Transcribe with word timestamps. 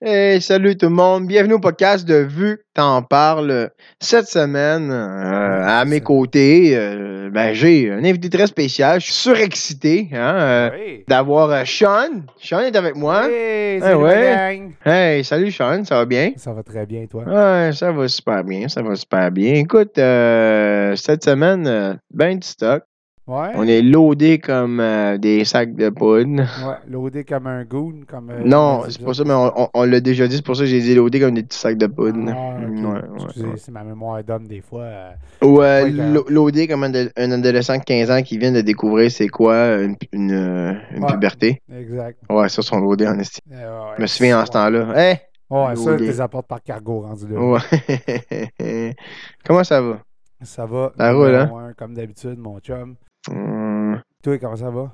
Hey, 0.00 0.40
salut 0.40 0.76
tout 0.76 0.86
le 0.86 0.92
monde. 0.94 1.26
Bienvenue 1.26 1.54
au 1.54 1.58
podcast 1.58 2.06
de 2.06 2.14
Vu 2.14 2.58
t'en 2.72 3.02
parle. 3.02 3.70
Cette 4.00 4.28
semaine, 4.28 4.92
euh, 4.92 5.64
à 5.66 5.84
mes 5.84 6.00
côtés, 6.00 6.76
euh, 6.76 7.30
ben, 7.32 7.52
j'ai 7.52 7.90
un 7.90 8.04
invité 8.04 8.30
très 8.30 8.46
spécial. 8.46 9.00
Je 9.00 9.06
suis 9.06 9.14
surexcité 9.14 10.08
hein, 10.12 10.36
euh, 10.38 10.70
Oui. 10.72 11.04
d'avoir 11.08 11.66
Sean. 11.66 12.22
Sean 12.40 12.60
est 12.60 12.76
avec 12.76 12.94
moi. 12.94 13.28
Hey, 13.28 13.80
Ah 13.82 13.86
salut 13.90 14.02
ouais? 14.04 14.68
Hey, 14.84 15.24
salut 15.24 15.50
Sean, 15.50 15.82
ça 15.84 15.96
va 15.96 16.04
bien? 16.04 16.30
Ça 16.36 16.52
va 16.52 16.62
très 16.62 16.86
bien, 16.86 17.04
toi. 17.06 17.24
Ouais, 17.24 17.72
ça 17.72 17.90
va 17.90 18.06
super 18.06 18.44
bien, 18.44 18.68
ça 18.68 18.82
va 18.82 18.94
super 18.94 19.32
bien. 19.32 19.54
Écoute, 19.54 19.96
cette 19.96 21.24
semaine, 21.24 21.98
ben 22.14 22.38
du 22.38 22.46
stock. 22.46 22.84
Ouais. 23.28 23.50
On 23.56 23.64
est 23.68 23.82
loadé 23.82 24.38
comme 24.38 24.80
euh, 24.80 25.18
des 25.18 25.44
sacs 25.44 25.74
de 25.74 25.90
poudre. 25.90 26.40
Ouais, 26.40 26.76
loadé 26.88 27.24
comme 27.24 27.46
un 27.46 27.62
goon, 27.64 28.00
comme. 28.08 28.30
euh, 28.30 28.40
Non, 28.42 28.84
c'est 28.88 29.04
pas 29.04 29.12
ça, 29.12 29.22
mais 29.24 29.34
on, 29.34 29.52
on- 29.64 29.68
on 29.74 29.84
l'a 29.84 30.00
déjà 30.00 30.26
dit, 30.26 30.36
c'est 30.36 30.44
pour 30.44 30.56
ça 30.56 30.62
que 30.62 30.68
j'ai 30.70 30.80
dit 30.80 30.94
loadé 30.94 31.20
comme 31.20 31.34
des 31.34 31.42
petits 31.42 31.58
sacs 31.58 31.76
de 31.76 31.86
poudre. 31.86 32.18
Ah. 32.28 32.56
Ouais, 32.58 33.00
Excusez, 33.26 33.46
ouais. 33.46 33.52
c'est 33.58 33.70
ma 33.70 33.84
mémoire 33.84 34.24
d'homme 34.24 34.46
des 34.46 34.62
fois. 34.62 34.82
euh, 34.82 35.10
Ou 35.42 35.60
euh, 35.60 36.22
loadé 36.30 36.66
comme 36.66 36.84
un, 36.84 36.94
ado- 36.94 37.10
un 37.18 37.30
adolescent 37.32 37.76
de 37.76 37.82
15 37.84 38.10
ans 38.10 38.22
qui 38.22 38.38
vient 38.38 38.50
de 38.52 38.62
découvrir 38.62 39.10
c'est 39.10 39.28
quoi 39.28 39.74
une, 39.82 39.96
une, 40.12 40.32
euh, 40.32 40.72
une 40.96 41.04
puberté. 41.06 41.60
exact. 41.70 42.18
Ouais, 42.30 42.48
ça, 42.48 42.62
sont 42.62 42.80
loadés 42.80 43.06
en 43.08 43.18
esti. 43.18 43.40
Euh, 43.52 43.56
ouais, 43.90 43.94
Je 43.98 44.02
me 44.02 44.06
souviens 44.06 44.40
en 44.40 44.46
ce 44.46 44.52
temps-là. 44.52 44.92
Hey! 44.96 45.18
Ouais, 45.50 45.76
ça, 45.76 45.90
loadé. 45.90 46.04
tu 46.04 46.10
les 46.10 46.20
apportes 46.22 46.46
par 46.46 46.62
cargo 46.62 47.00
rendu 47.00 47.26
là. 47.28 47.40
Ouais. 47.40 48.94
Comment 49.46 49.64
ça 49.64 49.80
va? 49.82 49.98
Ça 50.42 50.64
va. 50.66 50.92
Ça 50.96 51.12
roule, 51.12 51.34
hein? 51.34 51.72
comme 51.76 51.94
d'habitude, 51.94 52.38
mon 52.38 52.58
chum. 52.60 52.94
Hum, 53.30 54.00
Toi, 54.22 54.38
comment 54.38 54.56
ça 54.56 54.70
va? 54.70 54.92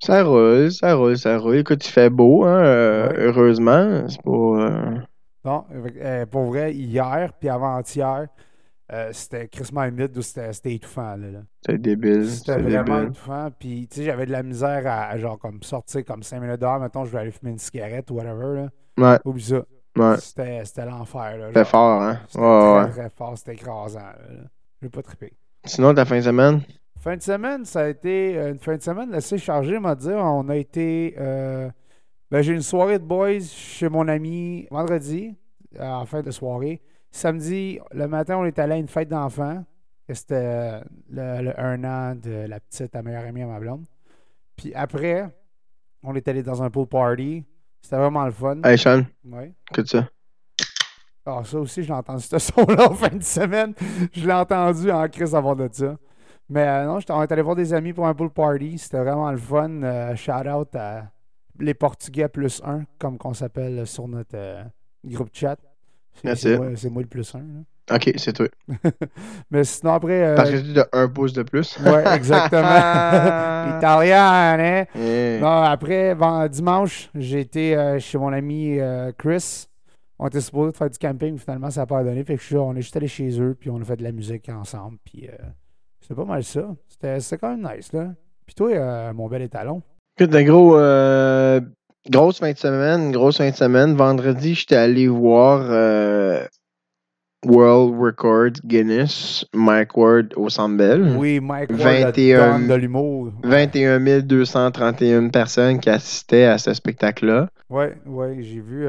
ça 0.00 0.22
roule, 0.22 0.70
ça 0.72 0.94
roule, 0.94 1.16
ça 1.16 1.38
roule. 1.38 1.56
Écoute, 1.56 1.86
il 1.86 1.90
fait 1.90 2.10
beau, 2.10 2.44
hein, 2.44 2.62
euh, 2.64 3.08
Ouais. 3.08 3.14
heureusement. 3.18 4.08
C'est 4.08 4.22
pas. 4.22 4.30
euh, 4.30 4.98
Non, 5.44 5.64
euh, 6.02 6.26
pour 6.26 6.44
vrai, 6.46 6.74
hier 6.74 7.32
puis 7.38 7.48
avant-hier, 7.48 8.26
euh, 8.92 9.08
c'était 9.12 9.48
crissement 9.48 9.84
humide 9.84 10.20
c'était 10.20 10.52
c'était 10.52 10.74
étouffant. 10.74 11.16
Là, 11.16 11.30
là. 11.30 11.38
C'est 11.64 11.78
débile. 11.78 12.28
C'était 12.30 12.58
vraiment 12.60 12.96
débile. 12.96 13.10
étouffant. 13.12 13.48
Puis, 13.58 13.88
tu 13.88 13.96
sais, 14.00 14.04
j'avais 14.04 14.26
de 14.26 14.32
la 14.32 14.42
misère 14.42 14.82
à, 14.86 15.08
à, 15.08 15.18
genre, 15.18 15.38
comme 15.38 15.62
sortir 15.62 16.04
comme 16.04 16.22
5 16.22 16.40
minutes 16.40 16.60
dehors. 16.60 16.78
Mettons, 16.80 17.04
je 17.06 17.10
vais 17.12 17.18
aller 17.20 17.30
fumer 17.30 17.52
une 17.52 17.58
cigarette 17.58 18.10
ou 18.10 18.14
whatever. 18.16 18.68
Là. 18.96 19.12
Ouais, 19.12 19.18
Oublie 19.24 19.42
ça. 19.42 19.62
ouais. 19.96 20.16
C'était 20.18 20.64
c'était 20.66 20.84
l'enfer. 20.86 21.38
là, 21.38 21.46
C'était 21.48 21.64
fort, 21.64 22.02
hein? 22.02 22.18
C'était 22.28 22.44
Ouais, 22.44 22.60
très, 22.60 22.84
ouais. 22.84 22.90
très 22.90 23.10
fort. 23.10 23.38
C'était 23.38 23.54
écrasant. 23.54 24.00
Là, 24.00 24.16
là. 24.34 24.42
Je 24.82 24.86
vais 24.86 24.90
pas 24.90 25.02
triper. 25.02 25.32
Sinon, 25.64 25.94
ta 25.94 26.04
fin 26.04 26.16
de 26.16 26.22
semaine? 26.22 26.60
Fin 27.04 27.16
de 27.18 27.22
semaine, 27.22 27.66
ça 27.66 27.80
a 27.82 27.88
été 27.88 28.38
euh, 28.38 28.52
une 28.52 28.58
fin 28.58 28.76
de 28.76 28.82
semaine 28.82 29.12
assez 29.12 29.36
chargée, 29.36 29.78
m'a 29.78 29.94
dire. 29.94 30.16
On 30.16 30.48
a 30.48 30.56
été. 30.56 31.14
euh, 31.18 31.68
ben, 32.30 32.40
j'ai 32.40 32.54
une 32.54 32.62
soirée 32.62 32.98
de 32.98 33.04
boys 33.04 33.40
chez 33.40 33.90
mon 33.90 34.08
ami 34.08 34.66
vendredi, 34.70 35.36
en 35.78 36.06
fin 36.06 36.22
de 36.22 36.30
soirée. 36.30 36.80
Samedi, 37.10 37.78
le 37.92 38.08
matin, 38.08 38.38
on 38.38 38.46
est 38.46 38.58
allé 38.58 38.72
à 38.72 38.76
une 38.78 38.88
fête 38.88 39.08
d'enfants. 39.10 39.62
C'était 40.08 40.34
euh, 40.34 40.80
le, 41.10 41.42
le 41.44 41.60
un 41.60 41.84
an 41.84 42.14
de 42.14 42.46
la 42.48 42.58
petite, 42.58 42.94
la 42.94 43.02
meilleure 43.02 43.24
amie 43.24 43.42
à 43.42 43.46
ma 43.48 43.60
blonde. 43.60 43.84
Puis 44.56 44.72
après, 44.74 45.28
on 46.02 46.14
est 46.14 46.26
allé 46.26 46.42
dans 46.42 46.62
un 46.62 46.70
pool 46.70 46.86
party. 46.86 47.44
C'était 47.82 47.96
vraiment 47.96 48.24
le 48.24 48.30
fun. 48.32 48.62
Hey, 48.64 48.78
Sean, 48.78 49.02
Ouais. 49.26 49.52
écoute 49.70 49.88
ça? 49.88 50.08
Ah, 51.26 51.42
ça 51.44 51.58
aussi, 51.58 51.82
je 51.82 51.88
l'ai 51.88 51.94
entendu, 51.94 52.22
ce 52.24 52.38
son-là, 52.38 52.90
en 52.90 52.94
fin 52.94 53.14
de 53.14 53.22
semaine. 53.22 53.74
Je 54.14 54.26
l'ai 54.26 54.32
entendu 54.32 54.90
en 54.90 55.06
crise 55.08 55.34
avant 55.34 55.54
de 55.54 55.68
ça. 55.70 55.96
Mais 56.54 56.62
euh, 56.68 56.86
non, 56.86 57.00
j'étais- 57.00 57.12
on 57.12 57.20
est 57.20 57.32
allé 57.32 57.42
voir 57.42 57.56
des 57.56 57.74
amis 57.74 57.92
pour 57.92 58.06
un 58.06 58.14
pool 58.14 58.30
party. 58.30 58.78
C'était 58.78 58.98
vraiment 59.00 59.28
le 59.32 59.38
fun. 59.38 59.82
Euh, 59.82 60.14
shout 60.14 60.30
out 60.48 60.68
à 60.76 61.06
les 61.58 61.74
Portugais 61.74 62.28
plus 62.28 62.62
un, 62.64 62.84
comme 62.98 63.18
qu'on 63.18 63.34
s'appelle 63.34 63.84
sur 63.88 64.06
notre 64.06 64.36
euh, 64.36 64.62
groupe 65.04 65.30
chat. 65.32 65.56
C'est- 66.76 66.90
moi, 66.90 67.02
le 67.02 67.08
plus 67.08 67.34
un. 67.34 67.38
là. 67.40 67.96
Ok, 67.96 68.12
c'est 68.18 68.32
toi. 68.32 68.46
Mais 69.50 69.64
sinon, 69.64 69.94
après. 69.94 70.22
euh, 70.24 70.36
Parce 70.36 70.50
que 70.52 70.72
tu 70.72 70.78
as 70.78 70.88
un 70.92 71.08
pouce 71.08 71.32
de 71.32 71.42
plus. 71.42 71.76
Ouais, 71.80 72.04
exactement. 72.14 72.62
Italien, 73.78 74.56
hein? 74.58 74.84
Non, 75.40 75.62
après, 75.62 76.16
dimanche, 76.50 77.10
j'ai 77.16 77.40
été 77.40 77.96
chez 77.98 78.16
mon 78.16 78.32
ami 78.32 78.78
Chris. 79.18 79.66
On 80.20 80.28
était 80.28 80.40
supposé 80.40 80.72
faire 80.72 80.88
du 80.88 80.98
camping, 80.98 81.36
finalement, 81.36 81.70
ça 81.70 81.80
n'a 81.80 81.86
pas 81.86 82.04
donné. 82.04 82.22
Fait 82.22 82.36
que 82.36 82.40
je 82.42 82.46
suis- 82.46 82.56
on 82.56 82.74
est 82.76 82.80
juste 82.82 82.96
allé 82.96 83.08
chez 83.08 83.40
eux, 83.40 83.56
puis 83.58 83.68
on 83.70 83.80
a 83.80 83.84
fait 83.84 83.96
de 83.96 84.04
la 84.04 84.12
musique 84.12 84.48
ensemble. 84.48 84.96
Puis 85.04 85.28
c'était 86.04 86.16
pas 86.16 86.26
mal 86.26 86.44
ça. 86.44 86.76
C'était 86.86 87.38
quand 87.38 87.56
même 87.56 87.66
nice, 87.74 87.90
là. 87.94 88.12
Puis 88.44 88.54
toi, 88.54 88.70
euh, 88.70 89.12
mon 89.14 89.26
bel 89.26 89.40
étalon. 89.40 89.80
Écoute, 90.18 90.34
un 90.34 90.44
gros, 90.44 90.76
euh, 90.76 91.62
grosse 92.10 92.40
fin 92.40 92.52
de 92.52 92.58
semaine, 92.58 93.10
grosse 93.10 93.38
fin 93.38 93.48
de 93.48 93.54
semaine. 93.54 93.94
Vendredi, 93.94 94.54
j'étais 94.54 94.76
allé 94.76 95.08
voir 95.08 95.62
euh, 95.62 96.44
World 97.46 97.98
Record 97.98 98.50
Guinness, 98.66 99.46
Mike 99.54 99.96
Ward 99.96 100.34
au 100.36 100.50
Centre 100.50 100.76
Bell. 100.76 101.16
Oui, 101.16 101.40
Mike 101.40 101.70
Ward, 101.70 101.80
21 101.80 102.58
le 102.58 102.66
don 102.66 102.74
de 102.74 102.78
l'humour. 102.78 103.32
21 103.42 104.20
231 104.20 105.30
personnes 105.30 105.80
qui 105.80 105.88
assistaient 105.88 106.44
à 106.44 106.58
ce 106.58 106.74
spectacle-là. 106.74 107.48
Ouais, 107.70 107.96
ouais, 108.04 108.36
j'ai 108.42 108.60
vu 108.60 108.88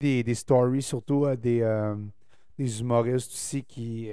des, 0.00 0.24
des 0.24 0.34
stories, 0.34 0.82
surtout 0.82 1.26
des, 1.40 1.64
des 2.58 2.80
humoristes 2.80 3.30
aussi 3.30 3.62
qui, 3.62 4.10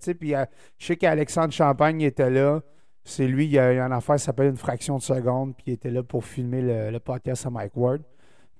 sais. 0.00 0.14
Puis 0.14 0.34
euh, 0.34 0.44
je 0.78 0.86
sais 0.86 0.96
qu'Alexandre 0.96 1.52
Champagne 1.52 2.00
était 2.02 2.30
là. 2.30 2.60
C'est 3.04 3.26
lui, 3.26 3.46
il 3.46 3.52
y 3.52 3.58
a, 3.58 3.72
une 3.72 3.92
affaire 3.92 4.16
qui 4.16 4.22
s'appelle 4.22 4.48
Une 4.48 4.56
fraction 4.56 4.98
de 4.98 5.02
seconde, 5.02 5.54
puis 5.56 5.64
il 5.68 5.72
était 5.74 5.90
là 5.90 6.02
pour 6.02 6.24
filmer 6.24 6.60
le, 6.60 6.90
le 6.90 7.00
podcast 7.00 7.46
à 7.46 7.50
Mike 7.50 7.76
Ward. 7.76 8.02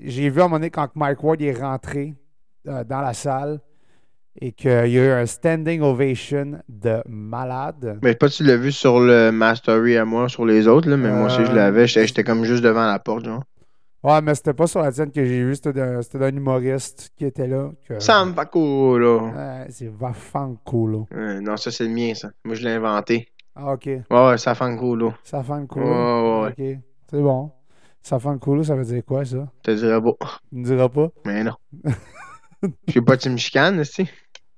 J'ai 0.01 0.31
vu 0.31 0.41
à 0.41 0.45
un 0.45 0.47
moment 0.47 0.57
donné 0.57 0.71
quand 0.71 0.89
Mike 0.95 1.23
Ward 1.23 1.43
est 1.43 1.53
rentré 1.53 2.15
euh, 2.67 2.85
dans 2.85 3.01
la 3.01 3.13
salle 3.13 3.61
et 4.41 4.53
qu'il 4.53 4.71
y 4.71 4.99
a 4.99 5.05
eu 5.05 5.11
un 5.11 5.27
standing 5.27 5.83
ovation 5.83 6.61
de 6.69 7.03
malade. 7.09 7.99
Mais 8.03 8.15
pas 8.15 8.29
si 8.29 8.39
tu 8.39 8.45
l'as 8.45 8.57
vu 8.57 8.71
sur 8.71 9.01
le 9.01 9.31
Mastery 9.33 9.97
à 9.97 10.05
moi, 10.05 10.29
sur 10.29 10.47
les 10.47 10.69
autres, 10.69 10.89
là, 10.89 10.97
mais 10.97 11.11
moi 11.11 11.27
aussi 11.27 11.45
je 11.45 11.51
Euh, 11.51 11.55
l'avais. 11.55 11.87
J'étais 11.87 12.23
comme 12.25 12.45
juste 12.45 12.63
devant 12.63 12.87
la 12.87 12.99
porte, 13.01 13.25
genre. 13.25 13.43
Ouais, 14.05 14.21
mais 14.23 14.35
c'était 14.35 14.55
pas 14.55 14.67
sur 14.69 14.81
la 14.81 14.93
scène 14.93 15.11
que 15.11 15.25
j'ai 15.25 15.43
vu, 15.43 15.55
c'était 15.57 15.73
d'un 15.73 16.29
humoriste 16.37 17.11
qui 17.17 17.25
était 17.25 17.49
là. 17.49 17.71
que- 17.89 17.99
là. 18.99 19.19
Ouais, 19.65 19.67
c'est. 19.71 19.89
Euh, 21.13 21.41
non, 21.41 21.57
ça 21.57 21.71
c'est 21.71 21.85
le 21.85 21.91
mien, 21.91 22.15
ça. 22.15 22.31
Moi 22.45 22.55
je 22.55 22.63
l'ai 22.65 22.75
inventé. 22.75 23.29
Ah, 23.57 23.73
ok. 23.73 23.87
Ouais, 23.87 24.03
ouais, 24.11 24.39
là. 24.95 25.13
Safanko. 25.25 25.81
Ouais, 25.81 25.87
ouais. 25.87 26.49
Ok. 26.77 26.79
C'est 27.11 27.21
bon. 27.23 27.51
Safanko, 28.01 28.63
ça 28.63 28.77
veut 28.77 28.85
dire 28.85 29.03
quoi, 29.05 29.25
ça? 29.25 29.49
Je 29.67 29.73
te 29.73 29.77
dirais 29.77 30.01
pas. 30.01 30.17
Tu 30.49 30.57
me 30.57 30.65
diras 30.65 30.89
pas? 30.89 31.09
Mais 31.27 31.43
non. 31.43 31.55
Je 32.87 32.93
sais 32.93 33.01
pas, 33.03 33.17
tu 33.17 33.31
me 33.31 33.37
chicanes. 33.37 33.83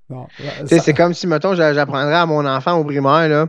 Non. 0.08 0.26
Tu 0.38 0.66
sais, 0.66 0.78
c'est 0.80 0.94
comme 0.94 1.14
si, 1.14 1.26
mettons, 1.26 1.54
j'a- 1.54 1.72
j'apprendrais 1.72 2.14
à 2.16 2.26
mon 2.26 2.44
enfant 2.46 2.78
au 2.78 2.84
primaire, 2.84 3.28
là, 3.28 3.46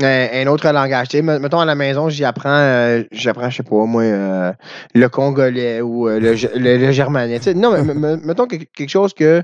un, 0.00 0.28
un 0.32 0.46
autre 0.46 0.68
langage. 0.70 1.08
Tu 1.08 1.18
sais, 1.18 1.22
me- 1.22 1.38
mettons, 1.38 1.60
à 1.60 1.64
la 1.64 1.74
maison, 1.74 2.08
j'y 2.08 2.24
apprends, 2.24 2.48
euh, 2.50 3.02
j'apprends, 3.12 3.50
je 3.50 3.56
sais 3.58 3.62
pas, 3.62 3.84
moi, 3.84 4.02
euh, 4.02 4.52
le 4.94 5.08
congolais 5.08 5.80
ou 5.80 6.08
euh, 6.08 6.18
le, 6.18 6.32
le, 6.58 6.76
le 6.78 6.92
germanais. 6.92 7.38
Non, 7.54 7.72
mais 7.72 7.82
me- 7.82 7.94
me- 7.94 8.16
mettons 8.16 8.46
que- 8.46 8.56
quelque 8.56 8.88
chose 8.88 9.12
que 9.14 9.42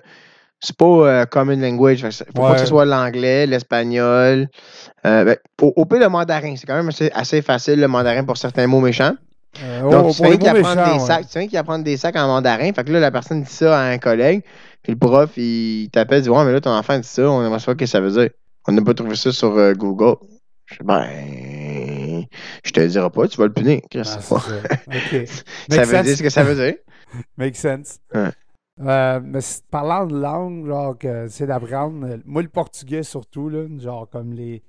c'est 0.60 0.76
pas 0.76 0.84
euh, 0.86 1.24
common 1.26 1.56
language. 1.60 2.00
Faut 2.02 2.24
pas 2.42 2.54
que 2.54 2.60
ce 2.60 2.66
soit 2.66 2.84
l'anglais, 2.84 3.46
l'espagnol. 3.46 4.48
Euh, 5.06 5.24
ben, 5.24 5.36
au, 5.62 5.72
au 5.76 5.84
pire, 5.84 6.00
le 6.00 6.08
mandarin. 6.08 6.54
C'est 6.56 6.66
quand 6.66 6.74
même 6.76 6.88
assez, 6.88 7.10
assez 7.14 7.42
facile, 7.42 7.78
le 7.80 7.88
mandarin, 7.88 8.24
pour 8.24 8.36
certains 8.36 8.66
mots 8.66 8.80
méchants. 8.80 9.14
Donc, 9.90 10.06
oh, 10.08 10.12
tu 10.12 10.22
mots 10.22 10.28
apprendre 10.48 10.76
méchants, 10.82 10.92
des 10.94 10.98
sacs, 11.06 11.48
tu 11.50 11.56
apprendre 11.56 11.84
des 11.84 11.96
sacs 11.96 12.16
en 12.16 12.26
mandarin. 12.26 12.72
Fait 12.72 12.84
que 12.84 12.92
là, 12.92 13.00
la 13.00 13.10
personne 13.10 13.42
dit 13.42 13.52
ça 13.52 13.78
à 13.78 13.84
un 13.84 13.98
collègue, 13.98 14.42
puis 14.82 14.92
le 14.92 14.98
prof, 14.98 15.30
il 15.36 15.88
t'appelle, 15.92 16.18
il 16.18 16.22
dit 16.22 16.28
Ouais, 16.30 16.44
mais 16.44 16.52
là, 16.52 16.60
ton 16.60 16.70
enfant 16.70 16.98
dit 16.98 17.06
ça, 17.08 17.22
on 17.30 17.40
aimerait 17.44 17.58
savoir 17.60 17.74
ce 17.74 17.78
que 17.78 17.86
ça 17.86 18.00
veut 18.00 18.10
dire. 18.10 18.28
On 18.66 18.72
n'a 18.72 18.82
pas 18.82 18.92
trouvé 18.94 19.16
ça 19.16 19.32
sur 19.32 19.50
Google. 19.74 20.16
Je 20.70 20.74
dis, 20.76 20.84
ben, 20.84 22.24
je 22.64 22.70
te 22.70 22.80
le 22.80 22.88
dirai 22.88 23.10
pas, 23.10 23.28
tu 23.28 23.36
vas 23.38 23.46
le 23.46 23.52
punir. 23.52 23.80
Ah, 23.96 24.04
c'est 24.04 24.20
ça. 24.22 24.38
Veut 25.70 26.02
dire 26.02 26.16
ce 26.16 26.22
que 26.22 26.28
ça 26.30 26.44
veut 26.44 26.54
dire. 26.54 26.74
Make 27.36 27.56
sense. 27.56 27.98
Ouais. 28.14 28.28
Euh, 28.80 29.20
mais 29.24 29.40
c'est- 29.40 29.66
parlant 29.70 30.06
de 30.06 30.16
langue, 30.18 30.66
genre, 30.66 30.96
que 30.96 31.26
c'est 31.28 31.46
d'apprendre, 31.46 32.06
euh, 32.06 32.16
moi, 32.24 32.42
le 32.42 32.48
portugais 32.48 33.02
surtout, 33.02 33.48
là, 33.48 33.64
genre, 33.78 34.08
comme 34.08 34.32
les. 34.32 34.62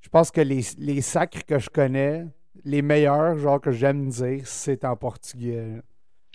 Je 0.00 0.08
pense 0.08 0.30
que 0.32 0.40
les, 0.40 0.62
les 0.78 1.00
sacres 1.00 1.44
que 1.46 1.58
je 1.60 1.70
connais, 1.70 2.26
les 2.64 2.82
meilleurs, 2.82 3.38
genre, 3.38 3.60
que 3.60 3.70
j'aime 3.70 4.08
dire, 4.08 4.40
c'est 4.44 4.84
en 4.84 4.96
portugais. 4.96 5.64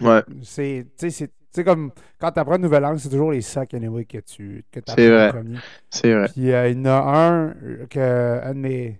là. 0.02 0.08
Ouais, 0.18 0.24
C'est, 0.44 0.86
tu 0.98 1.10
sais, 1.10 1.10
c'est- 1.10 1.28
tu 1.28 1.34
sais, 1.52 1.64
comme 1.64 1.92
quand 2.20 2.32
tu 2.32 2.40
apprends 2.40 2.56
une 2.58 2.62
nouvelle 2.62 2.84
langue, 2.84 2.98
c'est 3.00 3.10
toujours 3.10 3.32
les 3.32 3.42
sacs 3.42 3.74
anyway 3.74 4.06
que 4.06 4.20
tu 4.20 4.64
que 4.72 4.80
C'est 4.88 5.10
vrai. 5.10 5.28
en 5.30 5.32
premier. 5.32 5.58
c'est 5.90 6.14
vrai. 6.14 6.28
Puis 6.32 6.52
euh, 6.54 6.70
il 6.70 6.78
y 6.78 6.82
en 6.82 6.86
a 6.86 7.30
un 7.30 7.54
que 7.90 8.40
un 8.44 8.54
de 8.54 8.60
mes, 8.60 9.00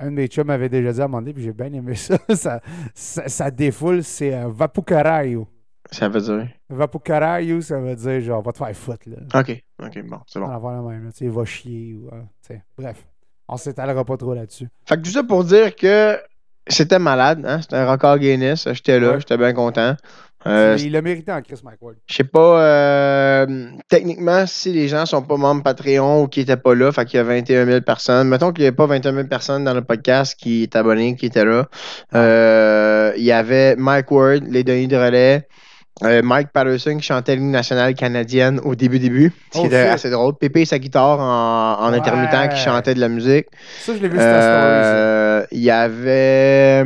un 0.00 0.06
de 0.06 0.10
mes 0.16 0.26
chums 0.26 0.50
avait 0.50 0.68
déjà 0.68 0.92
dit 0.92 1.00
à 1.00 1.04
un 1.04 1.08
moment 1.08 1.20
donné, 1.20 1.32
puis 1.34 1.42
j'ai 1.42 1.52
bien 1.52 1.72
aimé 1.72 1.94
ça. 1.94 2.18
ça, 2.34 2.60
ça, 2.94 3.28
ça 3.28 3.50
défoule, 3.50 4.02
c'est 4.02 4.34
euh, 4.34 4.48
Vapucarayo. 4.48 5.46
Ça 5.90 6.08
veut 6.08 6.20
dire? 6.20 6.48
Vapucarayo, 6.68 7.60
ça 7.60 7.78
veut 7.80 7.94
dire 7.96 8.20
genre, 8.20 8.42
va 8.42 8.52
te 8.52 8.58
faire 8.58 8.76
foutre, 8.76 9.08
là. 9.08 9.40
Ok, 9.40 9.62
ok, 9.82 10.02
bon, 10.06 10.18
c'est 10.26 10.38
bon. 10.38 10.46
On 10.46 10.58
va 10.58 10.72
la 10.74 10.82
même, 10.82 11.04
là, 11.06 11.12
tu 11.12 11.18
sais, 11.18 11.28
va 11.28 11.44
chier 11.44 11.94
ou. 11.94 12.08
euh, 12.12 12.56
bref. 12.76 13.04
On 13.48 13.56
s'étalera 13.56 14.04
pas 14.04 14.16
trop 14.18 14.34
là-dessus. 14.34 14.68
Fait 14.84 14.96
que 14.96 15.00
tout 15.02 15.10
ça 15.10 15.22
pour 15.24 15.42
dire 15.44 15.74
que 15.74 16.18
c'était 16.66 16.98
malade, 16.98 17.42
hein? 17.46 17.62
C'était 17.62 17.76
un 17.76 17.90
record 17.90 18.18
Guinness. 18.18 18.68
J'étais 18.72 19.00
là, 19.00 19.12
Ouais. 19.12 19.20
j'étais 19.20 19.38
bien 19.38 19.54
content. 19.54 19.96
Euh, 20.46 20.76
il 20.78 20.92
l'a 20.92 21.02
mérité 21.02 21.32
en 21.32 21.42
Chris 21.42 21.58
Mike 21.64 21.78
Ward. 21.82 21.96
Je 22.06 22.14
sais 22.14 22.24
pas, 22.24 22.62
euh, 22.62 23.70
techniquement, 23.88 24.46
si 24.46 24.72
les 24.72 24.86
gens 24.86 25.04
sont 25.04 25.20
pas 25.22 25.36
membres 25.36 25.62
Patreon 25.64 26.22
ou 26.22 26.28
qui 26.28 26.40
étaient 26.40 26.56
pas 26.56 26.74
là, 26.74 26.92
fait 26.92 27.04
qu'il 27.06 27.16
y 27.16 27.20
a 27.20 27.24
21 27.24 27.66
000 27.66 27.80
personnes. 27.80 28.28
Mettons 28.28 28.52
qu'il 28.52 28.62
n'y 28.62 28.68
avait 28.68 28.76
pas 28.76 28.86
21 28.86 29.14
000 29.14 29.26
personnes 29.26 29.64
dans 29.64 29.74
le 29.74 29.82
podcast 29.82 30.36
qui 30.38 30.62
est 30.62 30.76
abonné, 30.76 31.16
qui 31.16 31.26
étaient 31.26 31.44
là. 31.44 31.66
Euh, 32.14 33.12
il 33.16 33.24
y 33.24 33.32
avait 33.32 33.74
Mike 33.76 34.10
Ward, 34.10 34.44
les 34.48 34.62
Denis 34.64 34.86
de 34.88 34.96
relais. 34.96 35.48
euh, 36.04 36.22
Mike 36.22 36.50
Patterson 36.52 36.96
qui 36.96 37.02
chantait 37.02 37.34
l'hymne 37.34 37.50
nationale 37.50 37.92
canadienne 37.94 38.60
au 38.62 38.76
début 38.76 39.00
début, 39.00 39.32
ce 39.52 39.58
qui 39.58 39.64
Oh, 39.64 39.66
était 39.66 39.82
shit. 39.86 39.92
assez 39.94 40.10
drôle. 40.10 40.34
Pépé 40.38 40.64
sa 40.64 40.78
guitare 40.78 41.18
en, 41.18 41.84
en 41.84 41.90
Ouais. 41.90 41.98
intermittent 41.98 42.50
qui 42.54 42.60
chantait 42.60 42.94
de 42.94 43.00
la 43.00 43.08
musique. 43.08 43.46
Ça, 43.80 43.92
je 43.96 44.00
l'ai 44.02 44.08
vu 44.08 44.14
sur 44.16 44.24
ta 44.24 44.40
story. 44.40 44.82
ça. 44.84 44.94
Euh, 44.94 45.46
Il 45.50 45.58
y 45.58 45.70
avait 45.72 46.84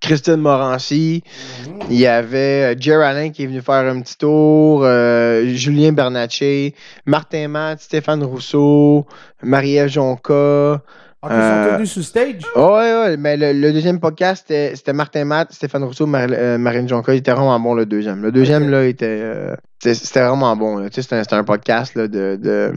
Christine 0.00 0.36
Morancy. 0.36 1.22
Mhm. 1.66 1.78
Il 1.90 1.98
y 1.98 2.06
avait 2.06 2.74
euh, 2.74 2.78
Jer 2.78 3.00
Allen 3.00 3.32
qui 3.32 3.44
est 3.44 3.46
venu 3.46 3.60
faire 3.60 3.74
un 3.92 4.00
petit 4.00 4.16
tour, 4.18 4.82
euh, 4.84 5.44
Julien 5.54 5.92
Bernatchez, 5.92 6.74
Martin 7.06 7.48
Matt, 7.48 7.80
Stéphane 7.80 8.22
Rousseau, 8.24 9.06
Marie-Ève 9.42 9.88
Jonca. 9.88 10.82
Ok, 11.20 11.30
ils 11.32 11.34
sont 11.34 11.40
euh, 11.42 11.74
venus 11.74 11.90
sur 11.90 12.04
stage? 12.04 12.42
Oh, 12.54 12.74
ouais, 12.76 12.92
ouais, 13.00 13.16
mais 13.16 13.36
le, 13.36 13.52
le 13.52 13.72
deuxième 13.72 13.98
podcast, 13.98 14.44
c'était 14.46 14.92
Martin 14.92 15.24
Matt, 15.24 15.52
Stéphane 15.52 15.82
Rousseau, 15.82 16.06
Mar- 16.06 16.28
euh, 16.30 16.58
Marine 16.58 16.88
Jonca. 16.88 17.12
Il 17.12 17.18
était 17.18 17.32
vraiment 17.32 17.58
bon, 17.58 17.74
le 17.74 17.86
deuxième. 17.86 18.22
Le 18.22 18.30
deuxième, 18.30 18.70
là, 18.70 18.84
était, 18.84 19.18
euh, 19.20 19.56
c'était 19.82 20.20
vraiment 20.22 20.54
bon. 20.56 20.76
là. 20.78 20.88
Tu 20.90 21.02
sais, 21.02 21.18
C'était 21.22 21.34
un, 21.34 21.42
podcast 21.42 21.96
là, 21.96 22.06
de, 22.06 22.38
de, 22.40 22.72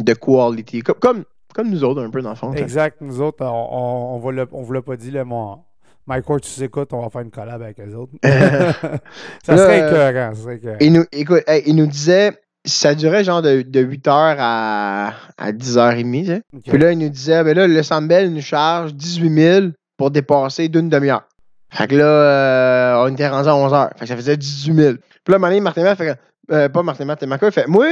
de 0.00 0.14
quality. 0.14 0.82
Comme, 0.82 0.94
comme, 1.00 1.24
comme 1.52 1.68
nous 1.68 1.82
autres, 1.82 2.00
un 2.00 2.10
peu, 2.10 2.22
dans 2.22 2.30
le 2.30 2.36
fond. 2.36 2.52
Exact. 2.52 2.98
Nous 3.00 3.20
autres, 3.20 3.44
on, 3.44 3.48
on, 3.48 4.24
on, 4.24 4.30
le- 4.30 4.46
vous 4.52 4.72
l'a 4.72 4.82
pas 4.82 4.96
dit, 4.96 5.10
là, 5.10 5.24
mon 5.24 5.58
Mike 6.06 6.28
Ward, 6.28 6.42
tu 6.42 6.50
sais 6.50 6.68
quoi, 6.68 6.84
on 6.92 7.02
va 7.02 7.08
faire 7.10 7.22
une 7.22 7.30
collab 7.30 7.62
avec 7.62 7.80
eux 7.80 7.94
autres. 7.94 8.12
ça 8.22 9.54
Là, 9.54 9.56
serait 9.56 9.82
euh, 9.82 10.10
écœurant. 10.10 10.34
Ça 10.34 10.42
serait 10.42 10.56
écœurant. 10.56 10.76
Il 10.80 10.92
nous, 10.92 11.04
écoute, 11.12 11.42
hey, 11.46 11.62
il 11.66 11.76
nous 11.76 11.86
disait, 11.86 12.38
ça 12.64 12.94
durait 12.94 13.24
genre 13.24 13.40
de, 13.42 13.62
de 13.62 13.82
8h 13.82 14.36
à, 14.38 15.12
à 15.38 15.52
10h30. 15.52 16.20
tu 16.20 16.26
sais. 16.26 16.42
Ok. 16.54 16.62
Puis 16.64 16.78
là, 16.78 16.92
il 16.92 16.98
nous 16.98 17.08
disait, 17.08 17.42
ben 17.42 17.56
là, 17.56 17.66
le 17.66 17.82
Sambel 17.82 18.32
nous 18.32 18.42
charge 18.42 18.94
18 18.94 19.34
000 19.34 19.66
pour 19.96 20.10
dépasser 20.10 20.68
d'une 20.68 20.88
demi-heure. 20.88 21.26
Fait 21.70 21.88
que 21.88 21.96
là, 21.96 22.04
euh, 22.04 23.04
on 23.04 23.12
était 23.12 23.28
rendu 23.28 23.48
à 23.48 23.56
11 23.56 23.72
h 23.72 23.88
Fait 23.94 24.00
que 24.00 24.06
ça 24.06 24.16
faisait 24.16 24.36
18 24.36 24.74
000. 24.74 24.94
Puis 25.24 25.32
là, 25.32 25.38
Mané 25.38 25.60
Martin 25.60 25.82
Matt 25.84 25.98
fait, 25.98 26.18
euh, 26.52 26.68
pas 26.68 26.82
Martin 26.82 27.04
Matt, 27.04 27.22
Marco, 27.24 27.46
il 27.46 27.52
fait, 27.52 27.66
moi, 27.66 27.86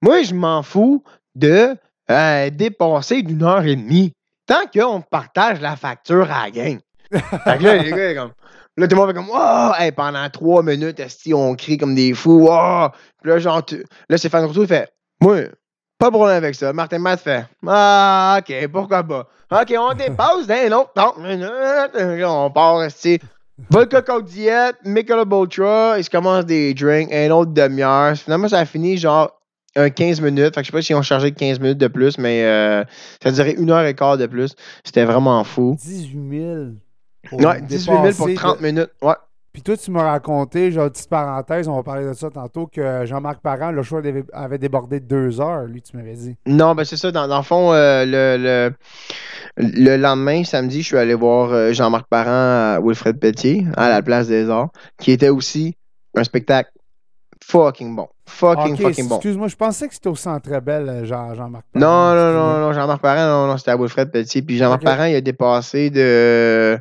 moi, 0.00 0.22
je 0.22 0.32
m'en 0.34 0.62
fous 0.62 1.02
de 1.34 1.74
euh, 2.10 2.50
dépasser 2.50 3.22
d'une 3.22 3.42
heure 3.42 3.64
et 3.64 3.76
demie. 3.76 4.12
Tant 4.46 4.64
qu'on 4.72 5.02
partage 5.02 5.60
la 5.60 5.76
facture 5.76 6.30
à 6.30 6.44
la 6.44 6.50
gang. 6.50 6.78
Là, 7.10 7.56
les 7.76 7.90
gars, 7.90 8.12
là, 8.14 8.86
tout 8.88 8.94
le 8.94 8.96
monde 8.96 9.08
fait 9.08 9.14
comme, 9.14 9.30
oh, 9.32 9.70
pendant 9.96 10.28
trois 10.30 10.62
minutes, 10.62 11.00
esti, 11.00 11.32
on 11.34 11.54
crie 11.54 11.78
comme 11.78 11.94
des 11.94 12.14
fous, 12.14 12.46
oh. 12.50 12.88
Là, 13.24 13.38
genre, 13.38 13.64
tu- 13.64 13.84
là, 14.08 14.16
Stéphane 14.18 14.44
Rousseau, 14.44 14.62
il 14.62 14.68
fait, 14.68 14.88
moi, 15.20 15.36
pas 15.98 16.06
de 16.06 16.12
problème 16.12 16.36
avec 16.36 16.54
ça. 16.54 16.72
Martin 16.72 16.98
Matt 17.00 17.20
fait 17.20 17.44
Ah, 17.66 18.38
ok, 18.40 18.68
pourquoi 18.68 19.02
pas? 19.02 19.26
Ok, 19.50 19.74
on 19.78 19.94
dépasse 19.94 20.46
d'un 20.46 20.70
autre 20.72 20.90
30 20.94 21.18
minutes. 21.18 22.24
On 22.24 22.50
part, 22.50 22.82
esti. 22.84 23.18
Vodka 23.70 24.02
Coke 24.02 24.26
Diet, 24.26 24.74
Michelob 24.84 25.32
Ultra, 25.32 25.94
il 25.98 26.04
se 26.04 26.10
commence 26.10 26.46
des 26.46 26.72
drinks, 26.74 27.12
un 27.12 27.30
autre 27.32 27.50
demi-heure. 27.52 28.14
Finalement, 28.16 28.46
ça 28.48 28.60
a 28.60 28.64
fini 28.64 28.96
genre 28.96 29.32
un 29.74 29.90
15 29.90 30.20
minutes. 30.20 30.54
Fait 30.54 30.60
que 30.60 30.66
je 30.66 30.70
sais 30.70 30.76
pas 30.76 30.82
si 30.82 30.94
on 30.94 31.02
chargé 31.02 31.32
15 31.32 31.58
minutes 31.58 31.78
de 31.78 31.88
plus, 31.88 32.18
mais 32.18 32.44
euh, 32.44 32.84
ça 33.20 33.32
durait 33.32 33.54
une 33.54 33.72
heure 33.72 33.84
et 33.84 33.94
quart 33.94 34.16
de 34.16 34.26
plus. 34.26 34.54
C'était 34.84 35.04
vraiment 35.04 35.42
fou. 35.42 35.76
18 35.82 36.38
000. 36.38 36.54
Ouais, 37.32 37.60
18 37.62 37.78
000 37.84 37.96
pour 37.96 38.04
dépasser 38.06 38.34
30 38.34 38.58
de- 38.60 38.62
minutes. 38.66 38.90
Ouais. 39.02 39.14
Puis 39.52 39.62
toi, 39.62 39.76
tu 39.76 39.90
m'as 39.90 40.04
raconté, 40.04 40.70
genre, 40.70 40.88
petite 40.90 41.08
parenthèse, 41.08 41.66
on 41.68 41.74
va 41.76 41.82
parler 41.82 42.06
de 42.06 42.12
ça 42.12 42.30
tantôt, 42.30 42.66
que 42.66 43.04
Jean-Marc 43.06 43.40
Parent, 43.40 43.72
le 43.72 43.82
choix 43.82 44.00
avait, 44.32 44.58
débordé 44.58 45.00
de 45.00 45.06
deux 45.06 45.40
heures, 45.40 45.64
lui, 45.64 45.82
tu 45.82 45.96
m'avais 45.96 46.12
dit. 46.12 46.36
Non, 46.46 46.74
ben 46.76 46.84
c'est 46.84 46.96
ça. 46.96 47.10
Dans, 47.10 47.26
dans 47.26 47.38
le 47.38 47.42
fond, 47.42 47.72
euh, 47.72 48.04
le, 48.04 48.36
le, 48.38 48.72
le 49.56 49.96
lendemain, 49.96 50.44
samedi, 50.44 50.82
je 50.82 50.86
suis 50.88 50.96
allé 50.98 51.14
voir 51.14 51.50
euh, 51.50 51.72
Jean-Marc 51.72 52.06
Parent 52.08 52.30
à 52.30 52.78
Wilfred 52.80 53.18
Pelletier, 53.18 53.66
à 53.76 53.88
la 53.88 54.02
place 54.02 54.28
des 54.28 54.48
Arts, 54.48 54.68
qui 54.98 55.10
était 55.10 55.30
aussi 55.30 55.74
un 56.14 56.22
spectacle 56.24 56.70
fucking 57.44 57.96
bon. 57.96 58.06
Fucking, 58.26 58.76
fucking 58.76 59.08
bon. 59.08 59.16
excuse-moi, 59.16 59.48
je 59.48 59.56
pensais 59.56 59.88
que 59.88 59.94
c'était 59.94 60.08
au 60.10 60.14
Centre 60.14 60.60
Belle, 60.60 60.88
euh, 60.88 61.04
Jean- 61.04 61.34
Jean-Marc 61.34 61.64
Non, 61.74 61.80
Parent. 61.80 62.14
non, 62.14 62.20
excuse-moi. 62.20 62.52
non, 62.52 62.60
non, 62.66 62.72
Jean-Marc 62.74 63.00
Parent, 63.00 63.26
non, 63.26 63.46
non, 63.48 63.56
c'était 63.56 63.70
à 63.70 63.76
Wilfred 63.76 64.10
Pelletier. 64.12 64.42
Puis 64.42 64.58
Jean-Marc. 64.58 64.82
Parent, 64.84 65.04
il 65.04 65.16
a 65.16 65.20
dépassé 65.20 65.90
de. 65.90 66.78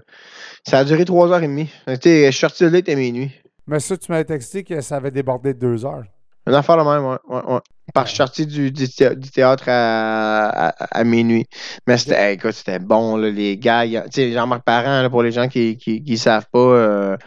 Ça 0.67 0.79
a 0.79 0.83
duré 0.83 1.05
trois 1.05 1.31
heures 1.31 1.43
et 1.43 1.47
demie. 1.47 1.69
Sais, 2.01 2.25
Je 2.25 2.31
suis 2.31 2.39
sorti 2.39 2.63
de 2.63 2.69
là, 2.69 2.77
il 2.77 2.79
était 2.79 2.95
minuit. 2.95 3.31
Mais 3.67 3.79
ça, 3.79 3.95
tu 3.97 4.11
m'avais 4.11 4.25
texté 4.25 4.63
que 4.63 4.81
ça 4.81 4.97
avait 4.97 5.11
débordé 5.11 5.53
de 5.53 5.59
deux 5.59 5.85
heures. 5.85 6.03
Une 6.45 6.53
affaire 6.53 6.77
de 6.77 6.83
même, 6.89 7.05
ouais. 7.05 7.17
ouais, 7.29 7.53
ouais. 7.53 7.59
Parce 7.93 8.05
que 8.05 8.09
je 8.09 8.13
suis 8.15 8.17
sorti 8.17 8.45
du, 8.45 8.71
du 8.71 8.87
thé- 8.87 9.15
du 9.15 9.29
théâtre 9.29 9.65
à, 9.67 10.67
à, 10.69 10.99
à 10.99 11.03
minuit. 11.03 11.45
Mais 11.87 11.97
c'était, 11.97 12.15
hey, 12.15 12.35
écoute, 12.35 12.53
c'était 12.53 12.79
bon, 12.79 13.17
là, 13.17 13.29
les 13.29 13.57
gars. 13.57 13.83
Tu 13.85 13.99
sais, 14.11 14.31
Jean-Marc 14.31 14.63
Parent, 14.63 15.01
là, 15.01 15.09
pour 15.09 15.23
les 15.23 15.31
gens 15.33 15.47
qui 15.49 15.77
qui, 15.77 16.01
qui 16.03 16.17
savent 16.17 16.47
pas, 16.51 16.59
euh, 16.59 17.17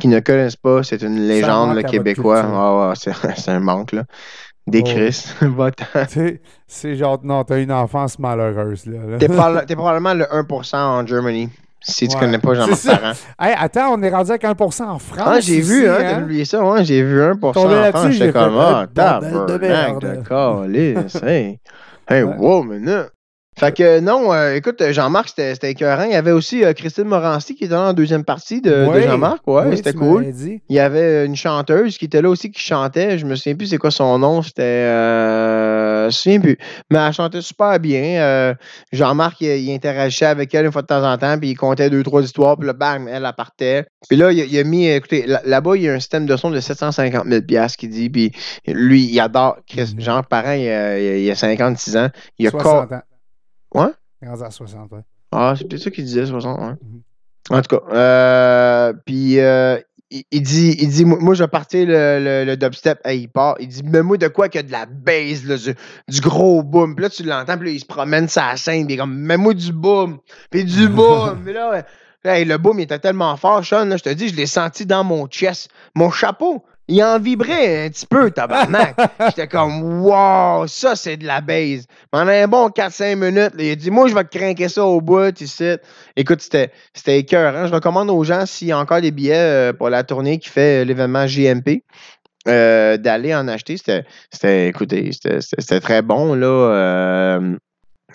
qui 0.00 0.08
ne 0.08 0.20
connaissent 0.20 0.56
pas, 0.56 0.82
c'est 0.82 1.02
une 1.02 1.18
légende 1.28 1.70
à 1.70 1.74
votre 1.74 1.90
québécois. 1.90 2.42
Ah, 2.46 2.88
ouais, 2.88 2.94
c'est, 2.96 3.12
c'est 3.36 3.50
un 3.50 3.60
manque, 3.60 3.92
là. 3.92 4.04
Des 4.66 4.80
Oh. 4.80 4.88
Chris. 4.88 5.26
Va-t'en. 5.42 5.84
Tu 6.06 6.12
sais, 6.12 6.40
c'est 6.66 6.96
genre, 6.96 7.18
non, 7.24 7.44
t'as 7.44 7.58
une 7.60 7.72
enfance 7.72 8.18
malheureuse, 8.18 8.86
là. 8.86 9.00
là. 9.06 9.18
T'es 9.18 9.28
probablement 9.76 10.14
le 10.14 10.24
1% 10.24 10.76
en 10.76 11.06
Germany. 11.06 11.48
Si 11.84 12.06
tu 12.08 12.14
Ouais. 12.14 12.20
connais 12.20 12.38
pas 12.38 12.54
Jean-Marc. 12.54 12.84
Hey, 13.40 13.54
attends, 13.58 13.94
on 13.94 14.02
est 14.02 14.10
rendu 14.10 14.30
avec 14.30 14.44
1% 14.44 14.84
en 14.84 14.98
France. 14.98 15.18
Ah, 15.24 15.40
j'ai 15.40 15.60
vu, 15.60 15.88
hein, 15.88 15.96
t'as 15.98 16.20
oublié 16.22 16.44
ça, 16.44 16.64
ouais, 16.64 16.84
j'ai 16.84 17.02
vu 17.02 17.20
1% 17.20 17.34
en 17.48 17.90
France. 17.92 18.10
J'étais 18.12 18.32
comme, 18.32 18.56
ah, 18.58 18.86
de 18.86 18.92
tabarnak 18.94 19.48
de 19.48 19.58
merde. 19.58 20.24
calice, 20.28 21.16
hey. 21.22 21.58
Hey, 22.08 22.22
Ouais. 22.22 22.34
wow, 22.38 22.62
maintenant. 22.62 23.04
Fait 23.58 23.70
que 23.76 24.00
non, 24.00 24.32
euh, 24.32 24.54
écoute, 24.54 24.82
Jean-Marc, 24.92 25.28
c'était 25.36 25.70
écœurant. 25.70 26.04
Il 26.04 26.12
y 26.12 26.14
avait 26.14 26.30
aussi 26.32 26.64
euh, 26.64 26.72
Christine 26.72 27.04
Morancy 27.04 27.54
qui 27.54 27.64
était 27.64 27.74
là 27.74 27.82
en 27.90 27.92
deuxième 27.92 28.24
partie 28.24 28.62
de. 28.62 28.86
Jean-Marc. 29.02 29.46
Ouais, 29.46 29.64
Oui, 29.66 29.76
c'était 29.76 29.92
cool. 29.92 30.32
dit. 30.32 30.62
Il 30.70 30.76
y 30.76 30.78
avait 30.80 31.26
une 31.26 31.36
chanteuse 31.36 31.98
qui 31.98 32.06
était 32.06 32.22
là 32.22 32.30
aussi 32.30 32.50
qui 32.50 32.62
chantait. 32.62 33.18
Je 33.18 33.26
me 33.26 33.34
souviens 33.36 33.54
plus 33.54 33.66
c'est 33.66 33.76
quoi 33.78 33.90
son 33.90 34.18
nom. 34.18 34.40
C'était. 34.42 34.62
Euh, 34.62 36.02
je 36.04 36.06
me 36.06 36.10
souviens 36.10 36.40
plus. 36.40 36.58
Mais 36.90 36.98
elle 36.98 37.12
chantait 37.12 37.42
super 37.42 37.78
bien. 37.78 38.02
Euh, 38.22 38.54
Jean-Marc, 38.90 39.40
il, 39.42 39.48
il 39.48 39.74
interagissait 39.74 40.26
avec 40.26 40.54
elle 40.54 40.64
une 40.66 40.72
fois 40.72 40.82
de 40.82 40.86
temps 40.86 41.04
en 41.06 41.16
temps. 41.18 41.38
Puis 41.38 41.50
il 41.50 41.54
comptait 41.54 41.90
deux, 41.90 42.02
trois 42.02 42.22
histoires. 42.22 42.56
Puis 42.56 42.66
là, 42.66 42.72
bang, 42.72 43.06
elle, 43.08 43.24
elle 43.24 43.32
partait. 43.36 43.84
Puis 44.08 44.16
là, 44.16 44.32
il, 44.32 44.40
a- 44.40 44.44
il 44.44 44.58
a 44.58 44.64
mis. 44.64 44.88
Écoutez, 44.88 45.26
là- 45.26 45.42
là-bas, 45.44 45.76
il 45.76 45.82
y 45.82 45.88
a 45.90 45.92
un 45.92 46.00
système 46.00 46.24
de 46.24 46.36
son 46.36 46.50
de 46.50 46.58
750 46.58 47.26
000 47.26 47.42
qui 47.78 47.88
dit. 47.88 48.08
Puis 48.08 48.32
lui, 48.66 49.04
il 49.04 49.20
adore. 49.20 49.58
Mhm. 49.76 49.86
Jean 49.98 50.22
Parent, 50.22 50.52
il 50.52 50.68
a, 50.68 50.98
il 50.98 51.06
a- 51.08 51.16
il 51.18 51.30
a 51.30 51.34
56 51.34 51.96
ans. 51.98 52.08
Il 52.38 52.46
a 52.46 52.50
60 52.50 52.92
ans. 52.92 53.02
Ouais? 53.74 53.90
Rendu 54.24 54.42
à 54.42 54.50
60 54.50 54.92
ans. 54.92 55.04
Ah, 55.32 55.54
c'est 55.56 55.66
peut-être 55.68 55.82
ça 55.82 55.90
qu'il 55.90 56.04
disait, 56.04 56.26
60, 56.26 56.58
ouais. 56.60 56.66
Mhm. 56.66 57.02
En 57.50 57.60
tout 57.62 57.76
cas, 57.76 57.82
euh, 57.92 58.92
puis 59.04 59.40
euh, 59.40 59.78
il, 60.10 60.22
il 60.30 60.42
dit, 60.42 60.76
il 60.78 60.88
dit 60.90 61.04
moi, 61.04 61.18
moi, 61.20 61.34
je 61.34 61.42
vais 61.42 61.48
partir 61.48 61.86
le, 61.86 62.20
le, 62.22 62.44
le 62.44 62.56
dubstep. 62.56 63.00
Hey, 63.04 63.22
il 63.22 63.28
part. 63.28 63.56
Il 63.58 63.66
dit, 63.68 63.82
mets-moi 63.82 64.16
de 64.16 64.28
quoi 64.28 64.48
qu'il 64.48 64.60
y 64.60 64.64
a 64.64 64.66
de 64.66 64.70
la 64.72 64.86
bass, 64.86 65.44
là, 65.44 65.56
du, 65.56 65.74
du 66.08 66.20
gros 66.20 66.62
boom. 66.62 66.94
Puis 66.94 67.02
là, 67.02 67.10
tu 67.10 67.22
l'entends, 67.24 67.58
puis 67.58 67.68
là, 67.68 67.74
il 67.74 67.80
se 67.80 67.86
promène 67.86 68.28
sa 68.28 68.56
scène, 68.56 68.86
puis 68.86 68.94
il 68.94 68.96
est 68.96 69.00
comme, 69.00 69.14
mets-moi 69.14 69.54
du 69.54 69.72
boom. 69.72 70.18
Puis 70.50 70.64
du 70.64 70.88
boom. 70.90 71.40
mais 71.44 71.52
là, 71.52 71.70
ouais, 71.70 71.84
hey, 72.24 72.44
le 72.44 72.58
boom, 72.58 72.78
il 72.78 72.82
était 72.84 72.98
tellement 73.00 73.36
fort, 73.36 73.64
Sean, 73.64 73.86
là, 73.86 73.96
je 73.96 74.04
te 74.04 74.10
dis, 74.10 74.28
je 74.28 74.36
l'ai 74.36 74.46
senti 74.46 74.86
dans 74.86 75.02
mon 75.02 75.26
chest. 75.26 75.68
Mon 75.96 76.10
chapeau, 76.10 76.64
il 76.88 77.02
en 77.02 77.18
vibrait 77.18 77.86
un 77.86 77.88
petit 77.90 78.06
peu, 78.06 78.30
tabarnak. 78.30 78.96
J'étais 79.26 79.48
comme, 79.48 80.02
wow, 80.02 80.66
ça, 80.66 80.96
c'est 80.96 81.16
de 81.16 81.26
la 81.26 81.40
base. 81.40 81.86
Pendant 82.10 82.32
un 82.32 82.48
bon 82.48 82.68
4-5 82.68 83.14
minutes, 83.16 83.54
là, 83.54 83.62
il 83.64 83.70
a 83.70 83.74
dit, 83.76 83.90
moi, 83.90 84.08
je 84.08 84.14
vais 84.14 84.24
te 84.24 84.36
craquer 84.36 84.68
ça 84.68 84.84
au 84.84 85.00
bout, 85.00 85.40
ici. 85.40 85.76
Écoute, 86.16 86.40
c'était 86.40 86.70
écœurant. 87.06 87.66
Je 87.66 87.72
recommande 87.72 88.10
aux 88.10 88.24
gens, 88.24 88.46
s'il 88.46 88.68
y 88.68 88.72
a 88.72 88.78
encore 88.78 89.00
des 89.00 89.10
billets 89.10 89.34
euh, 89.34 89.72
pour 89.72 89.90
la 89.90 90.02
tournée 90.04 90.38
qui 90.38 90.48
fait 90.48 90.82
euh, 90.82 90.84
l'événement 90.84 91.26
JMP, 91.26 91.82
euh, 92.48 92.96
d'aller 92.96 93.34
en 93.34 93.46
acheter. 93.48 93.76
C'était, 93.76 94.68
écoutez, 94.68 95.10
c'était- 95.12 95.80
très 95.80 96.02
bon, 96.02 96.34
là. 96.34 97.38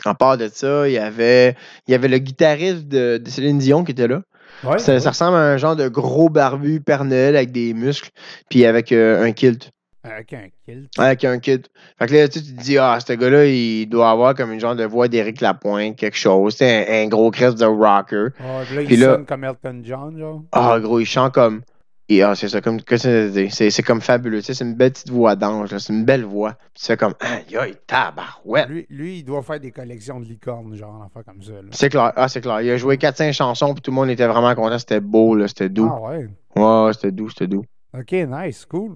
En 0.06 0.14
part 0.14 0.38
de 0.38 0.48
ça, 0.54 0.88
il 0.88 0.94
y 0.94 0.98
avait, 1.00 1.56
il 1.88 1.92
y 1.92 1.96
avait 1.96 2.08
le 2.08 2.20
guitariste 2.20 2.88
de, 2.88 3.18
de 3.18 3.30
Céline 3.30 3.58
Dion 3.58 3.84
qui 3.84 3.94
était 3.94 4.08
là. 4.08 4.22
Ouais, 4.64 4.80
Ça, 4.80 4.94
ouais. 4.94 5.00
ça 5.00 5.10
ressemble 5.10 5.38
à 5.38 5.42
un 5.42 5.58
genre 5.58 5.76
de 5.76 5.88
gros 5.88 6.30
barbu 6.30 6.80
Père 6.82 7.04
Noël 7.06 7.36
avec 7.36 7.52
des 7.52 7.74
muscles, 7.74 8.10
puis 8.50 8.66
avec 8.66 8.92
euh, 8.92 9.24
un 9.24 9.32
kilt. 9.32 9.72
Avec 10.04 10.32
un 10.34 10.48
kill. 10.66 10.88
Avec 10.98 11.26
un 11.26 11.38
kit. 11.40 11.62
Fait 12.00 12.08
que 12.08 12.14
là, 12.14 12.28
tu 12.30 12.42
te 12.42 12.62
dis, 12.62 12.78
ah, 12.78 12.98
ce 13.06 13.12
gars-là, 13.14 13.46
il 13.46 13.88
doit 13.88 14.10
avoir 14.10 14.36
comme 14.36 14.54
une 14.54 14.60
genre 14.60 14.76
de 14.76 14.86
voix 14.86 15.08
d'Éric 15.10 15.42
Lapointe, 15.42 15.98
quelque 15.98 16.18
chose. 16.18 16.56
C'est 16.58 16.88
un, 16.88 17.04
un 17.04 17.08
gros 17.08 17.30
crest 17.30 17.58
de 17.60 17.66
rocker. 17.66 18.28
Ah, 18.40 18.62
puis 18.66 18.76
là, 18.78 18.82
Puis 18.86 18.94
il 18.94 19.00
là- 19.02 19.14
sonne 19.16 19.26
comme 19.26 19.44
Elton 19.44 19.82
John, 19.84 20.18
genre. 20.18 20.44
Ah, 20.54 20.78
gros, 20.80 21.00
il 21.02 21.06
chante 21.06 21.34
comme. 21.34 21.62
Et, 22.10 22.22
ah, 22.24 22.36
c'est 22.36 22.48
ça, 22.48 22.62
comme 22.62 22.82
que 22.82 22.96
c'est 22.96 23.50
c'est- 23.50 23.70
c'est 23.70 23.84
comme 23.84 24.00
fabuleux. 24.00 24.40
Tu 24.40 24.46
sais, 24.46 24.54
c'est 24.54 24.64
une 24.64 24.76
belle 24.76 24.92
petite 24.94 25.10
voix 25.10 25.36
d'ange, 25.36 25.76
c'est 25.78 25.92
une 25.92 26.06
belle 26.06 26.24
voix. 26.24 26.54
Puis 26.74 26.82
tu 26.82 26.86
fais 26.86 26.96
comme, 26.96 27.14
aïe, 27.20 27.58
aïe, 27.58 27.76
tabarouette. 27.86 28.70
Lui, 28.70 28.86
lui, 28.90 29.18
il 29.20 29.24
doit 29.24 29.42
faire 29.42 29.60
des 29.60 29.72
collections 29.72 30.20
de 30.22 30.26
licornes, 30.26 30.74
genre, 30.76 31.04
affaire 31.04 31.26
comme 31.26 31.42
ça. 31.44 31.52
C'est 31.72 31.90
clair, 31.90 32.14
ah, 32.16 32.28
c'est 32.30 32.40
clair. 32.40 32.62
Il 32.62 32.70
a 32.72 32.78
joué 32.78 32.98
4-5 32.98 33.34
chansons, 33.34 33.74
puis 33.74 33.82
tout 33.82 33.92
le 33.92 33.96
monde 33.96 34.10
était 34.10 34.26
vraiment 34.28 34.56
content. 34.56 34.80
C'était 34.80 35.02
beau, 35.02 35.36
là, 35.36 35.50
c'était 35.50 35.68
doux. 35.70 35.92
Ah 35.94 36.00
ouais. 36.02 36.30
Ouais, 36.56 36.94
c'était 36.94 37.12
doux, 37.12 37.30
c'était 37.30 37.48
doux. 37.48 37.66
Ok, 37.98 38.12
nice, 38.14 38.66
cool. 38.66 38.96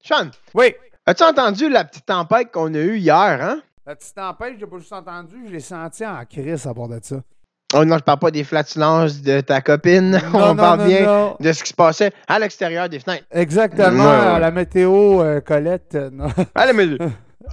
Sean, 0.00 0.30
Oui. 0.54 0.72
as-tu 1.06 1.24
entendu 1.24 1.68
la 1.68 1.84
petite 1.84 2.06
tempête 2.06 2.52
qu'on 2.52 2.72
a 2.72 2.78
eue 2.78 2.98
hier, 2.98 3.16
hein? 3.42 3.60
La 3.84 3.96
petite 3.96 4.14
tempête, 4.14 4.54
je 4.54 4.60
l'ai 4.60 4.66
pas 4.70 4.78
juste 4.78 4.92
entendu, 4.92 5.36
je 5.46 5.50
l'ai 5.52 5.60
senti 5.60 6.06
en 6.06 6.24
crise 6.24 6.66
à 6.68 6.74
part 6.74 6.88
de 6.88 7.00
ça. 7.02 7.16
Oh 7.74 7.84
non, 7.84 7.98
je 7.98 8.02
parle 8.02 8.18
pas 8.18 8.30
des 8.30 8.44
flatulences 8.44 9.20
de 9.20 9.40
ta 9.42 9.60
copine. 9.60 10.12
Non, 10.12 10.18
On 10.34 10.38
non, 10.48 10.56
parle 10.56 10.80
non, 10.80 10.86
bien 10.86 11.04
non. 11.06 11.36
de 11.38 11.52
ce 11.52 11.62
qui 11.62 11.68
se 11.70 11.74
passait 11.74 12.12
à 12.26 12.38
l'extérieur 12.38 12.88
des 12.88 12.98
fenêtres. 12.98 13.26
Exactement, 13.30 14.38
la 14.38 14.50
météo, 14.50 15.20
euh, 15.22 15.40
Colette. 15.42 15.94
euh, 15.94 16.08
non. 16.10 16.28
Allez, 16.54 16.72
mais... 16.72 16.96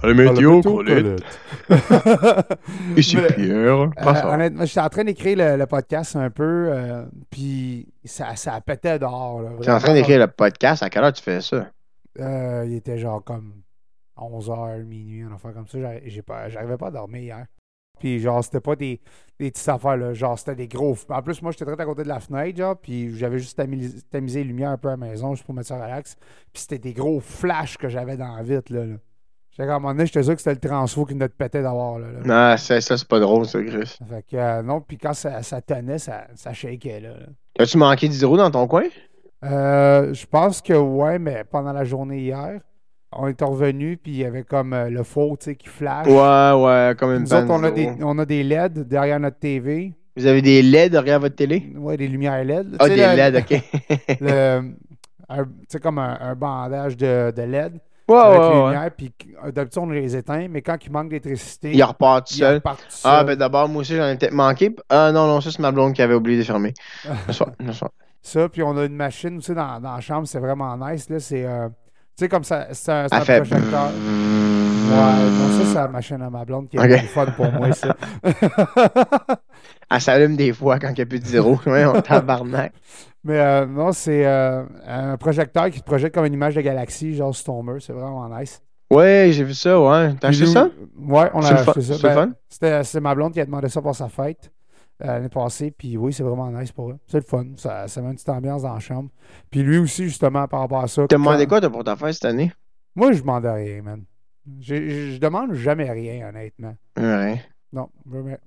Ah, 0.02 0.06
la 0.08 0.14
météo, 0.14 0.60
Colette. 0.62 1.22
Ici 2.96 3.16
Mais- 3.16 3.26
Pierre. 3.34 3.90
Euh, 3.98 4.22
honnêtement, 4.32 4.64
j'étais 4.64 4.80
en 4.80 4.88
train 4.88 5.04
d'écrire 5.04 5.36
le, 5.38 5.56
le 5.56 5.66
podcast 5.66 6.16
un 6.16 6.30
peu, 6.30 6.68
euh, 6.70 7.04
puis 7.30 7.88
ça, 8.04 8.36
ça 8.36 8.60
pétait 8.60 8.98
dehors. 8.98 9.42
là, 9.42 9.50
Tu 9.60 9.68
es 9.68 9.72
en 9.72 9.78
train 9.78 9.94
d'écrire 9.94 10.18
le 10.18 10.26
podcast. 10.28 10.82
À 10.82 10.90
quelle 10.90 11.04
heure 11.04 11.12
tu 11.12 11.22
fais 11.22 11.40
ça? 11.40 11.66
Euh, 12.20 12.64
il 12.66 12.74
était 12.74 12.98
genre 12.98 13.22
comme 13.22 13.52
11h, 14.18 14.82
minuit, 14.84 15.22
un 15.30 15.34
affaire 15.34 15.52
comme 15.52 15.66
ça. 15.68 15.78
J'arri- 15.78 16.02
j'ai 16.06 16.22
pas- 16.22 16.48
J'arrivais 16.48 16.76
pas 16.78 16.88
à 16.88 16.90
dormir 16.92 17.22
hier. 17.22 17.44
Puis 17.98 18.20
genre, 18.20 18.42
c'était 18.44 18.60
pas 18.60 18.76
des, 18.76 19.00
des 19.38 19.50
petites 19.50 19.68
affaires, 19.68 19.96
là. 19.96 20.12
Genre, 20.12 20.38
c'était 20.38 20.54
des 20.54 20.68
gros. 20.68 20.96
En 21.08 21.22
plus, 21.22 21.40
moi, 21.42 21.52
j'étais 21.52 21.64
très 21.64 21.80
à 21.80 21.84
côté 21.84 22.02
de 22.02 22.08
la 22.08 22.20
fenêtre, 22.20 22.56
genre, 22.58 22.76
puis 22.76 23.16
j'avais 23.16 23.38
juste 23.38 23.58
tamis- 23.58 24.02
tamisé 24.10 24.40
les 24.40 24.48
lumières 24.48 24.70
un 24.70 24.78
peu 24.78 24.88
à 24.88 24.92
la 24.92 24.96
maison, 24.96 25.34
juste 25.34 25.44
pour 25.46 25.54
mettre 25.54 25.68
ça 25.68 25.76
relax. 25.76 26.16
Puis 26.52 26.62
c'était 26.62 26.78
des 26.78 26.92
gros 26.92 27.20
flashs 27.20 27.76
que 27.78 27.88
j'avais 27.88 28.16
dans 28.16 28.36
la 28.36 28.42
vitre, 28.42 28.72
là. 28.72 28.84
là. 28.84 28.96
J'étais 29.50 29.68
comme, 29.68 29.72
à 29.72 29.76
un 29.76 29.78
moment 29.78 29.94
donné, 29.94 30.06
j'étais 30.06 30.22
sûr 30.22 30.34
que 30.34 30.40
c'était 30.42 30.60
le 30.62 30.68
transfo 30.68 31.06
qui 31.06 31.14
de 31.14 31.26
péter 31.28 31.62
d'avoir, 31.62 31.98
là. 31.98 32.08
là. 32.12 32.50
Non, 32.52 32.56
ça, 32.58 32.80
c'est 32.80 33.08
pas 33.08 33.20
drôle, 33.20 33.46
ça, 33.46 33.62
Chris. 33.62 33.96
Fait 34.06 34.22
que, 34.30 34.36
euh, 34.36 34.62
non, 34.62 34.82
puis 34.82 34.98
quand 34.98 35.14
ça, 35.14 35.42
ça 35.42 35.62
tenait, 35.62 35.98
ça, 35.98 36.26
ça 36.34 36.52
shakeait, 36.52 37.00
là. 37.00 37.10
là. 37.10 37.26
As-tu 37.58 37.78
manqué 37.78 38.06
d'hydro 38.08 38.36
dans 38.36 38.50
ton 38.50 38.66
coin? 38.66 38.84
Euh, 39.44 40.12
je 40.12 40.26
pense 40.26 40.60
que 40.60 40.74
ouais, 40.74 41.18
mais 41.18 41.44
pendant 41.44 41.72
la 41.72 41.84
journée 41.84 42.20
hier, 42.20 42.60
on 43.12 43.28
est 43.28 43.42
revenu 43.42 43.96
puis 43.96 44.12
il 44.12 44.18
y 44.18 44.24
avait 44.24 44.42
comme 44.42 44.72
euh, 44.72 44.88
le 44.90 45.02
faux, 45.02 45.36
tu 45.38 45.44
sais, 45.46 45.56
qui 45.56 45.68
flash. 45.68 46.06
Ouais, 46.06 46.12
ouais, 46.64 46.94
comme 46.98 47.12
une 47.12 47.22
Nous 47.22 47.32
autres, 47.34 47.46
on 47.50 47.62
a, 47.64 47.70
des, 47.70 47.90
on 48.02 48.18
a 48.18 48.24
des 48.26 48.42
LED 48.42 48.86
derrière 48.88 49.20
notre 49.20 49.38
TV. 49.38 49.92
Vous 50.16 50.26
avez 50.26 50.42
des 50.42 50.62
LED 50.62 50.92
derrière 50.92 51.20
votre 51.20 51.36
télé? 51.36 51.72
Ouais, 51.76 51.96
des 51.96 52.08
lumières 52.08 52.42
LED. 52.44 52.76
Ah, 52.78 52.88
des 52.88 52.96
le- 52.96 53.16
LED, 53.16 53.36
OK. 53.36 53.62
sais, 55.68 55.78
comme 55.80 55.98
un, 55.98 56.18
un 56.20 56.34
bandage 56.34 56.96
de, 56.96 57.32
de 57.36 57.42
LED 57.42 57.80
ouais, 58.08 58.16
avec 58.16 58.40
ouais, 58.40 58.48
les 58.48 58.54
ouais. 58.60 58.64
lumières. 58.72 58.90
Puis 58.96 59.12
euh, 59.44 59.52
d'habitude, 59.52 59.82
on 59.82 59.90
les 59.90 60.16
éteint, 60.16 60.48
mais 60.48 60.62
quand 60.62 60.76
il 60.84 60.90
manque 60.92 61.08
d'électricité, 61.08 61.72
Il 61.72 61.82
repart 61.82 62.26
tout 62.26 62.34
il 62.34 62.38
seul. 62.38 62.54
repart 62.56 62.78
tout 62.78 62.84
Ah, 63.04 63.18
seul. 63.18 63.26
ben 63.26 63.36
d'abord, 63.36 63.68
moi 63.68 63.80
aussi, 63.80 63.96
j'en 63.96 64.08
ai 64.08 64.16
peut-être 64.16 64.32
manqué. 64.32 64.74
Ah, 64.88 65.10
non, 65.12 65.26
non, 65.26 65.40
ça, 65.40 65.50
c'est 65.50 65.60
ma 65.60 65.72
blonde 65.72 65.94
qui 65.94 66.02
avait 66.02 66.14
oublié 66.14 66.38
de 66.38 66.44
fermer. 66.44 66.74
Le 67.26 67.32
soir, 67.32 67.50
le 67.60 67.72
soir. 67.72 67.90
Ça, 68.22 68.48
puis 68.48 68.62
on 68.62 68.76
a 68.76 68.84
une 68.84 68.96
machine 68.96 69.38
aussi 69.38 69.54
dans, 69.54 69.80
dans 69.80 69.94
la 69.94 70.00
chambre, 70.00 70.26
c'est 70.26 70.40
vraiment 70.40 70.76
nice. 70.76 71.08
Là, 71.08 71.20
c'est, 71.20 71.44
euh, 71.44 71.68
sais, 72.16 72.28
comme 72.28 72.44
ça, 72.44 72.66
c'est 72.72 72.90
un, 72.92 73.08
fait. 73.08 73.36
projecteur. 73.40 73.90
Ouais, 73.90 74.92
non, 74.92 75.58
ça, 75.58 75.64
c'est 75.66 75.74
la 75.74 75.88
machine 75.88 76.22
à 76.22 76.30
ma 76.30 76.44
blonde 76.44 76.68
qui 76.68 76.76
est 76.76 76.80
Ok. 76.80 76.88
le 76.88 77.08
fun 77.08 77.26
pour 77.36 77.50
moi, 77.52 77.72
ça. 77.72 77.96
Elle 79.90 80.00
s'allume 80.00 80.36
des 80.36 80.52
fois 80.52 80.78
quand 80.78 80.88
il 80.88 80.94
n'y 80.94 81.00
a 81.02 81.06
plus 81.06 81.20
de 81.20 81.26
zéro. 81.26 81.58
Ouais, 81.66 81.84
on 81.84 82.00
tabarnak. 82.00 82.72
Mais 83.24 83.38
euh, 83.40 83.66
non, 83.66 83.92
c'est 83.92 84.24
euh, 84.26 84.62
un 84.86 85.16
projecteur 85.16 85.70
qui 85.70 85.80
te 85.80 85.84
projette 85.84 86.14
comme 86.14 86.24
une 86.26 86.32
image 86.34 86.54
de 86.54 86.60
galaxie, 86.60 87.14
genre 87.14 87.34
sur 87.34 87.46
ton 87.46 87.62
mur. 87.62 87.76
C'est 87.80 87.92
vraiment 87.92 88.28
nice. 88.28 88.62
Ouais, 88.92 89.30
j'ai 89.32 89.42
vu 89.42 89.54
ça, 89.54 89.80
ouais. 89.80 90.14
T'as 90.20 90.28
acheté 90.28 90.46
ça? 90.46 90.68
Ouais, 90.96 91.28
on 91.34 91.42
a 91.44 91.48
acheté 91.52 91.80
ça. 91.82 91.94
Ben, 92.02 92.14
fun? 92.14 92.30
c'était- 92.48 92.84
C'est 92.84 93.00
ma 93.00 93.14
blonde 93.16 93.32
qui 93.32 93.40
a 93.40 93.44
demandé 93.44 93.68
ça 93.68 93.82
pour 93.82 93.94
sa 93.96 94.08
fête 94.08 94.50
l'année 95.00 95.28
passée. 95.28 95.70
Puis 95.70 95.96
oui, 95.96 96.12
c'est 96.12 96.22
vraiment 96.22 96.50
nice 96.50 96.72
pour 96.72 96.90
eux. 96.90 96.98
C'est 97.06 97.18
le 97.18 97.24
fun. 97.24 97.46
Ça, 97.56 97.88
ça 97.88 98.00
met 98.00 98.08
une 98.08 98.14
petite 98.14 98.28
ambiance 98.28 98.62
dans 98.62 98.74
la 98.74 98.80
chambre. 98.80 99.10
Puis 99.50 99.62
lui 99.62 99.78
aussi, 99.78 100.04
justement, 100.04 100.46
par 100.48 100.60
rapport 100.60 100.82
à 100.82 100.88
ça. 100.88 101.06
T'as 101.08 101.16
demandé 101.16 101.46
quoi 101.46 101.60
pour 101.60 101.84
ta 101.84 101.96
fête 101.96 102.14
cette 102.14 102.24
année? 102.24 102.52
Moi, 102.94 103.12
je 103.12 103.20
demande 103.20 103.44
rien, 103.44 103.82
man. 103.82 104.04
Je, 104.60 105.18
demande 105.18 105.54
jamais 105.54 105.90
rien, 105.90 106.28
honnêtement. 106.28 106.74
Ouais. 106.96 107.42
Non, 107.72 107.90
jamais. 108.10 108.38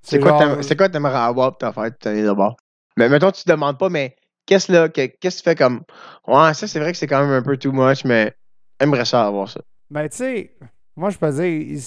C'est 0.00 0.20
quoi 0.20 0.38
quoi 0.76 0.88
t'aimerais 0.88 1.16
avoir 1.16 1.50
pour 1.50 1.58
ta 1.58 1.72
fête 1.72 1.94
cette 1.94 2.06
année 2.06 2.22
d'abord? 2.22 2.56
Mais 2.96 3.08
mettons, 3.08 3.30
tu 3.32 3.42
te 3.42 3.50
demandes 3.50 3.78
pas, 3.78 3.88
mais 3.88 4.16
qu'est-ce 4.46 4.70
là, 4.70 4.88
que- 4.88 5.06
qu'est-ce 5.06 5.38
que 5.38 5.42
tu 5.42 5.50
fais 5.50 5.54
comme. 5.56 5.82
Ouais, 6.28 6.54
ça, 6.54 6.66
c'est 6.66 6.78
vrai 6.78 6.92
que 6.92 6.98
c'est 6.98 7.06
quand 7.06 7.20
même 7.20 7.32
un 7.32 7.42
peu 7.42 7.56
too 7.56 7.72
much, 7.72 8.04
mais 8.04 8.32
aimerais 8.78 9.04
ça 9.04 9.26
avoir 9.26 9.48
ça. 9.48 9.60
Ben, 9.90 10.08
tu 10.08 10.16
sais, 10.18 10.56
moi, 10.96 11.10
je 11.10 11.18
peux 11.18 11.30
dire, 11.32 11.80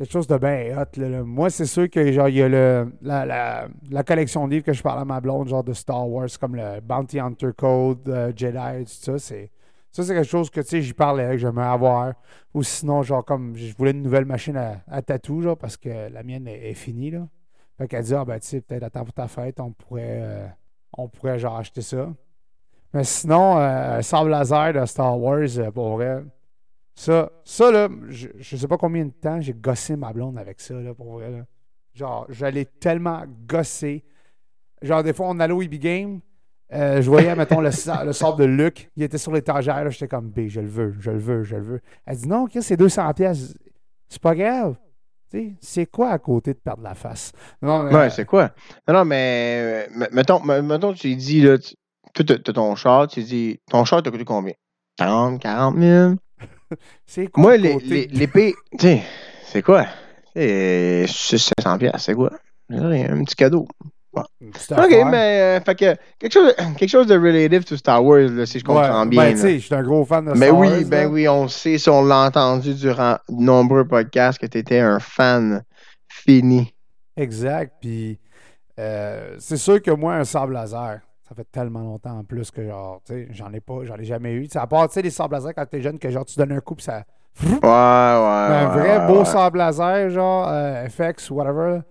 quelque 0.00 0.12
chose 0.12 0.26
de 0.26 0.38
bien 0.38 0.78
hot. 0.78 0.98
là. 0.98 1.22
Moi, 1.22 1.50
c'est 1.50 1.66
sûr 1.66 1.90
que, 1.90 2.10
genre, 2.10 2.28
il 2.30 2.36
y 2.36 2.42
a 2.42 2.48
le, 2.48 2.90
la, 3.02 3.26
la, 3.26 3.68
la 3.90 4.02
collection 4.02 4.46
de 4.46 4.52
livres 4.52 4.64
que 4.64 4.72
je 4.72 4.82
parle 4.82 4.98
à 4.98 5.04
ma 5.04 5.20
blonde, 5.20 5.48
genre 5.48 5.62
de 5.62 5.74
Star 5.74 6.08
Wars, 6.08 6.28
comme 6.40 6.56
le 6.56 6.80
Bounty 6.80 7.20
Hunter 7.20 7.50
Code, 7.54 8.08
euh, 8.08 8.32
Jedi, 8.34 8.84
tout 8.84 8.90
ça. 8.90 9.18
C'est, 9.18 9.50
ça, 9.92 10.02
c'est 10.02 10.14
quelque 10.14 10.26
chose 10.26 10.48
que, 10.48 10.62
tu 10.62 10.68
sais, 10.68 10.80
j'y 10.80 10.94
parlais, 10.94 11.32
que 11.32 11.36
j'aimerais 11.36 11.66
avoir. 11.66 12.14
Ou 12.54 12.62
sinon, 12.62 13.02
genre, 13.02 13.22
comme, 13.22 13.54
je 13.56 13.74
voulais 13.76 13.90
une 13.90 14.02
nouvelle 14.02 14.24
machine 14.24 14.56
à, 14.56 14.82
à 14.88 15.02
tatou, 15.02 15.42
genre, 15.42 15.58
parce 15.58 15.76
que 15.76 16.08
la 16.10 16.22
mienne 16.22 16.48
est, 16.48 16.72
finie, 16.72 17.10
là. 17.10 17.28
Fait 17.76 17.86
qu'elle 17.86 18.04
dit, 18.04 18.14
ah, 18.14 18.24
ben, 18.24 18.38
tu 18.38 18.46
sais, 18.46 18.60
peut-être 18.62 18.84
attends 18.84 19.04
pour 19.04 19.12
ta 19.12 19.28
fête, 19.28 19.60
on 19.60 19.72
pourrait, 19.72 20.20
euh, 20.22 20.46
on 20.96 21.08
pourrait, 21.08 21.38
genre, 21.38 21.58
acheter 21.58 21.82
ça. 21.82 22.08
Mais 22.94 23.04
sinon, 23.04 23.58
euh, 23.58 24.00
sable 24.00 24.30
laser 24.30 24.72
de 24.72 24.86
Star 24.86 25.20
Wars, 25.20 25.58
euh, 25.58 25.70
pour 25.70 25.96
vrai, 25.96 26.22
ça, 27.00 27.30
ça 27.44 27.70
là, 27.70 27.88
je, 28.10 28.28
je 28.38 28.56
sais 28.58 28.68
pas 28.68 28.76
combien 28.76 29.06
de 29.06 29.10
temps 29.10 29.40
j'ai 29.40 29.54
gossé 29.54 29.96
ma 29.96 30.12
blonde 30.12 30.36
avec 30.36 30.60
ça, 30.60 30.74
là, 30.74 30.92
pour 30.92 31.12
vrai. 31.12 31.30
Là. 31.30 31.46
Genre, 31.94 32.26
j'allais 32.28 32.66
tellement 32.66 33.24
gosser. 33.48 34.04
Genre, 34.82 35.02
des 35.02 35.14
fois, 35.14 35.28
on 35.30 35.40
allait 35.40 35.54
au 35.54 35.62
EB 35.62 35.76
Game, 35.76 36.20
euh, 36.74 37.00
je 37.00 37.08
voyais, 37.08 37.34
mettons, 37.34 37.62
le, 37.62 37.70
le 38.04 38.12
sable 38.12 38.38
de 38.40 38.44
Luc, 38.44 38.90
il 38.96 39.02
était 39.02 39.16
sur 39.16 39.32
l'étagère, 39.32 39.90
j'étais 39.90 40.08
comme, 40.08 40.28
B, 40.28 40.48
je 40.48 40.60
le 40.60 40.68
veux, 40.68 40.94
je 41.00 41.10
le 41.10 41.18
veux, 41.18 41.42
je 41.42 41.56
le 41.56 41.62
veux. 41.62 41.80
Elle 42.04 42.18
dit, 42.18 42.28
non, 42.28 42.46
Chris, 42.46 42.62
c'est 42.62 42.76
200 42.76 43.14
pièces. 43.14 43.54
C'est 44.06 44.20
pas 44.20 44.34
grave. 44.34 44.76
C'est 45.62 45.86
quoi 45.86 46.10
à 46.10 46.18
côté 46.18 46.52
de 46.52 46.58
perdre 46.58 46.82
la 46.82 46.94
face? 46.94 47.32
Non, 47.62 47.82
mais, 47.84 47.94
Ouais, 47.94 48.10
c'est 48.10 48.26
quoi? 48.26 48.50
Non, 48.86 48.92
non, 48.92 49.04
mais 49.06 49.86
euh, 49.88 49.98
me- 50.00 50.14
mettons, 50.14 50.44
me- 50.44 50.60
mettons, 50.60 50.92
tu 50.92 51.16
dis, 51.16 51.40
là, 51.40 51.56
tu, 51.56 51.74
t'as 52.12 52.36
t'as 52.36 52.52
ton 52.52 52.74
char, 52.76 53.08
tu 53.08 53.22
dis, 53.22 53.58
ton 53.70 53.86
char 53.86 54.02
t'a 54.02 54.10
coûté 54.10 54.26
combien? 54.26 54.52
30, 54.98 55.40
40 55.40 55.78
000? 55.78 56.14
c'est 57.06 57.26
quoi 57.28 57.42
Moi, 57.42 57.56
l'épée, 57.56 58.54
tu 58.72 58.78
sais, 58.78 59.02
c'est 59.46 59.62
quoi? 59.62 59.86
C'est 60.34 61.06
700 61.06 61.78
pièces, 61.78 62.02
c'est 62.04 62.14
quoi? 62.14 62.30
Un 62.70 63.24
petit 63.24 63.34
cadeau. 63.36 63.66
Ok, 64.12 64.90
mais 65.10 65.40
euh, 65.40 65.60
fait 65.60 65.74
que 65.76 65.96
quelque 66.18 66.32
chose, 66.32 66.52
quelque 66.76 66.88
chose 66.88 67.06
de 67.06 67.16
relative 67.16 67.64
to 67.64 67.76
Star 67.76 68.04
Wars, 68.04 68.28
là, 68.28 68.44
si 68.44 68.58
je 68.58 68.64
comprends 68.64 69.02
Ouais, 69.02 69.08
bien. 69.08 69.22
Ben, 69.22 69.34
tu 69.34 69.40
sais, 69.40 69.58
je 69.58 69.66
suis 69.66 69.74
un 69.74 69.82
gros 69.82 70.04
fan 70.04 70.24
de 70.24 70.32
Mais 70.32 70.46
Star 70.46 70.58
oui, 70.58 70.68
Wars, 70.68 70.80
ben 70.86 71.02
là. 71.02 71.08
oui, 71.08 71.28
on 71.28 71.46
sait, 71.48 71.78
si 71.78 71.88
on 71.88 72.04
l'a 72.04 72.26
entendu 72.26 72.74
durant 72.74 73.18
de 73.28 73.42
nombreux 73.42 73.86
podcasts, 73.86 74.38
que 74.40 74.46
tu 74.46 74.58
étais 74.58 74.80
un 74.80 74.98
fan 74.98 75.62
fini. 76.08 76.74
Exact. 77.16 77.72
Puis 77.80 78.18
euh, 78.78 79.36
c'est 79.38 79.56
sûr 79.56 79.80
que 79.80 79.90
moi, 79.92 80.14
un 80.14 80.24
sable 80.24 80.54
laser, 80.54 81.00
ça 81.30 81.36
fait 81.36 81.46
tellement 81.52 81.82
longtemps 81.84 82.18
en 82.18 82.24
plus 82.24 82.50
que 82.50 82.66
genre, 82.66 83.00
tu 83.06 83.12
sais, 83.12 83.28
j'en 83.30 83.52
ai 83.52 83.60
pas, 83.60 83.84
j'en 83.84 83.94
ai 83.94 84.04
jamais 84.04 84.32
eu. 84.32 84.48
Tu 84.48 84.54
sais, 84.54 84.58
à 84.58 84.66
part, 84.66 84.88
tu 84.88 84.94
sais, 84.94 85.02
les 85.02 85.10
sables 85.10 85.36
laser 85.36 85.54
quand 85.54 85.64
t'es 85.64 85.80
jeune, 85.80 85.96
que 85.96 86.10
genre, 86.10 86.24
tu 86.24 86.36
donnes 86.36 86.50
un 86.50 86.58
coup, 86.60 86.74
puis 86.74 86.84
ça. 86.84 87.04
Ouais, 87.40 87.48
ouais. 87.52 87.68
Un 87.68 88.66
ouais, 88.66 88.80
vrai 88.80 88.98
ouais, 88.98 89.06
beau 89.06 89.18
ouais. 89.20 89.24
sable 89.24 89.58
laser, 89.58 90.10
genre, 90.10 90.48
euh, 90.50 90.88
FX, 90.88 91.30
whatever, 91.30 91.82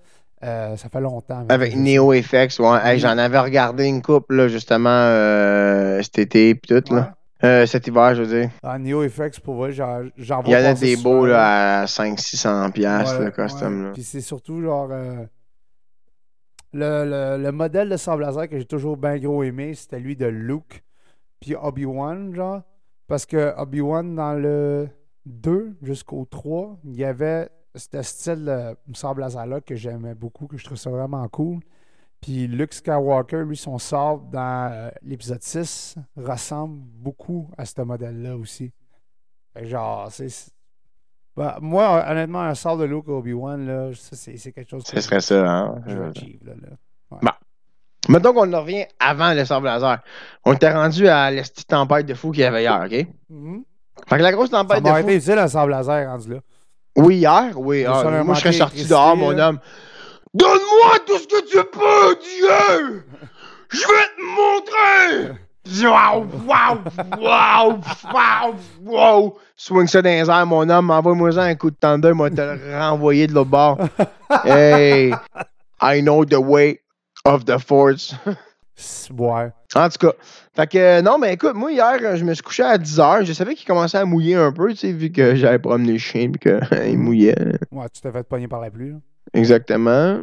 euh, 0.43 0.75
ça 0.75 0.89
fait 0.89 1.00
longtemps. 1.00 1.46
Avec 1.48 1.74
Neo 1.74 2.12
FX, 2.22 2.60
ouais. 2.60 2.79
Hey, 2.84 3.00
J'en 3.00 3.17
avais 3.17 3.39
regardé 3.39 3.86
une 3.86 4.01
coupe, 4.01 4.29
là, 4.29 4.50
justement, 4.50 4.89
euh, 4.89 6.01
cet 6.01 6.19
été, 6.19 6.53
pis 6.55 6.67
tout, 6.67 6.93
là. 6.93 7.13
Euh, 7.41 7.65
cet 7.65 7.88
hiver, 7.88 8.15
je 8.15 8.24
veux 8.24 8.41
dire. 8.41 8.50
Ah, 8.62 8.77
Neo 8.77 9.08
FX, 9.08 9.39
pour 9.39 9.55
vrai, 9.55 9.72
j'en 9.72 10.01
j'en 10.17 10.43
Il 10.43 10.51
y 10.51 10.55
en 10.58 10.60
vois 10.60 10.67
a 10.67 10.74
des 10.74 10.98
beaux, 10.98 11.25
là, 11.25 11.84
à 11.84 11.86
500-600$, 11.86 12.74
piastres, 12.74 13.19
Ouais, 13.19 13.25
le 13.25 13.31
costume, 13.31 13.84
là. 13.86 13.91
Puis 13.93 14.03
c'est 14.03 14.19
surtout 14.19 14.62
genre. 14.62 14.89
Le, 16.73 17.05
le- 17.05 17.43
le 17.43 17.51
modèle 17.51 17.89
de 17.89 17.97
sable 17.97 18.21
laser 18.23 18.47
que 18.49 18.57
j'ai 18.57 18.65
toujours 18.65 18.97
bien 18.97 19.17
gros 19.17 19.43
aimé, 19.43 19.73
c'était 19.73 19.99
lui 19.99 20.15
de 20.15 20.25
Luke, 20.27 20.83
puis 21.39 21.55
Obi-Wan, 21.55 22.33
genre. 22.35 22.61
Parce 23.07 23.25
que 23.25 23.53
Obi-Wan, 23.57 24.15
dans 24.15 24.33
le 24.33 24.88
2 25.25 25.77
jusqu'au 25.81 26.25
3, 26.25 26.79
il 26.85 26.95
y 26.95 27.03
avait 27.05 27.49
ce 27.75 28.01
style 28.01 28.45
de 28.45 28.95
sable 28.95 29.21
laser-là 29.21 29.61
que 29.61 29.75
j'aimais 29.75 30.15
beaucoup, 30.15 30.47
que 30.47 30.57
je 30.57 30.65
trouve 30.65 30.77
ça 30.77 30.89
vraiment 30.89 31.27
cool. 31.29 31.59
Puis 32.21 32.47
Luke 32.47 32.73
Skywalker, 32.73 33.43
lui, 33.45 33.57
son 33.57 33.77
sable 33.77 34.29
dans 34.31 34.71
euh, 34.71 34.89
l'épisode 35.01 35.41
6 35.41 35.95
ressemble 36.17 36.79
beaucoup 36.81 37.49
à 37.57 37.65
ce 37.65 37.81
modèle-là 37.81 38.35
aussi. 38.38 38.71
Fait 39.53 39.61
que 39.61 39.67
genre, 39.67 40.11
c'est. 40.11 40.29
Bah, 41.39 41.58
moi, 41.62 42.03
honnêtement, 42.05 42.41
un 42.41 42.53
sort 42.53 42.75
de 42.75 42.84
Luke 42.84 43.08
Obi-Wan, 43.08 43.65
là, 43.65 43.91
ça, 43.96 44.17
c'est 44.17 44.51
quelque 44.51 44.69
chose 44.69 44.84
que 44.84 44.89
Ce 44.89 45.00
serait 45.00 45.22
ça, 45.22 45.48
hein. 45.48 45.81
là. 47.22 47.38
Mettons 48.10 48.34
qu'on 48.34 48.51
en 48.51 48.62
revient 48.62 48.84
avant 49.00 49.34
le 49.34 49.46
sable 49.46 49.67
laser. 49.67 50.00
On 50.43 50.51
était 50.51 50.69
rendu 50.69 51.08
à 51.08 51.31
la 51.31 51.41
petite 51.43 51.67
tempête 51.67 52.05
de 52.05 52.13
fou 52.13 52.31
qu'il 52.31 52.41
y 52.41 52.43
avait 52.43 52.63
hier, 52.63 52.84
OK? 52.86 53.08
Mhm. 53.29 53.63
Fait 54.10 54.17
que 54.17 54.22
la 54.22 54.34
grosse 54.34 54.50
Ça 54.50 54.63
tempête 54.63 54.84
de 54.84 54.89
fou. 54.89 54.98
été 54.98 55.15
utile 55.15 55.38
un 55.38 55.48
sable 55.48 55.72
laser 55.72 56.10
rendu 56.10 56.34
là. 56.34 56.39
Oui, 56.98 57.15
hier, 57.19 57.51
oui. 57.55 57.84
Le 57.84 57.89
ah, 57.89 58.24
moi, 58.25 58.36
je 58.36 58.41
serais 58.41 58.51
sorti 58.51 58.86
dehors, 58.86 59.15
mon 59.15 59.39
homme. 59.39 59.60
Donne-moi 60.34 61.00
tout 61.08 61.19
ce 61.19 61.27
que 61.27 61.46
tu 61.46 61.58
peux, 61.72 62.19
Dieu! 62.19 63.05
Je 63.69 63.79
vais 63.79 64.10
te 64.17 65.25
montrer! 65.29 65.39
Wow, 65.83 66.25
wow, 66.47 66.79
wow, 67.19 67.79
wow, 68.13 68.55
wow. 68.83 69.38
Swing 69.55 69.88
ça 69.88 70.01
dans 70.01 70.09
les 70.09 70.29
airs, 70.29 70.45
mon 70.45 70.67
homme, 70.69 70.89
envoie-moi 70.89 71.38
un 71.38 71.55
coup 71.55 71.69
de 71.69 71.75
thunder, 71.75 72.13
moi 72.13 72.29
te 72.29 72.41
le 72.41 72.77
renvoyer 72.79 73.27
de 73.27 73.33
l'autre 73.33 73.49
bord. 73.49 73.77
Hey, 74.45 75.13
I 75.81 76.01
know 76.01 76.25
the 76.25 76.38
way 76.39 76.79
of 77.25 77.45
the 77.45 77.57
force. 77.59 78.15
Ouais. 79.11 79.51
En 79.75 79.89
tout 79.89 80.07
cas, 80.07 80.13
fait 80.55 80.67
que 80.67 81.01
non, 81.01 81.17
mais 81.19 81.33
écoute, 81.33 81.53
moi 81.53 81.71
hier, 81.71 82.15
je 82.15 82.23
me 82.23 82.33
suis 82.33 82.41
couché 82.43 82.63
à 82.63 82.77
10h. 82.77 83.25
Je 83.25 83.33
savais 83.33 83.53
qu'il 83.53 83.67
commençait 83.67 83.97
à 83.97 84.05
mouiller 84.05 84.35
un 84.35 84.51
peu, 84.53 84.69
tu 84.71 84.77
sais, 84.77 84.91
vu 84.93 85.11
que 85.11 85.35
j'avais 85.35 85.59
promené 85.59 85.91
le 85.93 85.97
chien 85.99 86.31
et 86.33 86.38
qu'il 86.39 86.97
mouillait. 86.97 87.35
Ouais, 87.71 87.85
tu 87.93 88.01
t'es 88.01 88.11
fait 88.11 88.23
pogner 88.23 88.47
par 88.47 88.61
la 88.61 88.71
pluie. 88.71 88.91
là. 88.91 88.97
Exactement. 89.33 90.21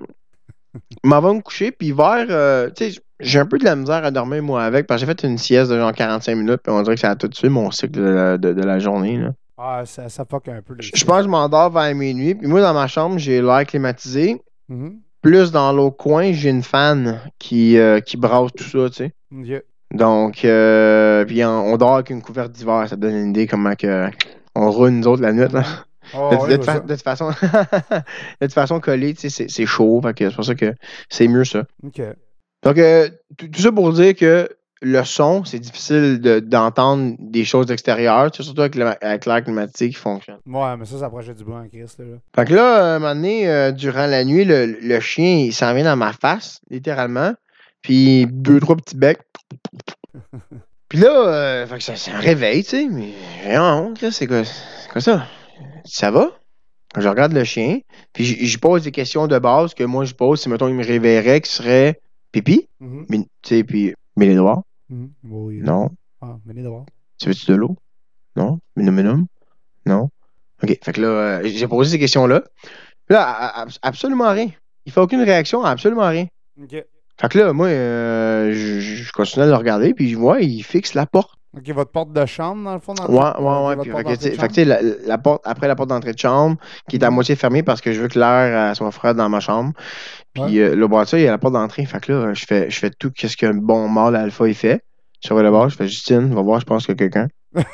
M'en 1.04 1.20
vais 1.20 1.34
me 1.34 1.40
coucher, 1.42 1.70
puis 1.70 1.92
vers, 1.92 2.26
euh, 2.30 2.70
tu 2.74 2.90
sais, 2.90 3.00
j'ai 3.20 3.38
un 3.38 3.46
peu 3.46 3.58
de 3.58 3.64
la 3.64 3.76
misère 3.76 4.04
à 4.04 4.10
dormir, 4.10 4.42
moi, 4.42 4.62
avec, 4.64 4.86
parce 4.86 5.00
que 5.00 5.06
j'ai 5.06 5.12
fait 5.14 5.26
une 5.26 5.38
sieste 5.38 5.70
de 5.70 5.78
genre 5.78 5.92
45 5.92 6.34
minutes, 6.34 6.60
puis 6.62 6.72
on 6.72 6.82
dirait 6.82 6.94
que 6.96 7.00
ça 7.00 7.10
a 7.10 7.16
tout 7.16 7.28
de 7.28 7.34
suite 7.34 7.50
mon 7.50 7.70
cycle 7.70 7.92
de 8.00 8.02
la, 8.02 8.38
de- 8.38 8.52
de 8.52 8.62
la 8.62 8.78
journée, 8.78 9.18
là. 9.18 9.30
Ah, 9.58 9.82
ça, 9.86 10.08
ça 10.10 10.24
fuck 10.28 10.48
un 10.48 10.60
peu. 10.60 10.74
Je 10.78 10.90
je 10.94 11.04
pense 11.06 11.18
que 11.18 11.22
je 11.24 11.28
m'endors 11.28 11.70
vers 11.70 11.94
minuit, 11.94 12.34
puis 12.34 12.46
moi, 12.46 12.60
dans 12.60 12.74
ma 12.74 12.86
chambre, 12.88 13.16
j'ai 13.18 13.40
l'air 13.40 13.64
climatisé. 13.64 14.40
Mhm. 14.68 14.98
Plus 15.22 15.50
dans 15.50 15.72
l'autre 15.72 15.96
coin, 15.96 16.32
j'ai 16.32 16.50
une 16.50 16.62
fan 16.62 17.18
qui, 17.38 17.78
euh, 17.78 18.00
qui 18.00 18.16
brasse 18.18 18.50
tout 18.56 18.64
ça, 18.64 18.88
tu 18.90 18.96
sais. 18.96 19.12
Donc, 19.92 20.44
euh, 20.44 21.24
puis 21.24 21.42
on, 21.44 21.72
on 21.72 21.76
dort 21.78 21.94
avec 21.94 22.10
une 22.10 22.20
couverte 22.22 22.52
d'hiver, 22.52 22.86
ça 22.88 22.96
donne 22.96 23.14
une 23.16 23.30
idée 23.30 23.46
comment 23.46 23.74
que 23.74 24.08
on 24.54 24.70
roule 24.70 24.90
nous 24.90 25.06
autres 25.08 25.22
la 25.22 25.32
nuit, 25.32 25.48
là. 25.52 25.62
Ah, 26.14 26.30
De, 26.30 26.36
de 26.52 26.56
toute 26.56 26.86
de 26.86 26.96
façon, 26.96 27.30
de 28.40 28.46
toute 28.46 28.52
façon, 28.52 28.78
collé, 28.78 29.14
tu 29.14 29.28
sais, 29.30 29.48
c'est- 29.48 29.66
chaud, 29.66 30.00
c'est 30.16 30.34
pour 30.34 30.44
ça 30.44 30.54
que 30.54 30.74
c'est 31.08 31.26
mieux 31.28 31.44
ça. 31.44 31.64
ça. 31.96 32.02
Donc, 32.66 32.78
euh, 32.78 33.08
tout 33.38 33.60
ça 33.60 33.70
pour 33.72 33.92
dire 33.92 34.14
que 34.14 34.48
le 34.82 35.02
son, 35.04 35.44
c'est 35.44 35.58
difficile 35.58 36.20
de- 36.20 36.40
d'entendre 36.40 37.14
des 37.18 37.44
choses 37.44 37.70
extérieures, 37.70 38.30
tu 38.30 38.38
sais, 38.38 38.42
surtout 38.42 38.60
avec, 38.60 38.74
le- 38.74 38.92
avec 39.04 39.24
l'air 39.24 39.42
climatique 39.42 39.92
qui 39.94 39.98
fonctionne. 40.00 40.38
Ouais, 40.46 40.76
mais 40.76 40.84
ça, 40.84 40.98
ça 40.98 41.06
approchait 41.06 41.34
du 41.34 41.44
bruit 41.44 41.56
en 41.56 41.68
Christ. 41.68 41.98
Là. 42.00 42.16
Fait 42.34 42.44
que 42.44 42.54
là, 42.54 42.82
euh, 42.82 42.96
un 42.96 42.98
moment 42.98 43.14
donné, 43.14 43.48
euh, 43.48 43.72
durant 43.72 44.06
la 44.06 44.24
nuit, 44.24 44.44
le, 44.44 44.66
le 44.66 45.00
chien, 45.00 45.44
il 45.46 45.52
s'en 45.54 45.72
vient 45.74 45.84
dans 45.84 45.96
ma 45.96 46.12
face, 46.12 46.60
littéralement. 46.70 47.32
Puis 47.82 48.26
deux, 48.30 48.60
trois 48.60 48.76
petits 48.76 48.96
becs. 48.96 49.20
Puis 50.88 50.98
là, 50.98 51.08
euh, 51.28 51.66
fait 51.66 51.78
que 51.78 51.82
ça- 51.84 51.96
c'est 51.96 52.10
un 52.12 52.18
réveil, 52.18 52.62
tu 52.62 52.70
sais. 52.70 52.86
Mais 52.90 53.08
j'ai 53.44 53.58
honte, 53.58 53.98
c'est 54.10 54.26
quoi, 54.26 54.44
c'est 54.44 54.90
quoi 54.90 55.00
ça? 55.00 55.26
Ça 55.84 56.10
va? 56.10 56.30
Je 56.98 57.08
regarde 57.08 57.32
le 57.32 57.44
chien, 57.44 57.80
puis 58.14 58.24
j- 58.24 58.38
j'y 58.46 58.56
pose 58.58 58.82
des 58.84 58.90
questions 58.92 59.26
de 59.26 59.38
base 59.38 59.74
que 59.74 59.84
moi 59.84 60.04
je 60.04 60.14
pose 60.14 60.40
si, 60.40 60.48
mettons, 60.48 60.68
il 60.68 60.74
me 60.74 60.84
réveillerait, 60.84 61.40
qui 61.42 61.50
serait 61.52 62.00
pipi, 62.42 62.68
mais, 63.08 63.18
tu 63.20 63.26
sais, 63.48 63.64
puis 63.64 63.94
mets 64.16 64.26
les 64.26 64.34
doigts. 64.34 64.62
Mhm. 64.90 65.10
Oui. 65.24 65.60
Non. 65.62 65.90
Ah, 66.20 66.36
de 66.44 66.68
voir. 66.68 66.84
Tu 67.18 67.28
veux-tu 67.28 67.46
de 67.50 67.54
l'eau? 67.54 67.76
Non. 68.36 68.58
Minum, 68.76 68.94
minum? 68.94 69.26
Non. 69.86 70.10
OK. 70.62 70.78
Fait 70.82 70.92
que 70.92 71.00
là, 71.00 71.08
euh, 71.08 71.42
j'ai 71.44 71.66
posé 71.66 71.92
ces 71.92 71.98
questions-là. 71.98 72.42
Là, 73.08 73.66
absolument 73.82 74.30
rien. 74.30 74.50
Il 74.84 74.92
fait 74.92 75.00
aucune 75.00 75.22
réaction 75.22 75.62
absolument 75.64 76.08
rien. 76.08 76.26
Ok. 76.60 76.72
Fait 77.18 77.28
que 77.30 77.38
là, 77.38 77.52
moi, 77.54 77.68
euh, 77.68 78.52
je, 78.52 78.80
je 78.80 79.12
continue 79.12 79.44
à 79.44 79.46
le 79.46 79.54
regarder, 79.54 79.94
puis 79.94 80.10
je 80.10 80.16
vois, 80.18 80.40
il 80.42 80.62
fixe 80.62 80.92
la 80.94 81.06
porte. 81.06 81.38
Ok, 81.56 81.68
votre 81.70 81.90
porte 81.90 82.12
de 82.12 82.26
chambre, 82.26 82.64
dans 82.64 82.74
le 82.74 82.80
fond. 82.80 82.92
Dans 82.94 83.06
Ouais, 83.06 83.16
ouais, 83.16 83.74
Ok, 83.74 83.86
ouais. 83.86 84.02
Puis, 84.16 84.30
fait 84.36 84.48
que, 84.48 84.52
tu 84.54 84.62
que, 84.64 84.68
la, 84.68 84.78
la 85.06 85.18
porte, 85.18 85.40
après 85.44 85.68
la 85.68 85.74
porte 85.74 85.88
d'entrée 85.88 86.12
de 86.12 86.18
chambre, 86.18 86.56
qui 86.88 86.96
est 86.96 87.04
à 87.04 87.08
Mhm. 87.08 87.14
moitié 87.14 87.34
fermée 87.36 87.62
parce 87.62 87.80
que 87.80 87.92
je 87.92 88.00
veux 88.02 88.08
que 88.08 88.18
l'air 88.18 88.70
euh, 88.70 88.74
soit 88.74 88.90
frais 88.90 89.14
dans 89.14 89.28
ma 89.28 89.40
chambre. 89.40 89.72
Puis 90.34 90.60
euh, 90.60 90.74
le 90.74 90.86
boîtier, 90.86 91.20
il 91.20 91.24
y 91.24 91.28
a 91.28 91.30
la 91.30 91.38
porte 91.38 91.54
d'entrée. 91.54 91.86
Fait 91.86 92.00
que 92.00 92.12
là, 92.12 92.34
je 92.34 92.44
fais, 92.44 92.68
je 92.70 92.78
fais 92.78 92.90
tout 92.90 93.10
ce 93.16 93.36
qu'un 93.36 93.54
bon 93.54 93.88
mâle 93.88 94.16
alpha 94.16 94.46
il 94.48 94.54
fait. 94.54 94.82
Je 95.22 95.28
surveille 95.28 95.44
le 95.44 95.50
bord, 95.50 95.68
je 95.70 95.76
fais 95.76 95.88
Justine, 95.88 96.34
va 96.34 96.42
voir, 96.42 96.60
je 96.60 96.66
pense 96.66 96.84
qu'il 96.84 96.94
y 96.94 97.02
a 97.02 97.08
quelqu'un. 97.08 97.28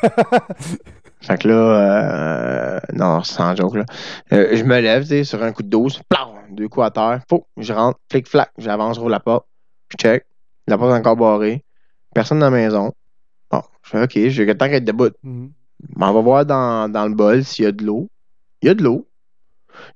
Fait 1.21 1.39
que 1.39 1.49
là, 1.49 1.55
euh, 1.55 2.81
non, 2.95 3.23
sans 3.23 3.55
joke, 3.55 3.77
là. 3.77 3.85
Euh, 4.33 4.57
je 4.57 4.65
me 4.65 4.81
lève, 4.81 5.03
tu 5.03 5.09
sais, 5.09 5.25
sur 5.25 5.43
un 5.43 5.53
coup 5.53 5.63
de 5.63 5.69
12, 5.69 6.01
plam, 6.09 6.29
deux 6.51 6.69
coups 6.69 6.87
à 6.87 6.91
terre, 6.91 7.21
fou, 7.29 7.45
je 7.57 7.73
rentre, 7.73 7.99
flic, 8.11 8.29
flac, 8.29 8.51
j'avance, 8.59 8.99
roule 8.99 9.13
la 9.13 9.21
porte, 9.21 9.47
je 9.91 9.97
check, 9.99 10.25
la 10.67 10.77
porte 10.79 10.91
est 10.93 10.99
encore 10.99 11.17
barrée, 11.17 11.65
personne 12.13 12.41
dans 12.41 12.51
la 12.51 12.57
maison. 12.57 12.93
Bon, 13.53 13.63
je 13.83 13.91
fais 13.91 14.03
OK, 14.03 14.31
j'ai 14.31 14.45
le 14.45 14.57
temps 14.57 14.67
qu'elle 14.67 14.77
être 14.77 14.85
debout. 14.85 15.11
Mais 15.23 16.07
on 16.07 16.13
va 16.13 16.21
voir 16.21 16.47
dans, 16.47 16.91
dans 16.91 17.07
le 17.07 17.15
bol 17.15 17.45
s'il 17.45 17.65
y 17.65 17.69
a 17.69 17.73
de 17.73 17.85
l'eau. 17.85 18.09
Il 18.63 18.69
y 18.69 18.71
a 18.71 18.75
de 18.75 18.83
l'eau. 18.83 19.07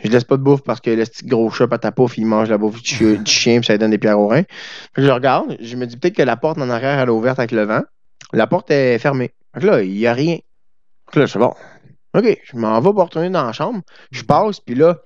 Je 0.01 0.09
laisse 0.09 0.25
pas 0.25 0.37
de 0.37 0.43
bouffe 0.43 0.63
parce 0.63 0.81
que 0.81 0.91
le 0.91 1.05
petit 1.05 1.27
gros 1.27 1.51
chat 1.51 1.73
à 1.73 1.79
ta 1.79 1.93
pouf, 1.93 2.19
il 2.19 2.27
mange 2.27 2.49
la 2.49 2.59
bouffe 2.59 2.83
du 2.83 2.89
chien, 2.89 3.15
du 3.23 3.31
chien 3.31 3.59
puis 3.59 3.67
ça 3.67 3.75
lui 3.75 3.79
donne 3.79 3.91
des 3.91 3.99
pierres 3.99 4.19
au 4.19 4.29
rein. 4.29 4.43
Fait 4.43 4.47
que 4.97 5.03
je 5.03 5.11
regarde, 5.11 5.57
je 5.61 5.77
me 5.77 5.87
dis 5.87 5.97
peut-être 5.97 6.17
que 6.17 6.23
la 6.23 6.37
porte 6.37 6.59
en 6.59 6.71
arrière, 6.71 6.99
elle 6.99 7.09
est 7.09 7.13
ouverte 7.13 7.39
avec 7.39 7.53
le 7.53 7.63
vent. 7.63 7.83
La 8.33 8.47
porte 8.47 8.71
est 8.71 8.99
fermée. 8.99 9.33
Fait 9.55 9.61
que 9.61 9.67
là, 9.67 9.83
il 9.83 9.97
y 9.97 10.07
a 10.07 10.13
rien. 10.13 10.39
Que 11.13 11.21
là, 11.21 11.27
c'est 11.27 11.39
bon. 11.39 11.55
OK, 12.15 12.39
je 12.45 12.57
m'en 12.57 12.81
vais 12.81 12.91
pour 12.91 13.05
retourner 13.05 13.31
dans 13.31 13.45
la 13.45 13.53
chambre. 13.53 13.81
Je 14.11 14.23
passe, 14.23 14.61
puis 14.61 14.75
là, 14.75 14.97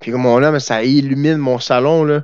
puis 0.00 0.12
comme 0.12 0.22
mon 0.22 0.42
homme, 0.42 0.60
ça 0.60 0.84
illumine 0.84 1.38
mon 1.38 1.58
salon, 1.58 2.04
là. 2.04 2.22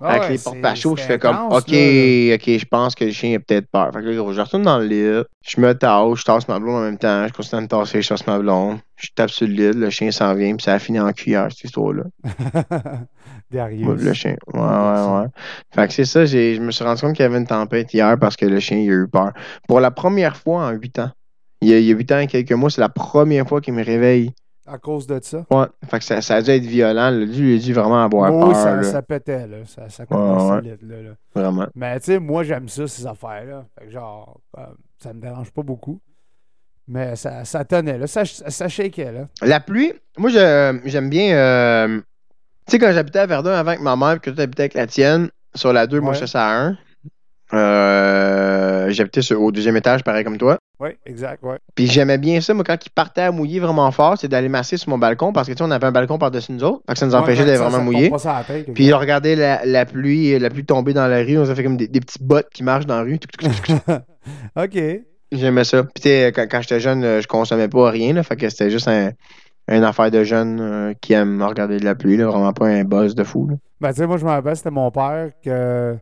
Ah 0.00 0.08
avec 0.08 0.22
ouais, 0.22 0.30
les 0.30 0.38
portes 0.38 0.64
à 0.64 0.74
chaud, 0.74 0.96
je 0.96 1.02
fais 1.02 1.18
comme, 1.18 1.36
OK, 1.50 1.70
là, 1.70 2.34
OK, 2.34 2.46
je 2.46 2.64
pense 2.64 2.94
que 2.94 3.04
le 3.04 3.12
chien 3.12 3.36
a 3.36 3.38
peut-être 3.38 3.70
peur. 3.70 3.92
Fait 3.92 4.00
que 4.00 4.06
là, 4.06 4.16
gros, 4.16 4.32
je 4.32 4.40
retourne 4.40 4.64
dans 4.64 4.78
le 4.78 4.86
lit, 4.86 5.24
je 5.46 5.60
me 5.60 5.72
tasse, 5.74 6.18
je 6.18 6.24
tasse 6.24 6.48
ma 6.48 6.58
blonde 6.58 6.76
en 6.76 6.80
même 6.80 6.98
temps, 6.98 7.26
je 7.28 7.32
continue 7.32 7.58
à 7.58 7.62
me 7.62 7.68
tasser, 7.68 8.02
je 8.02 8.08
tasse 8.08 8.26
ma 8.26 8.38
blonde, 8.38 8.78
je 8.96 9.08
tape 9.14 9.30
sur 9.30 9.46
le 9.46 9.52
lit, 9.52 9.78
le 9.78 9.90
chien 9.90 10.10
s'en 10.10 10.34
vient, 10.34 10.56
puis 10.56 10.64
ça 10.64 10.74
a 10.74 10.78
fini 10.80 10.98
en 10.98 11.12
cuillère, 11.12 11.48
cette 11.50 11.64
histoire-là. 11.64 12.04
Darius. 13.52 14.02
Le 14.02 14.12
chien. 14.14 14.36
Ouais, 14.52 14.60
ouais, 14.60 15.20
ouais. 15.20 15.26
Fait 15.74 15.86
que 15.86 15.92
c'est 15.92 16.04
ça, 16.04 16.24
je 16.24 16.58
me 16.58 16.70
suis 16.70 16.84
rendu 16.84 17.00
compte 17.00 17.14
qu'il 17.14 17.22
y 17.22 17.26
avait 17.26 17.38
une 17.38 17.46
tempête 17.46 17.92
hier 17.94 18.16
parce 18.18 18.36
que 18.36 18.46
le 18.46 18.58
chien, 18.58 18.78
il 18.78 18.90
a 18.90 18.94
eu 18.94 19.08
peur. 19.08 19.32
Pour 19.68 19.80
la 19.80 19.90
première 19.90 20.36
fois 20.36 20.66
en 20.66 20.70
huit 20.70 20.98
ans. 20.98 21.10
Il 21.60 21.68
y 21.68 21.74
a 21.74 21.94
huit 21.94 22.10
ans 22.10 22.18
et 22.18 22.26
quelques 22.26 22.52
mois, 22.52 22.70
c'est 22.70 22.80
la 22.80 22.88
première 22.88 23.46
fois 23.46 23.60
qu'il 23.60 23.74
me 23.74 23.84
réveille. 23.84 24.32
À 24.64 24.78
cause 24.78 25.08
de 25.08 25.18
ça. 25.22 25.44
Ouais. 25.50 25.66
Fait 25.90 25.98
que 25.98 26.04
ça, 26.04 26.20
ça 26.20 26.36
a 26.36 26.42
dû 26.42 26.50
être 26.50 26.64
violent. 26.64 27.10
là. 27.10 27.10
Lui, 27.10 27.56
il 27.56 27.60
a 27.60 27.62
dû 27.64 27.72
vraiment 27.72 28.04
avoir 28.04 28.32
Oh, 28.32 28.46
peur. 28.46 28.54
ça, 28.56 28.76
là. 28.76 28.82
ça 28.84 29.02
pétait, 29.02 29.46
là. 29.48 29.56
Ça, 29.66 29.88
ça 29.88 30.06
commençait 30.06 30.44
ouais. 30.44 30.56
solide, 30.62 30.78
là, 30.82 31.02
là. 31.02 31.10
Vraiment. 31.34 31.66
Mais 31.74 31.98
tu 31.98 32.06
sais, 32.06 32.18
moi, 32.20 32.44
j'aime 32.44 32.68
ça, 32.68 32.86
ces 32.86 33.04
affaires-là. 33.06 33.64
Fait 33.76 33.86
que 33.86 33.90
genre, 33.92 34.40
euh, 34.58 34.62
ça 35.02 35.12
me 35.12 35.20
dérange 35.20 35.50
pas 35.50 35.62
beaucoup. 35.62 35.98
Mais 36.86 37.16
ça, 37.16 37.44
ça 37.44 37.64
tenait, 37.64 37.98
là. 37.98 38.06
Ça, 38.06 38.24
ça 38.24 38.68
shakeait, 38.68 39.10
là. 39.12 39.28
La 39.42 39.58
pluie, 39.58 39.92
moi, 40.16 40.30
je- 40.30 40.80
j'aime 40.84 41.10
bien. 41.10 41.34
euh, 41.34 41.98
tu 42.66 42.72
sais, 42.72 42.78
quand 42.78 42.92
j'habitais 42.92 43.18
à 43.20 43.26
Verdun 43.26 43.52
avant 43.54 43.70
avec 43.70 43.80
ma 43.82 43.96
mère, 43.96 44.20
que 44.20 44.30
tu 44.30 44.40
habitais 44.40 44.62
avec 44.62 44.74
la 44.74 44.86
tienne, 44.86 45.28
sur 45.56 45.72
la 45.72 45.88
2, 45.88 46.00
moi, 46.00 46.12
Ouais. 46.12 46.18
j'étais 46.18 46.38
à 46.38 46.66
1. 46.68 46.78
Euh, 47.54 48.71
j'habitais 48.92 49.22
sur- 49.22 49.40
au 49.40 49.50
deuxième 49.52 49.76
étage, 49.76 50.02
pareil 50.04 50.24
comme 50.24 50.38
toi. 50.38 50.58
Oui, 50.80 50.90
exact, 51.06 51.42
ouais. 51.44 51.58
Puis 51.74 51.86
j'aimais 51.86 52.18
bien 52.18 52.40
ça, 52.40 52.54
moi, 52.54 52.64
quand 52.64 52.76
il 52.84 52.90
partait 52.90 53.20
à 53.22 53.30
mouiller 53.30 53.60
vraiment 53.60 53.90
fort, 53.92 54.18
c'est 54.18 54.26
d'aller 54.28 54.48
masser 54.48 54.76
sur 54.76 54.88
mon 54.90 54.98
balcon 54.98 55.32
parce 55.32 55.46
que, 55.46 55.52
tu 55.52 55.58
sais, 55.58 55.64
on 55.64 55.70
avait 55.70 55.86
un 55.86 55.92
balcon 55.92 56.18
par-dessus 56.18 56.52
nous 56.52 56.64
autres. 56.64 56.82
Fait 56.88 56.94
que 56.94 56.98
ça 56.98 57.06
nous 57.06 57.14
empêchait 57.14 57.40
Ouais, 57.42 57.46
d'être 57.46 57.60
vraiment 57.60 57.78
tête, 58.42 58.72
Puis 58.74 58.92
regarder 58.92 59.36
la, 59.36 59.64
la 59.64 59.84
pluie, 59.86 60.38
la 60.38 60.50
pluie 60.50 60.64
tomber 60.64 60.92
dans 60.92 61.06
la 61.06 61.18
rue, 61.18 61.38
on 61.38 61.44
s'est 61.46 61.54
fait 61.54 61.62
comme 61.62 61.76
des, 61.76 61.86
des 61.88 62.00
petits 62.00 62.18
bottes 62.22 62.48
qui 62.52 62.64
marchent 62.64 62.86
dans 62.86 62.96
la 62.96 63.02
rue. 63.02 63.18
OK. 64.56 64.78
J'aimais 65.30 65.64
ça. 65.64 65.82
Puis 65.84 66.02
quand, 66.34 66.46
quand 66.50 66.60
j'étais 66.62 66.80
jeune, 66.80 67.04
euh, 67.04 67.20
je 67.20 67.26
consommais 67.26 67.68
pas 67.68 67.90
rien, 67.90 68.12
là, 68.12 68.22
fait 68.22 68.36
que 68.36 68.48
c'était 68.48 68.70
juste 68.70 68.88
un, 68.88 69.12
une 69.68 69.84
affaire 69.84 70.10
de 70.10 70.24
jeune 70.24 70.58
euh, 70.60 70.92
qui 71.00 71.12
aime 71.14 71.42
regarder 71.42 71.78
de 71.78 71.84
la 71.84 71.94
pluie, 71.94 72.16
là, 72.16 72.26
vraiment 72.26 72.52
pas 72.52 72.66
un 72.66 72.84
buzz 72.84 73.14
de 73.14 73.24
fou. 73.24 73.48
là. 73.48 73.56
Ben, 73.80 73.90
tu 73.90 73.96
sais, 74.00 74.06
moi, 74.06 74.16
je 74.18 74.24
me 74.24 74.30
rappelle, 74.30 74.56
c'était 74.56 74.70
mon 74.70 74.90
père 74.90 75.30
que 75.44 75.96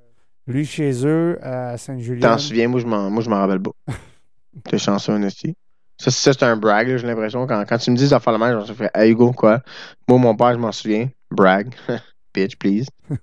lui, 0.51 0.65
chez 0.67 1.07
eux, 1.07 1.39
à 1.43 1.77
Saint-Julien. 1.79 2.33
T'en 2.33 2.39
souviens, 2.39 2.69
moi 2.69 2.81
je 2.81 2.87
m'en 2.87 3.37
rappelle 3.39 3.61
pas. 3.63 3.73
T'es 4.69 4.79
chanceux, 4.79 5.13
Honesty. 5.13 5.57
Ça, 5.97 6.11
c'est- 6.11 6.21
ça, 6.21 6.33
c'est 6.33 6.45
un 6.45 6.57
brag, 6.57 6.89
là, 6.89 6.97
j'ai 6.97 7.07
l'impression. 7.07 7.47
Quand, 7.47 7.63
quand 7.69 7.79
tu 7.79 7.91
me 7.91 7.97
dis 7.97 8.05
des 8.05 8.13
affaires 8.15 8.33
la 8.37 8.39
même, 8.39 8.65
je 8.67 8.73
fais 8.73 8.91
Hey 8.95 9.13
Hugo, 9.13 9.33
quoi? 9.33 9.61
Moi, 10.09 10.19
mon 10.19 10.35
père, 10.35 10.53
je 10.55 10.59
m'en 10.59 10.73
souviens. 10.73 11.09
Brag. 11.31 11.75
Bitch, 12.35 12.57
please. 12.57 12.87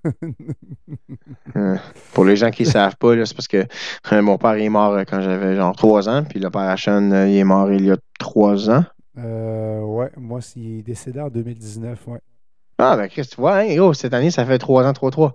Euh, 1.56 1.76
pour 2.14 2.26
les 2.26 2.36
gens 2.36 2.52
qui 2.52 2.64
ne 2.64 2.68
savent 2.70 2.96
pas, 2.98 3.14
c'est 3.26 3.34
parce 3.36 3.48
que 3.48 3.66
euh, 4.12 4.22
mon 4.22 4.38
père 4.38 4.58
il 4.58 4.66
est 4.66 4.70
mort 4.70 4.94
euh, 4.94 5.04
quand 5.08 5.22
j'avais 5.22 5.56
genre 5.56 5.76
3 5.76 6.10
ans, 6.10 6.24
puis 6.24 6.40
le 6.40 6.50
père 6.50 6.62
Hachon, 6.62 7.10
il 7.28 7.38
est 7.38 7.44
mort 7.44 7.72
il 7.72 7.86
y 7.86 7.92
a 7.92 7.98
3 8.20 8.70
ans. 8.70 8.84
Euh, 9.18 9.80
ouais, 9.82 10.12
moi, 10.18 10.40
il 10.56 10.80
est 10.80 10.82
décédé 10.84 11.20
en 11.20 11.30
2019, 11.30 12.08
ouais. 12.08 12.20
Ah, 12.78 12.96
ben, 12.96 13.08
Chris, 13.08 13.26
tu 13.28 13.38
vois, 13.38 13.58
hein, 13.60 13.94
cette 13.94 14.14
année, 14.14 14.30
ça 14.30 14.46
fait 14.46 14.60
3 14.60 14.86
ans, 14.86 14.92
3-3. 14.94 15.32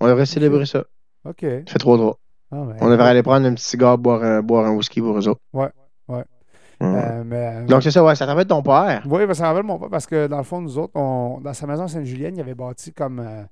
On 0.00 0.06
devrait 0.06 0.24
célébrer 0.26 0.64
ça. 0.66 0.84
OK. 1.28 1.40
Ça 1.40 1.72
fait 1.72 1.78
3-3. 1.78 2.14
Ah, 2.52 2.62
ben, 2.64 2.76
On 2.80 2.88
devrait 2.90 3.08
aller 3.08 3.22
prendre 3.22 3.46
un 3.46 3.54
petit 3.54 3.64
cigare, 3.64 3.98
boire 3.98 4.22
un, 4.22 4.40
boire 4.42 4.66
un 4.66 4.74
whisky 4.74 5.00
pour 5.00 5.18
eux 5.18 5.28
autres. 5.28 5.40
Ouais, 5.52 5.68
ouais. 6.08 6.16
Ouais. 6.18 6.86
euh, 6.86 7.24
mais, 7.24 7.64
Donc, 7.64 7.82
c'est 7.82 7.90
ça, 7.90 8.04
ouais, 8.04 8.14
ça 8.14 8.26
t'appelle 8.26 8.46
ton 8.46 8.62
père. 8.62 9.02
Oui, 9.08 9.26
ben, 9.26 9.34
ça 9.34 9.48
rappelle 9.48 9.64
mon 9.64 9.78
père 9.78 9.88
parce 9.90 10.06
que 10.06 10.26
dans 10.26 10.36
le 10.38 10.42
fond, 10.44 10.60
nous 10.60 10.78
autres, 10.78 10.92
on- 10.94 11.40
dans 11.42 11.54
sa 11.54 11.66
maison 11.66 11.88
Sainte-Julienne, 11.88 12.36
il 12.36 12.40
avait 12.40 12.54
bâti 12.54 12.92
comme 12.92 13.18
euh, 13.20 13.42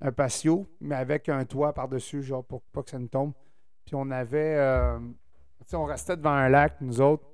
un 0.00 0.12
patio, 0.12 0.66
mais 0.80 0.94
avec 0.96 1.28
un 1.28 1.44
toit 1.44 1.72
par-dessus, 1.74 2.22
genre 2.22 2.42
pour 2.44 2.62
pas 2.72 2.82
que 2.82 2.90
ça 2.90 2.98
nous 2.98 3.08
tombe. 3.08 3.32
Puis 3.84 3.94
on 3.94 4.10
avait. 4.10 4.56
euh, 4.56 4.98
on 5.74 5.84
restait 5.84 6.16
devant 6.16 6.30
un 6.30 6.48
lac, 6.48 6.76
nous 6.80 7.00
autres. 7.00 7.24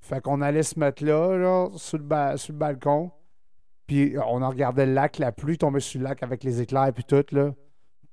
Fait 0.00 0.20
qu'on 0.20 0.40
allait 0.42 0.62
se 0.62 0.78
mettre 0.78 1.04
là, 1.04 1.38
genre, 1.40 1.70
sur 1.78 1.98
le, 1.98 2.04
ba- 2.04 2.36
sur 2.36 2.52
le 2.52 2.58
balcon. 2.58 3.10
Puis 3.86 4.14
on 4.26 4.42
en 4.42 4.48
regardait 4.50 4.84
le 4.86 4.92
lac, 4.92 5.18
la 5.18 5.32
pluie 5.32 5.56
tombait 5.58 5.80
sur 5.80 6.00
le 6.00 6.04
lac 6.04 6.22
avec 6.22 6.44
les 6.44 6.60
éclairs 6.60 6.92
puis 6.92 7.04
tout, 7.04 7.24
là. 7.32 7.52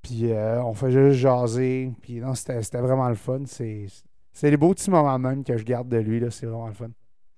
Puis 0.05 0.31
euh, 0.31 0.61
on 0.61 0.73
faisait 0.75 1.09
juste 1.09 1.21
jaser. 1.21 1.91
Puis 2.03 2.19
non, 2.19 2.35
c'était 2.35 2.59
vraiment 2.79 3.09
le 3.09 3.15
fun. 3.15 3.39
C'est 3.47 3.87
les 4.43 4.57
beaux 4.57 4.73
petits 4.73 4.91
moments 4.91 5.17
même 5.17 5.43
que 5.43 5.57
je 5.57 5.63
garde 5.63 5.89
de 5.89 5.97
lui. 5.97 6.23
C'est 6.29 6.45
vraiment 6.45 6.67
le 6.67 6.73
fun. 6.73 6.89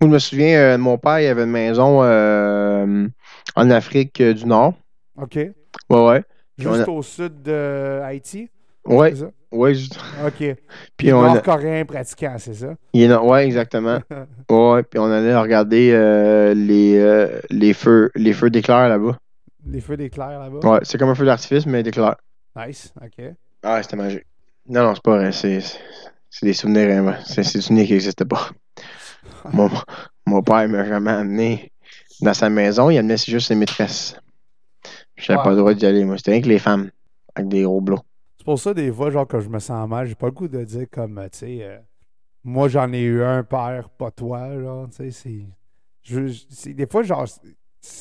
Je 0.01 0.07
me 0.07 0.19
souviens, 0.19 0.59
euh, 0.59 0.77
mon 0.77 0.97
père, 0.97 1.19
il 1.21 1.27
avait 1.27 1.43
une 1.45 1.51
maison 1.51 2.03
euh, 2.03 3.07
en 3.55 3.69
Afrique 3.71 4.21
du 4.21 4.45
Nord. 4.45 4.73
OK. 5.19 5.35
Ouais, 5.35 5.53
ouais. 5.89 6.23
Juste 6.57 6.87
au 6.89 7.01
sud 7.01 7.41
de 7.41 8.01
Haïti? 8.03 8.49
Ouais, 8.85 9.13
ouais. 9.51 9.73
juste- 9.75 9.97
OK. 10.25 10.55
Puis 10.97 11.13
on 11.13 11.23
a- 11.23 11.33
Nord-coréen 11.35 11.85
pratiquant, 11.85 12.35
c'est 12.37 12.53
ça? 12.53 12.73
il 12.93 13.03
est 13.03 13.15
ouais, 13.15 13.45
exactement. 13.45 13.99
Ouais, 14.49 14.83
puis 14.83 14.99
on 14.99 15.05
allait 15.11 15.35
regarder 15.35 15.91
euh, 15.93 16.53
les, 16.53 16.97
euh, 16.97 17.39
les 17.49 17.73
feux, 17.73 18.11
les 18.15 18.33
feux 18.33 18.49
d'éclair 18.49 18.89
là-bas. 18.89 19.17
Les 19.65 19.81
feux 19.81 19.97
d'éclair 19.97 20.39
là-bas? 20.39 20.59
Ouais, 20.69 20.79
c'est 20.83 20.97
comme 20.97 21.09
un 21.09 21.15
feu 21.15 21.25
d'artifice, 21.25 21.65
mais 21.65 21.83
d'éclair. 21.83 22.15
Nice. 22.57 22.93
OK. 23.01 23.23
Ah, 23.63 23.81
c'était 23.83 23.95
magique. 23.95 24.25
Non, 24.67 24.83
non, 24.83 24.95
c'est 24.95 25.03
pas 25.03 25.17
vrai. 25.17 25.31
C'est, 25.31 25.61
des 26.41 26.53
souvenirs, 26.53 26.89
hein, 27.07 27.17
c'est, 27.25 27.41
des 27.41 27.61
souvenirs 27.61 27.85
qui 27.87 27.93
n'existaient 27.93 28.25
pas. 28.25 28.49
Mon, 29.53 29.69
mon 30.25 30.41
père 30.41 30.67
m'a 30.67 30.83
jamais 30.85 31.11
amené 31.11 31.71
dans 32.21 32.33
sa 32.33 32.49
maison, 32.49 32.89
il 32.89 32.97
amenait 32.97 33.17
juste 33.17 33.47
ses 33.47 33.55
maîtresses. 33.55 34.19
J'avais 35.15 35.37
Ouais. 35.39 35.43
pas 35.43 35.49
le 35.51 35.55
droit 35.57 35.73
d'y 35.73 35.85
aller, 35.85 36.03
moi. 36.03 36.17
C'était 36.17 36.31
rien 36.31 36.41
que 36.41 36.47
les 36.47 36.59
femmes, 36.59 36.91
avec 37.35 37.47
des 37.49 37.63
gros 37.63 37.81
blots. 37.81 38.01
C'est 38.37 38.43
pour 38.45 38.59
ça, 38.59 38.73
des 38.73 38.91
fois, 38.91 39.09
genre, 39.09 39.27
que 39.27 39.39
je 39.39 39.49
me 39.49 39.59
sens 39.59 39.87
mal, 39.87 40.05
j'ai 40.07 40.15
pas 40.15 40.27
le 40.27 40.31
goût 40.33 40.47
de 40.47 40.63
dire 40.63 40.85
comme, 40.91 41.21
tu 41.31 41.37
sais, 41.39 41.57
euh, 41.61 41.77
moi, 42.43 42.67
j'en 42.67 42.91
ai 42.93 43.01
eu 43.01 43.23
un 43.23 43.43
père, 43.43 43.89
pas 43.89 44.11
toi, 44.11 44.59
genre, 44.59 44.89
tu 44.89 45.11
sais, 45.11 45.45
c'est... 46.03 46.73
Des 46.73 46.87
fois, 46.87 47.03
genre, 47.03 47.25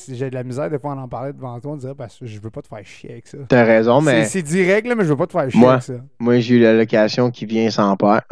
j'ai 0.09 0.29
de 0.29 0.35
la 0.35 0.43
misère, 0.43 0.69
des 0.69 0.79
fois, 0.79 0.93
on 0.93 0.97
en 0.99 1.07
parlait 1.07 1.33
devant 1.33 1.59
toi, 1.59 1.71
on 1.71 1.75
dirait, 1.77 1.95
parce 1.95 2.17
que 2.19 2.25
je 2.25 2.39
veux 2.39 2.49
pas 2.49 2.61
te 2.61 2.67
faire 2.67 2.85
chier 2.85 3.11
avec 3.11 3.27
ça. 3.27 3.37
T'as 3.47 3.63
raison, 3.63 4.01
mais 4.01 4.25
C'est 4.25 4.41
direct, 4.41 4.87
là, 4.87 4.95
mais 4.95 5.03
je 5.03 5.09
veux 5.09 5.15
pas 5.17 5.27
te 5.27 5.31
faire 5.33 5.49
chier 5.49 5.59
Moi. 5.59 5.73
avec 5.73 5.83
ça. 5.83 5.93
moi, 6.19 6.39
j'ai 6.39 6.55
eu 6.55 6.59
la 6.59 6.73
location 6.73 7.31
qui 7.31 7.45
vient 7.45 7.69
sans 7.69 7.95
père. 7.97 8.21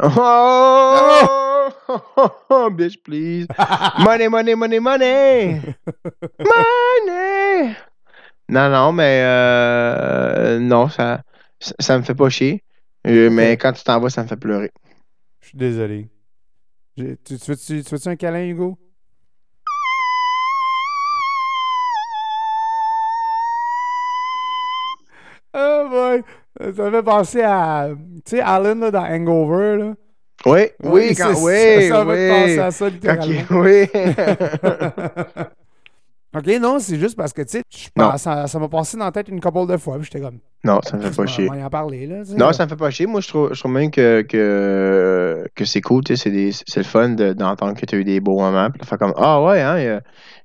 Oh! 1.88 2.70
Bitch, 2.70 3.02
please. 3.02 3.46
Money, 3.98 4.28
money, 4.28 4.54
money, 4.54 4.78
money! 4.80 5.60
Money! 6.38 7.76
Non, 8.48 8.68
non, 8.70 8.92
mais 8.92 9.22
euh, 9.24 10.58
non, 10.60 10.88
ça, 10.88 11.22
ça, 11.58 11.74
ça 11.80 11.98
me 11.98 12.04
fait 12.04 12.14
pas 12.14 12.28
chier. 12.28 12.62
Euh, 13.06 13.30
Mais 13.30 13.56
quand 13.56 13.72
tu 13.72 13.82
t'en 13.82 13.98
vas, 14.00 14.10
ça 14.10 14.22
me 14.22 14.28
fait 14.28 14.36
pleurer. 14.36 14.70
Je 15.40 15.48
suis 15.48 15.58
désolé. 15.58 16.08
Tu, 16.96 17.16
tu 17.24 17.34
veux-tu 17.34 17.82
tu 17.84 17.94
veux-tu 17.94 18.08
un 18.08 18.16
câlin, 18.16 18.44
Hugo? 18.46 18.78
Boy! 26.22 26.74
Ça 26.74 26.82
me 26.84 26.90
fait 26.90 27.02
penser 27.02 27.42
à. 27.42 27.88
Tu 28.24 28.36
sais, 28.36 28.40
Alan 28.40 28.74
là, 28.76 28.90
dans 28.90 29.04
Hangover. 29.04 29.76
Là. 29.78 29.92
Oui, 30.46 30.60
oui, 30.82 30.90
Ouais, 30.90 31.14
quand, 31.14 31.30
oui, 31.30 31.88
ça, 31.88 32.04
fait 32.04 32.10
penser 32.28 32.54
oui. 32.54 32.58
à 32.58 32.70
ça, 32.70 32.88
littéralement. 32.88 33.40
oui. 33.50 33.88
ok, 36.34 36.46
non, 36.60 36.78
c'est 36.78 36.98
juste 36.98 37.16
parce 37.16 37.32
que, 37.32 37.42
tu 37.42 37.58
sais, 37.58 37.62
ça 38.18 38.46
ça 38.46 38.58
m'a 38.58 38.68
passé 38.68 38.96
dans 38.96 39.04
la 39.06 39.12
tête 39.12 39.28
une 39.28 39.40
couple 39.40 39.66
de 39.66 39.76
fois. 39.76 39.96
Puis 39.96 40.04
j'étais 40.04 40.20
comme. 40.20 40.38
non, 40.64 40.80
ça 40.82 40.96
me 40.96 41.02
fait 41.02 41.16
pas 41.16 41.22
on 41.22 41.26
chier. 41.26 41.46
y 41.46 41.62
en 41.62 41.70
parler, 41.70 42.06
là. 42.06 42.22
Non, 42.36 42.52
ça 42.52 42.64
me 42.64 42.68
fait 42.68 42.76
pas 42.76 42.90
chier. 42.90 43.06
Moi, 43.06 43.20
je 43.20 43.28
trouve, 43.28 43.54
je 43.54 43.58
trouve 43.58 43.72
même 43.72 43.90
que, 43.90 44.22
que, 44.22 45.46
que 45.54 45.64
c'est 45.64 45.80
cool. 45.80 46.04
tu 46.04 46.16
sais, 46.16 46.50
C'est 46.66 46.80
le 46.80 46.84
fun 46.84 47.10
de- 47.10 47.32
d'entendre 47.32 47.74
que 47.78 47.86
tu 47.86 47.94
as 47.94 47.98
eu 47.98 48.04
des 48.04 48.20
beaux 48.20 48.38
moments. 48.38 48.70
Puis 48.70 48.86
faire 48.86 48.98
comme 48.98 49.14
Ah 49.16 49.42
ouais, 49.42 49.60
hein, 49.62 49.78
il 49.78 49.88
a, 49.88 50.00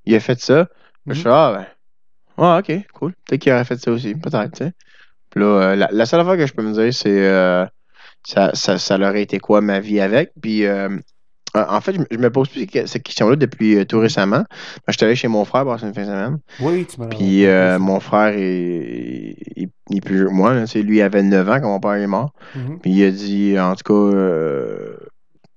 il 0.05 0.15
a 0.15 0.19
fait 0.19 0.39
ça. 0.39 0.65
Puis 1.05 1.15
Je 1.15 1.19
Mhm. 1.19 1.23
fais 1.23 1.29
Ah 1.29 1.53
ben. 1.57 1.65
Ah, 2.37 2.59
ok, 2.59 2.71
cool. 2.93 3.13
Peut-être 3.27 3.41
qu'il 3.41 3.51
aurait 3.51 3.65
fait 3.65 3.77
ça 3.79 3.91
aussi. 3.91 4.15
Peut-être, 4.15 4.51
tu 4.53 4.63
sais. 4.65 4.71
Puis 5.31 5.39
là, 5.39 5.45
euh, 5.45 5.75
la, 5.75 5.89
la 5.91 6.05
seule 6.05 6.23
fois 6.23 6.37
que 6.37 6.45
je 6.45 6.53
peux 6.53 6.61
me 6.61 6.73
dire, 6.73 6.93
c'est 6.93 7.09
euh, 7.27 7.65
ça, 8.23 8.51
ça, 8.53 8.77
ça 8.77 8.95
aurait 8.97 9.23
été 9.23 9.39
quoi 9.39 9.61
ma 9.61 9.79
vie 9.79 9.99
avec? 9.99 10.31
Puis 10.41 10.65
euh, 10.65 10.89
en 11.53 11.81
fait, 11.81 11.95
je, 12.11 12.17
me- 12.17 12.29
pose 12.29 12.49
plus 12.49 12.67
cette 12.85 13.03
question-là 13.03 13.35
depuis 13.35 13.85
tout 13.85 13.99
récemment. 13.99 14.43
Je 14.87 14.93
suis 14.93 15.05
allé 15.05 15.15
chez 15.15 15.27
mon 15.27 15.43
frère 15.43 15.65
passer 15.65 15.85
une 15.85 15.93
fin 15.93 16.01
de 16.01 16.07
semaine. 16.07 16.39
Oui, 16.61 16.85
tu 16.85 16.99
m'as 16.99 17.07
Puis 17.07 17.45
euh, 17.45 17.77
mon 17.79 17.99
frère 17.99 18.33
est, 18.37 19.35
est 19.57 20.01
plus 20.01 20.15
vieux 20.15 20.27
que 20.27 20.31
moi. 20.31 20.53
Là, 20.53 20.65
lui, 20.75 20.97
il 20.97 21.01
avait 21.01 21.23
9 21.23 21.49
ans 21.49 21.59
quand 21.59 21.67
mon 21.69 21.79
père 21.79 21.93
est 21.93 22.07
mort. 22.07 22.33
Mhm. 22.55 22.79
Puis 22.79 22.91
il 22.91 23.03
a 23.03 23.11
dit, 23.11 23.59
en 23.59 23.75
tout 23.75 23.83
cas, 23.83 24.15
euh, 24.15 24.95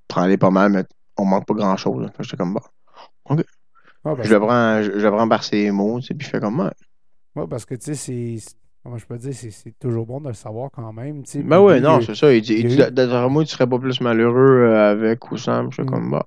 prends-les 0.09 0.37
pas 0.37 0.51
mal, 0.51 0.73
mais 0.73 0.85
on 1.17 1.25
manque 1.25 1.47
pas 1.47 1.55
grand-chose. 1.55 2.09
J'étais 2.21 2.37
comme, 2.37 2.55
bah. 2.55 2.63
Ouais, 3.31 3.37
parce, 4.17 4.29
Je 4.29 4.35
le 4.35 4.41
prends, 4.41 4.83
je, 4.83 4.93
je 4.99 5.05
le 5.05 5.11
prends 5.11 5.29
par 5.29 5.45
ses 5.45 5.71
mots, 5.71 5.99
puis 6.01 6.17
je 6.19 6.29
fais 6.29 6.41
comme, 6.41 6.61
ouais. 6.61 6.71
ouais, 7.37 7.47
parce 7.49 7.65
que, 7.65 7.75
tu 7.75 7.95
sais, 7.95 8.37
c'est. 8.41 8.55
Comment 8.85 8.99
je 8.99 9.07
peux 9.07 9.17
dire, 9.17 9.33
c'est- 9.33 9.51
toujours 9.81 10.05
bon 10.07 10.21
de 10.21 10.29
le 10.29 10.35
savoir 10.35 10.71
quand 10.71 10.93
même. 10.93 11.23
tu 11.25 11.31
sais. 11.31 11.43
Ben 11.43 11.59
lui, 11.59 11.81
non, 11.81 12.01
c'est 12.03 12.15
ça. 12.15 12.33
Il 12.33 12.45
il 12.51 12.69
moi, 13.31 13.43
tu 13.45 13.51
serais 13.51 13.67
pas 13.67 13.79
plus 13.79 13.99
malheureux 14.03 14.67
euh, 14.69 14.91
avec 14.93 15.33
ou 15.33 15.39
sans. 15.39 15.67
Puis 15.69 15.77
J'étais 15.79 15.89
Mm. 15.89 15.93
comme, 15.93 16.11
bah. 16.11 16.27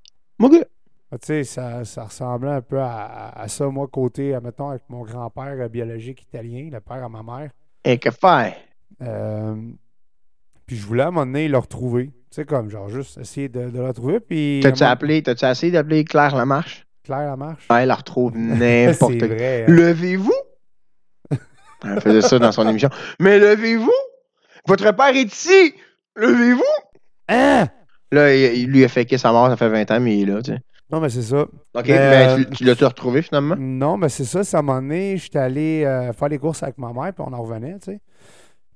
Ah, 1.11 1.17
Tu 1.19 1.27
sais, 1.27 1.43
ça, 1.45 1.85
ça 1.85 2.03
ressemblait 2.05 2.49
un 2.49 2.61
peu 2.61 2.79
à, 2.79 3.29
à- 3.29 3.47
ça, 3.47 3.67
moi, 3.67 3.87
côté, 3.87 4.33
admettons, 4.33 4.69
avec 4.71 4.81
mon 4.89 5.03
grand-père 5.03 5.55
euh, 5.59 5.67
biologique 5.69 6.23
italien, 6.23 6.67
le 6.71 6.79
père 6.81 7.03
à 7.03 7.07
ma 7.09 7.21
mère. 7.23 7.51
Et 7.85 7.97
que 7.99 8.09
faire? 8.11 8.55
Euh, 9.03 9.55
puis 10.65 10.75
je 10.75 10.85
voulais 10.85 11.03
à 11.03 11.07
un 11.07 11.11
moment 11.11 11.25
donné 11.27 11.47
le 11.47 11.57
retrouver. 11.59 12.07
Tu 12.07 12.11
sais, 12.31 12.45
comme, 12.45 12.69
genre, 12.69 12.89
juste 12.89 13.17
essayer 13.19 13.47
de, 13.49 13.69
de 13.69 13.77
le 13.77 13.87
retrouver. 13.87 14.19
Puis. 14.19 14.59
T'as-tu 14.63 14.81
moment- 14.83 14.91
appelé, 14.91 15.21
t'as-tu 15.23 15.45
essayé 15.45 15.71
d'appeler 15.71 16.03
Claire 16.03 16.35
Lamarche? 16.35 16.85
Claire 17.03 17.19
la 17.27 17.37
marche. 17.37 17.65
Ah, 17.69 17.83
elle 17.83 17.87
la 17.87 17.95
retrouve 17.95 18.33
n'importe 18.35 19.17
quoi. 19.19 19.27
vrai. 19.27 19.61
hein. 19.67 19.71
Levez-vous! 19.71 20.33
Elle 21.83 22.01
faisait 22.01 22.21
ça 22.21 22.39
dans 22.39 22.51
son 22.51 22.67
émission. 22.69 22.89
Mais 23.19 23.39
levez-vous! 23.39 23.91
Votre 24.67 24.91
père 24.91 25.15
est 25.15 25.23
ici! 25.33 25.73
Levez-vous! 26.15 26.63
Hein? 27.29 27.67
Là, 28.11 28.33
il, 28.35 28.57
il 28.61 28.67
lui 28.71 28.83
a 28.83 28.87
fait 28.87 29.05
que 29.05 29.17
sa 29.17 29.31
mort, 29.31 29.47
ça 29.49 29.57
fait 29.57 29.69
20 29.69 29.91
ans, 29.91 29.99
mais 29.99 30.17
il 30.17 30.29
est 30.29 30.33
là, 30.33 30.41
tu 30.41 30.51
sais. 30.53 30.59
Non, 30.89 31.01
mais 31.01 31.09
c'est 31.09 31.21
ça. 31.21 31.41
OK, 31.41 31.49
Mais, 31.73 31.83
mais 31.87 32.27
euh, 32.29 32.37
tu, 32.45 32.45
tu 32.57 32.63
l'as-tu 32.63 32.85
retrouvé 32.85 33.21
finalement? 33.21 33.55
Non, 33.59 33.97
mais 33.97 34.07
c'est 34.07 34.23
ça. 34.23 34.45
Ça 34.45 34.61
m'a 34.61 34.75
donné, 34.75 35.17
j'étais 35.17 35.39
allé 35.39 35.83
euh, 35.83 36.13
faire 36.13 36.29
les 36.29 36.37
courses 36.39 36.63
avec 36.63 36.77
ma 36.77 36.93
mère, 36.93 37.11
puis 37.13 37.25
on 37.27 37.33
en 37.33 37.41
revenait, 37.41 37.73
tu 37.79 37.91
sais. 37.91 37.99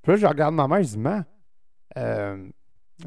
Puis 0.04 0.12
là, 0.12 0.18
je 0.18 0.26
regarde 0.28 0.54
ma 0.54 0.68
mère, 0.68 0.84
je 0.84 0.90
dis, 0.90 0.98
man, 0.98 1.24
euh, 1.98 2.36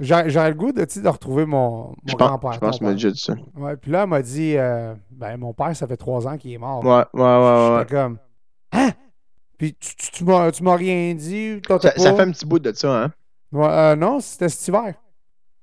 j'ai 0.00 0.22
j'aurais 0.30 0.48
le 0.48 0.54
goût 0.54 0.72
de, 0.72 0.85
tu 0.87 0.94
sais, 0.94 1.00
de 1.02 1.09
retrouver 1.09 1.44
mon, 1.44 1.88
mon 1.88 1.94
Je 2.07 2.14
pense, 2.14 2.28
grand-père. 2.28 2.52
je 2.54 2.59
pense 2.61 2.70
ton 2.70 2.70
que 2.70 2.78
tu 2.78 2.85
m'as 2.85 2.88
père. 2.90 2.94
déjà 2.96 3.11
dit 3.11 3.20
ça. 3.20 3.35
Ouais, 3.57 3.76
puis 3.76 3.90
là, 3.90 4.02
elle 4.04 4.09
m'a 4.09 4.22
dit, 4.22 4.57
euh, 4.57 4.94
ben, 5.11 5.37
mon 5.37 5.52
père, 5.52 5.76
ça 5.76 5.87
fait 5.87 5.98
trois 5.98 6.26
ans 6.26 6.38
qu'il 6.38 6.52
est 6.52 6.59
mort. 6.59 6.83
Ouais, 6.83 7.04
ouais, 7.12 7.20
ouais, 7.22 7.74
ouais. 7.74 7.78
J'étais 7.80 7.94
comme, 7.94 8.18
hein? 8.72 8.90
Puis 9.64 9.74
tu, 9.81 9.96
tu, 9.96 10.11
tu 10.11 10.24
m'as 10.24 10.53
tu 10.53 10.62
m'as 10.62 10.77
rien 10.77 11.14
dit? 11.14 11.59
Ça, 11.66 11.90
fait 11.90 12.07
un 12.20 12.31
petit 12.31 12.44
bout 12.44 12.59
de 12.59 12.70
ça, 12.74 13.05
hein? 13.05 13.12
Ouais, 13.50 13.66
euh, 13.66 13.96
non, 13.96 14.20
c'était 14.20 14.50
cet 14.50 14.68
hiver. 14.68 14.94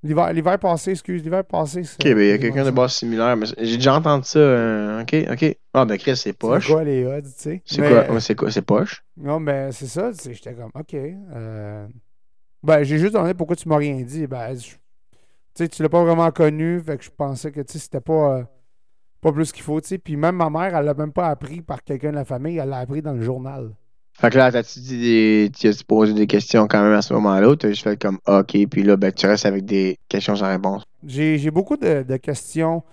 L'hiver 0.01 0.33
l'hiver 0.33 0.57
passé, 0.57 0.91
excuse, 0.91 1.21
l'hiver 1.21 1.45
passé. 1.45 1.81
Ok, 1.81 2.03
ben 2.03 2.17
il 2.17 2.27
y 2.29 2.31
a 2.31 2.37
quelqu'un 2.39 2.65
de 2.65 2.71
base 2.71 2.93
similaire, 2.95 3.37
mais 3.37 3.45
j'ai 3.59 3.77
déjà 3.77 3.93
entendu 3.93 4.23
ça. 4.23 4.39
euh, 4.39 5.01
ok, 5.03 5.15
ok. 5.31 5.55
Ah, 5.75 5.85
ben 5.85 5.99
Chris, 5.99 6.17
c'est 6.17 6.33
poche. 6.33 6.65
C'est 6.65 6.73
quoi 6.73 6.83
les 6.83 7.05
odds, 7.05 7.21
tu 7.21 7.29
sais? 7.37 7.61
C'est 7.63 7.81
Mais- 7.81 7.87
quoi? 7.89 8.11
Ouais, 8.15 8.19
c'est 8.21 8.33
quoi? 8.35 8.49
C'est 8.49 8.63
poche? 8.63 9.03
Non, 9.17 9.39
mais 9.39 9.71
c'est 9.71 9.85
ça, 9.85 10.09
j'étais 10.11 10.55
comme, 10.55 10.71
OK. 10.73 10.95
euh, 10.95 11.87
Ben, 12.63 12.81
j'ai 12.81 12.97
juste 12.97 13.13
demandé 13.13 13.35
pourquoi 13.35 13.55
tu 13.55 13.69
m'as 13.69 13.77
rien 13.77 14.01
dit. 14.01 14.25
Ben, 14.25 14.55
je- 14.55 14.71
tu 14.71 14.77
sais, 15.53 15.67
tu 15.69 15.83
l'as 15.83 15.89
pas 15.89 16.03
vraiment 16.03 16.31
connu, 16.31 16.79
fait 16.81 16.97
que 16.97 17.03
je 17.03 17.11
pensais 17.11 17.51
que, 17.51 17.61
tu 17.61 17.73
sais, 17.73 17.79
c'était 17.79 18.01
pas, 18.01 18.37
euh, 18.39 18.43
pas 19.21 19.31
plus 19.31 19.51
qu'il 19.51 19.63
faut, 19.63 19.79
tu 19.81 19.89
sais. 19.89 19.97
Puis 19.99 20.15
même 20.17 20.37
ma 20.37 20.49
mère, 20.49 20.75
elle 20.75 20.85
l'a 20.85 20.93
même 20.95 21.13
pas 21.13 21.27
appris 21.29 21.61
par 21.61 21.83
quelqu'un 21.83 22.09
de 22.11 22.15
la 22.15 22.25
famille, 22.25 22.57
elle 22.57 22.69
l'a 22.69 22.79
appris 22.79 23.01
dans 23.03 23.13
le 23.13 23.21
journal. 23.21 23.71
Fait 24.21 24.29
que 24.29 24.37
là, 24.37 24.51
t'as-tu 24.51 24.79
dit 24.81 24.99
des. 24.99 25.51
Tu 25.51 25.67
as 25.67 25.83
posé 25.83 26.13
des 26.13 26.27
questions 26.27 26.67
quand 26.67 26.83
même 26.83 26.93
à 26.93 27.01
ce 27.01 27.11
moment-là 27.15 27.49
ou 27.49 27.55
t'as 27.55 27.69
juste 27.69 27.81
fait 27.81 27.99
comme 27.99 28.19
ok, 28.27 28.67
puis 28.69 28.83
là, 28.83 28.95
ben 28.95 29.11
tu 29.11 29.25
restes 29.25 29.47
avec 29.47 29.65
des 29.65 29.97
questions 30.09 30.35
sans 30.35 30.47
réponse? 30.47 30.83
J'ai 31.03 31.49
beaucoup 31.49 31.75
de, 31.75 32.17
questions 32.17 32.83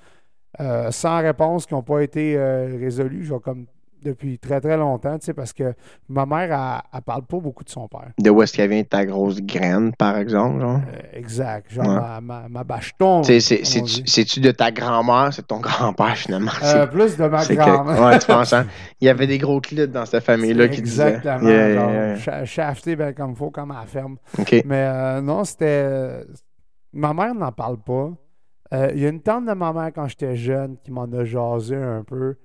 euh, 0.59 0.91
sans 0.91 1.19
réponse 1.19 1.67
qui 1.67 1.75
n'ont 1.75 1.83
pas 1.83 2.01
été 2.01 2.35
euh, 2.35 2.79
résolues, 2.81 3.27
genre 3.27 3.43
comme 3.43 3.67
depuis 4.03 4.39
très 4.39 4.61
très 4.61 4.77
longtemps, 4.77 5.19
tu 5.19 5.27
sais, 5.27 5.35
parce 5.35 5.53
que 5.53 5.75
ma 6.09 6.25
mère, 6.27 6.53
elle, 6.53 6.83
elle 6.95 7.03
parle 7.03 7.23
pas 7.25 7.39
beaucoup 7.39 7.65
de 7.65 7.69
son 7.71 7.89
père. 7.89 8.11
De 8.19 8.31
où 8.31 8.43
est-ce 8.43 8.53
qu'elle 8.53 8.71
vient 8.71 8.83
ta 8.85 9.05
grosse 9.05 9.41
graine, 9.41 9.93
par 9.97 10.17
exemple, 10.19 10.61
genre? 10.61 10.81
Euh, 10.93 11.01
exact. 11.19 11.73
Genre 11.73 11.87
Ouais. 11.87 11.95
ma, 11.95 12.21
ma, 12.21 12.49
ma 12.49 12.65
bâcheton. 12.65 13.23
C'est-tu 13.23 14.41
de 14.41 14.51
ta 14.51 14.71
grand-mère, 14.71 15.33
c'est 15.33 15.47
ton 15.47 15.61
grand-père 15.61 16.17
finalement? 16.17 16.51
Euh, 16.63 16.87
plus 16.87 17.17
de 17.17 17.27
ma 17.27 17.45
grand-mère. 17.45 18.01
Ouais, 18.03 18.19
tu 18.19 18.27
penses, 18.27 18.53
hein? 18.53 18.67
Il 19.01 19.07
y 19.07 19.09
avait 19.09 19.27
des 19.27 19.39
gros 19.39 19.61
clips 19.61 19.91
dans 19.91 20.07
cette 20.07 20.25
famille-là 20.25 20.69
qui 20.69 20.83
disaient. 20.83 21.17
Exactement. 21.17 21.49
Yeah, 21.51 21.75
genre, 21.75 21.91
yeah, 21.91 22.07
yeah. 22.09 22.17
cha- 22.17 22.45
shafté 22.45 22.97
ben, 22.97 23.13
comme 23.15 23.31
il 23.33 23.37
faut, 23.37 23.51
comme 23.51 23.71
à 23.71 23.81
la 23.81 23.87
ferme. 23.87 24.17
Ok. 24.39 24.63
Mais 24.65 24.85
euh, 24.89 25.21
non, 25.21 25.45
c'était. 25.45 26.25
Ma 26.93 27.13
mère 27.15 27.35
n'en 27.35 27.53
parle 27.53 27.79
pas. 27.79 28.11
Euh, 28.75 28.91
Il 28.95 29.01
y 29.01 29.07
a 29.07 29.09
une 29.09 29.21
tante 29.23 29.47
de 29.47 29.53
ma 29.53 29.73
mère 29.73 29.91
quand 29.95 30.09
j'étais 30.09 30.37
jeune 30.37 30.77
qui 30.85 30.91
m'en 30.91 31.05
a 31.05 31.25
jasé 31.25 31.77
un 31.77 32.05
peu. 32.05 32.37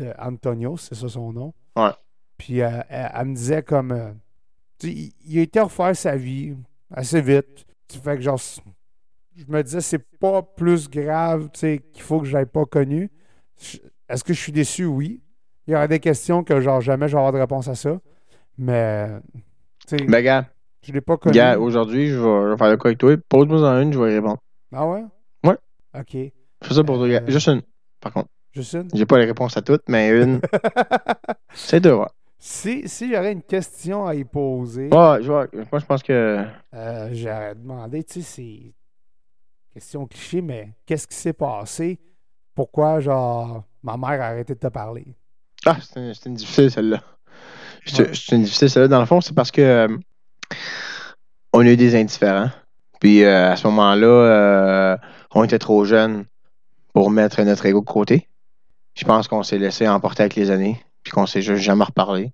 Euh, 0.00 0.12
Antonio, 0.18 0.76
c'est 0.76 0.94
ça 0.94 1.08
son 1.08 1.32
nom. 1.32 1.54
Ouais. 1.76 1.90
Puis 2.36 2.60
euh, 2.62 2.80
elle, 2.88 3.10
elle 3.14 3.24
me 3.26 3.34
disait 3.34 3.62
comme. 3.62 3.92
euh, 3.92 4.10
tu 4.78 4.88
sais, 4.88 4.92
il, 4.92 5.12
il 5.24 5.38
a 5.38 5.42
été 5.42 5.60
refaire 5.60 5.96
sa 5.96 6.16
vie 6.16 6.54
assez 6.90 7.20
vite. 7.20 7.64
Tu 7.88 7.98
fait 7.98 8.16
que 8.16 8.22
genre. 8.22 8.38
Je 9.36 9.44
me 9.48 9.62
disais, 9.62 9.80
c'est 9.80 10.04
pas 10.18 10.42
plus 10.42 10.88
grave 10.88 11.50
tu 11.52 11.60
sais, 11.60 11.80
qu'il 11.92 12.02
faut 12.02 12.20
que 12.20 12.26
je 12.26 12.44
pas 12.44 12.64
connu. 12.64 13.10
Est-ce 14.08 14.24
que 14.24 14.32
je 14.32 14.40
suis 14.40 14.52
déçu? 14.52 14.86
Oui. 14.86 15.20
Il 15.66 15.72
y 15.72 15.76
aurait 15.76 15.88
des 15.88 16.00
questions 16.00 16.44
que 16.44 16.60
genre 16.60 16.80
jamais 16.80 17.08
je 17.08 17.12
vais 17.12 17.18
avoir 17.18 17.32
de 17.32 17.38
réponse 17.38 17.68
à 17.68 17.74
ça. 17.74 17.98
Mais 18.56 19.08
Ben, 19.90 20.22
gars, 20.22 20.46
je 20.82 20.92
l'ai 20.92 21.00
pas 21.00 21.16
connu. 21.16 21.34
gars, 21.34 21.58
aujourd'hui, 21.58 22.08
je 22.08 22.16
vais, 22.18 22.56
faire 22.56 22.70
le 22.70 22.76
quoi 22.76 22.88
avec 22.88 22.98
toi. 22.98 23.14
Pose-moi 23.28 23.60
en 23.68 23.80
une, 23.82 23.92
je 23.92 23.98
vais 23.98 24.12
y 24.12 24.14
répondre. 24.14 24.38
Ah 24.72 24.86
ouais? 24.86 25.04
Ouais. 25.44 25.56
OK. 25.98 26.12
Je 26.12 26.68
fais 26.68 26.74
ça 26.74 26.84
pour 26.84 26.96
toi, 26.96 27.08
gars. 27.08 27.22
Euh. 27.22 27.30
Juste 27.30 27.48
une. 27.48 27.62
Par 28.00 28.12
contre, 28.12 28.28
Juste 28.56 28.72
une? 28.74 28.88
j'ai 28.94 29.04
pas 29.06 29.18
les 29.18 29.26
réponses 29.26 29.56
à 29.56 29.62
toutes, 29.62 29.82
mais 29.88 30.08
une, 30.08 30.40
c'est 31.52 31.78
deux. 31.80 31.92
Ouais, 31.94 32.06
si 32.38 32.88
si 32.88 33.12
j'aurais 33.12 33.32
une 33.32 33.42
question 33.42 34.06
à 34.06 34.14
y 34.14 34.24
poser, 34.24 34.88
Ouais, 34.92 35.18
je 35.22 35.26
vois. 35.30 35.46
Moi, 35.52 35.78
je 35.80 35.84
pense 35.84 36.02
que. 36.02 36.44
euh, 36.74 37.08
j'aurais 37.12 37.54
demandé, 37.54 38.02
tu 38.02 38.22
sais, 38.22 38.22
c'est 38.22 38.72
question 39.74 40.06
cliché, 40.06 40.40
mais 40.40 40.70
qu'est-ce 40.86 41.06
qui 41.06 41.16
s'est 41.16 41.32
passé? 41.34 41.98
Pourquoi, 42.54 43.00
genre, 43.00 43.62
ma 43.82 43.96
mère 43.98 44.22
a 44.22 44.28
arrêté 44.28 44.54
de 44.54 44.58
te 44.58 44.68
parler? 44.68 45.06
Ah, 45.66 45.76
c'est 45.82 46.26
une, 46.26 46.34
difficile, 46.34 46.70
celle-là. 46.70 47.02
C'est 47.84 48.00
Ouais. 48.30 48.36
une 48.36 48.42
difficile, 48.44 48.70
celle-là. 48.70 48.88
Dans 48.88 49.00
le 49.00 49.06
fond, 49.06 49.20
c'est 49.20 49.34
parce 49.34 49.50
que. 49.50 49.60
euh, 49.60 49.96
on 51.52 51.60
a 51.60 51.70
eu 51.70 51.76
des 51.76 51.94
indifférents. 51.94 52.50
Puis 53.00 53.22
euh, 53.24 53.52
à 53.52 53.56
ce 53.56 53.66
moment-là, 53.66 54.98
on 55.34 55.44
était 55.44 55.58
trop 55.58 55.84
jeunes 55.84 56.24
pour 56.94 57.10
mettre 57.10 57.42
notre 57.42 57.66
ego 57.66 57.80
de 57.80 57.84
côté. 57.84 58.28
Je 58.96 59.04
pense 59.04 59.28
qu'on 59.28 59.42
s'est 59.42 59.58
laissé 59.58 59.86
emporter 59.88 60.22
avec 60.22 60.34
les 60.36 60.50
années, 60.50 60.82
puis 61.02 61.12
qu'on 61.12 61.26
s'est 61.26 61.42
juste 61.42 61.62
jamais 61.62 61.84
reparlé. 61.84 62.32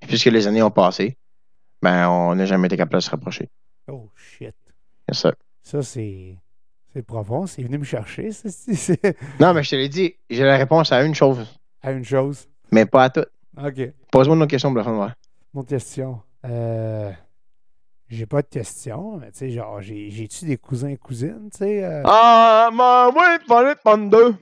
Puis 0.00 0.08
puisque 0.08 0.26
les 0.26 0.46
années 0.46 0.62
ont 0.62 0.70
passé, 0.70 1.16
ben 1.82 2.08
on 2.08 2.34
n'a 2.34 2.44
jamais 2.46 2.66
été 2.66 2.76
capable 2.76 2.96
de 2.96 3.00
se 3.00 3.10
rapprocher. 3.10 3.48
Oh 3.90 4.10
shit. 4.16 4.54
C'est 5.08 5.14
ça. 5.14 5.34
Ça, 5.62 5.82
c'est. 5.82 6.36
C'est 6.92 7.02
profond, 7.02 7.46
c'est 7.46 7.62
venu 7.62 7.78
me 7.78 7.84
chercher, 7.84 8.30
ça, 8.30 8.48
c'est- 8.50 8.74
c'est 8.74 9.16
Non, 9.40 9.52
mais 9.52 9.64
je 9.64 9.70
te 9.70 9.74
l'ai 9.74 9.88
dit, 9.88 10.14
j'ai 10.30 10.44
la 10.44 10.56
réponse 10.56 10.92
à 10.92 11.02
une 11.02 11.14
chose, 11.14 11.44
à 11.82 11.90
une 11.90 12.04
chose? 12.04 12.46
mais 12.70 12.86
pas 12.86 13.04
à 13.04 13.10
toutes. 13.10 13.28
OK. 13.60 13.80
Pose-moi 14.12 14.36
une 14.36 14.42
autre 14.42 14.50
question 14.50 14.72
fun, 14.72 14.96
ouais. 14.98 15.12
Une 15.54 15.60
autre 15.60 15.68
question. 15.70 16.20
Euh, 16.44 17.10
j'ai 18.08 18.26
pas 18.26 18.42
de 18.42 18.46
question, 18.46 19.16
mais 19.16 19.32
tu 19.32 19.38
sais, 19.38 19.50
genre, 19.50 19.80
j'ai- 19.82 20.08
j'ai-tu 20.10 20.44
des 20.44 20.56
cousins 20.56 20.88
et 20.90 20.96
cousines, 20.96 21.48
tu 21.50 21.58
sais? 21.58 21.82
euh? 21.84 22.02
Ah, 22.04 22.68
my 22.72 23.12
way, 23.18 23.38
fallait 23.48 23.74
prendre 23.74 24.08
deux. 24.08 24.36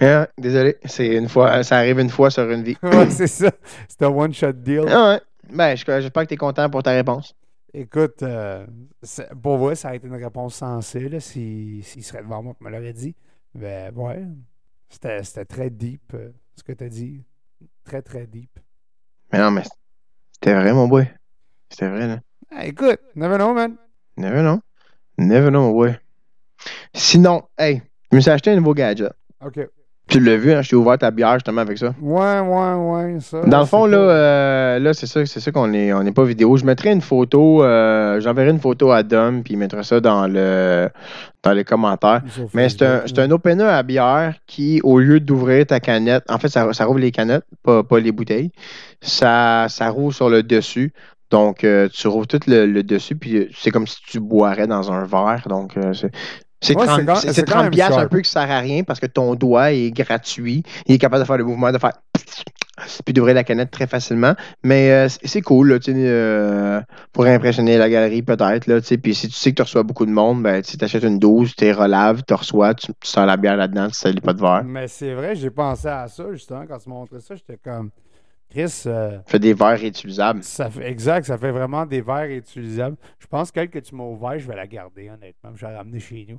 Hein, 0.00 0.26
désolé, 0.38 0.76
c'est 0.84 1.06
une 1.16 1.28
fois, 1.28 1.62
ça 1.62 1.78
arrive 1.78 1.98
une 1.98 2.10
fois 2.10 2.30
sur 2.30 2.48
une 2.50 2.62
vie. 2.62 2.76
ouais, 2.82 3.10
c'est 3.10 3.26
ça. 3.26 3.50
C'est 3.88 4.02
un 4.02 4.08
one-shot 4.08 4.52
deal. 4.52 4.84
Ah 4.88 5.10
ouais. 5.14 5.20
Ben, 5.52 5.76
je- 5.76 5.84
j'espère 5.86 6.22
que 6.24 6.28
tu 6.28 6.34
es 6.34 6.36
content 6.36 6.68
pour 6.70 6.82
ta 6.82 6.90
réponse. 6.92 7.34
Écoute, 7.72 8.22
euh, 8.22 8.66
pour 9.42 9.58
vrai, 9.58 9.74
ça 9.74 9.90
a 9.90 9.94
été 9.94 10.06
une 10.06 10.14
réponse 10.14 10.54
sensée, 10.56 11.08
là, 11.08 11.20
s'il 11.20 11.84
s'il 11.84 12.02
serait 12.04 12.22
devant 12.22 12.42
moi, 12.42 12.54
me 12.60 12.70
l'aurait 12.70 12.92
dit. 12.92 13.14
Ben, 13.54 13.92
ouais. 13.94 14.22
C'était 14.88 15.22
c'était 15.24 15.44
très 15.44 15.70
deep, 15.70 16.12
euh, 16.14 16.30
ce 16.56 16.62
que 16.62 16.72
tu 16.72 16.84
as 16.84 16.88
dit. 16.88 17.24
Très, 17.84 18.02
très 18.02 18.26
deep. 18.26 18.50
Mais 19.32 19.38
non, 19.40 19.50
mais 19.50 19.62
c'était 20.32 20.54
vrai, 20.54 20.72
mon 20.72 20.88
boy. 20.88 21.06
C'était 21.70 21.88
vrai, 21.88 22.06
là. 22.06 22.20
Ah, 22.50 22.66
écoute, 22.66 23.00
never 23.14 23.36
know, 23.36 23.52
man. 23.52 23.76
Never 24.16 24.40
know. 24.40 24.60
Never 25.18 25.50
know, 25.50 25.62
mon 25.62 25.72
boy. 25.72 25.98
Sinon, 26.94 27.42
hey, 27.58 27.82
je 28.10 28.16
me 28.16 28.20
suis 28.20 28.30
acheté 28.30 28.50
un 28.52 28.56
nouveau 28.56 28.74
gadget. 28.74 29.12
OK. 29.44 29.60
Tu 30.08 30.20
l'as 30.20 30.36
vu, 30.36 30.52
hein, 30.52 30.62
je 30.62 30.70
t'ai 30.70 30.76
ouvert 30.76 30.96
ta 30.96 31.10
bière 31.10 31.34
justement 31.34 31.62
avec 31.62 31.78
ça. 31.78 31.92
Ouais, 32.00 32.38
ouais, 32.38 32.74
ouais, 32.74 33.16
ça. 33.20 33.40
Dans 33.40 33.58
le 33.58 33.66
fond, 33.66 33.86
là, 33.86 33.98
euh, 33.98 34.78
là 34.78 34.94
c'est 34.94 35.08
ça, 35.08 35.26
c'est 35.26 35.40
ça 35.40 35.50
qu'on 35.50 35.72
est, 35.72 35.92
on 35.92 36.04
n'est 36.04 36.12
pas 36.12 36.22
vidéo. 36.22 36.56
Je 36.56 36.64
mettrai 36.64 36.92
une 36.92 37.00
photo, 37.00 37.64
euh, 37.64 38.20
j'enverrai 38.20 38.50
une 38.50 38.60
photo 38.60 38.92
à 38.92 39.02
Dom, 39.02 39.42
puis 39.42 39.54
il 39.54 39.56
mettra 39.56 39.82
ça 39.82 39.98
dans 39.98 40.28
le, 40.28 40.88
dans 41.42 41.52
les 41.52 41.64
commentaires. 41.64 42.22
Mais 42.54 42.68
c'est 42.68 42.82
un, 42.82 43.02
un 43.16 43.30
opener 43.32 43.64
à 43.64 43.82
bière 43.82 44.36
qui, 44.46 44.80
au 44.84 45.00
lieu 45.00 45.18
d'ouvrir 45.18 45.66
ta 45.66 45.80
canette, 45.80 46.22
en 46.28 46.38
fait, 46.38 46.48
ça, 46.48 46.72
ça 46.72 46.84
rouvre 46.84 47.00
les 47.00 47.10
canettes, 47.10 47.44
pas, 47.64 47.82
pas 47.82 47.98
les 47.98 48.12
bouteilles. 48.12 48.52
Ça, 49.00 49.66
ça 49.68 49.88
rouvre 49.88 50.14
sur 50.14 50.28
le 50.28 50.44
dessus. 50.44 50.92
Donc, 51.32 51.64
euh, 51.64 51.88
tu 51.92 52.06
rouvres 52.06 52.28
tout 52.28 52.38
le, 52.46 52.66
le 52.66 52.84
dessus, 52.84 53.16
puis 53.16 53.48
c'est 53.52 53.72
comme 53.72 53.88
si 53.88 53.96
tu 54.06 54.20
boirais 54.20 54.68
dans 54.68 54.92
un 54.92 55.04
verre. 55.04 55.42
Donc, 55.48 55.76
euh, 55.76 55.92
c'est. 56.60 56.76
Ouais, 56.76 56.86
30, 56.86 57.00
c'est 57.00 57.06
quand- 57.06 57.14
c'est- 57.16 57.26
c'est 57.28 57.32
c'est 57.34 57.42
quand 57.44 57.52
30 57.52 57.62
même 57.64 57.70
piastres 57.72 57.98
un 57.98 58.08
peu 58.08 58.20
qui 58.20 58.30
sert 58.30 58.50
à 58.50 58.58
rien 58.60 58.82
parce 58.82 59.00
que 59.00 59.06
ton 59.06 59.34
doigt 59.34 59.72
est 59.72 59.90
gratuit. 59.90 60.62
Il 60.86 60.94
est 60.94 60.98
capable 60.98 61.22
de 61.22 61.26
faire 61.26 61.36
le 61.38 61.44
mouvement, 61.44 61.70
de 61.72 61.78
faire 61.78 61.92
puis 63.04 63.14
d'ouvrir 63.14 63.34
la 63.34 63.44
canette 63.44 63.70
très 63.70 63.86
facilement. 63.86 64.34
Mais 64.62 64.90
euh, 64.90 65.08
c'est 65.24 65.40
cool, 65.42 65.68
là, 65.72 65.78
euh, 65.88 66.80
pour 67.12 67.24
impressionner 67.26 67.78
la 67.78 67.88
galerie 67.88 68.22
peut-être. 68.22 68.66
là, 68.66 68.80
tu 68.80 68.86
sais. 68.86 68.98
Puis 68.98 69.14
si 69.14 69.28
tu 69.28 69.34
sais 69.34 69.50
que 69.50 69.56
tu 69.56 69.62
reçois 69.62 69.82
beaucoup 69.82 70.06
de 70.06 70.10
monde, 70.10 70.42
ben, 70.42 70.62
tu 70.62 70.76
achètes 70.82 71.02
une 71.04 71.18
12, 71.18 71.54
tu 71.56 71.70
relaves, 71.72 72.22
tu 72.26 72.34
reçois, 72.34 72.74
tu, 72.74 72.88
tu 73.00 73.10
sers 73.10 73.24
la 73.26 73.36
bière 73.36 73.56
là-dedans, 73.56 73.88
tu 73.88 73.94
salis 73.94 74.20
pas 74.20 74.32
de 74.34 74.40
verre. 74.40 74.62
Mais 74.64 74.88
c'est 74.88 75.14
vrai, 75.14 75.34
j'ai 75.34 75.50
pensé 75.50 75.88
à 75.88 76.06
ça, 76.08 76.24
justement, 76.32 76.64
quand 76.68 76.78
tu 76.78 76.88
montré 76.88 77.20
ça. 77.20 77.34
J'étais 77.34 77.58
comme, 77.62 77.90
Chris, 78.56 78.84
euh, 78.86 79.18
Fais 79.26 79.38
des 79.38 79.52
verres 79.52 79.78
réutilisables. 79.78 80.42
ça 80.42 80.70
fait, 80.70 80.90
exact, 80.90 81.26
ça 81.26 81.36
fait 81.36 81.50
vraiment 81.50 81.84
des 81.84 82.00
verres 82.00 82.30
utilisables. 82.30 82.96
Je 83.18 83.26
pense 83.26 83.50
que 83.50 83.62
que 83.66 83.78
tu 83.78 83.94
m'as 83.94 84.04
ouvert, 84.04 84.38
je 84.38 84.48
vais 84.48 84.56
la 84.56 84.66
garder, 84.66 85.10
honnêtement. 85.10 85.50
Je 85.54 85.66
vais 85.66 85.72
la 85.72 85.78
ramener 85.78 86.00
chez 86.00 86.26
nous. 86.26 86.38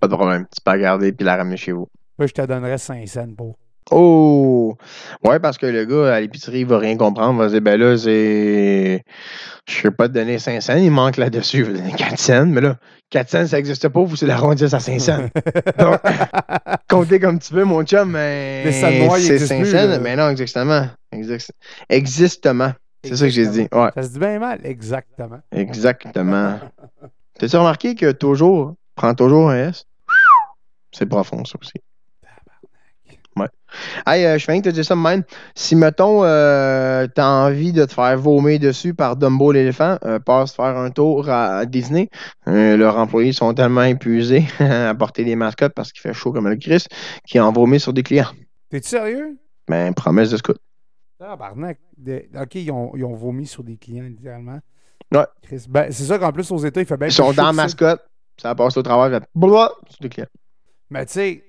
Pas 0.00 0.08
de 0.08 0.16
problème. 0.16 0.46
Tu 0.52 0.60
peux 0.60 0.72
la 0.72 0.78
garder 0.78 1.12
puis 1.12 1.24
la 1.24 1.36
ramener 1.36 1.56
chez 1.56 1.70
vous. 1.70 1.86
Moi, 2.18 2.26
je 2.26 2.32
te 2.32 2.42
donnerais 2.44 2.76
5 2.76 3.06
cents 3.06 3.32
pour. 3.36 3.56
Oh! 3.90 4.76
Ouais, 5.24 5.38
parce 5.38 5.58
que 5.58 5.66
le 5.66 5.84
gars 5.84 6.14
à 6.14 6.20
l'épicerie, 6.20 6.60
il 6.60 6.66
va 6.66 6.78
rien 6.78 6.96
comprendre. 6.96 7.34
Il 7.34 7.38
va 7.38 7.48
dire, 7.48 7.60
ben 7.60 7.78
là, 7.78 7.96
c'est. 7.98 9.02
Je 9.66 9.78
ne 9.78 9.82
peux 9.84 9.90
pas 9.90 10.08
te 10.08 10.14
donner 10.14 10.38
5 10.38 10.60
cents, 10.62 10.76
il 10.76 10.90
manque 10.90 11.16
là-dessus. 11.16 11.58
Il 11.58 11.64
va 11.64 11.72
donner 11.78 11.92
4 11.92 12.18
cents. 12.18 12.46
Mais 12.46 12.60
là, 12.60 12.76
4 13.10 13.28
cents, 13.30 13.46
ça 13.46 13.56
n'existe 13.56 13.88
pas, 13.88 14.02
vous, 14.02 14.16
c'est 14.16 14.26
l'arrondissement 14.26 14.78
à 14.78 14.80
5 14.80 15.00
cents. 15.00 15.28
Donc, 15.78 16.00
comptez 16.88 17.20
comme 17.20 17.38
tu 17.38 17.52
veux, 17.54 17.64
mon 17.64 17.82
chum, 17.84 18.10
mais. 18.10 18.72
Salles 18.72 18.98
noires, 19.04 19.18
ils 19.18 19.24
C'est 19.24 19.32
existent 19.34 19.54
5 19.56 19.62
plus, 19.62 19.70
cents, 19.72 19.86
là. 19.88 19.98
mais 19.98 20.16
non, 20.16 20.28
exactement. 20.30 20.86
Existement. 21.88 22.72
C'est 23.04 23.16
ça 23.16 23.26
que 23.26 23.30
j'ai 23.32 23.46
dit. 23.46 23.68
Ouais, 23.72 23.90
Ça 23.94 24.02
se 24.02 24.08
dit 24.08 24.18
bien 24.18 24.38
mal, 24.38 24.60
exactement. 24.64 25.40
exactement. 25.52 26.58
T'as-tu 27.38 27.56
remarqué 27.56 27.94
que 27.94 28.12
toujours, 28.12 28.74
prends 28.94 29.14
toujours 29.14 29.50
un 29.50 29.68
S? 29.68 29.84
C'est 30.92 31.06
profond, 31.06 31.44
ça 31.44 31.58
aussi. 31.60 31.72
Hey, 34.06 34.24
euh, 34.24 34.38
je 34.38 34.46
viens 34.46 34.56
de 34.58 34.62
te 34.62 34.68
dire 34.70 34.84
ça 34.84 34.96
même. 34.96 35.22
Si, 35.54 35.76
mettons, 35.76 36.24
euh, 36.24 37.06
t'as 37.14 37.26
envie 37.26 37.72
de 37.72 37.84
te 37.84 37.92
faire 37.92 38.18
vomir 38.18 38.58
dessus 38.60 38.94
par 38.94 39.16
Dumbo 39.16 39.52
l'éléphant, 39.52 39.98
euh, 40.04 40.18
passe 40.18 40.54
faire 40.54 40.76
un 40.76 40.90
tour 40.90 41.28
à, 41.28 41.66
Disney. 41.66 42.08
Euh, 42.48 42.76
leurs 42.76 42.96
employés 42.96 43.32
sont 43.32 43.52
tellement 43.54 43.84
épuisés 43.84 44.46
à 44.58 44.94
porter 44.94 45.24
des 45.24 45.36
mascottes 45.36 45.74
parce 45.74 45.92
qu'il 45.92 46.00
fait 46.00 46.14
chaud 46.14 46.32
comme 46.32 46.48
le 46.48 46.56
Christ 46.56 46.88
qu'ils 47.26 47.40
en 47.40 47.52
vomissent 47.52 47.82
sur 47.84 47.92
des 47.92 48.02
clients. 48.02 48.30
T'es-tu 48.70 48.88
sérieux? 48.88 49.36
Ben, 49.68 49.94
promesse 49.94 50.30
de 50.30 50.36
scout. 50.36 50.58
Tabarnak. 51.18 51.78
De- 51.96 52.26
OK, 52.40 52.54
ils 52.56 52.70
ont, 52.70 52.92
ils 52.96 53.04
ont 53.04 53.14
vomi 53.14 53.46
sur 53.46 53.62
des 53.62 53.76
clients, 53.76 54.04
littéralement. 54.04 54.58
Ouais. 55.12 55.26
Ben, 55.68 55.92
c'est 55.92 56.04
ça 56.04 56.18
qu'en 56.18 56.32
plus, 56.32 56.50
aux 56.50 56.58
États, 56.58 56.80
il 56.80 56.86
fait 56.86 56.96
bien 56.96 57.08
Ils 57.08 57.12
sont 57.12 57.32
dans 57.32 57.52
mascotte, 57.52 58.02
ça 58.36 58.54
passe 58.54 58.76
au 58.76 58.82
fait 58.82 58.88
blablabla 59.34 59.70
sur 59.88 60.00
des 60.00 60.08
clients. 60.08 60.26
Mais 60.90 61.06
tu 61.06 61.12
sais, 61.12 61.44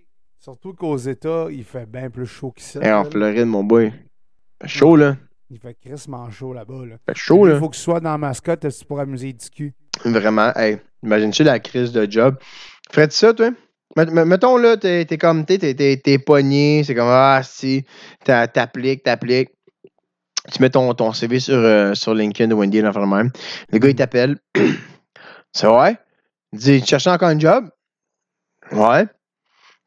surtout 0.46 0.74
qu'aux 0.76 0.96
États, 0.98 1.48
il 1.50 1.64
fait 1.64 1.88
bien 1.88 2.08
plus 2.12 2.28
chaud 2.28 2.52
qu'ici. 2.52 2.78
Et 2.78 2.92
en 2.92 3.02
là. 3.02 3.10
Floride, 3.10 3.48
mon 3.48 3.64
boy. 3.64 3.92
Fait 4.62 4.68
chaud, 4.68 4.96
là. 4.96 5.18
Il 5.50 5.58
fait 5.58 5.74
crissement 5.74 6.30
chaud 6.30 6.54
là-bas. 6.54 6.86
Là. 6.86 6.96
Fait 7.08 7.16
chaud, 7.16 7.48
Il 7.48 7.54
là. 7.54 7.60
faut 7.60 7.68
que 7.70 7.76
tu 7.76 7.82
sois 7.82 8.00
dans 8.00 8.12
la 8.12 8.18
mascotte 8.20 8.70
c'est 8.70 8.88
pour 8.88 9.00
amuser 9.00 9.34
du 9.34 9.50
cul? 9.50 9.74
Vraiment, 10.04 10.52
hey, 10.56 10.78
imagine-tu 11.02 11.44
la 11.44 11.60
crise 11.60 11.92
de 11.92 12.06
job? 12.10 12.38
Ferais-tu 12.92 13.16
ça, 13.16 13.34
toi? 13.34 13.50
Met- 13.98 14.06
met- 14.12 14.26
Mettons, 14.26 14.58
là, 14.58 14.78
t'es 14.78 15.06
t'es 15.06 15.18
comme, 15.18 15.46
t'es, 15.46 15.58
t'es 15.58 16.18
pogné, 16.20 16.84
c'est 16.84 16.94
comme, 16.94 17.08
ah, 17.10 17.42
si, 17.44 17.84
t'a- 18.24 18.48
t'appliques, 18.48 19.02
t'appliques. 19.02 19.50
Tu 20.54 20.62
mets 20.62 20.70
ton, 20.70 20.94
ton 20.94 21.12
CV 21.12 21.40
sur, 21.40 21.56
euh, 21.56 21.96
sur 21.96 22.14
LinkedIn 22.14 22.50
de 22.50 22.54
Wendy, 22.54 22.82
l'enfant 22.82 23.02
de 23.02 23.12
même. 23.16 23.32
Le 23.72 23.80
gars, 23.80 23.90
il 23.90 23.96
t'appelle. 23.96 24.38
C'est 25.54 25.66
ouais? 25.68 25.98
Il 26.54 26.60
dit, 26.60 26.82
tu 26.82 26.88
cherches 26.88 27.08
encore 27.08 27.30
un 27.30 27.40
job? 27.40 27.68
Ouais. 28.72 29.08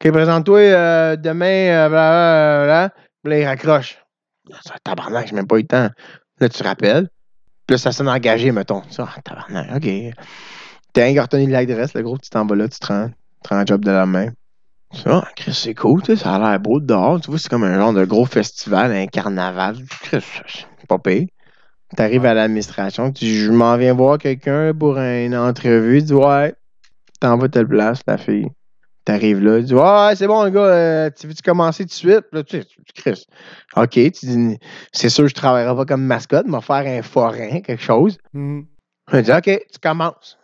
OK, 0.01 0.11
présente-toi 0.13 0.59
euh, 0.59 1.15
demain, 1.17 1.45
euh, 1.45 1.89
blablabla. 1.89 2.89
Puis 3.21 3.31
là, 3.31 3.39
il 3.39 3.45
raccroche. 3.45 3.97
Ça, 4.63 4.75
tabarnak, 4.81 5.27
j'ai 5.27 5.35
même 5.35 5.45
pas 5.45 5.57
eu 5.57 5.63
le 5.63 5.67
temps. 5.67 5.89
Là, 6.39 6.47
tu 6.47 6.63
rappelles? 6.63 7.09
Puis 7.67 7.73
là, 7.73 7.77
ça 7.77 7.91
sonne 7.91 8.07
engagé, 8.07 8.53
mettons. 8.53 8.81
Ça, 8.89 9.09
ah, 9.13 9.21
tabarnak, 9.21 9.75
OK. 9.75 9.89
T'as 10.93 11.21
retenir 11.21 11.49
l'adresse, 11.49 11.93
le 11.95 12.01
gros, 12.03 12.17
tu 12.17 12.29
t'en 12.29 12.45
vas 12.45 12.55
là, 12.55 12.69
tu 12.69 12.79
te 12.79 12.87
rends, 12.87 13.09
tu 13.09 13.13
te 13.43 13.49
rends 13.49 13.59
un 13.59 13.65
job 13.65 13.83
de 13.83 13.91
la 13.91 14.05
main. 14.05 14.29
Ça, 14.93 15.27
Chris, 15.35 15.53
c'est 15.53 15.75
cool, 15.75 16.01
tu 16.01 16.15
sais, 16.15 16.23
ça 16.23 16.35
a 16.35 16.39
l'air 16.39 16.59
beau 16.61 16.79
dehors. 16.79 17.19
Tu 17.19 17.29
vois, 17.29 17.37
c'est 17.37 17.49
comme 17.49 17.65
un 17.65 17.77
genre 17.77 17.93
de 17.93 18.05
gros 18.05 18.25
festival, 18.25 18.93
un 18.93 19.07
carnaval. 19.07 19.75
Chris, 20.03 20.23
c'est 20.47 20.87
pas 20.87 20.97
pire. 20.97 21.27
T'arrives 21.97 22.25
à 22.25 22.33
l'administration, 22.33 23.11
tu 23.11 23.25
dis, 23.25 23.39
je 23.39 23.51
m'en 23.51 23.75
viens 23.75 23.93
voir 23.93 24.17
quelqu'un 24.17 24.73
pour 24.73 24.97
une 24.97 25.35
entrevue. 25.35 25.99
Tu 25.99 26.05
dis, 26.05 26.13
ouais, 26.13 26.55
t'en 27.19 27.37
vas 27.37 27.49
telle 27.49 27.67
place, 27.67 27.99
la 28.07 28.17
fille. 28.17 28.47
T'arrives 29.09 29.39
là, 29.39 29.57
tu 29.57 29.63
dis, 29.65 29.73
ouais, 29.73 30.15
c'est 30.15 30.27
bon, 30.27 30.43
le 30.43 30.51
gars, 30.51 30.59
euh, 30.59 31.09
tu 31.19 31.25
veux-tu 31.25 31.41
commencer 31.41 31.83
tout 31.83 31.87
de 31.87 31.93
suite? 31.93 32.25
Là, 32.31 32.43
tu 32.43 32.61
Chris, 32.93 33.25
OK, 33.75 33.89
tu 33.89 34.11
dis, 34.11 34.57
c'est 34.93 35.09
sûr, 35.09 35.27
je 35.27 35.33
travaillerai 35.33 35.75
pas 35.75 35.85
comme 35.85 36.03
mascotte, 36.03 36.45
mais 36.47 36.61
faire 36.61 36.85
un 36.85 37.01
forain, 37.01 37.61
quelque 37.61 37.81
chose. 37.81 38.19
Mhm. 38.33 38.67
On 39.11 39.21
dit, 39.21 39.31
OK, 39.31 39.45
tu 39.45 39.79
commences. 39.81 40.37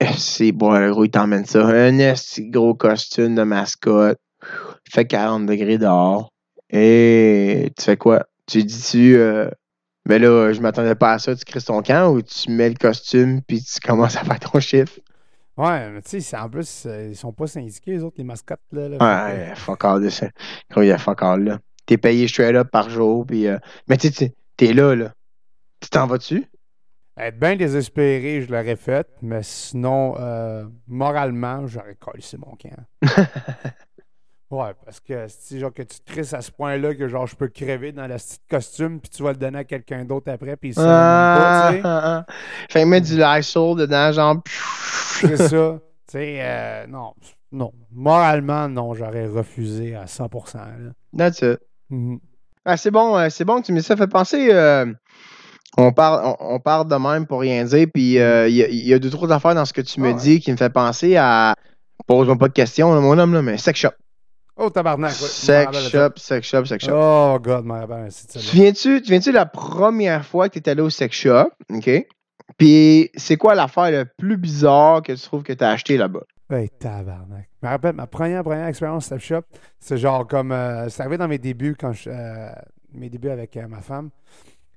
Eh, 0.00 0.06
C'est 0.18 0.50
bon, 0.50 0.72
le 0.72 0.90
gros, 0.90 1.04
il 1.04 1.10
t'emmène 1.10 1.44
ça. 1.44 1.64
Un 1.64 1.96
esti 2.00 2.50
gros 2.50 2.74
costume 2.74 3.36
de 3.36 3.44
mascotte. 3.44 4.18
Il 4.42 4.92
fait 4.92 5.04
40 5.04 5.46
degrés 5.46 5.78
dehors. 5.78 6.30
Et 6.70 7.70
tu 7.78 7.84
fais 7.84 7.96
quoi? 7.96 8.26
Tu 8.48 8.64
dis-tu, 8.64 9.16
euh, 9.18 9.48
Mais 10.08 10.18
là, 10.18 10.52
je 10.52 10.60
m'attendais 10.60 10.96
pas 10.96 11.12
à 11.12 11.18
ça. 11.20 11.36
Tu 11.36 11.44
crées 11.44 11.60
ton 11.60 11.80
camp 11.80 12.10
ou 12.10 12.22
tu 12.22 12.50
mets 12.50 12.70
le 12.70 12.74
costume 12.74 13.40
puis 13.42 13.62
tu 13.62 13.78
commences 13.78 14.16
à 14.16 14.24
faire 14.24 14.40
ton 14.40 14.58
chiffre? 14.58 14.98
Ouais, 15.56 15.90
mais 15.90 16.02
tu 16.02 16.20
sais, 16.20 16.36
en 16.36 16.48
plus, 16.48 16.84
euh, 16.86 17.08
ils 17.10 17.16
sont 17.16 17.32
pas 17.32 17.46
syndiqués, 17.46 17.92
les 17.92 18.02
autres, 18.02 18.16
les 18.18 18.24
mascottes, 18.24 18.60
là. 18.72 18.88
là. 18.88 18.96
Ouais, 19.00 19.54
fuck 19.54 19.84
all 19.84 20.02
de 20.02 20.08
ça. 20.08 20.28
Gros, 20.70 20.82
il 20.82 20.88
y 20.88 20.92
a 20.92 20.98
fuck 20.98 21.22
all 21.22 21.44
là. 21.44 21.58
T'es 21.86 21.96
payé 21.96 22.26
straight 22.26 22.56
up 22.56 22.70
par 22.70 22.90
jour. 22.90 23.24
Puis, 23.26 23.46
euh, 23.46 23.58
Mais 23.88 23.96
tu 23.96 24.10
sais, 24.10 24.34
t'es 24.56 24.72
là, 24.72 24.94
là. 24.96 25.12
Tu 25.80 25.90
t'en 25.90 26.06
vas-tu? 26.06 26.44
Être 27.16 27.38
bien 27.38 27.54
désespéré, 27.54 28.42
je 28.42 28.50
l'aurais 28.50 28.74
fait, 28.74 29.06
mais 29.22 29.42
sinon, 29.44 30.16
euh, 30.18 30.64
moralement, 30.88 31.64
j'aurais 31.66 31.94
collé 31.94 32.24
mon 32.38 32.56
camp. 32.56 32.84
ouais, 34.50 34.72
parce 34.84 35.00
que 35.00 35.26
si 35.28 35.58
genre 35.60 35.72
que 35.72 35.82
tu 35.82 35.98
te 36.00 36.12
crisses 36.12 36.34
à 36.34 36.40
ce 36.40 36.50
point-là 36.50 36.94
que 36.94 37.08
genre 37.08 37.26
je 37.26 37.34
peux 37.36 37.48
crever 37.48 37.92
dans 37.92 38.06
le 38.06 38.14
petit 38.16 38.38
costume 38.50 39.00
puis 39.00 39.10
tu 39.10 39.22
vas 39.22 39.30
le 39.32 39.36
donner 39.38 39.58
à 39.60 39.64
quelqu'un 39.64 40.04
d'autre 40.04 40.30
après 40.30 40.56
puis 40.56 40.70
il 40.70 40.78
même 40.78 40.86
pas, 40.86 41.70
tu 41.70 41.76
sais. 41.76 41.80
Ah, 41.84 42.00
ah, 42.04 42.24
ah. 42.28 42.32
Fait 42.70 42.82
que 42.82 42.86
mettre 42.88 43.06
du 43.06 43.16
Lysol 43.16 43.76
dedans, 43.78 44.12
genre. 44.12 44.36
C'est 45.20 45.36
ça. 45.36 45.78
Tu 46.06 46.18
sais, 46.18 46.36
euh, 46.40 46.86
non, 46.86 47.14
non. 47.50 47.72
Moralement, 47.90 48.68
non, 48.68 48.94
j'aurais 48.94 49.26
refusé 49.26 49.94
à 49.94 50.04
100%. 50.06 50.58
là. 50.58 50.92
That's 51.16 51.40
it. 51.42 51.58
Mhm. 51.90 52.18
Ah, 52.64 52.76
c'est 52.76 52.90
bon, 52.90 53.16
euh, 53.18 53.28
c'est 53.30 53.44
bon 53.44 53.60
que 53.60 53.66
tu 53.66 53.72
me 53.72 53.78
dis 53.78 53.84
ça. 53.84 53.96
Fait 53.96 54.06
penser. 54.06 54.48
euh, 54.52 54.86
on, 55.76 55.92
parle, 55.92 56.24
on, 56.40 56.54
on 56.54 56.60
parle 56.60 56.88
de 56.88 56.94
même 56.96 57.26
pour 57.26 57.40
rien 57.40 57.64
dire. 57.64 57.86
Puis 57.92 58.18
euh, 58.18 58.48
il 58.48 58.54
y, 58.54 58.62
a- 58.62 58.68
il 58.68 58.86
y 58.86 58.94
a 58.94 58.98
deux, 58.98 59.10
trois 59.10 59.30
affaires 59.32 59.54
dans 59.54 59.64
ce 59.64 59.72
que 59.72 59.80
tu 59.80 60.00
me 60.00 60.08
Ah 60.10 60.12
ouais. 60.12 60.18
dis 60.20 60.40
qui 60.40 60.52
me 60.52 60.56
fait 60.56 60.70
penser 60.70 61.16
à. 61.16 61.54
Pose-moi 62.06 62.36
pas 62.36 62.48
de 62.48 62.52
questions, 62.52 63.00
mon 63.00 63.18
homme, 63.18 63.32
là, 63.34 63.40
mais 63.42 63.56
sex 63.56 63.80
shop. 63.80 63.90
Oh, 64.56 64.70
tabarnak. 64.70 65.10
ouais, 65.10 65.16
Sex 65.16 65.78
shop, 65.90 66.10
sex 66.16 66.46
shop, 66.46 66.64
sex 66.66 66.84
shop. 66.84 66.92
Oh, 66.94 67.38
God, 67.42 67.64
de 67.64 68.38
Tu 68.38 68.56
viens-tu, 68.56 69.02
tu 69.02 69.10
viens-tu 69.10 69.32
la 69.32 69.46
première 69.46 70.24
fois 70.24 70.48
que 70.48 70.54
tu 70.54 70.60
es 70.60 70.68
allé 70.68 70.80
au 70.80 70.90
sex 70.90 71.16
shop, 71.16 71.50
OK? 71.70 72.06
Puis 72.56 73.10
c'est 73.16 73.36
quoi 73.36 73.54
l'affaire 73.56 73.90
le 73.90 74.04
plus 74.04 74.36
bizarre 74.36 75.02
que 75.02 75.12
tu 75.12 75.20
trouves 75.22 75.42
que 75.42 75.52
tu 75.52 75.64
as 75.64 75.70
acheté 75.70 75.96
là-bas? 75.96 76.22
Hey, 76.50 76.68
tabarnak. 76.68 77.48
Je 77.60 77.66
me 77.66 77.72
rappelle, 77.72 77.94
ma 77.94 78.06
première, 78.06 78.44
première 78.44 78.66
expérience 78.68 79.06
Step 79.06 79.20
Shop, 79.20 79.40
c'est 79.80 79.96
genre 79.96 80.26
comme. 80.26 80.52
euh, 80.52 80.88
c'est 80.88 81.00
arrivé 81.00 81.16
dans 81.16 81.26
mes 81.26 81.38
débuts, 81.38 81.74
quand 81.74 81.92
je, 81.92 82.10
euh, 82.10 82.50
mes 82.92 83.08
débuts 83.08 83.30
avec 83.30 83.56
euh, 83.56 83.66
ma 83.66 83.80
femme. 83.80 84.10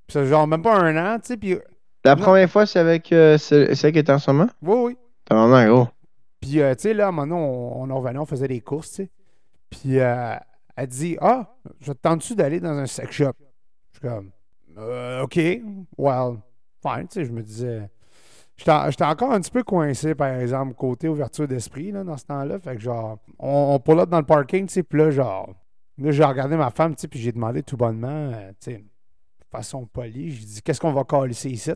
Puis 0.07 0.13
c'est 0.13 0.25
genre 0.25 0.47
même 0.47 0.61
pas 0.63 0.75
un 0.79 0.95
an, 1.15 1.19
tu 1.19 1.27
sais. 1.27 1.37
Puis 1.37 1.57
La 2.05 2.15
Non. 2.15 2.21
première 2.23 2.49
fois, 2.49 2.65
c'est 2.65 2.79
avec 2.79 3.11
euh, 3.11 3.37
ce- 3.37 3.75
celle 3.75 3.91
qui 3.91 3.99
était 3.99 4.13
en 4.13 4.17
ce 4.19 4.31
moment? 4.31 4.49
oui, 4.63 4.75
oui. 4.77 4.97
Vraiment 5.29 5.65
gros. 5.67 5.87
Puis, 6.39 6.61
euh, 6.61 6.73
tu 6.73 6.83
sais, 6.83 6.93
là, 6.93 7.11
maintenant, 7.11 7.39
on, 7.39 7.83
on 7.83 7.89
en 7.89 7.97
revenait, 7.99 8.19
on 8.19 8.25
faisait 8.25 8.47
des 8.47 8.61
courses, 8.61 8.91
tu 8.91 8.95
sais. 9.03 9.09
Puis, 9.69 9.99
euh, 9.99 10.35
elle 10.75 10.87
dit 10.87 11.17
Ah, 11.21 11.55
je 11.81 11.91
te 11.91 11.97
tente-tu 11.97 12.35
d'aller 12.35 12.59
dans 12.59 12.77
un 12.77 12.85
sex 12.85 13.11
shop 13.11 13.33
Je 13.93 13.99
suis 13.99 14.07
comme 14.07 14.31
Euh, 14.77 15.23
OK, 15.23 15.35
well, 15.97 16.37
fine, 16.81 17.07
tu 17.07 17.13
sais, 17.15 17.25
je 17.25 17.31
me 17.31 17.41
disais. 17.41 17.89
J'étais 18.57 18.71
en- 18.71 18.89
j'étais 18.89 19.05
encore 19.05 19.31
un 19.31 19.39
petit 19.41 19.51
peu 19.51 19.63
coincé, 19.63 20.15
par 20.15 20.29
exemple, 20.29 20.73
côté 20.73 21.07
ouverture 21.07 21.47
d'esprit, 21.47 21.91
là, 21.91 22.03
dans 22.03 22.17
ce 22.17 22.25
temps-là. 22.25 22.59
Fait 22.59 22.75
que, 22.75 22.81
genre, 22.81 23.19
on, 23.39 23.79
on 23.85 23.99
up 23.99 24.09
dans 24.09 24.19
le 24.19 24.25
parking, 24.25 24.67
tu 24.67 24.73
sais, 24.73 24.83
puis 24.83 24.99
là, 24.99 25.11
genre, 25.11 25.49
là, 25.97 26.11
j'ai 26.11 26.23
regardé 26.23 26.55
ma 26.57 26.69
femme, 26.71 26.95
tu 26.95 27.01
sais, 27.01 27.07
puis 27.07 27.19
j'ai 27.19 27.31
demandé 27.31 27.61
tout 27.63 27.77
bonnement, 27.77 28.07
euh, 28.33 28.51
tu 28.61 28.71
sais, 28.71 28.77
de 28.77 29.45
façon 29.51 29.85
polie, 29.85 30.31
j'ai 30.31 30.45
dit 30.45 30.61
Qu'est-ce 30.61 30.79
qu'on 30.81 30.93
va 30.93 31.03
coller 31.03 31.33
ici 31.45 31.71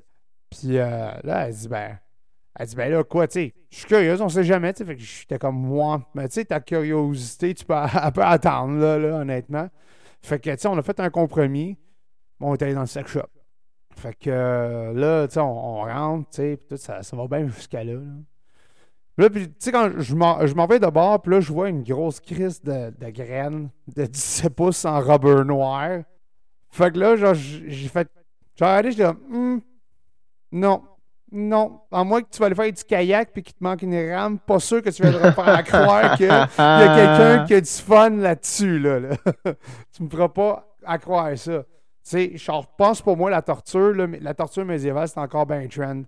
Puis 0.50 0.78
euh, 0.78 1.12
là, 1.24 1.48
elle 1.48 1.54
dit 1.56 1.68
Ben, 1.68 1.98
elle 2.56 2.68
dit, 2.68 2.76
ben 2.76 2.92
là, 2.92 3.04
quoi, 3.04 3.28
tu 3.28 3.34
sais, 3.34 3.54
je 3.70 3.78
suis 3.78 3.86
curieuse, 3.86 4.22
on 4.22 4.30
sait 4.30 4.44
jamais, 4.44 4.74
tu 4.74 4.80
sais, 4.80 4.86
fait 4.86 4.96
que 4.96 5.02
j'étais 5.02 5.40
comme 5.40 5.56
moi. 5.56 6.06
Mais 6.14 6.28
tu 6.28 6.36
sais, 6.36 6.46
ta 6.46 6.60
curiosité, 6.60 7.54
tu 7.54 7.64
peux, 7.66 7.74
elle 8.04 8.12
peut 8.12 8.24
attendre, 8.24 8.80
là, 8.80 8.98
là, 8.98 9.18
honnêtement. 9.20 9.70
Fait 10.22 10.40
que, 10.40 10.50
tu 10.50 10.58
sais, 10.58 10.68
on 10.68 10.78
a 10.78 10.82
fait 10.82 11.00
un 11.00 11.10
compromis. 11.10 11.78
On 12.40 12.54
est 12.54 12.62
allé 12.62 12.74
dans 12.74 12.82
le 12.82 12.88
sex 12.88 13.10
shop. 13.12 13.22
Fait 13.96 14.14
que 14.14 14.30
euh, 14.30 14.94
là, 14.94 15.28
tu 15.28 15.36
sais, 15.36 15.40
on, 15.40 15.82
rentre, 15.82 16.30
tu 16.30 16.38
sais, 16.38 16.60
tout, 16.70 16.78
ça, 16.78 17.04
ça 17.04 17.16
va 17.16 17.28
bien 17.28 17.48
jusqu'à 17.48 17.84
là, 17.84 17.94
là. 17.94 18.00
Là, 19.18 19.30
puis, 19.30 19.50
tu 19.50 19.56
sais, 19.60 19.72
quand 19.72 19.92
je 20.00 20.16
m'en 20.16 20.68
vais 20.68 20.80
de 20.80 20.88
bord, 20.88 21.22
puis 21.22 21.34
là, 21.34 21.42
je 21.42 21.52
vois 21.52 21.70
une 21.70 21.84
grosse 21.84 22.20
crise 22.20 22.62
de, 22.64 22.92
de 22.98 23.10
graines 23.10 23.70
de 23.94 24.06
17 24.06 24.56
pouces 24.56 24.86
en 24.86 25.00
rubber 25.00 25.44
noir. 25.44 26.02
Fait 26.70 26.92
que 26.92 26.98
là, 26.98 27.16
genre, 27.16 27.34
j'ai 27.34 27.88
fait. 27.90 28.10
J'ai 28.56 28.66
regardé, 28.66 28.92
j'étais 28.92 29.04
comme, 29.04 29.20
Hmm, 29.30 29.60
non, 30.52 30.82
non. 31.32 31.82
À 31.92 32.04
moins 32.04 32.22
que 32.22 32.30
tu 32.30 32.40
vas 32.40 32.48
aller 32.48 32.56
faire 32.56 32.72
du 32.72 32.84
kayak 32.84 33.32
puis 33.32 33.44
qu'il 33.44 33.54
te 33.54 33.64
manque 33.64 33.82
une 33.82 34.12
rame, 34.12 34.38
pas 34.40 34.60
sûr 34.60 34.82
que 34.82 34.90
tu 34.90 35.02
vas 35.02 35.32
faire 35.32 35.64
croire 35.64 36.18
qu'il 36.18 36.28
y 36.28 36.30
a 36.30 36.48
quelqu'un 36.96 37.46
qui 37.46 37.54
a 37.54 37.62
du 37.62 37.70
fun 37.70 38.10
là-dessus, 38.10 38.80
là. 38.80 39.00
là. 39.00 39.16
tu 39.96 40.04
me 40.04 40.10
feras 40.10 40.30
pas 40.30 40.68
à 40.86 40.98
croire 40.98 41.38
ça. 41.38 41.64
Tu 42.04 42.10
sais, 42.10 42.32
je 42.36 42.52
pense 42.78 43.02
pour 43.02 43.16
moi, 43.16 43.30
la 43.30 43.42
torture, 43.42 43.94
là, 43.94 44.08
mais 44.08 44.20
la 44.20 44.34
torture 44.34 44.66
médiévale, 44.66 45.08
c'est 45.08 45.20
encore 45.20 45.46
bien 45.46 45.68
trend. 45.68 46.04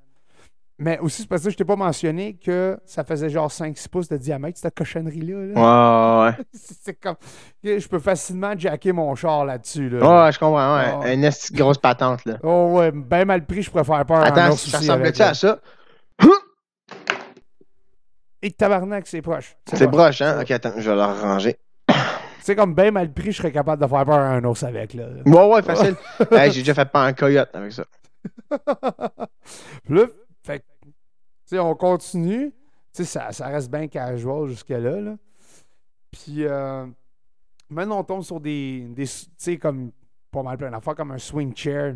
Mais 0.79 0.97
aussi, 0.99 1.21
c'est 1.21 1.27
parce 1.27 1.43
que 1.43 1.51
je 1.51 1.55
t'ai 1.57 1.65
pas 1.65 1.75
mentionné 1.75 2.33
que 2.33 2.77
ça 2.85 3.03
faisait 3.03 3.29
genre 3.29 3.49
5-6 3.49 3.87
pouces 3.89 4.07
de 4.09 4.17
diamètre, 4.17 4.57
cette 4.59 4.75
cochonnerie-là. 4.75 5.53
là. 5.53 6.23
Ouais, 6.25 6.29
ouais. 6.31 6.43
C'est 6.53 6.95
comme. 6.95 7.15
Je 7.63 7.87
peux 7.87 7.99
facilement 7.99 8.53
jacker 8.57 8.91
mon 8.91 9.13
char 9.15 9.45
là-dessus. 9.45 9.89
Là. 9.89 10.25
Ouais, 10.25 10.31
je 10.31 10.39
comprends, 10.39 10.77
ouais. 10.77 10.93
Ouais. 10.95 11.13
Une 11.13 11.29
grosse 11.55 11.77
patente, 11.77 12.25
là. 12.25 12.37
Oh 12.41 12.69
ouais, 12.73 12.91
bien 12.91 13.25
mal 13.25 13.45
pris, 13.45 13.61
je 13.61 13.69
pourrais 13.69 13.83
faire 13.83 14.03
peur 14.05 14.17
à 14.17 14.21
un 14.21 14.25
Attends, 14.25 14.55
ça 14.55 14.79
ressemblait-tu 14.79 15.21
à 15.21 15.33
ça? 15.33 15.59
Et 18.41 18.51
tabarnak, 18.51 19.07
c'est 19.07 19.21
proche. 19.21 19.55
C'est 19.71 19.87
broche, 19.87 20.21
hein? 20.21 20.41
Ok, 20.41 20.51
attends, 20.51 20.73
je 20.77 20.89
vais 20.89 20.95
le 20.95 21.01
ranger. 21.03 21.55
C'est 22.41 22.57
comme 22.57 22.75
bien 22.75 22.91
mal 22.91 23.13
pris, 23.13 23.31
je 23.31 23.37
serais 23.37 23.53
capable 23.53 23.81
de 23.81 23.87
faire 23.87 24.03
peur 24.05 24.15
à 24.15 24.31
un 24.31 24.43
ours 24.43 24.63
avec. 24.63 24.95
Là. 24.95 25.05
Ouais, 25.25 25.45
ouais, 25.47 25.61
facile. 25.61 25.95
Hey, 26.31 26.51
J'ai 26.51 26.59
déjà 26.59 26.73
fait 26.73 26.83
peur 26.83 27.03
à 27.03 27.05
un 27.05 27.13
coyote 27.13 27.49
avec 27.53 27.71
ça. 27.71 27.85
Puis 28.49 29.95
là, 29.95 30.03
on 31.59 31.75
continue. 31.75 32.51
Tu 32.93 33.03
sais, 33.03 33.05
ça, 33.05 33.31
ça 33.31 33.47
reste 33.47 33.71
bien 33.71 33.87
casual 33.87 34.47
jusque-là. 34.49 35.01
Là. 35.01 35.15
Puis, 36.11 36.45
euh, 36.45 36.85
maintenant, 37.69 37.99
on 37.99 38.03
tombe 38.03 38.23
sur 38.23 38.39
des, 38.39 38.87
des 38.89 39.05
tu 39.05 39.25
sais, 39.37 39.57
comme, 39.57 39.91
pas 40.31 40.43
mal 40.43 40.57
plein 40.57 40.71
d'affaires, 40.71 40.95
comme 40.95 41.11
un 41.11 41.17
swing 41.17 41.55
chair. 41.55 41.95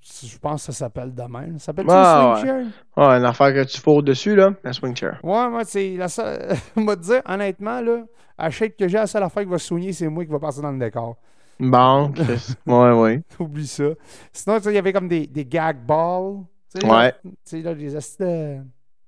Je 0.00 0.38
pense 0.38 0.64
que 0.66 0.72
ça 0.72 0.84
s'appelle 0.84 1.12
de 1.12 1.22
même. 1.22 1.58
Ça 1.58 1.66
s'appelle 1.66 1.86
Ah, 1.88 2.32
un 2.32 2.36
swing 2.36 2.46
chair? 2.46 2.66
Ouais, 2.96 3.04
une 3.18 3.24
affaire 3.24 3.52
que 3.52 3.64
tu 3.64 3.80
fous 3.80 4.02
dessus, 4.02 4.36
là, 4.36 4.52
la 4.62 4.72
swing 4.72 4.94
chair. 4.94 5.18
Ouais, 5.24 5.48
moi, 5.48 5.64
c'est 5.64 5.96
la 5.96 6.08
seule. 6.08 6.54
On 6.76 6.84
va 6.84 6.94
te 6.96 7.02
dire, 7.02 7.22
honnêtement, 7.26 7.80
là, 7.80 8.04
chaque 8.50 8.76
que 8.76 8.86
j'ai, 8.86 8.98
la 8.98 9.08
seule 9.08 9.24
affaire 9.24 9.42
qui 9.42 9.48
va 9.48 9.58
soigner, 9.58 9.92
c'est 9.92 10.08
moi 10.08 10.24
qui 10.24 10.30
va 10.30 10.38
passer 10.38 10.62
dans 10.62 10.70
le 10.70 10.78
décor. 10.78 11.16
Bon. 11.58 12.12
Ouais, 12.66 12.92
ouais. 12.92 13.22
Oublie 13.40 13.66
ça. 13.66 13.84
Sinon, 14.32 14.58
tu 14.58 14.64
sais, 14.64 14.70
il 14.72 14.74
y 14.74 14.78
avait 14.78 14.92
comme 14.92 15.08
des, 15.08 15.26
des 15.26 15.44
gag 15.44 15.84
balls. 15.84 16.44
Ouais. 16.84 17.12
Tu 17.22 17.30
sais, 17.42 17.62
là, 17.62 17.74
des 17.74 17.94
de- 17.94 18.60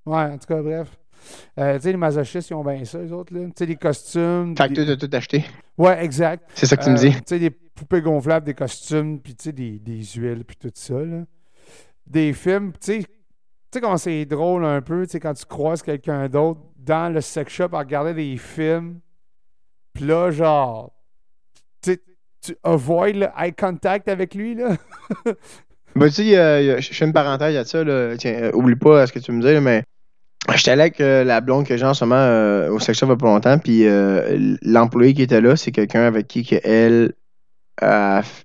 Ouais, 0.09 0.23
en 0.33 0.37
tout 0.37 0.47
cas, 0.47 0.61
bref. 0.61 0.87
Euh, 1.59 1.75
tu 1.75 1.83
sais, 1.83 1.91
les 1.91 1.97
masochistes, 1.97 2.49
ils 2.49 2.53
ont 2.53 2.63
bien 2.63 2.83
ça, 2.85 2.97
les 2.99 3.11
autres, 3.11 3.33
là. 3.33 3.45
Tu 3.47 3.51
sais, 3.57 3.65
les 3.65 3.75
costumes. 3.75 4.55
Fait 4.57 4.69
que 4.73 4.81
des- 4.81 4.97
tout 4.97 5.09
acheté. 5.13 5.45
Ouais, 5.77 6.03
exact. 6.03 6.49
C'est 6.55 6.65
ça 6.65 6.75
que 6.77 6.83
tu 6.83 6.89
me 6.89 6.95
Euh, 6.95 6.99
dis. 6.99 7.11
Tu 7.11 7.21
sais, 7.25 7.39
des 7.39 7.49
poupées 7.51 8.01
gonflables, 8.01 8.45
des 8.45 8.53
costumes, 8.53 9.19
puis 9.19 9.35
tu 9.35 9.43
sais, 9.45 9.51
des, 9.51 9.79
des 9.79 10.01
huiles, 10.15 10.43
puis 10.45 10.55
tout 10.55 10.71
ça, 10.73 10.95
là. 10.95 11.23
Des 12.07 12.33
films, 12.33 12.71
tu 12.73 12.77
sais. 12.81 12.99
Tu 13.03 13.07
sais 13.77 13.81
comment 13.81 13.97
c'est 13.97 14.25
drôle 14.25 14.65
un 14.65 14.81
peu, 14.81 15.05
tu 15.05 15.11
sais, 15.11 15.19
quand 15.19 15.33
tu 15.35 15.45
croises 15.45 15.83
quelqu'un 15.83 16.27
d'autre 16.27 16.61
dans 16.77 17.13
le 17.13 17.21
sex 17.21 17.53
shop 17.53 17.69
à 17.73 17.79
regarder 17.79 18.15
des 18.15 18.35
films, 18.37 18.99
puis 19.93 20.05
là, 20.05 20.31
genre, 20.31 20.91
tu 21.83 21.91
sais, 21.91 22.01
tu 22.41 22.55
le 22.63 23.27
eye 23.37 23.53
contact 23.53 24.07
avec 24.07 24.33
lui, 24.33 24.55
là. 24.55 24.75
Ben, 25.95 26.07
tu 26.07 26.13
sais, 26.23 26.81
je 26.81 26.93
fais 26.93 27.05
une 27.05 27.13
parenthèse 27.13 27.55
à 27.57 27.65
ça, 27.65 27.83
là. 27.83 28.15
Tiens, 28.17 28.33
euh, 28.33 28.51
oublie 28.53 28.75
pas 28.75 29.05
ce 29.07 29.11
que 29.11 29.19
tu 29.19 29.31
me 29.31 29.41
dis, 29.41 29.59
mais 29.59 29.83
j'étais 30.55 30.71
allé 30.71 30.81
avec 30.81 31.01
euh, 31.01 31.23
la 31.23 31.41
blonde 31.41 31.65
que 31.65 31.75
j'ai 31.77 31.85
en 31.85 31.93
ce 31.93 32.03
moment 32.05 32.15
euh, 32.21 32.69
au 32.71 32.79
section 32.79 33.07
il 33.07 33.11
y 33.11 33.13
a 33.13 33.17
pas 33.17 33.25
longtemps, 33.27 33.57
puis 33.59 33.87
euh, 33.87 34.55
l'employé 34.61 35.13
qui 35.13 35.21
était 35.21 35.41
là, 35.41 35.55
c'est 35.55 35.71
quelqu'un 35.71 36.03
avec 36.03 36.27
qui 36.27 36.43
que 36.45 36.55
elle, 36.63 37.13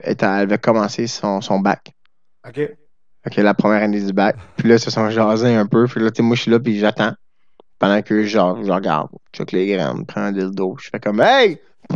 était- 0.04 0.24
avait 0.26 0.58
commencé 0.58 1.06
son, 1.06 1.40
son 1.40 1.60
bac. 1.60 1.92
OK. 2.46 2.60
Ok, 3.26 3.36
la 3.36 3.54
première 3.54 3.82
année 3.82 4.00
du 4.04 4.12
bac. 4.12 4.36
Puis 4.56 4.68
là, 4.68 4.74
ils 4.74 4.80
se 4.80 4.90
sont 4.90 5.08
jasés 5.08 5.54
un 5.54 5.64
peu. 5.66 5.86
Puis 5.86 5.98
là, 6.00 6.10
tu 6.10 6.16
sais, 6.18 6.22
moi, 6.22 6.36
je 6.36 6.42
suis 6.42 6.50
là, 6.50 6.60
puis 6.60 6.78
j'attends. 6.78 7.12
Pendant 7.78 8.02
que 8.02 8.22
genre, 8.24 8.62
je 8.62 8.70
regarde. 8.70 9.08
Je 9.32 9.38
check 9.38 9.52
les 9.52 9.66
grammes, 9.66 10.04
prends 10.04 10.20
un 10.20 10.32
dildo. 10.32 10.76
Je 10.78 10.90
fais 10.90 11.00
comme 11.00 11.20
Hey! 11.22 11.58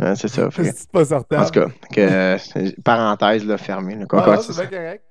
Ouais, 0.00 0.16
c'est 0.16 0.28
ça. 0.28 0.48
C'est 0.50 0.90
pas 0.90 1.04
certain. 1.04 1.42
en 1.42 1.44
tout 1.44 1.60
cas, 1.60 1.66
que, 1.94 2.80
parenthèse 2.80 3.44
là, 3.46 3.56
fermée. 3.56 3.94
Là, 3.94 4.06
quoi, 4.06 4.20
Ah, 4.22 4.24
quoi, 4.24 4.38
c'est 4.42 4.52
bien 4.54 4.66
correct. 4.78 5.04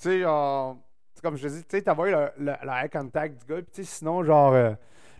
Tu 0.00 0.08
sais, 0.08 0.20
genre, 0.20 0.78
c'est 0.78 0.81
comme 1.22 1.36
je 1.36 1.42
te 1.44 1.48
dis, 1.48 1.60
tu 1.60 1.76
sais, 1.76 1.82
t'as 1.82 1.94
le, 1.94 2.10
le, 2.38 2.52
le 2.62 2.68
eye 2.68 2.90
contact 2.90 3.40
du 3.46 3.54
gars, 3.54 3.60
puis 3.72 3.84
sinon, 3.84 4.24
genre, 4.24 4.52
euh, 4.54 4.72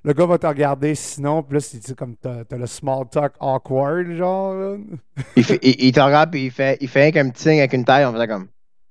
le 0.04 0.12
gars 0.12 0.26
va 0.26 0.36
te 0.38 0.46
regarder, 0.46 0.94
sinon, 0.94 1.42
puis 1.42 1.54
là, 1.54 1.60
c'est 1.60 1.94
comme 1.94 2.16
t'as 2.16 2.44
le 2.50 2.66
small 2.66 3.08
talk 3.10 3.34
awkward, 3.40 4.10
genre. 4.16 4.54
là. 4.54 4.76
il, 5.36 5.44
fait- 5.44 5.58
il- 5.62 5.84
il 5.84 5.92
te 5.92 6.00
regarde, 6.00 6.30
puis 6.30 6.46
il 6.46 6.50
fait, 6.50 6.76
il 6.80 6.88
fait 6.88 7.16
un 7.18 7.30
petit 7.30 7.42
signe 7.42 7.58
avec 7.60 7.72
une 7.72 7.84
taille. 7.84 8.04
On 8.04 8.12
faisait 8.12 8.28
comme 8.28 8.48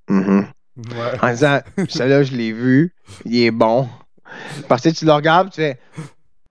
Mhm. 0.08 0.46
Ouais. 0.76 1.18
En 1.20 1.28
disant 1.30 1.58
Celui-là, 1.76 2.22
je 2.22 2.34
l'ai 2.34 2.52
vu. 2.52 2.94
Il 3.26 3.42
est 3.44 3.50
bon. 3.50 3.86
Parce 4.68 4.82
que 4.82 4.88
tu 4.88 5.04
le 5.04 5.12
regardes, 5.12 5.50
tu 5.50 5.60
fais 5.60 5.78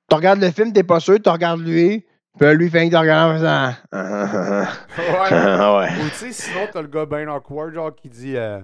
Tu 0.10 0.16
regardes 0.16 0.40
le 0.40 0.52
film, 0.52 0.72
t'es 0.72 0.84
pas 0.84 1.00
sûr, 1.00 1.18
tu 1.20 1.30
regardes 1.30 1.62
lui. 1.62 2.06
Puis 2.40 2.54
lui, 2.56 2.70
fait 2.70 2.88
que 2.88 2.92
de 2.94 2.98
regarder 2.98 3.34
en 3.34 3.38
faisant. 3.40 3.48
Ah, 3.48 3.76
ah, 3.92 4.62
Ouais. 4.98 5.28
ah, 5.32 5.58
ah, 5.60 5.78
ouais. 5.80 5.88
Ou 6.06 6.10
tu 6.10 6.16
sais, 6.16 6.32
sinon, 6.32 6.68
t'as 6.72 6.82
le 6.84 6.88
gars 6.88 7.06
ben 7.08 7.28
awkward, 7.30 7.74
genre, 7.74 7.96
qui 7.96 8.10
dit 8.10 8.38
euh, 8.38 8.60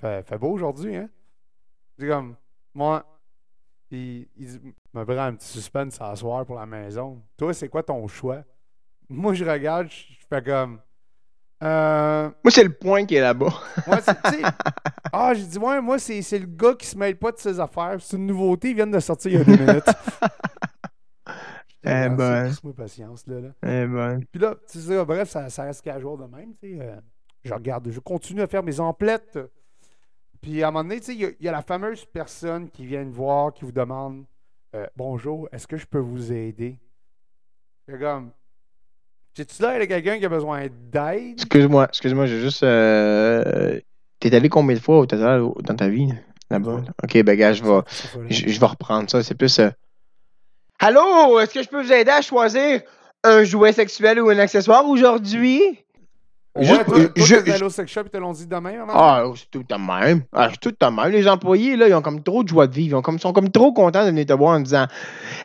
fait, 0.00 0.26
fait 0.26 0.38
beau 0.38 0.50
aujourd'hui, 0.52 0.96
hein? 0.96 1.08
Dit 1.98 2.08
comme, 2.08 2.36
moi, 2.74 3.04
il, 3.90 4.26
me 4.94 5.04
prend 5.04 5.18
un 5.18 5.34
petit 5.34 5.48
suspense 5.48 6.00
à 6.00 6.14
soir 6.16 6.46
pour 6.46 6.56
la 6.56 6.66
maison. 6.66 7.22
Toi, 7.36 7.52
c'est 7.52 7.68
quoi 7.68 7.82
ton 7.82 8.06
choix? 8.08 8.42
Moi, 9.08 9.34
je 9.34 9.44
regarde, 9.44 9.88
je 9.88 10.14
je 10.20 10.36
fais 10.36 10.42
comme, 10.42 10.78
euh, 11.62 12.30
Moi, 12.44 12.50
c'est 12.50 12.64
le 12.64 12.72
point 12.72 13.04
qui 13.04 13.16
est 13.16 13.20
là-bas. 13.20 13.52
moi, 13.86 14.00
c'est, 14.00 14.42
ah, 15.12 15.34
j'ai 15.34 15.44
dit, 15.44 15.58
ouais, 15.58 15.80
moi, 15.80 15.98
c'est, 15.98 16.22
c'est 16.22 16.38
le 16.38 16.46
gars 16.46 16.74
qui 16.74 16.86
se 16.86 16.96
mêle 16.96 17.18
pas 17.18 17.32
de 17.32 17.38
ses 17.38 17.58
affaires. 17.60 17.96
C'est 18.00 18.16
une 18.16 18.26
nouveauté, 18.26 18.70
ils 18.70 18.76
viennent 18.76 18.90
de 18.90 19.00
sortir 19.00 19.32
il 19.32 19.38
y 19.38 19.40
a 19.40 19.44
deux 19.44 19.56
minutes. 19.66 19.90
Eh 21.82 21.88
Ah, 21.88 22.08
ben. 22.10 22.52
moi 22.62 22.74
patience, 22.74 23.26
là. 23.26 23.40
là. 23.40 23.48
Eh 23.62 23.86
ben. 23.86 24.20
Puis 24.30 24.40
là, 24.40 24.54
tu 24.70 24.78
sais, 24.78 25.04
bref, 25.04 25.28
ça, 25.28 25.48
ça 25.50 25.64
reste 25.64 25.82
casual 25.82 26.18
de 26.18 26.24
même. 26.24 26.54
tu 26.62 26.76
sais, 26.76 26.80
euh, 26.80 27.00
je 27.42 27.52
regarde, 27.54 27.90
je 27.90 28.00
continue 28.00 28.42
à 28.42 28.46
faire 28.46 28.62
mes 28.62 28.78
emplettes. 28.80 29.38
Puis 30.40 30.62
à 30.62 30.68
un 30.68 30.70
moment 30.70 30.84
donné, 30.84 31.00
tu 31.00 31.06
sais, 31.06 31.14
il 31.14 31.20
y 31.20 31.24
a- 31.26 31.30
il 31.38 31.44
y, 31.46 31.48
a 31.48 31.52
la 31.52 31.62
fameuse 31.62 32.04
personne 32.06 32.70
qui 32.70 32.86
vient 32.86 33.04
me 33.04 33.12
voir, 33.12 33.52
qui 33.52 33.64
vous 33.64 33.72
demande 33.72 34.24
euh, 34.74 34.86
Bonjour, 34.96 35.48
est-ce 35.52 35.66
que 35.66 35.76
je 35.76 35.86
peux 35.86 35.98
vous 35.98 36.32
aider 36.32 36.76
C'est 37.88 37.98
comme 37.98 38.30
J'ai-tu 39.36 39.60
l'air 39.62 39.78
de 39.80 39.84
quelqu'un 39.84 40.18
qui 40.18 40.24
a 40.24 40.28
besoin 40.28 40.66
d'aide 40.90 41.34
Excuse-moi, 41.34 41.86
excuse-moi, 41.88 42.26
j'ai 42.26 42.40
juste. 42.40 42.62
Euh... 42.62 43.80
T'es 44.18 44.34
allé 44.34 44.48
combien 44.48 44.76
de 44.76 44.80
fois 44.80 44.98
au 44.98 45.06
total 45.06 45.42
dans 45.62 45.74
ta 45.76 45.88
vie? 45.88 46.12
Là-bas? 46.50 46.82
Ok, 47.02 47.22
ben, 47.22 47.36
gars, 47.36 47.52
vais, 47.52 47.80
je 48.28 48.60
vais 48.60 48.66
reprendre 48.66 49.08
ça. 49.08 49.22
C'est 49.22 49.34
plus. 49.34 49.58
euh, 49.60 49.70
Allô, 50.78 51.38
est-ce 51.40 51.54
que 51.54 51.62
je 51.62 51.68
peux 51.68 51.82
vous 51.82 51.92
aider 51.92 52.10
à 52.10 52.22
choisir 52.22 52.82
un 53.22 53.44
jouet 53.44 53.72
sexuel 53.72 54.20
ou 54.20 54.28
un 54.30 54.38
accessoire 54.38 54.86
aujourd'hui? 54.86 55.60
Ouais, 56.56 56.64
juste- 56.64 56.84
toi, 56.84 56.98
toi, 57.08 57.24
je- 57.24 57.34
allé 57.52 57.62
au 57.62 57.70
sex 57.70 57.92
shop 57.92 58.04
te 58.04 58.16
l'ont 58.16 58.32
dit 58.32 58.46
demain, 58.46 58.72
maman? 58.78 58.92
Ah, 58.94 59.24
c'est 59.36 59.50
tout 59.50 59.62
de 59.62 59.74
même. 59.76 60.22
Ah, 60.32 60.48
c'est 60.50 60.58
tout 60.60 60.72
de 60.78 60.86
même. 60.86 61.12
Les 61.12 61.28
employés, 61.28 61.76
là, 61.76 61.86
ils 61.88 61.94
ont 61.94 62.02
comme 62.02 62.22
trop 62.22 62.42
de 62.42 62.48
joie 62.48 62.66
de 62.66 62.74
vivre. 62.74 62.96
Ils 62.96 62.98
ont 62.98 63.02
comme, 63.02 63.18
sont 63.20 63.32
comme 63.32 63.50
trop 63.50 63.72
contents 63.72 64.02
de 64.04 64.08
venir 64.10 64.26
te 64.26 64.32
voir 64.32 64.56
en 64.56 64.60
disant 64.60 64.86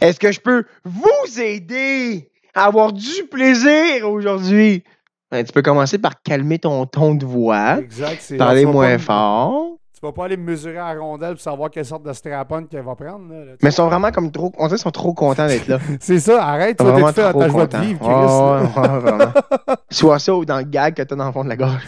Est-ce 0.01 0.19
que 0.19 0.31
je 0.31 0.39
peux 0.39 0.63
vous 0.83 1.39
aider 1.41 2.29
à 2.55 2.65
avoir 2.65 2.91
du 2.91 3.23
plaisir 3.31 4.09
aujourd'hui? 4.09 4.83
Ben, 5.31 5.43
tu 5.43 5.51
peux 5.51 5.61
commencer 5.61 5.97
par 5.97 6.21
calmer 6.23 6.59
ton 6.59 6.85
ton 6.85 7.13
de 7.15 7.25
voix, 7.25 7.77
Exact, 7.79 8.17
c'est 8.19 8.37
parler 8.37 8.65
moins 8.65 8.93
pas- 8.97 8.99
fort. 9.03 9.74
Vas 10.05 10.11
pas 10.13 10.25
aller 10.25 10.37
mesurer 10.37 10.77
à 10.77 10.93
la 10.93 10.99
rondelle 11.01 11.33
pour 11.33 11.41
savoir 11.41 11.69
quelle 11.69 11.85
sorte 11.85 12.03
de 12.03 12.13
strap-on 12.13 12.65
qu'elle 12.65 12.83
va 12.83 12.95
prendre. 12.95 13.27
là, 13.33 13.53
Mais 13.63 13.69
ils 13.69 13.71
sont 13.71 13.87
vraiment 13.87 14.11
comme 14.11 14.31
trop. 14.31 14.51
On 14.57 14.65
dirait 14.67 14.77
qu'ils 14.77 14.83
sont 14.83 14.91
trop 14.91 15.13
contents 15.13 15.47
d'être 15.47 15.67
là. 15.67 15.79
C'est 15.99 16.19
ça, 16.19 16.43
arrête, 16.45 16.77
tu 16.77 16.83
vas 16.83 17.11
ta 17.13 17.49
joie 17.49 17.67
de 17.67 17.77
vivre, 17.77 17.99
Chris. 17.99 18.09
Ouais, 18.09 18.87
ouais, 18.89 18.99
vraiment. 18.99 19.33
Soit 19.89 20.19
ça 20.19 20.35
ou 20.35 20.45
dans 20.45 20.57
le 20.57 20.63
gag 20.63 20.93
que 20.95 21.01
t'as 21.01 21.15
dans 21.15 21.25
le 21.25 21.31
fond 21.31 21.43
de 21.43 21.49
la 21.49 21.57
gorge. 21.57 21.83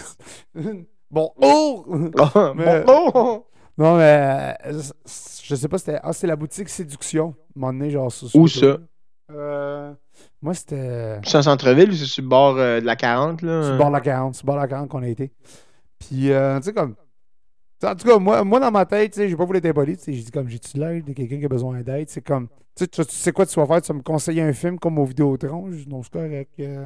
bon, 1.11 1.31
oh! 1.41 1.85
Mais- 2.55 2.83
Bon, 2.83 3.11
oh! 3.13 3.45
Non, 3.77 3.97
mais 3.97 4.57
je 4.65 5.55
sais 5.55 5.67
pas, 5.67 5.77
c'était. 5.77 5.99
Ah, 6.01 6.11
c'était 6.11 6.27
la 6.27 6.35
boutique 6.35 6.67
Séduction. 6.69 7.27
À 7.27 7.29
un 7.29 7.33
moment 7.59 7.73
donné, 7.73 7.91
genre 7.91 8.11
sur 8.11 8.27
Où 8.35 8.47
ça? 8.47 8.77
Euh, 9.31 9.93
moi, 10.41 10.53
c'était. 10.55 11.19
C'est 11.23 11.37
en 11.37 11.41
centre-ville 11.43 11.91
ou 11.91 11.93
c'est 11.93 12.05
sur 12.05 12.23
le 12.23 12.29
bord 12.29 12.55
euh, 12.57 12.79
de 12.81 12.85
la 12.85 12.95
40, 12.95 13.43
là? 13.43 13.61
Sur 13.63 13.71
le 13.73 13.77
bord 13.77 13.89
de 13.89 13.93
la 13.93 14.01
40. 14.01 14.35
Sur 14.35 14.45
le 14.45 14.47
bord 14.47 14.55
de 14.55 14.61
la 14.61 14.67
40 14.67 14.89
qu'on 14.89 15.03
a 15.03 15.07
été. 15.07 15.31
Puis, 15.99 16.31
euh, 16.31 16.57
tu 16.57 16.63
sais, 16.65 16.73
comme. 16.73 16.95
En 17.83 17.95
tout 17.95 18.07
cas, 18.07 18.17
moi, 18.17 18.43
moi 18.43 18.59
dans 18.59 18.71
ma 18.71 18.85
tête, 18.85 19.13
sais, 19.15 19.29
j'ai 19.29 19.35
pas 19.35 19.45
voulu 19.45 19.59
être 19.59 19.65
impoli. 19.65 19.97
J'ai 20.05 20.11
dit, 20.13 20.31
comme, 20.31 20.49
j'ai-tu 20.49 20.77
l'air 20.77 21.03
de 21.03 21.13
quelqu'un 21.13 21.37
qui 21.39 21.45
a 21.45 21.49
besoin 21.49 21.81
d'aide? 21.81 22.09
C'est 22.09 22.21
comme. 22.21 22.47
Tu 22.75 22.83
sais, 22.83 22.87
tu 22.87 23.05
tu 23.05 23.15
sais 23.15 23.31
quoi 23.31 23.45
tu 23.45 23.59
vas 23.59 23.65
faire? 23.67 23.81
Tu 23.81 23.87
vas 23.89 23.97
me 23.97 24.03
conseiller 24.03 24.41
un 24.41 24.53
film 24.53 24.79
comme 24.79 24.97
au 24.99 25.05
Vidéotron? 25.05 25.71
Je 25.71 25.77
dis, 25.77 25.89
non, 25.89 26.01
c'est 26.03 26.11
correct. 26.11 26.51
euh, 26.59 26.83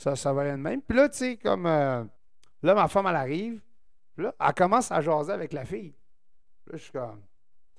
ça 0.00 0.16
ça 0.16 0.32
va 0.32 0.42
rien 0.42 0.56
de 0.56 0.62
même 0.62 0.80
puis 0.82 0.96
là 0.96 1.08
tu 1.10 1.18
sais 1.18 1.36
comme 1.36 1.66
euh, 1.66 2.02
là 2.62 2.74
ma 2.74 2.88
femme 2.88 3.06
elle 3.06 3.16
arrive 3.16 3.60
là 4.16 4.34
elle 4.40 4.54
commence 4.54 4.90
à 4.90 5.00
jaser 5.02 5.32
avec 5.32 5.52
la 5.52 5.64
fille 5.64 5.94
là 6.66 6.72
je 6.78 6.82
suis 6.82 6.92
comme 6.92 7.20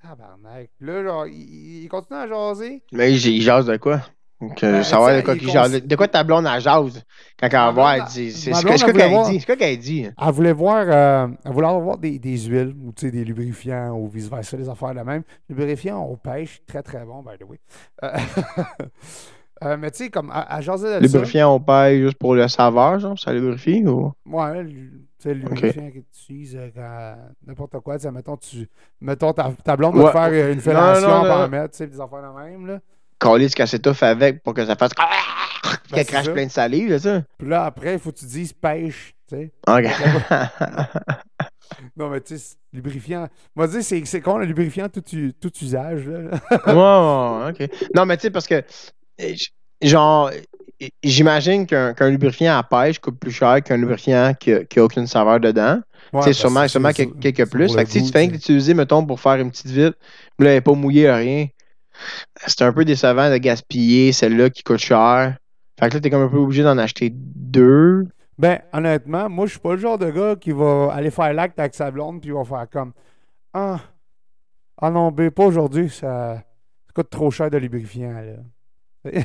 tabarnak 0.00 0.70
là 0.80 1.02
genre 1.02 1.26
il, 1.26 1.82
il 1.82 1.88
continue 1.88 2.18
à 2.20 2.28
jaser 2.28 2.82
Mais 2.92 3.12
il 3.12 3.26
il 3.26 3.42
jase 3.42 3.66
de 3.66 3.76
quoi? 3.76 4.00
Donc, 4.42 4.62
euh, 4.64 4.72
Ben, 4.72 4.82
savoir 4.82 5.16
de 5.16 5.20
quoi 5.22 5.36
qu'il 5.36 5.46
cons-. 5.52 5.86
De 5.86 5.96
quoi 5.96 6.08
ta 6.08 6.24
blonde, 6.24 6.46
elle 6.52 6.60
jase? 6.60 7.04
Quand 7.38 7.46
elle 7.46 7.50
va 7.52 7.66
Ma 7.66 7.70
voir, 7.70 7.94
blonde, 7.94 8.06
elle 8.08 8.12
dit. 8.12 8.32
C'est 8.32 8.50
quoi 8.50 8.62
qu'elle 8.92 9.10
voir- 9.10 9.30
dit? 9.30 9.38
C'est 9.40 9.46
quoi 9.46 9.56
qu'elle 9.56 9.78
dit? 9.78 10.06
elle 10.20 10.32
voulait 10.32 10.52
voir 10.52 10.84
euh, 10.88 11.28
elle 11.44 11.52
voulait 11.52 11.66
avoir 11.68 11.96
des, 11.98 12.18
des 12.18 12.36
huiles 12.38 12.74
ou 12.84 12.92
des 12.92 13.24
lubrifiants 13.24 13.92
ou 13.96 14.08
vice 14.08 14.28
versa 14.28 14.56
des 14.56 14.68
affaires 14.68 14.94
de 14.94 15.00
même 15.00 15.22
lubrifiants 15.48 16.06
on 16.10 16.16
pêche 16.16 16.60
très 16.66 16.82
très 16.82 17.04
bon 17.04 17.22
by 17.22 17.38
the 17.38 17.48
way 17.48 17.60
Euh, 18.02 18.08
euh, 19.64 19.76
mais 19.78 19.90
tu 19.92 19.98
sais 20.04 20.10
comme 20.10 20.32
elle, 20.34 20.44
elle 20.56 20.62
jasait 20.62 20.98
de 21.00 21.04
Lubrifiant, 21.06 21.54
on 21.54 21.60
paye 21.60 22.02
juste 22.02 22.18
pour 22.18 22.34
le 22.34 22.48
saveur, 22.48 22.98
genre, 22.98 23.18
ça 23.18 23.32
lubrifie 23.32 23.86
ou? 23.86 24.12
Ouais, 24.26 24.64
tu 24.64 24.90
sais, 25.20 25.34
le 25.34 25.40
lubrifiant 25.40 25.88
que 25.90 25.98
tu 25.98 26.04
utilises 26.24 26.56
euh, 26.56 26.68
quand 26.74 27.14
n'importe 27.46 27.78
quoi, 27.78 27.96
tu 27.98 28.10
mettons, 28.10 28.36
tu, 28.36 28.68
mettons 29.00 29.32
ta, 29.32 29.52
ta 29.64 29.76
blonde 29.76 29.94
va 29.96 30.02
Ouais. 30.04 30.08
te 30.08 30.12
faire 30.12 30.28
euh, 30.32 30.52
une 30.52 30.60
fellation 30.60 31.20
pour 31.20 31.30
en 31.30 31.48
mettre, 31.48 31.70
tu 31.70 31.76
sais, 31.78 31.86
des 31.86 32.00
affaires 32.00 32.22
de 32.22 32.42
même, 32.42 32.66
là. 32.66 32.80
Coller 33.22 33.48
ce 33.48 33.54
qu'elle 33.56 33.68
s'étouffe 33.68 34.02
avec 34.02 34.42
pour 34.42 34.52
que 34.54 34.66
ça 34.66 34.74
fasse. 34.76 34.90
Ben, 34.96 35.04
Qu'elle 35.88 35.98
c'est 35.98 36.04
crache 36.06 36.24
ça. 36.26 36.32
plein 36.32 36.46
de 36.46 36.50
salive, 36.50 36.90
là, 36.90 36.98
ça? 36.98 37.22
Puis 37.38 37.48
là, 37.48 37.64
après, 37.66 37.92
il 37.94 37.98
faut 38.00 38.10
que 38.10 38.18
tu 38.18 38.24
dises 38.26 38.52
pêche, 38.52 39.14
tu 39.28 39.36
sais. 39.36 39.50
Ok. 39.68 39.84
Non, 41.96 42.10
mais 42.10 42.20
tu 42.20 42.36
sais, 42.36 42.44
c'est 42.44 42.56
lubrifiant. 42.76 43.28
Va 43.56 43.66
dire, 43.66 43.82
c'est 43.82 44.02
c'est 44.04 44.20
con, 44.20 44.36
le 44.38 44.44
lubrifiant 44.44 44.88
tout, 44.88 45.02
tout 45.40 45.52
usage, 45.62 46.06
là. 46.06 46.38
Ok. 47.48 47.68
Non, 47.94 48.04
mais 48.04 48.16
tu 48.16 48.22
sais, 48.22 48.30
parce 48.30 48.46
que, 48.46 48.62
genre, 49.80 50.30
j'imagine 51.02 51.66
qu'un 51.66 51.94
qu'un 51.94 52.10
lubrifiant 52.10 52.58
à 52.58 52.62
pêche 52.62 52.98
coûte 52.98 53.18
plus 53.18 53.30
cher 53.32 53.62
qu'un 53.62 53.76
lubrifiant 53.78 54.34
qui 54.38 54.52
a, 54.52 54.64
qui 54.64 54.78
a 54.80 54.84
aucune 54.84 55.06
saveur 55.06 55.40
dedans. 55.40 55.76
Ouais, 56.12 56.20
parce 56.24 56.32
sûrement, 56.32 56.68
sûrement 56.68 56.90
c'est- 56.94 57.06
quelques, 57.06 57.20
quelques 57.20 57.36
c'est 57.38 57.46
plus. 57.50 57.74
Fait 57.74 57.84
que 57.84 57.90
si 57.90 58.04
tu 58.04 58.12
fais 58.12 58.26
que 58.26 58.32
tu 58.32 58.38
sais. 58.38 58.52
l'utiliser, 58.52 58.74
mettons, 58.74 59.04
pour 59.06 59.18
faire 59.18 59.36
une 59.36 59.50
petite 59.50 59.68
puis 59.72 59.82
là, 59.82 59.92
elle 60.38 60.46
n'est 60.56 60.60
pas 60.60 60.74
mouillée, 60.74 61.10
rien. 61.10 61.46
C'est 62.46 62.62
un 62.62 62.72
peu 62.72 62.84
décevant 62.84 63.30
de 63.30 63.36
gaspiller 63.36 64.12
celle-là 64.12 64.50
qui 64.50 64.62
coûte 64.62 64.78
cher. 64.78 65.36
Fait 65.78 65.88
que 65.88 65.94
là, 65.94 66.00
t'es 66.00 66.10
comme 66.10 66.22
un 66.22 66.28
peu 66.28 66.38
obligé 66.38 66.62
d'en 66.62 66.78
acheter 66.78 67.10
deux. 67.14 68.06
Ben, 68.38 68.60
honnêtement, 68.72 69.28
moi, 69.28 69.46
je 69.46 69.52
suis 69.52 69.60
pas 69.60 69.72
le 69.72 69.78
genre 69.78 69.98
de 69.98 70.10
gars 70.10 70.36
qui 70.36 70.50
va 70.52 70.90
aller 70.92 71.10
faire 71.10 71.32
l'acte 71.32 71.58
avec 71.58 71.74
sa 71.74 71.90
blonde 71.90 72.20
puis 72.20 72.30
il 72.30 72.34
va 72.34 72.44
faire 72.44 72.66
comme 72.70 72.92
Ah, 73.52 73.80
ah 74.80 74.90
non, 74.90 75.10
ben, 75.12 75.30
pas 75.30 75.44
aujourd'hui, 75.44 75.90
ça, 75.90 76.36
ça 76.36 76.92
coûte 76.94 77.10
trop 77.10 77.30
cher 77.30 77.50
de 77.50 77.58
lubrifiant, 77.58 78.12
là. 78.12 78.32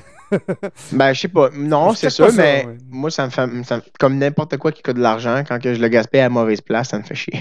Ben, 0.91 1.13
je 1.13 1.21
sais 1.21 1.27
pas. 1.27 1.49
Non, 1.53 1.93
c'est 1.93 2.09
ça, 2.09 2.29
mais 2.35 2.65
ouais. 2.65 2.77
moi, 2.89 3.11
ça 3.11 3.25
me 3.25 3.29
fait. 3.29 3.63
ça 3.63 3.77
me- 3.77 3.81
comme 3.99 4.17
n'importe 4.17 4.57
quoi 4.57 4.71
qui 4.71 4.81
coûte 4.81 4.95
de 4.97 5.01
l'argent, 5.01 5.43
quand 5.47 5.59
que 5.59 5.73
je 5.73 5.79
le 5.81 5.87
gaspille 5.87 6.19
à 6.19 6.23
la 6.23 6.29
mauvaise 6.29 6.61
place, 6.61 6.89
ça 6.89 6.97
me 6.97 7.03
fait 7.03 7.15
chier. 7.15 7.39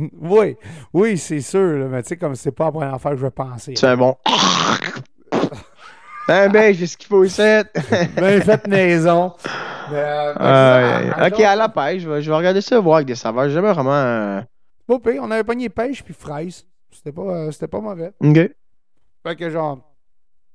Oui, 0.20 0.56
oui, 0.92 1.18
c'est 1.18 1.40
sûr, 1.40 1.78
là, 1.78 1.86
mais 1.86 2.02
tu 2.02 2.08
sais, 2.08 2.16
comme 2.16 2.34
c'est 2.34 2.52
pas 2.52 2.66
la 2.66 2.72
première 2.72 3.00
fois 3.00 3.10
que 3.12 3.16
je 3.18 3.22
vais 3.22 3.30
penser. 3.30 3.74
C'est 3.76 3.86
un 3.86 3.96
bon. 3.96 4.16
Ben, 6.28 6.48
ben, 6.52 6.72
j'ai 6.72 6.86
ce 6.86 6.96
qu'il 6.96 7.08
faut 7.08 7.24
ici. 7.24 7.42
Ben, 7.42 8.40
faites 8.42 8.68
maison. 8.68 9.32
Mais, 9.90 9.96
euh, 9.98 10.34
ben, 10.34 10.44
Aïe, 10.44 11.04
c'est 11.06 11.10
ça, 11.10 11.22
aïe. 11.24 11.32
ok, 11.32 11.40
à 11.40 11.56
la 11.56 11.68
pêche, 11.68 12.02
je 12.02 12.08
vais, 12.08 12.22
je 12.22 12.30
vais 12.30 12.36
regarder 12.36 12.60
ça, 12.60 12.78
voir 12.78 12.96
avec 12.96 13.08
des 13.08 13.16
saveurs. 13.16 13.48
J'ai 13.48 13.54
jamais 13.54 13.72
vraiment. 13.72 13.90
euh, 13.90 14.40
Pas 14.86 14.98
pire, 15.00 15.22
on 15.24 15.30
avait 15.32 15.42
pogné 15.42 15.68
pêche 15.68 16.04
puis 16.04 16.14
fraise. 16.14 16.64
C'était 16.92 17.10
pas, 17.10 17.22
euh, 17.22 17.50
c'était 17.50 17.66
pas 17.66 17.80
mauvais. 17.80 18.12
Ok. 18.20 18.36
Fait 19.26 19.36
que 19.36 19.50
genre, 19.50 19.78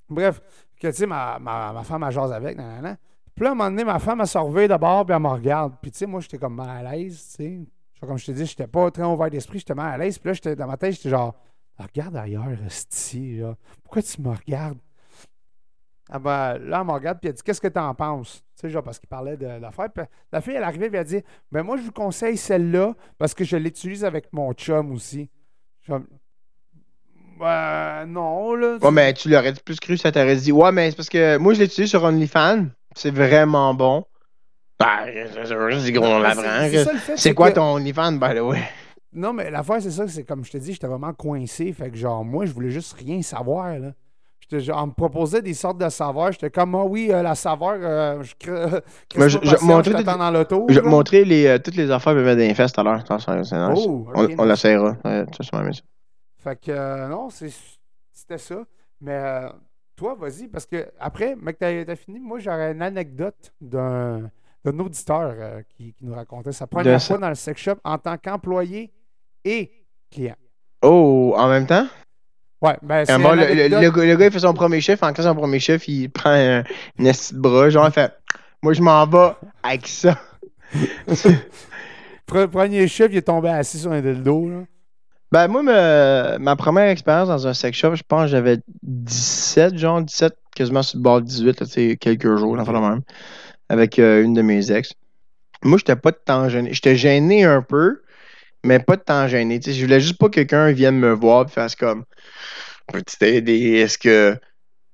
bref, 0.09 0.41
que 0.79 0.87
tu 0.87 0.93
sais, 0.93 1.05
ma, 1.05 1.39
ma, 1.39 1.73
ma 1.73 1.83
femme, 1.83 2.03
elle 2.07 2.11
jase 2.13 2.31
avec, 2.31 2.55
nanana. 2.55 2.95
Puis 3.35 3.43
là, 3.43 3.49
à 3.49 3.51
un 3.51 3.55
moment 3.55 3.69
donné, 3.69 3.83
ma 3.83 3.99
femme, 3.99 4.21
elle 4.21 4.27
se 4.27 4.67
d'abord, 4.67 5.05
puis 5.05 5.13
elle 5.13 5.21
me 5.21 5.27
regarde. 5.27 5.73
Puis 5.81 5.91
tu 5.91 5.97
sais, 5.97 6.05
moi, 6.05 6.21
j'étais 6.21 6.37
comme 6.37 6.55
mal 6.55 6.69
à 6.85 6.91
l'aise, 6.95 7.21
tu 7.35 7.43
sais. 7.43 7.59
Comme 8.05 8.17
je 8.17 8.25
te 8.25 8.31
dis, 8.31 8.45
j'étais 8.45 8.67
pas 8.67 8.91
très 8.91 9.03
ouvert 9.03 9.29
d'esprit, 9.29 9.59
j'étais 9.59 9.75
mal 9.75 9.93
à 9.93 9.97
l'aise. 9.97 10.17
Puis 10.17 10.31
là, 10.43 10.55
dans 10.55 10.67
ma 10.67 10.77
tête, 10.77 10.93
j'étais 10.93 11.09
genre, 11.09 11.35
Ah, 11.77 11.83
regarde 11.93 12.15
ailleurs, 12.15 12.57
Esti, 12.65 13.37
là. 13.37 13.55
Pourquoi 13.83 14.01
tu 14.01 14.21
me 14.21 14.29
regardes? 14.29 14.77
Ah 16.09 16.19
ben, 16.19 16.57
là, 16.59 16.79
elle 16.81 16.87
me 16.87 16.91
regarde, 16.91 17.19
puis 17.19 17.29
elle 17.29 17.35
dit, 17.35 17.41
qu'est-ce 17.41 17.59
que 17.59 17.67
t'en 17.67 17.93
penses? 17.95 18.43
Tu 18.55 18.61
sais, 18.61 18.69
genre, 18.69 18.83
parce 18.83 18.99
qu'il 18.99 19.09
parlait 19.09 19.37
de 19.37 19.47
l'affaire. 19.47 19.89
Puis 19.91 20.03
la 20.31 20.39
fille, 20.39 20.53
elle 20.53 20.63
arrivait, 20.63 20.89
puis 20.89 20.99
elle 20.99 21.05
dit, 21.05 21.23
ben 21.51 21.63
moi, 21.63 21.77
je 21.77 21.81
vous 21.81 21.91
conseille 21.91 22.37
celle-là, 22.37 22.95
parce 23.17 23.33
que 23.33 23.43
je 23.43 23.57
l'utilise 23.57 24.05
avec 24.05 24.31
mon 24.31 24.53
chum 24.53 24.91
aussi. 24.91 25.29
Ben, 27.39 28.05
non, 28.05 28.55
là. 28.55 28.77
Ouais, 28.81 28.91
mais 28.91 29.13
tu 29.13 29.29
l'aurais 29.29 29.53
plus 29.53 29.79
cru, 29.79 29.97
ça 29.97 30.11
t'aurait 30.11 30.37
dit. 30.37 30.51
Ouais, 30.51 30.71
mais 30.71 30.91
c'est 30.91 30.95
parce 30.95 31.09
que 31.09 31.37
moi, 31.37 31.53
je 31.53 31.59
l'ai 31.59 31.65
utilisé 31.65 31.87
sur 31.87 32.03
OnlyFans. 32.03 32.67
C'est 32.95 33.11
vraiment 33.11 33.73
bon. 33.73 34.05
Ben, 34.80 35.05
c'est 35.34 37.17
c'est 37.17 37.34
gros, 37.34 37.43
quoi 37.43 37.51
que- 37.51 37.55
ton 37.55 37.76
OnlyFans, 37.76 38.13
by 38.13 38.36
the 38.36 38.41
way? 38.41 38.61
Non, 39.13 39.32
mais 39.32 39.49
l'affaire, 39.49 39.82
c'est 39.82 39.91
ça, 39.91 40.07
c'est 40.07 40.23
comme 40.26 40.43
je 40.43 40.51
te 40.51 40.57
dis, 40.57 40.73
j'étais 40.73 40.88
vraiment 40.88 41.13
coincé. 41.13 41.71
Fait 41.71 41.89
que 41.89 41.95
genre, 41.97 42.26
moi, 42.26 42.45
je 42.45 42.51
voulais 42.51 42.71
juste 42.71 42.93
rien 42.93 43.21
savoir, 43.21 43.80
là. 43.80 43.93
Genre, 44.51 44.84
on 44.84 44.88
me 44.88 44.91
proposait 44.91 45.41
des 45.41 45.53
sortes 45.55 45.80
de 45.80 45.89
saveurs. 45.89 46.32
J'étais 46.34 46.51
comme, 46.51 46.76
ah 46.76 46.84
oui, 46.84 47.07
euh, 47.11 47.23
la 47.23 47.34
saveur, 47.34 47.78
euh, 47.80 48.21
je 48.21 48.36
crée. 48.38 48.80
Mais 49.15 49.30
je- 49.30 49.39
toutes 49.82 49.93
t'attends 50.05 50.19
dans 50.19 50.30
l'auto. 50.30 50.65
Je 50.69 50.80
montrer 50.82 51.26
les, 51.26 51.47
euh, 51.47 51.57
toutes 51.57 51.76
les 51.78 51.89
affaires 51.89 52.13
que 52.13 52.19
dans 52.36 52.53
fesses 52.53 52.73
tout 52.73 52.82
à 52.82 52.84
l'heure. 52.84 53.03
Oh, 53.76 54.05
on 54.13 54.23
ok, 54.26 54.32
on 54.38 54.43
nice. 54.43 54.51
l'essayera. 54.51 54.97
Ouais, 55.03 55.26
tu 55.26 55.38
vas 55.39 55.43
sûrement 55.43 55.63
aimer 55.63 55.73
ça. 55.73 55.82
Fait 56.43 56.61
que, 56.61 56.71
euh, 56.71 57.07
non, 57.07 57.30
c'était 57.32 58.38
ça. 58.38 58.63
Mais, 59.01 59.13
euh, 59.15 59.49
toi, 59.95 60.15
vas-y, 60.19 60.47
parce 60.47 60.67
que 60.67 60.86
après, 60.99 61.36
mec, 61.36 61.57
t'as 61.57 61.69
as 61.69 61.95
fini, 61.95 62.19
moi, 62.19 62.38
j'aurais 62.38 62.73
une 62.73 62.84
anecdote 62.84 63.51
d'un 63.59 64.30
d'un 64.66 64.80
auditeur 64.80 65.34
euh, 65.38 65.61
qui, 65.70 65.93
qui 65.93 66.05
nous 66.05 66.13
racontait 66.13 66.51
sa 66.51 66.68
première 66.68 67.01
fois 67.01 67.18
dans 67.18 67.30
le 67.30 67.36
sex 67.36 67.61
shop 67.61 67.76
en 67.84 67.97
tant 67.97 68.18
qu'employé 68.18 68.91
et 69.43 69.72
client. 70.11 70.36
Oh, 70.82 71.34
en 71.38 71.47
même 71.47 71.66
temps? 71.68 71.88
Ouais, 72.61 72.78
ben 72.82 73.05
c'est 73.05 73.18
le, 73.18 73.53
le- 73.53 73.82
le 73.82 73.91
gars, 73.91 74.05
le 74.16 74.26
il 74.26 74.32
fait 74.32 74.39
son 74.39 74.53
premier 74.53 74.82
chiffre. 74.82 75.03
En 75.03 75.13
classe 75.13 75.28
son 75.28 75.36
premier 75.36 75.59
chiffre, 75.59 75.84
il 75.88 76.09
prend 76.09 76.32
un, 76.32 76.63
une 76.97 77.05
de 77.05 77.38
bras. 77.38 77.70
Genre, 77.70 77.86
il 77.88 77.91
fait 77.91 78.11
Moi, 78.63 78.74
je 78.74 78.82
m'en 78.82 79.05
vais 79.05 79.34
avec 79.61 79.88
ça. 79.88 80.18
Pre- 82.28 82.47
Premier 82.47 82.88
chiffre, 82.88 83.09
il 83.11 83.18
est 83.18 83.22
tombé 83.22 83.49
assis 83.49 83.80
sur 83.80 83.91
un 83.91 84.01
dildo. 84.01 84.49
Là. 84.49 84.63
Ben, 85.32 85.47
moi, 85.47 85.61
me- 85.63 86.38
ma 86.39 86.55
première 86.55 86.89
expérience 86.89 87.28
dans 87.28 87.45
un 87.47 87.53
sex 87.53 87.78
shop, 87.78 87.95
je 87.95 88.03
pense 88.07 88.24
que 88.24 88.28
j'avais 88.30 88.57
17, 88.84 89.78
genre 89.78 90.01
17, 90.01 90.36
quasiment 90.55 90.82
sur 90.82 90.97
le 90.97 91.03
bord 91.03 91.22
de 91.22 91.26
18, 91.28 91.59
là, 91.59 91.66
tu 91.68 91.72
sais, 91.74 91.97
quelques 91.97 92.36
jours, 92.38 92.55
l'enfant 92.55 92.74
de 92.74 92.80
même, 92.80 93.01
avec 93.70 93.99
euh, 93.99 94.24
une 94.24 94.34
de 94.34 94.41
mes 94.41 94.72
ex. 94.72 94.93
Moi, 95.63 95.78
j'étais 95.78 95.95
pas 95.95 96.11
de 96.11 96.20
temps 96.24 96.49
gêné. 96.49 96.74
J'étais 96.74 96.95
gêné 96.95 97.43
un 97.43 97.61
peu, 97.61 98.01
mais 98.63 98.80
pas 98.80 98.95
de 98.95 99.01
temps 99.01 99.28
gêné. 99.28 99.59
Tu 99.59 99.72
sais, 99.72 99.78
je 99.78 99.84
voulais 99.84 99.99
juste 99.99 100.18
pas 100.18 100.28
que 100.28 100.36
quelqu'un 100.36 100.72
vienne 100.72 100.97
me 100.97 101.11
voir 101.11 101.45
et 101.47 101.49
fasse 101.49 101.76
comme 101.76 102.05
Peux-tu 102.91 103.18
t'aider? 103.18 103.74
Est-ce 103.78 103.97
que. 103.97 104.38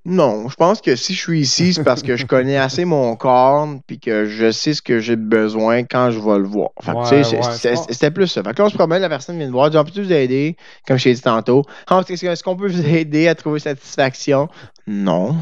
Non, 0.03 0.49
je 0.49 0.55
pense 0.55 0.81
que 0.81 0.95
si 0.95 1.13
je 1.13 1.19
suis 1.19 1.41
ici, 1.41 1.75
c'est 1.75 1.83
parce 1.83 2.01
que 2.01 2.15
je 2.15 2.25
connais 2.25 2.57
assez 2.57 2.85
mon 2.85 3.15
corps 3.15 3.67
puis 3.85 3.99
que 3.99 4.25
je 4.25 4.49
sais 4.49 4.73
ce 4.73 4.81
que 4.81 4.99
j'ai 4.99 5.15
besoin 5.15 5.83
quand 5.83 6.09
je 6.09 6.19
vais 6.19 6.39
le 6.39 6.47
voir. 6.47 6.69
Ouais, 6.87 7.21
ouais, 7.21 7.23
c'était 7.23 8.09
plus 8.09 8.25
ça. 8.25 8.41
Fait 8.41 8.51
que 8.53 8.57
là, 8.59 8.65
on 8.65 8.69
se 8.69 8.75
promène, 8.75 9.01
la 9.01 9.09
personne 9.09 9.37
vient 9.37 9.45
me 9.45 9.51
voir, 9.51 9.69
dit 9.69 9.77
On 9.77 9.83
peut-tu 9.83 10.01
vous 10.01 10.11
aider? 10.11 10.55
Comme 10.87 10.97
je 10.97 11.03
t'ai 11.03 11.13
dit 11.13 11.21
tantôt. 11.21 11.63
Ah, 11.87 12.01
est-ce 12.07 12.43
qu'on 12.43 12.55
peut 12.55 12.67
vous 12.67 12.83
aider 12.83 13.27
à 13.27 13.35
trouver 13.35 13.59
satisfaction? 13.59 14.49
Non. 14.87 15.35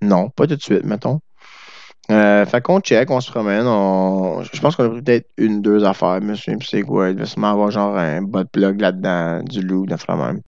Non, 0.00 0.30
pas 0.30 0.46
tout 0.46 0.56
de 0.56 0.62
suite, 0.62 0.84
mettons. 0.84 1.20
Euh, 2.12 2.44
fait 2.46 2.60
qu'on 2.60 2.80
check, 2.80 3.10
on 3.10 3.20
se 3.20 3.30
promène. 3.30 3.66
On... 3.66 4.42
Je 4.42 4.60
pense 4.60 4.76
qu'on 4.76 4.84
a 4.84 4.88
pris 4.90 5.02
peut-être 5.02 5.28
une, 5.38 5.62
deux 5.62 5.84
affaires. 5.84 6.18
Je 6.20 6.26
me 6.26 6.34
souviens 6.34 6.58
plus 6.58 6.68
c'est 6.68 6.82
quoi. 6.82 7.10
Il 7.10 7.16
devait 7.16 7.26
sûrement 7.26 7.50
avoir 7.52 7.70
genre 7.70 7.96
un 7.96 8.22
bot 8.22 8.44
plug 8.44 8.80
là-dedans, 8.80 9.42
du 9.42 9.62
loup, 9.62 9.86
de 9.86 9.94
même. 10.16 10.40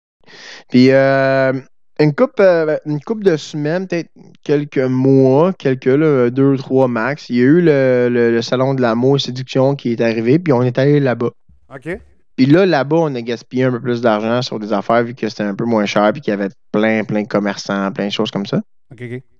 Puis 0.69 0.87
euh, 0.91 1.53
une 1.99 2.13
coupe, 2.13 2.39
euh, 2.39 2.77
une 2.85 2.99
coupe 2.99 3.23
de 3.23 3.37
semaines, 3.37 3.87
peut-être 3.87 4.09
quelques 4.43 4.77
mois, 4.79 5.53
quelques 5.53 5.85
là, 5.85 6.29
deux, 6.29 6.57
trois 6.57 6.87
max. 6.87 7.29
Il 7.29 7.35
y 7.37 7.39
a 7.39 7.43
eu 7.43 7.61
le, 7.61 8.09
le- 8.09 8.31
le 8.31 8.41
salon 8.41 8.73
de 8.73 8.81
l'amour 8.81 9.17
et 9.17 9.19
séduction 9.19 9.75
qui 9.75 9.91
est 9.91 10.01
arrivé, 10.01 10.39
puis 10.39 10.53
on 10.53 10.63
est 10.63 10.77
allé 10.77 10.99
là-bas. 10.99 11.29
OK? 11.73 11.99
Puis 12.35 12.47
là, 12.47 12.65
là-bas, 12.65 12.97
on 12.97 13.13
a 13.13 13.21
gaspillé 13.21 13.65
un 13.65 13.71
peu 13.71 13.79
plus 13.79 14.01
d'argent 14.01 14.41
sur 14.41 14.59
des 14.59 14.73
affaires 14.73 15.03
vu 15.03 15.13
que 15.13 15.29
c'était 15.29 15.43
un 15.43 15.53
peu 15.53 15.65
moins 15.65 15.85
cher, 15.85 16.11
puis 16.13 16.21
qu'il 16.21 16.31
y 16.31 16.33
avait 16.33 16.49
plein, 16.71 17.03
plein 17.03 17.21
de 17.21 17.27
commerçants, 17.27 17.91
plein 17.91 18.07
de 18.07 18.11
choses 18.11 18.31
comme 18.31 18.47
ça. 18.47 18.59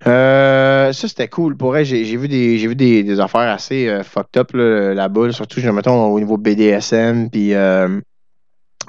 Euh, 0.06 0.92
ça, 0.92 1.08
c'était 1.08 1.28
cool. 1.28 1.56
Pour 1.56 1.68
vrai, 1.70 1.84
j'ai 1.84 2.02
vu, 2.16 2.28
des, 2.28 2.56
vu 2.56 2.74
des, 2.74 3.02
des 3.02 3.20
affaires 3.20 3.40
assez 3.52 3.88
euh, 3.88 4.02
fucked 4.02 4.36
up 4.36 4.52
là, 4.52 4.94
là-bas. 4.94 5.26
là, 5.26 5.32
surtout, 5.32 5.60
je 5.60 5.70
mettons, 5.70 6.06
au 6.06 6.18
niveau 6.18 6.36
BDSM, 6.36 7.30
puis 7.30 7.54
euh, 7.54 8.00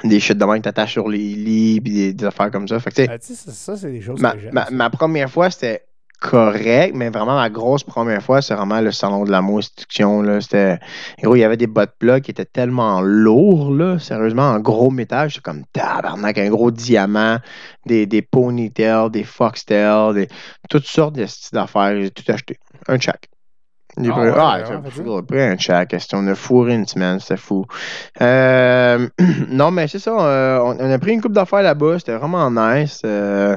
des 0.03 0.19
shit 0.19 0.37
de 0.37 0.45
même 0.45 0.57
que 0.57 0.63
t'attaches 0.63 0.93
sur 0.93 1.07
les 1.07 1.17
lits, 1.17 1.81
puis 1.81 1.93
des, 1.93 2.13
des 2.13 2.25
affaires 2.25 2.51
comme 2.51 2.67
ça. 2.67 2.79
Fait 2.79 2.91
que, 2.91 3.11
Ah, 3.11 3.17
ça, 3.19 3.51
ça, 3.51 3.77
c'est 3.77 3.91
des 3.91 4.01
choses 4.01 4.19
ma, 4.19 4.33
que 4.33 4.73
ma 4.73 4.89
première 4.89 5.29
fois, 5.29 5.49
c'était 5.49 5.83
correct, 6.19 6.93
mais 6.95 7.09
vraiment, 7.09 7.35
ma 7.35 7.49
grosse 7.49 7.83
première 7.83 8.21
fois, 8.21 8.41
c'est 8.41 8.55
vraiment 8.55 8.81
le 8.81 8.91
salon 8.91 9.23
de 9.25 9.31
l'amour 9.31 9.63
séduction. 9.63 10.21
Là. 10.21 10.41
C'était, 10.41 10.79
gros, 11.21 11.35
il 11.35 11.39
y 11.39 11.43
avait 11.43 11.57
des 11.57 11.67
bottes 11.67 11.93
plats 11.99 12.19
qui 12.21 12.31
étaient 12.31 12.45
tellement 12.45 13.01
lourds, 13.01 13.71
là, 13.73 13.99
sérieusement, 13.99 14.49
en 14.51 14.59
gros 14.59 14.91
métal. 14.91 15.29
J'étais 15.29 15.41
comme 15.41 15.63
tabarnak, 15.73 16.37
un 16.37 16.49
gros 16.49 16.71
diamant, 16.71 17.37
des, 17.85 18.05
des 18.05 18.21
ponytails, 18.21 19.09
des 19.11 19.23
foxtails, 19.23 20.13
des, 20.13 20.27
toutes 20.69 20.85
sortes 20.87 21.15
de 21.15 21.25
styles 21.25 21.55
d'affaires. 21.57 21.99
J'ai 22.01 22.11
tout 22.11 22.29
acheté. 22.31 22.57
Un 22.87 22.99
chaque. 22.99 23.29
J'ai 23.97 24.09
Ah 24.09 24.13
pris, 24.13 24.27
ah, 24.35 24.55
un. 24.55 24.65
C'était- 25.99 26.15
On 26.17 26.27
a 26.27 26.35
fourré 26.35 26.73
une 26.75 26.85
semaine, 26.85 27.19
c'était 27.21 27.37
fou. 27.37 27.65
Euh, 28.21 29.07
non, 29.49 29.71
mais 29.71 29.87
c'est 29.87 29.99
ça. 29.99 30.11
euh, 30.19 30.59
on, 30.59 30.77
on 30.79 30.91
a 30.91 30.99
pris 30.99 31.13
une 31.13 31.21
coupe 31.21 31.31
d'affaires 31.31 31.61
là-bas. 31.61 31.99
C'était 31.99 32.15
vraiment 32.17 32.51
nice. 32.51 33.01
euh, 33.05 33.55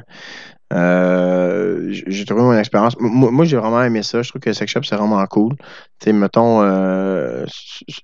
euh, 0.73 1.89
j'ai 1.91 2.25
trouvé 2.25 2.43
mon 2.43 2.57
expérience. 2.57 2.97
Moi, 3.01 3.31
moi, 3.31 3.45
j'ai 3.45 3.57
vraiment 3.57 3.83
aimé 3.83 4.03
ça. 4.03 4.23
Je 4.23 4.29
trouve 4.29 4.41
que 4.41 4.53
Sex 4.53 4.71
Shop, 4.71 4.83
c'est 4.83 4.97
vraiment 4.97 5.25
cool. 5.27 5.55
Tu 5.57 6.05
sais, 6.05 6.13
mettons, 6.13 6.63
euh, 6.63 7.45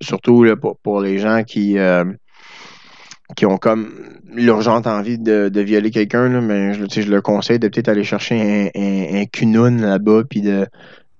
surtout 0.01 0.43
là, 0.43 0.55
pour, 0.55 0.77
pour 0.77 1.01
les 1.01 1.19
gens 1.19 1.43
qui, 1.43 1.77
euh, 1.77 2.05
qui 3.35 3.45
ont 3.45 3.57
comme 3.57 3.93
l'urgente 4.25 4.87
envie 4.87 5.19
de, 5.19 5.49
de 5.49 5.61
violer 5.61 5.91
quelqu'un, 5.91 6.41
mais 6.41 6.73
je, 6.73 6.85
tu 6.85 6.95
sais, 6.95 7.01
je 7.03 7.11
leur 7.11 7.21
conseille 7.21 7.59
de 7.59 7.67
peut-être 7.67 7.89
aller 7.89 8.03
chercher 8.03 8.71
un, 8.75 9.23
un, 9.23 9.71
là-bas, 9.77 10.23
puis 10.27 10.41
de, 10.41 10.65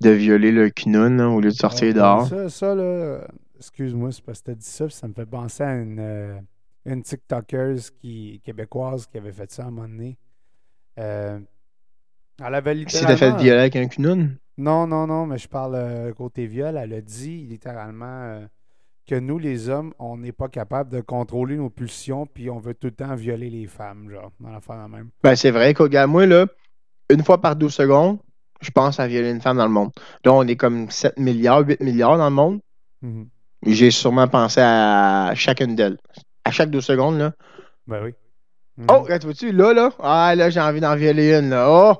de 0.01 0.09
violer 0.09 0.51
le 0.51 0.69
Kunun 0.69 1.17
là, 1.17 1.29
au 1.29 1.41
lieu 1.41 1.49
de 1.49 1.55
sortir 1.55 1.93
dehors. 1.93 2.27
Ça, 2.27 2.49
ça, 2.49 2.75
là, 2.75 3.19
excuse-moi, 3.57 4.11
c'est 4.11 4.23
parce 4.23 4.39
que 4.39 4.45
t'as 4.45 4.55
dit 4.55 4.65
ça, 4.65 4.85
puis 4.85 4.95
ça 4.95 5.07
me 5.07 5.13
fait 5.13 5.25
penser 5.27 5.63
à 5.63 5.75
une, 5.75 6.41
une 6.85 7.03
TikToker 7.03 7.75
qui, 8.01 8.41
québécoise 8.43 9.05
qui 9.05 9.19
avait 9.19 9.31
fait 9.31 9.51
ça 9.51 9.63
à 9.63 9.67
un 9.67 9.71
moment 9.71 9.87
donné. 9.87 10.17
Euh, 10.99 11.39
elle 12.43 12.55
avait 12.55 12.75
Si 12.87 13.01
t'as 13.01 13.07
fait 13.07 13.13
littéralement... 13.13 13.37
violer 13.37 13.59
avec 13.59 13.75
un 13.75 13.87
Non, 14.57 14.87
non, 14.87 15.07
non, 15.07 15.25
mais 15.25 15.37
je 15.37 15.47
parle 15.47 15.75
euh, 15.75 16.13
côté 16.13 16.47
viol. 16.47 16.77
Elle 16.77 16.93
a 16.93 17.01
dit 17.01 17.45
littéralement 17.45 18.23
euh, 18.23 18.45
que 19.07 19.15
nous, 19.15 19.37
les 19.37 19.69
hommes, 19.69 19.93
on 19.99 20.17
n'est 20.17 20.31
pas 20.31 20.49
capable 20.49 20.89
de 20.91 21.01
contrôler 21.01 21.57
nos 21.57 21.69
pulsions, 21.69 22.25
puis 22.25 22.49
on 22.49 22.59
veut 22.59 22.73
tout 22.73 22.87
le 22.87 22.93
temps 22.93 23.15
violer 23.15 23.49
les 23.49 23.67
femmes, 23.67 24.09
genre, 24.09 24.31
dans 24.39 24.49
la 24.49 24.59
la 24.69 24.87
même. 24.87 25.09
ben 25.23 25.35
c'est 25.35 25.51
vrai. 25.51 25.71
Écoute, 25.71 25.85
regarde, 25.85 26.09
moi, 26.09 26.25
là, 26.25 26.47
une 27.09 27.23
fois 27.23 27.39
par 27.39 27.55
12 27.55 27.73
secondes, 27.73 28.19
je 28.61 28.71
pense 28.71 28.99
à 28.99 29.07
violer 29.07 29.31
une 29.31 29.41
femme 29.41 29.57
dans 29.57 29.65
le 29.65 29.71
monde. 29.71 29.91
Là, 30.23 30.33
on 30.33 30.43
est 30.43 30.55
comme 30.55 30.89
7 30.89 31.17
milliards, 31.19 31.65
8 31.65 31.81
milliards 31.81 32.17
dans 32.17 32.29
le 32.29 32.35
monde. 32.35 32.59
Mhm. 33.01 33.27
J'ai 33.65 33.91
sûrement 33.91 34.27
pensé 34.27 34.61
à 34.61 35.31
chacune 35.35 35.75
d'elles. 35.75 35.97
À 36.43 36.51
chaque 36.51 36.69
12 36.69 36.83
secondes, 36.83 37.17
là. 37.17 37.33
Ben 37.87 38.03
oui. 38.03 38.13
Mhm. 38.78 38.88
Oh, 38.89 38.99
regarde, 39.03 39.23
vois-tu, 39.23 39.51
là, 39.51 39.73
là. 39.73 39.89
Ah, 39.99 40.34
là, 40.36 40.49
j'ai 40.49 40.59
envie 40.59 40.82
d'en 40.82 40.95
violer 40.95 41.34
une, 41.39 41.49
là. 41.49 41.67
Oh, 41.69 41.93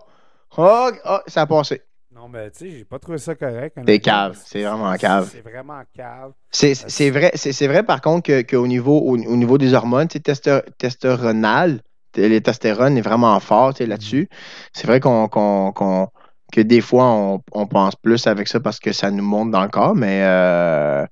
oh, 0.57 0.89
oh, 1.09 1.17
ça 1.28 1.41
a 1.41 1.45
passé. 1.45 1.82
Non, 2.13 2.28
mais 2.30 2.49
tu 2.51 2.59
sais, 2.59 2.71
j'ai 2.71 2.86
pas 2.86 2.97
trouvé 2.99 3.17
ça 3.17 3.36
correct. 3.36 3.78
C'est 3.86 3.99
cave, 3.99 4.32
que 4.34 4.38
c'est 4.45 4.63
vraiment 4.63 4.93
cave. 4.95 5.30
C'est 5.32 5.41
vraiment 5.41 5.82
cave. 5.95 6.32
C'est 6.49 6.73
c'est 6.76 7.09
vrai, 7.09 7.32
c'est 7.36 7.51
c'est 7.51 7.67
vrai, 7.67 7.84
par 7.84 8.01
contre, 8.01 8.23
que- 8.28 8.41
qu'au 8.41 8.67
niveau, 8.67 8.97
au, 8.99 9.17
au 9.17 9.36
niveau 9.36 9.57
des 9.57 9.73
hormones, 9.73 10.07
tu 10.07 10.13
sais, 10.17 10.19
testo- 10.34 10.63
testéronal, 10.78 11.82
t- 12.13 12.28
les 12.30 12.41
testérone 12.41 12.97
est 12.97 13.01
vraiment 13.01 13.38
fort 13.41 13.73
tu 13.73 13.80
sais, 13.80 13.86
là-dessus. 13.86 14.30
C'est 14.73 14.88
vrai 14.88 14.99
qu'on 15.01 15.28
qu'on- 15.28 15.71
qu'on- 15.73 16.07
que 16.53 16.61
des 16.61 16.80
fois, 16.80 17.05
on, 17.05 17.41
on 17.51 17.67
pense 17.67 17.95
plus 17.97 18.28
avec 18.28 18.47
ça 18.47 18.59
parce 18.61 18.80
que 18.80 18.93
ça 18.93 19.11
nous 19.11 19.23
monte 19.23 19.51
dans 19.51 19.63
le 19.63 19.69
corps, 19.69 19.95
mais 19.95 20.21
euh, 20.23 21.05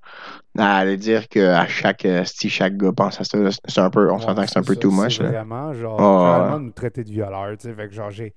à 0.58 0.76
aller 0.78 0.96
dire 0.96 1.28
qu'à 1.28 1.66
chaque, 1.66 2.04
euh, 2.04 2.24
si 2.24 2.48
chaque 2.48 2.76
gars 2.76 2.92
pense 2.92 3.20
à 3.20 3.24
ça, 3.24 3.38
c'est 3.66 3.80
un 3.80 3.90
peu, 3.90 4.10
on 4.10 4.18
Ouais, 4.18 4.20
s'entend 4.20 4.42
que 4.44 4.50
c'est 4.50 4.58
un 4.58 4.62
peu 4.62 4.74
ça, 4.74 4.80
too 4.80 4.90
much. 4.90 5.20
là. 5.20 5.30
vraiment, 5.30 5.72
genre, 5.74 6.00
Ah, 6.00 6.02
ouais. 6.02 6.16
littéralement 6.22 6.60
nous 6.60 6.70
traiter 6.72 7.04
de 7.04 7.10
violeurs, 7.10 7.56
tu 7.58 7.68
sais. 7.68 7.74
Fait 7.74 7.88
que, 7.88 7.94
genre, 7.94 8.10
j'ai. 8.10 8.34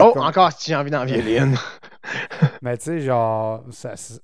Oh, 0.00 0.12
comme- 0.14 0.22
encore 0.24 0.52
si 0.52 0.70
j'ai 0.70 0.76
envie 0.76 0.90
d'en 0.90 1.04
violer 1.04 1.38
une. 1.38 1.56
Mais 2.62 2.76
tu 2.78 2.84
sais, 2.84 3.00
genre, 3.00 3.64
ça 3.70 3.96
ça- 3.96 4.18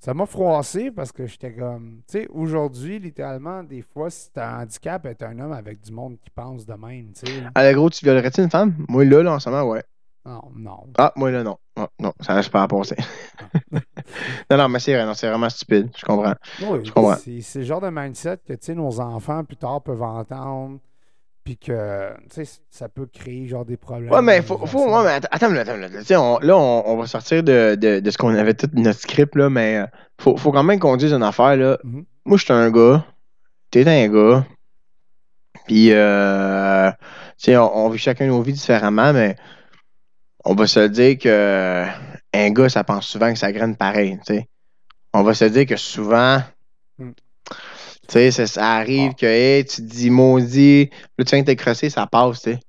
ça 0.00 0.14
m'a 0.14 0.26
froissé 0.26 0.90
parce 0.90 1.12
que 1.12 1.26
j'étais 1.26 1.52
comme. 1.54 2.02
Tu 2.08 2.18
sais, 2.22 2.28
aujourd'hui, 2.30 2.98
littéralement, 2.98 3.62
des 3.62 3.82
fois, 3.82 4.10
si 4.10 4.32
t'as 4.32 4.48
un 4.56 4.62
handicap, 4.62 5.06
être 5.06 5.22
un 5.22 5.38
homme 5.38 5.52
avec 5.52 5.80
du 5.80 5.92
monde 5.92 6.16
qui 6.20 6.30
pense 6.30 6.66
de 6.66 6.74
même, 6.74 7.12
tu 7.12 7.20
sais. 7.20 7.42
Allez, 7.54 7.72
gros, 7.74 7.88
tu 7.88 8.04
violerais-tu 8.04 8.42
une 8.42 8.50
femme? 8.50 8.74
Moi, 8.88 9.04
là, 9.04 9.22
là, 9.22 9.32
en 9.34 9.38
ce 9.38 9.48
moment, 9.48 9.62
ouais. 9.70 9.82
Non, 10.24 10.42
non. 10.54 10.84
Ah, 10.98 11.12
moi, 11.16 11.30
là, 11.32 11.42
non. 11.42 11.58
Ah, 11.76 11.88
non, 11.98 12.12
ça 12.20 12.34
reste 12.34 12.50
pas 12.50 12.62
à 12.62 12.68
passer. 12.68 12.96
non, 14.50 14.56
non, 14.56 14.68
mais 14.68 14.78
c'est 14.78 14.94
vrai, 14.94 15.04
non, 15.04 15.14
c'est 15.14 15.28
vraiment 15.28 15.48
stupide. 15.48 15.90
Je 15.96 16.04
comprends. 16.04 16.34
Oui, 16.62 16.80
Je 16.84 16.92
comprends. 16.92 17.16
c'est 17.16 17.58
le 17.58 17.64
genre 17.64 17.80
de 17.80 17.88
mindset 17.90 18.38
que, 18.46 18.52
tu 18.52 18.58
sais, 18.60 18.74
nos 18.74 19.00
enfants, 19.00 19.42
plus 19.44 19.56
tard, 19.56 19.82
peuvent 19.82 20.02
entendre. 20.02 20.78
Puis 21.44 21.56
que, 21.56 22.12
tu 22.32 22.44
sais, 22.44 22.60
ça 22.70 22.88
peut 22.88 23.06
créer, 23.06 23.48
genre, 23.48 23.64
des 23.64 23.76
problèmes. 23.76 24.12
Ouais, 24.12 24.22
mais 24.22 24.42
faut, 24.42 24.64
faut 24.64 24.84
ouais, 24.96 25.02
mais 25.02 25.10
attends, 25.14 25.28
attends, 25.32 25.56
attends, 25.56 26.36
on- 26.36 26.38
là, 26.38 26.56
on, 26.56 26.84
on 26.86 26.96
va 26.96 27.06
sortir 27.08 27.42
de, 27.42 27.74
de, 27.74 27.98
de 27.98 28.10
ce 28.12 28.16
qu'on 28.16 28.32
avait 28.36 28.54
tout 28.54 28.68
notre 28.74 29.00
script, 29.00 29.34
là, 29.34 29.50
mais 29.50 29.78
euh, 29.78 29.86
faut, 30.20 30.36
faut 30.36 30.52
quand 30.52 30.62
même 30.62 30.78
qu'on 30.78 30.96
dise 30.96 31.12
une 31.12 31.24
affaire, 31.24 31.56
là. 31.56 31.78
Mhm. 31.82 32.04
Moi, 32.26 32.38
je 32.38 32.44
suis 32.44 32.52
un 32.52 32.70
gars. 32.70 33.04
T'es 33.72 33.88
un 33.88 34.08
gars. 34.08 34.46
Puis, 35.66 35.88
euh, 35.92 36.90
tu 36.92 36.96
sais, 37.38 37.56
on, 37.56 37.76
on 37.76 37.88
vit 37.88 37.98
chacun 37.98 38.26
nos 38.28 38.42
vies 38.42 38.52
différemment, 38.52 39.12
mais 39.12 39.34
on 40.44 40.54
va 40.54 40.66
se 40.66 40.86
dire 40.88 41.18
que 41.18 41.86
un 42.34 42.50
gars, 42.50 42.68
ça 42.68 42.84
pense 42.84 43.06
souvent 43.06 43.32
que 43.32 43.38
ça 43.38 43.52
graine 43.52 43.76
pareil. 43.76 44.18
On 45.12 45.22
va 45.22 45.34
se 45.34 45.44
dire 45.44 45.66
que 45.66 45.76
souvent, 45.76 46.40
Mm. 46.98 47.10
sais, 48.08 48.30
ça, 48.30 48.46
ça 48.46 48.72
arrive 48.74 49.14
que, 49.14 49.26
hey, 49.26 49.64
tu 49.64 49.76
te 49.76 49.82
dis 49.82 50.10
maudit, 50.10 50.90
là, 51.18 51.24
tu 51.24 51.30
viens 51.34 51.40
de 51.40 51.46
t'écrasser, 51.46 51.88
ça 51.90 52.06
passe, 52.06 52.42
tu 52.42 52.52
sais. 52.52 52.60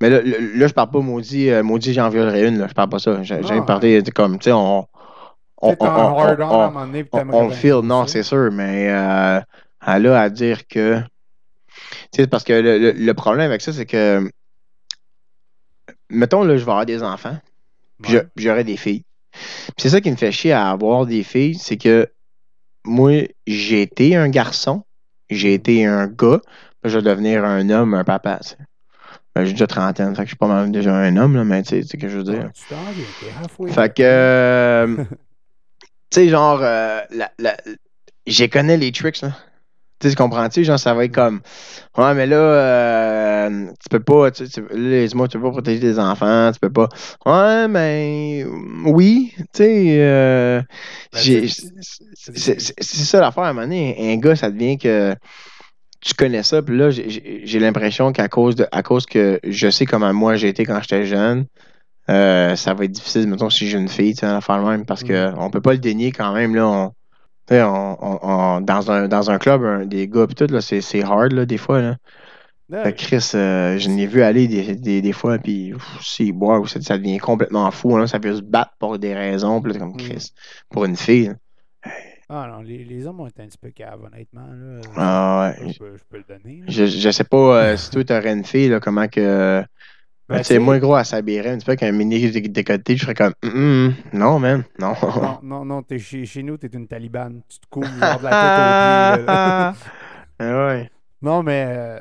Mais 0.00 0.10
là, 0.10 0.20
là, 0.22 0.66
je 0.66 0.72
parle 0.72 0.90
pas 0.90 1.00
maudit, 1.00 1.50
euh, 1.50 1.62
maudit, 1.62 1.92
j'en 1.92 2.08
violerai 2.08 2.46
une, 2.48 2.58
là. 2.58 2.66
Je 2.68 2.74
parle 2.74 2.88
pas 2.88 2.98
ça. 2.98 3.22
J'ai 3.22 3.42
j'ai 3.42 3.60
parlé 3.62 4.02
de 4.02 4.10
comme, 4.10 4.38
tu 4.38 4.44
sais, 4.44 4.52
on. 4.52 4.86
On, 5.64 5.68
on- 5.86 5.94
on- 6.16 6.16
à 6.52 6.64
un 6.64 6.68
moment 6.70 6.86
donné, 6.86 7.04
puis 7.04 7.10
on, 7.32 7.50
feel, 7.50 7.74
non, 7.84 8.06
c'est 8.08 8.22
sûr, 8.24 8.50
mais 8.52 8.90
euh, 8.90 9.40
elle 9.86 10.06
a 10.08 10.20
à 10.20 10.28
dire 10.28 10.66
que. 10.66 11.00
Tu 12.12 12.22
sais, 12.22 12.26
parce 12.26 12.42
que 12.44 12.52
le, 12.52 12.78
le- 12.78 12.92
le 12.92 13.14
problème 13.14 13.46
avec 13.46 13.60
ça, 13.60 13.72
c'est 13.72 13.86
que 13.86 14.28
mettons, 16.12 16.44
là, 16.44 16.56
je 16.56 16.64
vais 16.64 16.70
avoir 16.70 16.86
des 16.86 17.02
enfants, 17.02 17.36
puis 18.02 18.16
Ouais. 18.16 18.26
j'aurai 18.36 18.64
des 18.64 18.76
filles. 18.76 19.02
Puis 19.32 19.74
c'est 19.78 19.88
ça 19.90 20.00
qui 20.00 20.10
me 20.10 20.16
fait 20.16 20.30
chier 20.32 20.52
à 20.52 20.70
avoir 20.70 21.06
des 21.06 21.22
filles, 21.22 21.54
c'est 21.56 21.76
que 21.76 22.06
moi, 22.84 23.22
j'ai 23.46 23.82
été 23.82 24.14
un 24.16 24.28
garçon, 24.28 24.84
j'ai 25.30 25.54
été 25.54 25.86
un 25.86 26.06
gars, 26.06 26.40
je 26.84 26.98
vais 26.98 27.02
devenir 27.02 27.44
un 27.44 27.68
homme, 27.70 27.94
un 27.94 28.04
papa. 28.04 28.40
Ben, 29.34 29.44
j'ai 29.46 29.52
déjà 29.52 29.66
trentaine, 29.66 30.14
fait 30.14 30.22
que 30.22 30.26
je 30.26 30.30
suis 30.30 30.36
pas 30.36 30.46
mal 30.48 30.70
déjà 30.70 30.94
un 30.94 31.16
homme, 31.16 31.36
là, 31.36 31.44
mais 31.44 31.62
tu 31.62 31.70
sais 31.70 31.82
ce 31.82 31.96
que 31.96 32.08
je 32.08 32.18
veux 32.18 32.24
dire. 32.24 32.50
Ouais. 33.58 33.70
Fait 33.72 33.94
que, 33.94 34.02
euh, 34.02 34.96
tu 35.06 35.06
sais, 36.10 36.28
genre, 36.28 36.60
euh, 36.62 37.00
la, 37.10 37.30
la, 37.38 37.56
j'ai 38.26 38.50
connais 38.50 38.76
les 38.76 38.92
tricks, 38.92 39.22
là. 39.22 39.32
Tu 40.02 40.10
sais, 40.10 40.16
comprends-tu? 40.16 40.64
Genre, 40.64 40.78
ça 40.80 40.94
va 40.94 41.04
être 41.04 41.14
comme, 41.14 41.40
ouais, 41.96 42.14
mais 42.14 42.26
là, 42.26 42.36
euh, 42.36 43.66
tu 43.80 43.88
peux 43.88 44.00
pas, 44.00 44.32
tu 44.32 44.48
tu- 44.48 44.60
là, 44.62 45.06
tu 45.28 45.38
peux 45.38 45.42
pas 45.44 45.50
protéger 45.50 45.80
tes 45.80 45.98
enfants, 46.00 46.50
tu 46.52 46.58
peux 46.58 46.72
pas. 46.72 46.88
Ouais, 47.24 47.68
mais, 47.68 48.44
oui, 48.84 49.32
tu 49.38 49.44
sais, 49.54 49.96
euh, 50.00 50.60
Ben, 51.12 51.20
c'est 51.20 53.04
ça 53.04 53.20
l'affaire, 53.20 53.44
à 53.44 53.48
un 53.50 53.52
moment 53.52 53.66
donné, 53.66 54.12
un 54.12 54.16
gars, 54.16 54.34
ça 54.34 54.50
devient 54.50 54.76
que 54.76 55.14
tu 56.00 56.14
connais 56.14 56.42
ça, 56.42 56.62
puis 56.62 56.76
là, 56.76 56.90
j'ai- 56.90 57.58
l'impression 57.60 58.10
qu'à 58.12 58.28
cause 58.28 58.56
de, 58.56 58.66
à 58.72 58.82
cause 58.82 59.06
que 59.06 59.38
je 59.44 59.70
sais 59.70 59.86
comment 59.86 60.12
moi 60.12 60.34
j'ai 60.34 60.48
été 60.48 60.64
quand 60.64 60.80
j'étais 60.82 61.06
jeune, 61.06 61.46
euh, 62.10 62.56
ça 62.56 62.74
va 62.74 62.84
être 62.84 62.92
difficile, 62.92 63.28
mettons, 63.28 63.50
si 63.50 63.68
j'ai 63.68 63.78
une 63.78 63.88
fille, 63.88 64.14
tu 64.14 64.20
sais, 64.20 64.26
à 64.26 64.40
faire 64.40 64.58
le 64.58 64.64
même, 64.68 64.84
parce 64.86 65.04
que 65.04 65.32
on 65.38 65.50
peut 65.50 65.60
pas 65.60 65.72
le 65.72 65.78
dénier 65.78 66.12
quand 66.12 66.34
même, 66.34 66.54
là, 66.56 66.66
on, 66.68 66.92
on, 67.60 67.96
on- 68.00 68.18
on- 68.22 68.60
dans, 68.60 68.90
un, 68.90 69.08
dans 69.08 69.30
un 69.30 69.38
club, 69.38 69.62
un- 69.64 69.84
des 69.86 70.08
gars, 70.08 70.26
pis 70.26 70.34
tout, 70.34 70.46
là, 70.48 70.60
c'est 70.60 70.80
c'est 70.80 71.02
hard, 71.02 71.32
là, 71.32 71.44
des 71.44 71.58
fois, 71.58 71.80
là. 71.82 71.96
Ouais. 72.70 72.94
Chris, 72.94 73.32
euh, 73.34 73.76
je 73.76 73.90
l'ai 73.90 74.06
vu 74.06 74.22
aller 74.22 74.48
des, 74.48 74.74
des, 74.76 75.02
des 75.02 75.12
fois, 75.12 75.36
puis 75.38 75.74
c'est 76.00 76.30
wow, 76.30 76.64
ça, 76.66 76.80
ça 76.80 76.96
devient 76.96 77.18
complètement 77.18 77.70
fou, 77.70 77.96
hein, 77.96 78.06
ça 78.06 78.18
veut 78.18 78.36
se 78.36 78.40
battre 78.40 78.72
pour 78.78 78.98
des 78.98 79.12
raisons, 79.14 79.62
là, 79.62 79.78
comme 79.78 79.92
Mm. 79.92 79.96
Chris, 79.98 80.32
pour 80.70 80.84
une 80.86 80.96
fille, 80.96 81.26
là. 81.26 81.34
Ah 82.34 82.48
non, 82.50 82.60
les, 82.62 82.82
les 82.84 83.06
hommes 83.06 83.20
ont 83.20 83.26
été 83.26 83.42
un 83.42 83.46
petit 83.46 83.58
peu 83.58 83.70
caves, 83.70 84.00
honnêtement. 84.04 84.46
Là. 84.46 84.80
Ah 84.96 85.52
ouais. 85.60 85.72
je, 85.72 85.78
peux, 85.78 85.96
je 85.98 86.02
peux 86.08 86.16
le 86.16 86.24
donner. 86.26 86.60
là. 86.60 86.64
Je, 86.66 86.86
je 86.86 87.10
sais 87.10 87.24
pas 87.24 87.62
euh, 87.62 87.76
si 87.76 87.90
toi 87.90 88.04
t'aurais 88.04 88.32
une 88.32 88.44
fille, 88.44 88.68
là, 88.70 88.80
comment 88.80 89.06
que. 89.06 89.62
Ben, 90.28 90.38
tu 90.38 90.44
sais, 90.44 90.54
tu 90.54 90.54
sais- 90.54 90.58
moi, 90.60 90.78
gros, 90.78 90.94
à 90.94 91.04
s'habiller 91.04 91.46
un 91.48 91.56
petit 91.58 91.64
peu 91.66 91.72
avec 91.72 91.82
un 91.82 91.92
mini 91.92 92.30
dé- 92.30 92.40
décolleté, 92.40 92.96
je 92.96 93.02
serais 93.02 93.14
comme. 93.14 93.34
Non, 94.12 94.38
man, 94.38 94.64
non. 94.78 94.94
Non, 95.02 95.40
non, 95.42 95.64
non, 95.64 95.82
t'es 95.82 95.98
chez, 95.98 96.24
chez 96.24 96.42
nous, 96.42 96.56
t'es 96.56 96.68
une 96.68 96.86
talibane. 96.88 97.42
Tu 97.48 97.58
te 97.58 97.66
couvres 97.68 97.86
genre 97.98 98.18
de 98.18 98.24
la 98.24 98.34
tête 98.34 98.56
là. 98.56 99.74
Ah 100.38 100.66
ouais. 100.66 100.90
non, 101.20 101.42
mais 101.42 101.64
euh, 101.68 102.00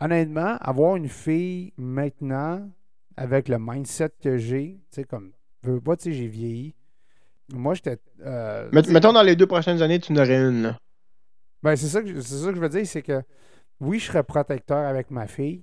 honnêtement, 0.00 0.56
avoir 0.60 0.96
une 0.96 1.08
fille 1.08 1.72
maintenant, 1.76 2.68
avec 3.16 3.48
le 3.48 3.58
mindset 3.58 4.10
que 4.22 4.36
j'ai, 4.36 4.80
tu 4.90 4.96
sais, 5.02 5.04
comme, 5.04 5.32
je 5.62 5.70
veux 5.72 5.80
pas, 5.80 5.96
tu 5.96 6.04
sais, 6.04 6.12
j'ai 6.12 6.26
vieilli. 6.26 6.74
Moi, 7.52 7.74
j'étais. 7.74 7.98
euh, 8.24 8.68
mettons 8.88 9.12
dans 9.12 9.22
les 9.22 9.36
deux 9.36 9.46
prochaines 9.46 9.80
années, 9.82 10.00
tu 10.00 10.12
en 10.12 10.16
aurais 10.16 10.38
une, 10.48 10.62
là. 10.62 10.78
Ben, 11.62 11.76
c'est 11.76 11.86
ça, 11.86 12.02
que 12.02 12.20
c'est 12.20 12.36
ça 12.38 12.48
que 12.50 12.56
je 12.56 12.60
veux 12.60 12.68
dire, 12.68 12.86
c'est 12.86 13.02
que 13.02 13.22
oui, 13.80 13.98
je 13.98 14.06
serais 14.06 14.22
protecteur 14.24 14.86
avec 14.86 15.10
ma 15.10 15.26
fille, 15.26 15.62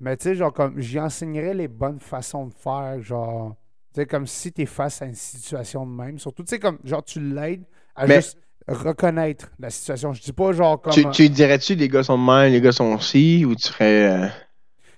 mais 0.00 0.16
tu 0.16 0.24
sais, 0.24 0.34
genre, 0.34 0.52
comme, 0.52 0.80
j'y 0.80 1.00
enseignerais 1.00 1.54
les 1.54 1.68
bonnes 1.68 2.00
façons 2.00 2.46
de 2.46 2.52
faire, 2.54 3.00
genre, 3.02 3.56
tu 3.94 4.00
sais, 4.00 4.06
comme 4.06 4.26
si 4.26 4.52
t'es 4.52 4.66
face 4.66 5.02
à 5.02 5.06
une 5.06 5.14
situation 5.14 5.86
de 5.86 5.92
même, 5.92 6.18
surtout, 6.18 6.42
tu 6.44 6.50
sais, 6.50 6.58
comme, 6.58 6.78
genre, 6.84 7.04
tu 7.04 7.20
l'aides 7.20 7.64
à 7.94 8.06
Mais- 8.06 8.22
juste 8.22 8.38
reconnaître 8.68 9.52
la 9.58 9.70
situation. 9.70 10.12
Je 10.12 10.22
dis 10.22 10.32
pas, 10.32 10.52
genre, 10.52 10.80
comme, 10.80 10.94
Tu, 10.94 11.10
tu 11.10 11.28
dirais-tu, 11.28 11.74
les 11.74 11.88
gars 11.88 12.02
sont 12.02 12.18
de 12.18 12.24
même, 12.24 12.52
les 12.52 12.60
gars 12.60 12.72
sont 12.72 12.98
ci, 12.98 13.44
ou 13.44 13.54
tu 13.54 13.62
serais. 13.68 14.06
euh, 14.26 14.28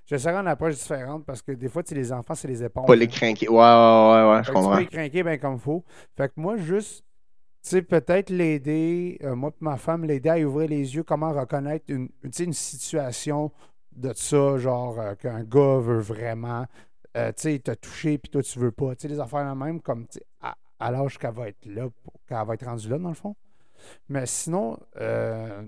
j'essaierais 0.07 0.37
une 0.41 0.47
approche 0.49 0.77
différente 0.77 1.25
parce 1.27 1.43
que 1.43 1.53
des 1.53 1.69
fois, 1.69 1.83
tu 1.83 1.91
sais, 1.91 1.95
les 1.95 2.13
enfants, 2.13 2.35
c'est 2.35 2.49
les 2.49 2.63
éponges. 2.65 2.85
pas 2.87 2.95
hein. 2.95 3.01
les 3.01 3.09
craquer? 3.09 3.49
Ouais, 3.49 3.57
ouais, 3.57 3.63
ouais, 3.63 4.31
ouais, 4.37 4.45
je 4.45 4.51
tu 4.53 4.53
comprends. 4.53 4.71
peux 4.71 4.77
les 4.77 4.87
craquer 4.89 5.23
bien 5.23 5.39
comme 5.39 5.59
faut. 5.59 5.85
Fait 6.17 6.29
que 6.29 6.35
moi, 6.41 6.57
juste, 6.57 7.05
tu 7.63 7.71
sais, 7.71 7.83
peut-être 7.83 8.31
l'aider, 8.31 9.19
euh, 9.25 9.35
moi 9.37 9.51
et 9.53 9.65
ma 9.65 9.77
femme, 9.79 10.05
l'aider 10.05 10.31
à 10.31 10.39
ouvrir 10.39 10.69
les 10.71 10.95
yeux, 10.97 11.05
comment 11.05 11.33
reconnaître 11.33 11.87
une, 11.89 12.09
tu 12.25 12.31
sais, 12.33 12.45
une 12.45 12.53
situation 12.55 13.53
de 13.97 14.13
ça, 14.15 14.59
genre 14.59 14.99
euh, 15.01 15.15
qu'un 15.15 15.43
gars 15.43 15.79
veut 15.79 16.01
vraiment, 16.01 16.67
euh, 17.17 17.29
tu 17.29 17.43
sais, 17.43 17.55
il 17.57 17.61
t'a 17.61 17.77
touché 17.77 18.19
puis 18.19 18.31
toi 18.31 18.43
tu 18.43 18.59
veux 18.59 18.73
pas. 18.73 18.95
Tu 18.95 19.03
sais, 19.03 19.09
les 19.09 19.21
affaires 19.21 19.55
même, 19.57 19.81
comme, 19.81 20.07
à, 20.41 20.57
à 20.79 20.91
l'âge 20.91 21.19
qu'elle 21.19 21.35
va 21.35 21.49
être 21.49 21.65
là, 21.67 21.89
qu'elle 22.29 22.47
va 22.47 22.55
être 22.55 22.67
rendue 22.67 22.89
là, 22.89 22.99
dans 22.99 23.09
le 23.09 23.15
fond. 23.15 23.35
Mais 24.09 24.27
sinon, 24.27 24.79
euh, 25.01 25.63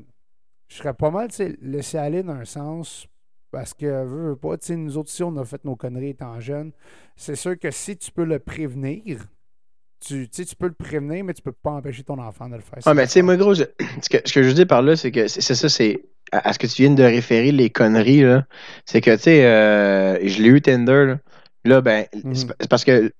je 0.68 0.76
serais 0.76 0.94
pas 0.94 1.10
mal, 1.10 1.28
tu 1.28 1.36
sais, 1.36 1.56
laisser 1.60 1.98
aller 1.98 2.22
dans 2.22 2.34
un 2.34 2.44
sens. 2.44 3.06
Parce 3.50 3.72
que, 3.72 3.86
veux, 3.86 4.28
veux 4.30 4.36
pas, 4.36 4.58
tu 4.58 4.66
sais, 4.66 4.76
nous 4.76 4.98
autres, 4.98 5.08
si 5.10 5.22
on 5.22 5.34
a 5.38 5.44
fait 5.44 5.64
nos 5.64 5.74
conneries 5.74 6.10
étant 6.10 6.38
jeunes, 6.38 6.72
c'est 7.16 7.34
sûr 7.34 7.58
que 7.58 7.70
si 7.70 7.96
tu 7.96 8.12
peux 8.12 8.24
le 8.24 8.38
prévenir, 8.38 9.24
tu, 10.00 10.28
tu 10.28 10.44
peux 10.56 10.66
le 10.68 10.72
prévenir, 10.74 11.24
mais 11.24 11.34
tu 11.34 11.42
peux 11.42 11.52
pas 11.52 11.70
empêcher 11.70 12.02
ton 12.04 12.18
enfant 12.18 12.48
de 12.48 12.54
le 12.56 12.60
faire. 12.60 12.78
Ah, 12.86 12.94
mais 12.94 13.06
tu 13.06 13.12
sais, 13.12 13.22
moi, 13.22 13.36
gros, 13.36 13.54
je- 13.54 13.64
ce, 14.02 14.08
que, 14.08 14.18
ce 14.24 14.32
que 14.32 14.42
je 14.42 14.48
veux 14.48 14.54
dire 14.54 14.66
par 14.66 14.82
là, 14.82 14.96
c'est 14.96 15.10
que 15.10 15.28
c'est 15.28 15.40
ça, 15.54 15.68
c'est. 15.68 16.04
À, 16.30 16.48
à 16.50 16.52
ce 16.52 16.58
que 16.58 16.66
tu 16.66 16.82
viens 16.82 16.90
de 16.92 17.02
référer, 17.02 17.52
les 17.52 17.70
conneries, 17.70 18.20
là, 18.22 18.44
c'est 18.84 19.00
que, 19.00 19.14
tu 19.16 19.22
sais, 19.22 19.46
euh, 19.46 20.18
je 20.26 20.42
l'ai 20.42 20.48
eu 20.50 20.60
Tinder, 20.60 21.04
là. 21.06 21.18
Là, 21.64 21.80
ben, 21.80 22.04
Mhm. 22.24 22.34
c'est 22.34 22.46
pa- 22.48 22.54
c'est 22.60 22.70
parce 22.70 22.84
que 22.84 23.12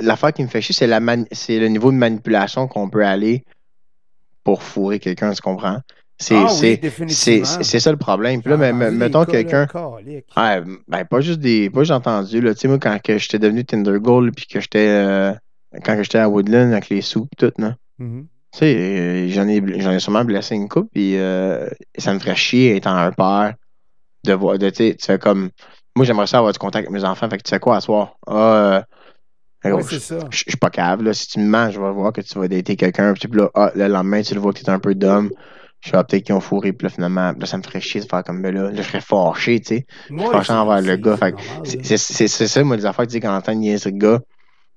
l'affaire 0.00 0.32
qui 0.32 0.42
me 0.42 0.48
fait 0.48 0.60
chier, 0.62 0.74
c'est 0.74 0.86
la 0.86 1.00
mani- 1.00 1.26
c'est 1.32 1.58
le 1.58 1.68
niveau 1.68 1.92
de 1.92 1.96
manipulation 1.96 2.66
qu'on 2.66 2.88
peut 2.88 3.04
aller 3.04 3.44
pour 4.42 4.62
fourrer 4.62 4.98
quelqu'un, 4.98 5.32
tu 5.32 5.40
comprends? 5.42 5.80
C'est 6.18 6.34
ah, 6.36 6.48
c'est- 6.48 6.66
oui, 6.68 6.80
ça 7.80 7.90
le 7.90 7.96
problème. 7.96 8.40
Puis 8.40 8.50
là, 8.50 8.56
me- 8.56 8.72
entendu 8.72 8.96
mettons 8.96 9.24
quelqu'un. 9.24 9.66
Ouais, 10.36 10.62
ben, 10.88 11.04
pas 11.04 11.20
juste 11.20 11.40
des. 11.40 11.70
Pas 11.70 11.84
j'ai 11.84 11.92
entendu, 11.92 12.40
là. 12.40 12.54
Tu 12.54 12.60
sais, 12.60 12.68
moi, 12.68 12.78
quand 12.78 12.98
j'étais 13.06 13.38
devenu 13.38 13.64
Tinder 13.64 13.98
Gold, 14.00 14.34
puis 14.34 14.46
que 14.46 14.60
j'étais. 14.60 14.88
euh, 14.88 15.32
quand 15.84 16.00
j'étais 16.02 16.18
à 16.18 16.28
Woodland 16.28 16.72
avec 16.72 16.88
les 16.88 17.00
sous, 17.02 17.26
pis 17.26 17.36
tout, 17.36 17.52
non? 17.58 17.74
Mhm. 17.98 18.26
Tu 18.52 18.58
sais, 18.60 18.76
euh, 18.76 19.28
j'en 19.30 19.48
ai, 19.48 19.62
j'en 19.80 19.90
ai 19.92 19.98
sûrement 19.98 20.24
blessé 20.24 20.54
une 20.54 20.68
coupe, 20.68 20.88
puis 20.92 21.16
euh, 21.16 21.68
ça 21.98 22.14
me 22.14 22.18
ferait 22.20 22.36
chier 22.36 22.76
étant 22.76 22.94
un 22.96 23.10
père 23.10 23.54
de 24.24 24.32
voir, 24.32 24.58
de, 24.58 24.70
tu 24.70 24.76
sais, 24.76 24.96
fais 25.00 25.18
comme, 25.18 25.50
moi 25.96 26.04
j'aimerais 26.06 26.26
ça 26.26 26.38
avoir 26.38 26.52
du 26.52 26.58
contact 26.58 26.86
avec 26.88 26.90
mes 26.90 27.04
enfants, 27.04 27.28
fait 27.28 27.38
que 27.38 27.42
tu 27.42 27.50
sais 27.50 27.58
quoi 27.58 27.76
à 27.76 27.80
soir? 27.80 28.16
Ah, 28.26 28.84
euh, 29.66 29.80
je 29.80 29.96
c'est 29.96 29.98
ça. 30.00 30.18
je- 30.30 30.36
je 30.38 30.44
suis 30.50 30.56
pas 30.58 30.70
capable, 30.70 31.04
là, 31.06 31.14
si 31.14 31.26
tu 31.26 31.40
me 31.40 31.46
mens, 31.46 31.70
je 31.70 31.80
vais 31.80 31.90
voir 31.90 32.12
que 32.12 32.20
tu 32.20 32.38
vas 32.38 32.48
dater 32.48 32.76
quelqu'un, 32.76 33.12
puis 33.14 33.28
là, 33.32 33.50
ah, 33.54 33.72
le 33.74 33.88
lendemain, 33.88 34.22
tu 34.22 34.34
le 34.34 34.40
vois 34.40 34.52
que 34.52 34.60
t'es 34.60 34.70
un 34.70 34.78
peu 34.78 34.94
d'homme, 34.94 35.30
je 35.80 35.90
vais 35.92 35.98
peut-être 36.04 36.24
qu'ils 36.24 36.34
ont 36.34 36.40
fourré, 36.40 36.72
puis 36.72 36.86
là, 36.86 36.90
finalement, 36.90 37.32
là, 37.38 37.46
ça 37.46 37.58
me 37.58 37.62
ferait 37.62 37.80
chier 37.80 38.00
de 38.00 38.06
faire 38.06 38.22
comme, 38.24 38.40
ben 38.40 38.54
là, 38.54 38.70
là, 38.70 38.76
je 38.76 38.82
serais 38.82 39.00
fâché, 39.00 39.60
tu 39.60 39.76
sais, 39.76 39.86
Moi, 40.10 40.32
fâché 40.32 40.46
c'est- 40.48 40.52
envers 40.52 40.80
le 40.80 40.96
gars, 40.96 41.18
c'est 41.64 42.28
ça, 42.48 42.64
moi, 42.64 42.76
les 42.76 42.86
affaires, 42.86 43.06
tu 43.06 43.12
sais, 43.14 43.20
quand 43.20 43.34
t'entends 43.34 43.54
niaiser 43.58 43.90
le 43.90 43.98
gars, 43.98 44.20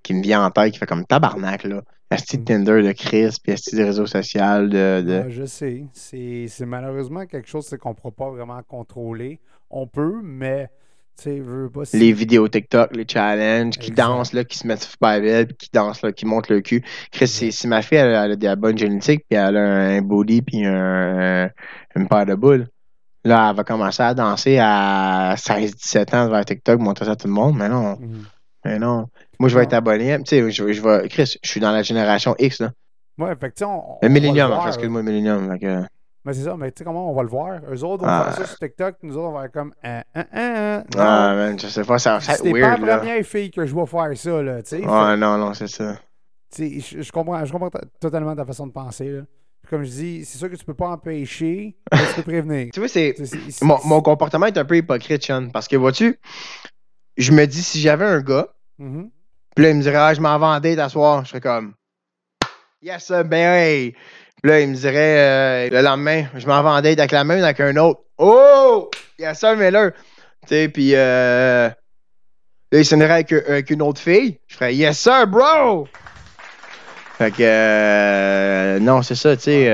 qui 0.08 0.14
me 0.14 0.22
vient 0.24 0.44
en 0.46 0.50
tête, 0.52 0.72
qui 0.74 0.80
fait 0.80 0.86
comme 0.86 1.06
tabarnak, 1.06 1.64
là, 1.66 1.82
esti 2.10 2.38
de 2.38 2.42
Mm. 2.42 2.46
Tinder, 2.46 2.82
de 2.82 2.92
Chris, 2.94 3.36
puis 3.44 3.52
esti 3.52 3.76
de 3.76 3.84
réseaux 3.84 4.06
sociaux, 4.08 4.42
de... 4.68 5.02
de... 5.02 5.24
Ouais, 5.26 5.30
je 5.32 5.46
sais. 5.46 5.84
C'est 5.94 6.46
c'est 6.48 6.66
malheureusement 6.66 7.26
quelque 7.26 7.48
chose 7.50 7.70
qu'on 7.82 7.90
ne 7.90 7.94
pourra 7.96 8.12
pas 8.12 8.30
vraiment 8.30 8.62
contrôler. 8.68 9.40
On 9.70 9.86
peut, 9.88 10.22
mais 10.24 10.70
veux 11.26 11.70
pas 11.70 11.84
si- 11.84 11.98
les 12.00 12.14
vidéos 12.14 12.48
TikTok, 12.48 12.96
les 12.96 13.06
challenges, 13.08 13.78
qui 13.78 13.92
dansent, 13.92 14.34
là, 14.34 14.44
qui 14.46 14.58
se 14.58 14.66
mettent 14.68 14.84
super 14.84 15.20
belles, 15.20 15.54
qui 15.56 15.70
dansent, 15.74 16.02
là, 16.04 16.12
qui 16.12 16.26
montent 16.26 16.50
le 16.50 16.62
cul. 16.62 16.84
Chris, 17.12 17.28
si, 17.28 17.52
si 17.52 17.68
ma 17.68 17.82
fille, 17.82 17.98
elle, 17.98 18.16
a- 18.16 18.26
elle 18.26 18.32
a 18.34 18.36
de 18.36 18.46
la 18.46 18.56
bonne 18.56 18.78
génétique, 18.78 19.26
puis 19.30 19.38
elle 19.38 19.58
a 19.58 19.62
un 19.98 20.02
body, 20.02 20.42
puis 20.44 20.64
un, 20.66 21.46
un- 21.46 21.50
une 21.96 22.08
paire 22.08 22.26
de 22.28 22.36
boules, 22.36 22.68
là, 23.26 23.50
elle 23.50 23.56
va 23.58 23.64
commencer 23.64 24.04
à 24.04 24.14
danser 24.14 24.58
à 24.62 25.34
16-17 25.38 26.14
ans 26.16 26.30
vers 26.30 26.46
TikTok, 26.46 26.80
montrer 26.80 27.06
ça 27.06 27.12
à 27.12 27.16
tout 27.16 27.28
le 27.28 27.34
monde. 27.34 27.58
Mais 27.58 27.68
non, 27.68 27.98
Mhm. 28.00 28.24
Mais 28.68 28.80
non. 28.80 29.08
Moi, 29.40 29.50
je 29.50 29.58
vais 29.58 29.64
être 29.64 29.74
abonné. 29.74 30.18
Tu 30.20 30.24
sais, 30.26 30.52
je, 30.52 30.64
vais- 30.64 30.74
je 30.74 30.82
vais. 30.82 31.08
Chris, 31.10 31.38
je 31.44 31.50
suis 31.50 31.60
dans 31.60 31.72
la 31.72 31.84
génération 31.84 32.36
X, 32.40 32.60
là. 32.62 32.72
Ouais, 33.18 33.30
fait 33.40 33.50
que 33.50 33.56
tu 33.56 33.60
sais, 33.60 33.66
on, 33.66 33.94
on 33.96 33.98
Le 34.02 34.08
va 34.08 34.14
Millennium, 34.14 34.48
voir, 34.48 34.60
enfin, 34.60 34.68
excuse-moi, 34.70 35.02
Millennium. 35.04 35.52
fait 35.52 35.60
que- 35.60 35.82
Mais 36.26 36.34
c'est 36.34 36.44
ça, 36.44 36.56
mais 36.58 36.72
tu 36.72 36.80
sais 36.80 36.84
comment 36.84 37.10
on 37.12 37.16
va 37.16 37.24
le 37.24 37.30
voir? 37.30 37.60
Eux 37.72 37.84
autres 37.84 38.04
vont 38.04 38.10
Ah. 38.10 38.26
faire 38.26 38.36
ça 38.36 38.46
sur 38.46 38.58
TikTok, 38.60 38.96
nous 39.04 39.16
autres 39.18 39.30
on 39.30 39.32
va 39.32 39.42
faire 39.44 39.52
comme 39.52 39.74
ah, 39.84 40.04
ah, 40.14 40.26
ah, 40.34 40.78
non. 40.96 41.00
Ah, 41.02 41.34
man, 41.36 41.60
je 41.60 41.68
sais 41.68 41.84
pas, 41.84 41.98
ça 42.00 42.12
va 42.12 42.18
être 42.18 42.38
C'était 42.44 42.52
pas 42.52 42.58
weird, 42.60 42.82
la 42.82 42.86
là. 42.88 42.98
première 42.98 43.26
fille 43.26 43.50
que 43.50 43.66
je 43.66 43.74
vois 43.74 43.88
faire 43.88 44.10
ça, 44.16 44.42
là, 44.44 44.62
tu 44.62 44.70
sais. 44.70 44.80
Fait- 44.82 44.86
Ouais, 44.88 45.18
non, 45.18 45.38
non, 45.38 45.54
c'est 45.54 45.68
ça. 45.68 45.96
Tu 46.54 46.82
sais, 46.82 47.02
je, 47.02 47.12
comprends, 47.12 47.44
je 47.46 47.52
comprends 47.52 47.70
totalement 48.00 48.36
ta 48.36 48.46
façon 48.46 48.68
de 48.68 48.72
penser. 48.74 49.10
Là. 49.10 49.22
Comme 49.70 49.84
je 49.84 49.90
dis, 49.90 50.26
c'est 50.26 50.38
sûr 50.38 50.50
que 50.50 50.56
tu 50.56 50.64
peux 50.66 50.74
pas 50.74 50.90
empêcher, 50.90 51.76
mais 51.92 51.98
tu 52.10 52.14
peux 52.16 52.24
prévenir. 52.24 52.68
Tu 52.74 52.80
vois, 52.80 52.88
c'est. 52.90 53.16
C'est- 53.18 53.52
c'est- 53.52 53.66
Mon, 53.66 53.78
mon 53.86 54.02
comportement 54.02 54.46
est 54.46 54.58
un 54.58 54.64
peu 54.66 54.78
hypocrite, 54.78 55.26
Sean. 55.26 55.50
Parce 55.52 55.68
que, 55.68 55.76
vois-tu, 55.76 56.20
je 57.18 57.32
me 57.32 57.46
dis, 57.46 57.64
si 57.64 57.80
j'avais 57.82 58.06
un 58.06 58.22
gars, 58.22 58.48
Mhm. 58.80 59.10
puis 59.56 59.66
là, 59.66 59.72
il 59.72 59.76
me 59.78 59.82
dirait, 59.82 59.98
ah, 59.98 60.14
je 60.14 60.22
m'en 60.22 60.52
à 60.52 60.90
soir, 60.90 61.24
je 61.26 61.30
serais 61.30 61.42
comme, 61.42 61.74
yes, 62.82 63.06
sir, 63.06 63.26
ben, 63.26 63.54
hey. 63.54 63.92
Puis 64.42 64.52
là, 64.52 64.60
il 64.62 64.70
me 64.70 64.76
dirait, 64.76 65.20
euh, 65.20 65.70
le 65.72 65.82
lendemain, 65.82 66.26
je 66.36 66.46
m'en 66.46 66.62
vais 66.62 66.70
en 66.70 66.82
date 66.82 67.00
avec 67.00 67.12
la 67.12 67.24
même, 67.24 67.44
avec 67.44 67.60
un 67.60 67.76
autre. 67.78 68.02
Oh! 68.18 68.90
Yes, 69.18 69.40
sir, 69.40 69.56
Miller. 69.58 69.94
Tu 70.44 70.50
sais, 70.50 70.70
puis, 70.70 70.92
euh, 70.94 71.70
là, 72.72 72.80
il 72.80 72.86
sonnerait 72.86 73.26
avec, 73.26 73.70
une 73.72 73.82
autre 73.82 74.00
fille. 74.00 74.40
Je 74.48 74.56
ferais, 74.56 74.76
yes, 74.76 75.00
sir, 75.00 75.26
bro! 75.26 75.88
Fait 77.18 77.32
que, 77.32 77.42
euh, 77.42 78.80
non, 78.80 79.02
c'est 79.02 79.16
ça, 79.16 79.36
tu 79.36 79.44
sais. 79.44 79.68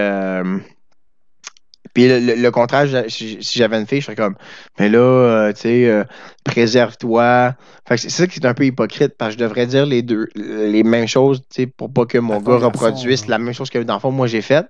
Puis 1.94 2.08
le, 2.08 2.20
le- 2.20 2.36
le 2.36 2.52
contraire, 2.52 3.06
si, 3.10 3.39
j'avais 3.41 3.80
une 3.80 3.86
fille, 3.88 4.02
je 4.02 4.06
serais 4.06 4.16
comme, 4.16 4.36
mais 4.80 4.89
là, 4.89 5.00
euh, 5.00 5.54
tu 5.54 5.62
sais, 5.62 5.86
euh, 5.89 6.04
préserve-toi. 6.44 7.56
Fait 7.88 7.96
que 7.96 8.02
c'est 8.02 8.10
ça 8.10 8.28
qui 8.28 8.39
est 8.39 8.46
un 8.46 8.54
peu 8.54 8.66
hypocrite, 8.66 9.16
parce 9.18 9.36
que 9.36 9.39
je 9.39 9.46
devrais 9.46 9.68
dire 9.68 9.86
les 9.86 10.02
deux, 10.02 10.28
les 10.36 10.84
mêmes 10.84 11.08
choses, 11.08 11.41
tu 11.41 11.64
sais, 11.64 11.68
pour 11.68 11.91
pas 11.94 12.06
que 12.06 12.18
mon 12.18 12.39
gars 12.41 12.58
reproduise 12.58 13.28
la 13.28 13.38
même 13.39 13.54
chose 13.54 13.70
que 13.70 13.80
dans 13.80 13.96
le 13.96 14.00
fond, 14.00 14.12
moi, 14.12 14.28
j'ai 14.28 14.41
fait, 14.41 14.66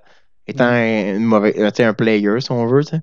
étant 0.48 0.66
Mm. 0.66 0.68
un, 0.70 1.16
une 1.16 1.24
mauvaise, 1.26 1.54
euh, 1.58 1.70
tu 1.72 1.78
sais, 1.78 1.84
un 1.86 1.94
player, 1.94 2.40
si 2.42 2.52
on 2.52 2.66
veut, 2.66 2.84
tu 2.84 2.92
sais. 2.98 3.02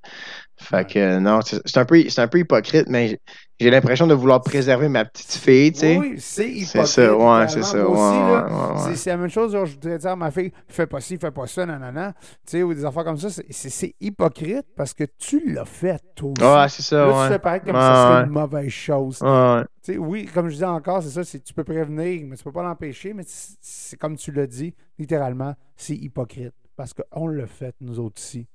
Fait 0.56 0.84
Ouais. 0.84 0.84
que, 0.84 1.18
non, 1.18 1.40
c'est 1.42 1.60
c'est 1.66 1.78
un, 1.78 1.84
peu- 1.86 2.08
c'est 2.08 2.20
un 2.20 2.28
peu 2.28 2.38
hypocrite, 2.38 2.86
mais 2.88 3.18
j'ai- 3.64 3.70
l'impression 3.70 4.06
de 4.06 4.14
vouloir 4.14 4.40
préserver 4.42 4.88
ma 4.88 5.04
petite 5.04 5.32
fille, 5.32 5.72
tu 5.72 5.80
sais. 5.80 5.96
Oui, 5.98 6.14
c'est 6.18 6.48
hypocrite. 6.50 6.86
C'est 6.86 7.06
ça, 7.06 7.16
ouais, 7.16 7.48
c'est 7.48 7.62
ça. 7.62 7.86
Aussi, 7.88 8.00
ouais, 8.00 8.88
ouais, 8.90 8.94
c'est- 8.96 9.10
la 9.10 9.16
même 9.16 9.28
chose, 9.30 9.52
genre, 9.52 9.66
je 9.66 9.72
voudrais 9.74 9.98
dire 9.98 10.10
à 10.10 10.16
ma 10.16 10.30
fille, 10.30 10.52
fais 10.68 10.86
pas 10.86 11.00
ci, 11.00 11.16
fais 11.18 11.30
pas 11.30 11.46
ça, 11.46 11.66
nanana. 11.66 12.12
Tu 12.12 12.20
sais, 12.46 12.62
ou 12.62 12.72
des 12.74 12.84
affaires 12.84 13.04
comme 13.04 13.18
ça, 13.18 13.28
c'est- 13.30 13.94
hypocrite 14.00 14.66
parce 14.76 14.94
que 14.94 15.04
tu 15.18 15.52
l'as 15.52 15.64
fait, 15.64 16.00
toi 16.14 16.30
aussi. 16.36 16.42
Ouais, 16.44 16.68
c'est 16.68 16.82
ça, 16.82 17.06
Là, 17.06 17.26
tu 17.26 17.32
fais 17.32 17.38
pareil 17.38 17.60
comme 17.60 17.74
serait 17.74 18.18
ouais. 18.20 18.24
une 18.24 18.30
mauvaise 18.30 18.68
chose. 18.70 19.20
Ouais, 19.22 19.62
Tu 19.82 19.92
sais, 19.92 19.98
oui, 19.98 20.26
comme 20.26 20.48
je 20.48 20.54
disais 20.54 20.64
encore, 20.66 21.02
c'est 21.02 21.22
ça, 21.24 21.38
tu 21.38 21.54
peux 21.54 21.64
prévenir, 21.64 22.22
mais 22.26 22.36
tu 22.36 22.44
peux 22.44 22.52
pas 22.52 22.62
l'empêcher, 22.62 23.12
mais 23.14 23.22
c'est 23.26 23.56
c'est 23.60 23.98
comme 23.98 24.16
tu 24.16 24.30
l'as 24.32 24.46
dit, 24.46 24.74
littéralement, 24.98 25.54
c'est 25.76 25.94
hypocrite. 25.96 26.52
Parce 26.76 26.92
qu'on 26.94 27.26
l'a 27.28 27.46
fait, 27.46 27.74
nous 27.80 27.98
autres 27.98 28.20
ici. 28.20 28.46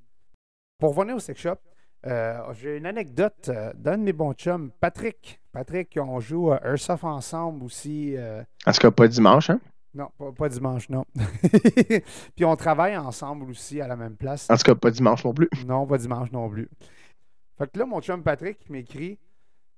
Pour 0.80 0.96
revenir 0.96 1.16
au 1.16 1.20
sex 1.20 1.40
shop, 1.40 1.56
euh, 2.06 2.54
j'ai 2.54 2.78
une 2.78 2.86
anecdote 2.86 3.50
euh, 3.50 3.74
d'un 3.76 3.98
de 3.98 4.04
mes 4.04 4.14
bons 4.14 4.34
chums, 4.34 4.72
Patrick. 4.80 5.40
Patrick, 5.52 5.98
on 6.02 6.20
joue 6.20 6.52
à 6.52 6.62
Airsoft 6.64 7.04
ensemble 7.04 7.64
aussi. 7.64 8.16
euh, 8.18 8.44
En 8.66 8.72
tout 8.72 8.80
cas, 8.80 8.92
pas 8.92 9.08
dimanche, 9.08 9.50
hein? 9.50 9.60
non, 9.94 10.10
pas, 10.18 10.32
pas 10.34 10.50
dimanche, 10.50 10.90
non. 10.90 11.06
Puis 12.36 12.46
on 12.46 12.56
travaille 12.56 12.98
ensemble 12.98 13.50
aussi 13.50 13.80
à 13.82 13.88
la 13.88 13.96
même 13.96 14.18
place. 14.18 14.50
En 14.50 14.58
tout 14.58 14.64
cas, 14.64 14.76
pas 14.76 14.92
dimanche 14.92 15.24
non 15.24 15.34
plus. 15.34 15.50
Non, 15.66 15.88
pas 15.88 15.98
dimanche 15.98 16.32
non 16.32 16.50
plus. 16.50 16.70
Fait 17.58 17.72
que 17.72 17.80
là, 17.80 17.86
mon 17.86 18.02
chum 18.02 18.22
Patrick 18.22 18.70
m'écrit 18.70 19.18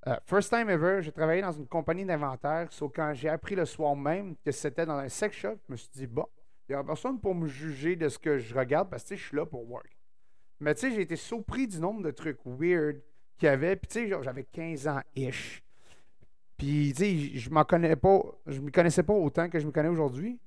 euh, 0.07 0.15
First 0.25 0.49
time 0.51 0.69
ever, 0.69 1.01
j'ai 1.01 1.11
travaillé 1.11 1.41
dans 1.41 1.51
une 1.51 1.67
compagnie 1.67 2.05
d'inventaire. 2.05 2.67
Sauf 2.71 2.91
quand 2.95 3.13
j'ai 3.13 3.29
appris 3.29 3.55
le 3.55 3.65
soir 3.65 3.95
même 3.95 4.35
que 4.43 4.51
c'était 4.51 4.85
dans 4.85 4.97
un 4.97 5.09
sex 5.09 5.35
shop, 5.35 5.55
je 5.67 5.71
me 5.73 5.77
suis 5.77 5.89
dit, 5.93 6.07
bon, 6.07 6.25
il 6.67 6.75
n'y 6.75 6.79
a 6.79 6.83
personne 6.83 7.19
pour 7.19 7.35
me 7.35 7.47
juger 7.47 7.95
de 7.95 8.09
ce 8.09 8.17
que 8.17 8.37
je 8.39 8.55
regarde 8.55 8.89
parce 8.89 9.03
que 9.03 9.15
je 9.15 9.23
suis 9.23 9.37
là 9.37 9.45
pour 9.45 9.69
work. 9.69 9.96
Mais 10.59 10.73
tu 10.75 10.81
sais, 10.81 10.91
j'ai 10.91 11.01
été 11.01 11.15
surpris 11.15 11.67
du 11.67 11.79
nombre 11.79 12.01
de 12.01 12.11
trucs 12.11 12.39
weird 12.45 12.97
qu'il 13.37 13.47
y 13.47 13.49
avait. 13.49 13.75
Puis 13.75 13.87
tu 13.87 14.09
sais, 14.09 14.23
j'avais 14.23 14.43
15 14.43 14.87
ans-ish. 14.87 15.63
Puis 16.57 16.93
tu 16.95 17.03
sais, 17.03 17.37
je 17.39 17.49
m'en 17.49 17.63
connais 17.63 17.95
pas, 17.95 18.21
je 18.47 18.59
me 18.59 18.71
connaissais 18.71 19.03
pas 19.03 19.13
autant 19.13 19.49
que 19.49 19.59
je 19.59 19.65
me 19.65 19.71
connais 19.71 19.89
aujourd'hui. 19.89 20.39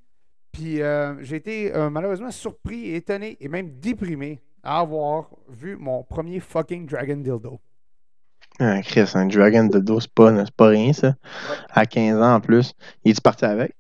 Puis 0.53 0.83
euh, 0.83 1.15
j'ai 1.23 1.37
été 1.37 1.75
euh, 1.75 1.91
malheureusement 1.91 2.31
surpris, 2.31 2.95
étonné 2.95 3.37
et 3.41 3.49
même 3.49 3.79
déprimé 3.79 4.41
à 4.63 4.81
avoir 4.81 5.31
vu 5.49 5.77
mon 5.77 6.03
premier 6.03 6.41
fucking 6.41 6.87
Dragon 6.87 7.17
Dildo. 7.17 7.61
Ah, 8.59 8.83
Chris, 8.83 9.11
un 9.15 9.27
Dragon 9.27 9.65
dos, 9.65 10.01
c'est 10.01 10.13
pas, 10.13 10.45
c'est 10.45 10.55
pas 10.55 10.69
rien, 10.69 10.93
ça. 10.93 11.15
À 11.71 11.87
15 11.87 12.21
ans 12.21 12.35
en 12.35 12.41
plus. 12.41 12.75
Il 13.05 13.13
est 13.13 13.21
parti 13.21 13.45
avec? 13.45 13.75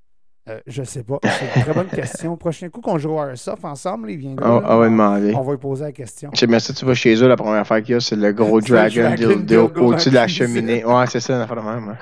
Euh, 0.50 0.60
je 0.66 0.82
sais 0.82 1.02
pas. 1.02 1.18
C'est 1.22 1.56
une 1.56 1.62
très 1.62 1.74
bonne 1.74 1.88
question. 1.88 2.36
Prochain 2.36 2.68
coup 2.68 2.80
qu'on 2.80 2.98
joue 2.98 3.18
à 3.20 3.28
Airsoft 3.28 3.64
ensemble, 3.64 4.10
il. 4.10 4.26
On, 4.26 4.34
là, 4.34 4.62
on 4.64 4.78
va 4.78 4.84
demander. 4.88 5.34
on 5.34 5.42
va 5.42 5.52
lui 5.52 5.58
poser 5.58 5.84
la 5.84 5.92
question. 5.92 6.30
Sais, 6.34 6.46
mais 6.46 6.58
ça, 6.58 6.72
tu 6.72 6.84
vas 6.84 6.94
chez 6.94 7.14
eux, 7.22 7.28
la 7.28 7.36
première 7.36 7.60
affaire 7.60 7.82
qu'il 7.82 7.92
y 7.92 7.96
a, 7.96 8.00
c'est 8.00 8.16
le 8.16 8.32
gros 8.32 8.60
Dragon 8.60 9.14
au-dessus 9.76 10.10
de 10.10 10.14
la 10.14 10.28
cheminée. 10.28 10.84
Ouais, 10.84 11.06
c'est 11.06 11.20
ça, 11.20 11.34
une 11.34 11.42
affaire 11.42 11.56
de 11.56 11.62
même. 11.62 11.96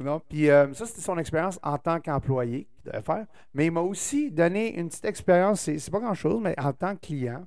Non, 0.00 0.20
puis 0.28 0.50
euh, 0.50 0.72
ça, 0.74 0.86
c'était 0.86 1.00
son 1.00 1.18
expérience 1.18 1.58
en 1.62 1.78
tant 1.78 2.00
qu'employé 2.00 2.66
qu'il 2.76 2.92
devait 2.92 3.02
faire. 3.02 3.26
Mais 3.54 3.66
il 3.66 3.72
m'a 3.72 3.80
aussi 3.80 4.30
donné 4.30 4.76
une 4.78 4.88
petite 4.88 5.04
expérience, 5.04 5.60
c'est 5.60 5.90
pas 5.90 6.00
grand-chose, 6.00 6.40
mais 6.42 6.54
en 6.58 6.72
tant 6.72 6.94
que 6.96 7.06
client. 7.06 7.46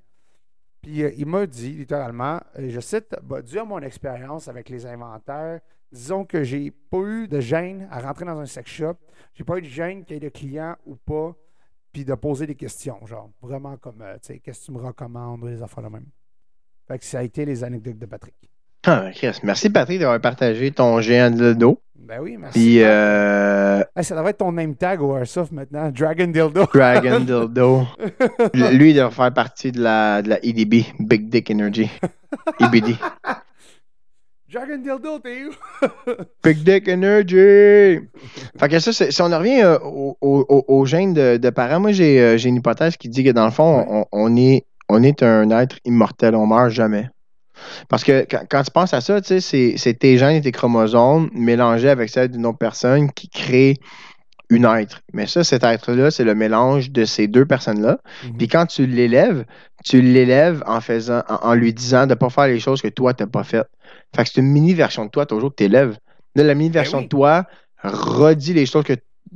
Puis 0.81 1.03
euh, 1.03 1.11
il 1.17 1.25
m'a 1.25 1.45
dit, 1.45 1.71
littéralement, 1.71 2.39
et 2.57 2.69
je 2.69 2.79
cite, 2.79 3.15
bah, 3.23 3.41
dû 3.41 3.59
à 3.59 3.65
mon 3.65 3.79
expérience 3.79 4.47
avec 4.47 4.69
les 4.69 4.85
inventaires, 4.85 5.59
disons 5.91 6.25
que 6.25 6.43
j'ai 6.43 6.71
pas 6.71 6.99
eu 6.99 7.27
de 7.27 7.39
gêne 7.39 7.87
à 7.91 7.99
rentrer 7.99 8.25
dans 8.25 8.39
un 8.39 8.45
sex 8.45 8.69
shop. 8.69 8.95
J'ai 9.33 9.43
pas 9.43 9.57
eu 9.57 9.61
de 9.61 9.67
gêne 9.67 10.03
qu'il 10.03 10.15
y 10.15 10.17
ait 10.17 10.19
de 10.19 10.29
clients 10.29 10.75
ou 10.85 10.95
pas, 10.95 11.35
puis 11.91 12.05
de 12.05 12.13
poser 12.15 12.47
des 12.47 12.55
questions, 12.55 13.05
genre, 13.05 13.29
vraiment 13.41 13.77
comme, 13.77 14.01
euh, 14.01 14.15
tu 14.15 14.33
sais, 14.33 14.39
qu'est-ce 14.39 14.61
que 14.61 14.65
tu 14.65 14.71
me 14.71 14.79
recommandes, 14.79 15.47
des 15.47 15.61
affaires 15.61 15.83
de 15.83 15.89
même. 15.89 16.07
Fait 16.87 16.99
que 16.99 17.05
ça 17.05 17.19
a 17.19 17.23
été 17.23 17.45
les 17.45 17.63
anecdotes 17.63 17.97
de 17.99 18.05
Patrick. 18.05 18.35
Ah, 18.85 19.09
merci 19.43 19.69
Patrick 19.69 19.99
d'avoir 19.99 20.21
partagé 20.21 20.71
ton 20.71 21.01
géant 21.01 21.29
dildo. 21.29 21.81
Ben 21.95 22.21
oui, 22.21 22.37
merci. 22.37 22.57
Puis, 22.57 22.83
euh, 22.83 23.83
Hey, 23.95 24.03
ça 24.03 24.15
devrait 24.15 24.29
être 24.29 24.37
ton 24.37 24.51
name 24.51 24.75
tag 24.75 25.01
au 25.01 25.17
Airsoft 25.17 25.51
maintenant, 25.51 25.91
Dragon 25.91 26.27
Dildo. 26.27 26.65
Dragon 26.73 27.19
dildo. 27.19 27.85
Lui, 28.53 28.91
il 28.91 28.95
doit 28.95 29.11
faire 29.11 29.33
partie 29.33 29.71
de 29.71 29.81
la, 29.81 30.21
de 30.21 30.29
la 30.29 30.45
EDB, 30.45 30.85
Big 30.99 31.29
Dick 31.29 31.49
Energy. 31.51 31.89
EBD. 32.59 32.95
Dragon 34.51 34.77
Dildo, 34.77 35.19
t'es 35.19 35.43
où? 35.45 35.51
Big 36.43 36.63
Dick 36.63 36.87
Energy! 36.87 37.99
Fait 38.57 38.69
que 38.69 38.79
ça, 38.79 38.93
si 38.93 39.21
on 39.21 39.25
en 39.33 39.39
revient 39.39 39.61
euh, 39.61 39.77
au- 39.83 40.17
au- 40.21 40.45
au- 40.47 40.65
aux 40.67 40.85
gènes 40.85 41.13
de, 41.13 41.35
de 41.37 41.49
parents, 41.49 41.81
moi 41.81 41.91
j'ai 41.91 42.21
euh, 42.21 42.37
une 42.37 42.55
hypothèse 42.55 42.95
qui 42.95 43.09
dit 43.09 43.25
que 43.25 43.31
dans 43.31 43.43
le 43.45 43.51
fond, 43.51 43.85
on, 43.89 44.05
on 44.13 44.35
est, 44.37 44.65
on 44.87 45.03
est 45.03 45.21
un 45.21 45.49
être 45.51 45.77
immortel, 45.83 46.33
on 46.35 46.47
meurt 46.47 46.69
jamais. 46.69 47.09
Parce 47.89 48.03
que 48.05 48.25
quand, 48.29 48.43
quand 48.49 48.63
tu 48.63 48.71
penses 48.71 48.93
à 48.93 49.01
ça, 49.01 49.19
tu 49.19 49.41
sais, 49.41 49.75
c'est 49.77 49.93
tes 49.95 50.17
gènes 50.17 50.37
et 50.37 50.41
tes 50.41 50.51
chromosomes 50.53 51.29
mélangés 51.33 51.89
avec 51.89 52.09
celles 52.09 52.29
d'une 52.29 52.45
autre 52.45 52.59
personne 52.59 53.11
qui 53.11 53.27
crée 53.29 53.75
une 54.49 54.63
être. 54.63 55.01
Mais 55.11 55.27
ça, 55.27 55.43
cet 55.43 55.65
être-là, 55.65 56.09
c'est 56.09 56.23
le 56.23 56.33
mélange 56.35 56.91
de 56.91 57.03
ces 57.03 57.27
deux 57.27 57.45
personnes-là. 57.45 57.99
Puis 58.37 58.47
quand 58.47 58.65
tu 58.67 58.85
l'élèves, 58.85 59.43
tu 59.83 60.01
l'élèves 60.01 60.63
en 60.67 60.79
faisant, 60.79 61.21
en, 61.27 61.49
en 61.49 61.53
lui 61.53 61.73
disant 61.73 62.03
de 62.05 62.11
ne 62.11 62.15
pas 62.15 62.29
faire 62.29 62.47
les 62.47 62.59
choses 62.59 62.81
que 62.81 62.87
toi, 62.87 63.13
tu 63.13 63.23
n'as 63.23 63.27
pas 63.29 63.43
faites. 63.43 63.67
Fait 64.15 64.23
que 64.23 64.29
c'est 64.29 64.41
une 64.41 64.47
mini-version 64.47 65.05
de 65.05 65.09
toi 65.09 65.25
toujours 65.25 65.51
que 65.51 65.55
tu 65.55 65.63
élèves. 65.65 65.97
Là, 66.35 66.43
la 66.43 66.55
mini-version 66.55 66.99
Ben 66.99 67.01
oui. 67.01 67.05
de 67.05 67.09
toi 67.09 67.45
redit 67.83 68.53
les 68.53 68.65
choses 68.65 68.83
que, 68.83 68.93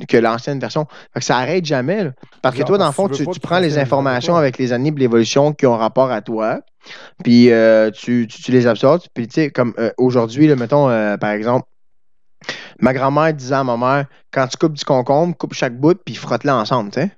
que 0.08 0.18
l'ancienne 0.18 0.60
version. 0.60 0.88
Fait 1.14 1.20
que 1.20 1.26
ça 1.26 1.38
arrête 1.38 1.66
jamais. 1.66 2.04
là. 2.06 2.12
Parce 2.42 2.56
que 2.56 2.64
toi, 2.64 2.78
dans 2.78 2.88
le 2.88 2.92
fond, 2.92 3.08
tu 3.10 3.26
prends 3.40 3.60
les 3.60 3.78
informations 3.78 4.36
avec 4.36 4.58
les 4.58 4.74
années 4.74 4.90
et 4.96 5.00
l'évolution 5.00 5.54
qui 5.54 5.66
ont 5.66 5.78
rapport 5.78 6.12
à 6.12 6.22
toi. 6.22 6.62
Puis 7.24 7.52
euh, 7.52 7.92
tu, 7.92 8.28
tu, 8.28 8.42
tu 8.42 8.52
les 8.52 8.66
absorbes. 8.66 9.02
Puis 9.14 9.28
tu 9.28 9.34
sais, 9.36 9.52
comme 9.52 9.74
euh, 9.78 9.92
aujourd'hui, 9.98 10.54
mettons, 10.56 10.90
euh, 10.90 11.18
par 11.18 11.32
exemple, 11.32 11.68
ma 12.80 12.94
grand-mère 12.94 13.34
disait 13.34 13.56
à 13.56 13.64
ma 13.64 13.78
mère, 13.78 14.06
quand 14.32 14.48
tu 14.48 14.58
coupes 14.58 14.74
du 14.74 14.84
concombre, 14.84 15.36
coupe 15.38 15.54
chaque 15.54 15.78
bout, 15.78 16.00
puis 16.04 16.16
frotte-les 16.16 16.52
ensemble, 16.52 16.90
tu 16.92 17.02
sais. 17.02 17.12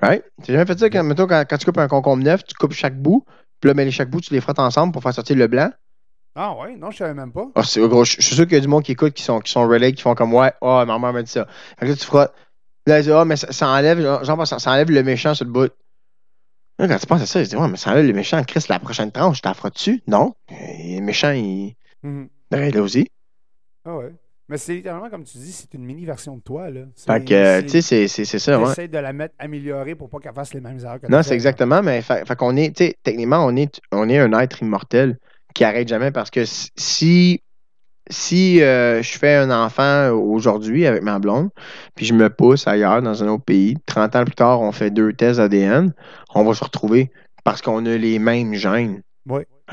Right? 0.00 0.24
T'as 0.44 0.52
jamais 0.52 0.66
fait 0.66 0.78
ça, 0.78 0.88
quand, 0.88 1.02
mettons, 1.02 1.26
quand, 1.26 1.44
quand 1.48 1.58
tu 1.58 1.66
coupes 1.66 1.78
un 1.78 1.88
concombre 1.88 2.22
neuf, 2.22 2.44
tu 2.44 2.54
coupes 2.54 2.72
chaque 2.72 2.96
bout, 2.96 3.24
puis 3.60 3.68
là, 3.68 3.74
ben, 3.74 3.84
les 3.84 3.90
chaque 3.90 4.08
bout, 4.08 4.20
tu 4.20 4.32
les 4.32 4.40
frottes 4.40 4.58
ensemble 4.60 4.92
pour 4.92 5.02
faire 5.02 5.12
sortir 5.12 5.36
le 5.36 5.46
blanc? 5.46 5.70
Ah 6.34 6.54
ouais, 6.56 6.76
non, 6.76 6.90
je 6.90 6.98
savais 6.98 7.14
même 7.14 7.32
pas. 7.32 7.48
Ah, 7.54 7.62
c'est 7.64 7.80
gros, 7.80 8.04
je 8.04 8.16
je 8.18 8.22
suis 8.22 8.34
sûr 8.36 8.44
qu'il 8.44 8.54
y 8.54 8.56
a 8.56 8.60
du 8.60 8.68
monde 8.68 8.82
qui 8.84 8.92
écoute, 8.92 9.14
qui 9.14 9.22
sont, 9.22 9.40
qui 9.40 9.50
sont 9.50 9.66
relais, 9.66 9.92
qui 9.92 10.02
font 10.02 10.14
comme, 10.14 10.32
ouais, 10.32 10.52
oh, 10.60 10.82
ma 10.86 10.98
mère 10.98 11.12
m'a 11.12 11.22
dit 11.22 11.30
ça. 11.30 11.46
Fait 11.78 11.86
que 11.86 11.90
là, 11.90 11.96
tu 11.96 12.04
frottes. 12.04 12.32
Là, 12.86 12.98
elle 12.98 13.04
dit, 13.04 13.12
ah, 13.12 13.24
mais 13.24 13.36
ça, 13.36 13.50
ça 13.52 13.68
enlève, 13.68 14.00
genre, 14.00 14.46
ça, 14.46 14.58
ça 14.58 14.70
enlève 14.70 14.90
le 14.90 15.02
méchant 15.02 15.34
sur 15.34 15.44
le 15.44 15.50
bout. 15.50 15.72
Là, 16.78 16.88
quand 16.88 16.98
tu 16.98 17.06
penses 17.06 17.22
à 17.22 17.26
ça, 17.26 17.42
tu 17.42 17.48
dis, 17.48 17.56
ouais, 17.56 17.68
mais 17.68 17.76
ça 17.76 17.90
enlève 17.90 18.06
le 18.06 18.12
méchant, 18.12 18.42
Chris, 18.44 18.64
la 18.68 18.78
prochaine 18.78 19.10
tranche, 19.10 19.42
tu 19.42 19.42
t'en 19.42 19.68
dessus? 19.68 20.02
Non. 20.06 20.34
Et 20.48 20.98
le 20.98 21.04
méchant, 21.04 21.32
il. 21.32 21.74
Mhm. 22.02 22.28
Ben, 22.50 22.72
là 22.72 22.80
aussi. 22.80 23.08
Ah 23.84 23.96
ouais. 23.96 24.12
Mais 24.48 24.56
c'est 24.56 24.74
littéralement, 24.74 25.10
comme 25.10 25.22
tu 25.24 25.38
dis, 25.38 25.52
c'est 25.52 25.72
une 25.74 25.84
mini-version 25.84 26.36
de 26.36 26.42
toi, 26.42 26.70
là. 26.70 26.80
Fait 26.96 27.24
que, 27.24 27.34
euh, 27.34 27.62
tu 27.62 27.68
sais, 27.68 27.82
c'est- 27.82 28.08
c'est 28.08 28.24
c'est 28.24 28.38
ça, 28.40 28.60
ouais. 28.60 28.88
De 28.88 28.98
la 28.98 29.12
mettre 29.12 29.34
améliorée 29.38 29.94
pour 29.94 30.08
pas 30.10 30.18
qu'elle 30.18 30.32
fasse 30.34 30.54
les 30.54 30.60
mêmes 30.60 30.78
erreurs 30.80 31.00
que 31.00 31.06
Non, 31.06 31.22
c'est 31.22 31.34
exactement, 31.34 31.82
mais 31.82 32.02
fait, 32.02 32.26
fait 32.26 32.36
qu'on 32.36 32.56
est, 32.56 32.74
tu 32.76 32.86
sais, 32.86 32.96
techniquement, 33.02 33.44
on 33.46 33.54
est, 33.56 33.80
on 33.92 34.08
est 34.08 34.18
un 34.18 34.32
être 34.40 34.60
immortel 34.62 35.18
qui 35.54 35.64
arrête 35.64 35.88
jamais 35.88 36.10
parce 36.10 36.30
que 36.30 36.44
si, 36.44 37.42
si 38.08 38.62
euh, 38.62 39.02
je 39.02 39.18
fais 39.18 39.36
un 39.36 39.50
enfant 39.50 40.10
aujourd'hui 40.10 40.86
avec 40.86 41.02
ma 41.02 41.18
blonde, 41.18 41.50
puis 41.94 42.06
je 42.06 42.14
me 42.14 42.30
pousse 42.30 42.66
ailleurs 42.66 43.02
dans 43.02 43.22
un 43.22 43.28
autre 43.28 43.44
pays, 43.44 43.76
30 43.86 44.16
ans 44.16 44.24
plus 44.24 44.34
tard, 44.34 44.60
on 44.60 44.72
fait 44.72 44.90
deux 44.90 45.12
tests 45.12 45.40
ADN, 45.40 45.92
on 46.34 46.44
va 46.44 46.54
se 46.54 46.64
retrouver 46.64 47.10
parce 47.44 47.62
qu'on 47.62 47.86
a 47.86 47.96
les 47.96 48.18
mêmes 48.18 48.54
gènes. 48.54 49.02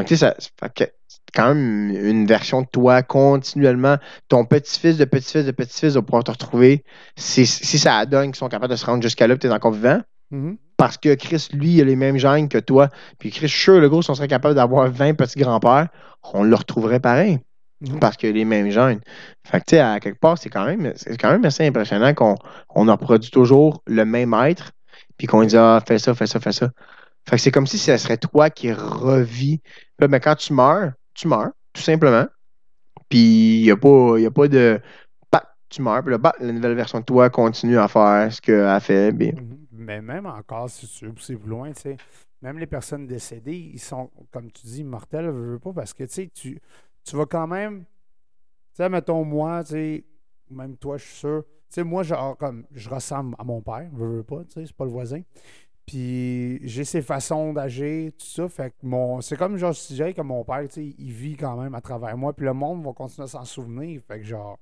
Tu 0.05 0.15
sais, 0.15 0.17
ça, 0.17 0.35
c'est 0.37 0.91
quand 1.33 1.53
même 1.55 1.89
une 1.89 2.25
version 2.27 2.61
de 2.61 2.67
toi 2.67 3.01
continuellement. 3.01 3.97
Ton 4.27 4.45
petit-fils 4.45 4.97
de 4.97 5.05
petit-fils 5.05 5.45
de 5.45 5.51
petit-fils 5.51 5.93
va 5.95 6.01
pouvoir 6.01 6.23
te 6.23 6.31
retrouver. 6.31 6.83
Si, 7.15 7.45
si 7.45 7.77
ça 7.79 8.05
donne 8.05 8.27
qu'ils 8.27 8.35
sont 8.35 8.47
capables 8.49 8.71
de 8.71 8.77
se 8.77 8.85
rendre 8.85 9.01
jusqu'à 9.01 9.27
là, 9.27 9.37
tu 9.37 9.47
es 9.47 9.51
encore 9.51 9.71
vivant 9.71 10.01
Mhm. 10.29 10.57
Parce 10.77 10.97
que 10.97 11.15
Chris, 11.15 11.47
lui, 11.53 11.73
il 11.73 11.81
a 11.81 11.83
les 11.83 11.95
mêmes 11.95 12.17
gènes 12.17 12.47
que 12.47 12.59
toi. 12.59 12.89
Puis 13.19 13.31
Chris, 13.31 13.47
je 13.47 13.53
suis 13.53 13.63
sûr, 13.63 13.79
le 13.79 13.89
gros, 13.89 14.01
si 14.01 14.11
on 14.11 14.15
serait 14.15 14.27
capable 14.27 14.55
d'avoir 14.55 14.89
20 14.89 15.15
petits-grands-pères, 15.15 15.87
on 16.33 16.43
le 16.43 16.55
retrouverait 16.55 16.99
pareil. 16.99 17.39
Mhm. 17.81 17.99
Parce 17.99 18.17
qu'il 18.17 18.29
a 18.29 18.31
les 18.31 18.45
mêmes 18.45 18.69
gènes. 18.69 19.01
Fait 19.43 19.59
que, 19.59 19.65
tu 19.65 19.75
sais, 19.75 19.79
à 19.79 19.99
quelque 19.99 20.19
part, 20.19 20.37
c'est 20.37 20.49
quand 20.49 20.65
même, 20.65 20.93
c'est 20.95 21.17
quand 21.17 21.29
même 21.31 21.45
assez 21.45 21.65
impressionnant 21.65 22.13
qu'on 22.13 22.35
on 22.73 22.87
en 22.87 22.97
produit 22.97 23.29
toujours 23.29 23.81
le 23.85 24.03
même 24.05 24.33
être, 24.33 24.71
puis 25.17 25.27
qu'on 25.27 25.43
dit, 25.43 25.57
ah, 25.57 25.79
fais 25.87 25.99
ça, 25.99 26.13
fais 26.15 26.27
ça, 26.27 26.39
fais 26.39 26.51
ça. 26.51 26.69
Fait 27.29 27.35
que 27.35 27.41
c'est 27.41 27.51
comme 27.51 27.67
si 27.67 27.77
ce 27.77 27.97
serait 27.97 28.17
toi 28.17 28.49
qui 28.49 28.71
revis. 28.71 29.61
Là, 29.99 30.07
ben, 30.07 30.19
quand 30.19 30.35
tu 30.35 30.53
meurs, 30.53 30.93
tu 31.13 31.27
meurs, 31.27 31.49
tout 31.73 31.81
simplement. 31.81 32.25
Puis 33.09 33.59
il 33.59 33.63
n'y 33.63 33.71
a, 33.71 33.77
pas- 33.77 34.17
y 34.19 34.25
a 34.25 34.31
pas 34.31 34.47
de. 34.47 34.79
Bah, 35.31 35.43
tu 35.69 35.81
meurs, 35.81 36.01
puis 36.01 36.11
là, 36.11 36.17
bah, 36.17 36.33
la 36.39 36.51
nouvelle 36.51 36.75
version 36.75 36.99
de 36.99 37.05
toi 37.05 37.29
continue 37.29 37.77
à 37.77 37.87
faire 37.87 38.31
ce 38.31 38.41
qu'elle 38.41 38.65
a 38.65 38.79
fait. 38.79 39.11
puis-. 39.11 39.33
Mais 39.87 40.01
même 40.01 40.25
encore, 40.25 40.69
si 40.69 40.85
tu 40.85 41.05
veux 41.05 41.13
plus 41.13 41.37
loin, 41.47 41.71
même 42.41 42.59
les 42.59 42.67
personnes 42.67 43.07
décédées, 43.07 43.71
ils 43.73 43.79
sont, 43.79 44.11
comme 44.31 44.51
tu 44.51 44.67
dis, 44.67 44.83
mortels, 44.83 45.27
je 45.27 45.31
veux 45.31 45.59
pas, 45.59 45.71
parce 45.71 45.93
que 45.93 46.03
tu 46.03 46.59
tu, 47.05 47.15
vas 47.15 47.25
quand 47.25 47.47
même. 47.47 47.85
Tu 48.75 48.83
sais, 48.83 48.89
mettons 48.89 49.23
moi, 49.23 49.63
même 50.49 50.75
toi, 50.75 50.97
je 50.97 51.05
suis 51.05 51.15
sûr. 51.15 51.43
Tu 51.69 51.75
sais, 51.75 51.83
moi, 51.85 52.03
genre, 52.03 52.35
comme, 52.35 52.65
je 52.73 52.89
ressemble 52.89 53.33
à 53.39 53.45
mon 53.45 53.61
père, 53.61 53.89
je 53.97 54.03
veux 54.03 54.23
pas, 54.23 54.43
tu 54.43 54.59
sais, 54.59 54.65
c'est 54.65 54.75
pas 54.75 54.83
le 54.83 54.91
voisin. 54.91 55.21
Puis 55.85 56.59
j'ai 56.67 56.83
ses 56.83 57.01
façons 57.01 57.53
d'agir, 57.53 58.11
tout 58.11 58.25
ça. 58.25 58.49
Fait 58.49 58.71
que 58.71 58.75
mon. 58.85 59.21
C'est 59.21 59.37
comme 59.37 59.55
genre, 59.55 59.71
je 59.71 59.93
dirais 59.93 60.13
que 60.13 60.21
mon 60.21 60.43
père, 60.43 60.67
tu 60.67 60.81
il 60.81 61.11
vit 61.13 61.37
quand 61.37 61.55
même 61.55 61.73
à 61.75 61.79
travers 61.79 62.17
moi. 62.17 62.33
Puis 62.33 62.45
le 62.45 62.51
monde 62.51 62.83
va 62.83 62.91
continuer 62.91 63.23
à 63.23 63.27
s'en 63.27 63.45
souvenir. 63.45 64.01
Fait 64.05 64.19
que 64.19 64.25
genre. 64.25 64.59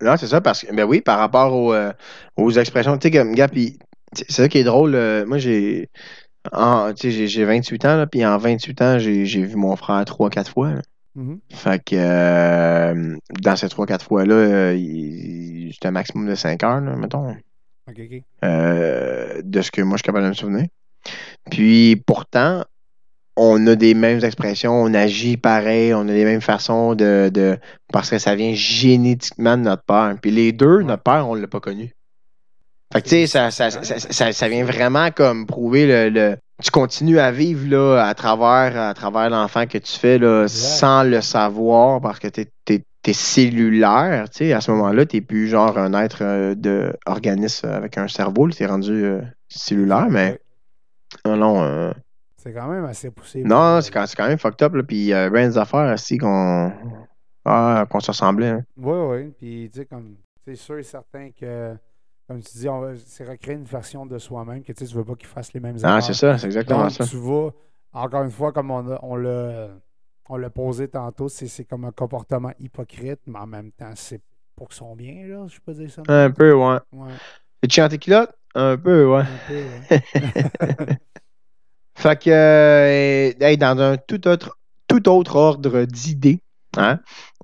Non, 0.00 0.16
c'est 0.16 0.26
ça, 0.26 0.40
parce 0.40 0.62
que, 0.62 0.74
ben 0.74 0.82
oui, 0.82 1.00
par 1.00 1.20
rapport 1.20 1.52
aux, 1.54 1.72
euh, 1.72 1.92
aux 2.36 2.50
expressions, 2.50 2.98
tu 2.98 3.06
sais, 3.06 3.16
comme, 3.16 3.36
gars, 3.36 3.46
puis 3.46 3.78
c'est 4.16 4.30
ça 4.32 4.48
qui 4.48 4.58
est 4.58 4.64
drôle. 4.64 4.94
euh, 4.94 5.24
moi, 5.26 5.38
j'ai. 5.38 5.88
en- 6.52 6.92
j'ai- 7.00 7.26
j'ai 7.28 7.44
28 7.44 7.84
ans, 7.86 7.96
là, 7.96 8.06
puis 8.06 8.24
en 8.26 8.36
28 8.38 8.80
ans, 8.82 8.98
j'ai 8.98 9.24
j'ai 9.26 9.42
vu 9.44 9.56
mon 9.56 9.76
frère 9.76 10.04
3-4 10.04 10.50
fois. 10.50 10.70
là. 10.74 10.82
Mhm. 11.16 11.38
Fait 11.52 11.82
que 11.84 11.94
euh, 11.96 13.16
dans 13.40 13.56
ces 13.56 13.68
3-4 13.68 14.04
fois-là, 14.04 14.34
euh, 14.34 15.70
c'était 15.72 15.88
un 15.88 15.92
maximum 15.92 16.28
de 16.28 16.34
5 16.34 16.62
heures, 16.64 16.80
là, 16.80 16.96
mettons, 16.96 17.30
Ok, 17.88 17.98
ok. 17.98 18.22
euh, 18.44 19.40
de 19.44 19.62
ce 19.62 19.70
que 19.70 19.80
moi 19.82 19.96
je 19.96 19.98
suis 19.98 20.06
capable 20.06 20.24
de 20.24 20.30
me 20.30 20.34
souvenir. 20.34 20.66
Puis 21.50 21.96
pourtant, 22.06 22.64
on 23.36 23.66
a 23.66 23.74
des 23.74 23.94
mêmes 23.94 24.24
expressions, 24.24 24.72
on 24.72 24.92
agit 24.94 25.36
pareil, 25.36 25.92
on 25.94 26.08
a 26.08 26.12
les 26.12 26.24
mêmes 26.24 26.40
façons 26.40 26.94
de. 26.94 27.30
de 27.32 27.58
parce 27.92 28.10
que 28.10 28.18
ça 28.18 28.34
vient 28.34 28.54
génétiquement 28.54 29.56
de 29.56 29.62
notre 29.62 29.84
père. 29.84 30.16
Puis 30.20 30.30
les 30.30 30.52
deux, 30.52 30.78
Ouais. 30.78 30.84
notre 30.84 31.02
père, 31.02 31.28
on 31.28 31.36
ne 31.36 31.40
l'a 31.40 31.48
pas 31.48 31.60
connu. 31.60 31.92
Fait 32.92 33.00
que 33.02 33.08
tu 33.08 33.10
sais, 33.10 33.26
ça, 33.26 33.50
ça, 33.50 33.70
ça, 33.70 34.32
ça, 34.32 34.48
vient 34.48 34.64
vraiment 34.64 35.10
comme 35.10 35.46
prouver 35.46 35.86
le. 35.86 36.10
le- 36.10 36.36
tu 36.62 36.70
continues 36.70 37.18
à 37.18 37.32
vivre 37.32 37.68
là, 37.68 38.06
à 38.06 38.14
travers, 38.14 38.80
à 38.80 38.94
travers 38.94 39.28
l'enfant 39.28 39.66
que 39.66 39.78
tu 39.78 39.92
fais 39.98 40.18
là, 40.18 40.46
sans 40.48 41.02
le 41.02 41.20
savoir 41.20 42.00
parce 42.00 42.20
que 42.20 42.28
tu 42.28 42.42
es, 42.42 43.12
cellulaire. 43.12 44.30
tu 44.30 44.38
sais, 44.38 44.52
À 44.52 44.60
ce 44.60 44.70
moment-là, 44.70 45.04
tu 45.06 45.16
n'es 45.16 45.20
plus 45.22 45.48
genre 45.48 45.76
un 45.76 45.92
être 45.94 46.18
euh, 46.22 46.54
de 46.54 46.92
organisme 47.06 47.68
avec 47.68 47.98
un 47.98 48.06
cerveau. 48.08 48.48
Tu 48.50 48.62
es 48.62 48.66
rendu 48.66 48.92
euh, 49.04 49.20
cellulaire, 49.48 50.06
mais 50.08 50.38
non, 51.26 51.36
non. 51.36 51.62
euh, 51.64 51.92
C'est 52.36 52.52
quand 52.52 52.68
même 52.68 52.84
assez 52.84 53.10
poussé. 53.10 53.42
non, 53.42 53.74
non, 53.74 53.80
c'est 53.80 53.90
quand, 53.90 54.06
c'est 54.06 54.16
quand 54.16 54.28
même 54.28 54.38
fucked 54.38 54.62
up. 54.62 54.74
Là, 54.74 54.82
puis 54.84 54.96
il 54.96 55.04
y 55.06 55.12
a 55.12 55.28
bien 55.28 55.48
des 55.48 55.58
affaires 55.58 55.92
aussi 55.92 56.16
qu'on 56.18 56.72
ah, 57.44 57.84
qu'on 57.90 58.00
se 58.00 58.10
ressemblait. 58.12 58.48
hein. 58.50 58.62
Oui, 58.76 58.96
oui. 59.10 59.32
Puis, 59.38 59.70
tu 59.72 59.80
sais, 59.80 59.86
comme, 59.86 60.14
c'est 60.46 60.54
sûr 60.54 60.78
et 60.78 60.82
certain 60.82 61.28
que, 61.38 61.74
comme 62.26 62.40
tu 62.42 62.56
dis, 62.58 62.68
on 62.68 62.80
va, 62.80 62.92
c'est 63.06 63.24
recréer 63.28 63.54
une 63.56 63.64
version 63.64 64.06
de 64.06 64.18
soi-même 64.18 64.62
que 64.62 64.72
tu 64.72 64.84
sais, 64.84 64.90
tu 64.90 64.96
veux 64.96 65.04
pas 65.04 65.14
qu'il 65.14 65.28
fasse 65.28 65.52
les 65.52 65.60
mêmes 65.60 65.78
Ah, 65.82 66.00
erreurs. 66.00 66.02
c'est 66.02 66.14
ça, 66.14 66.38
c'est 66.38 66.46
exactement 66.46 66.88
Donc, 66.88 66.90
ça. 66.90 67.04
tu 67.04 67.16
vas, 67.16 67.50
encore 67.92 68.22
une 68.22 68.30
fois, 68.30 68.52
comme 68.52 68.70
on, 68.70 68.98
on 69.02 69.16
l'a 69.16 69.68
on 70.30 70.36
l'a 70.38 70.48
posé 70.50 70.88
tantôt, 70.88 71.28
c'est, 71.28 71.64
comme 71.64 71.84
un 71.84 71.92
comportement 71.92 72.50
hypocrite, 72.58 73.20
mais 73.26 73.38
en 73.38 73.46
même 73.46 73.70
temps, 73.72 73.92
c'est 73.94 74.22
pour 74.56 74.72
son 74.72 74.96
bien, 74.96 75.26
là, 75.26 75.46
je 75.48 75.58
peux 75.60 75.74
dire 75.74 75.90
ça. 75.90 76.02
Un 76.08 76.30
peu, 76.30 76.54
ouais. 76.54 76.78
Ouais, 76.92 77.10
Tu 77.62 77.74
chantes 77.74 77.90
tes 77.90 77.98
culottes? 77.98 78.32
Un 78.54 78.78
peu, 78.78 79.04
ouais. 79.06 79.20
un 79.22 79.38
peu, 79.48 79.62
ouais. 79.90 80.98
Fait 81.96 82.18
que, 82.20 82.30
euh, 82.30 83.32
hey, 83.40 83.56
dans 83.58 83.78
un 83.78 83.96
tout 83.96 84.26
autre, 84.28 84.58
tout 84.88 85.08
autre 85.08 85.36
ordre 85.36 85.84
d'idées, 85.84 86.40
hein, 86.76 86.98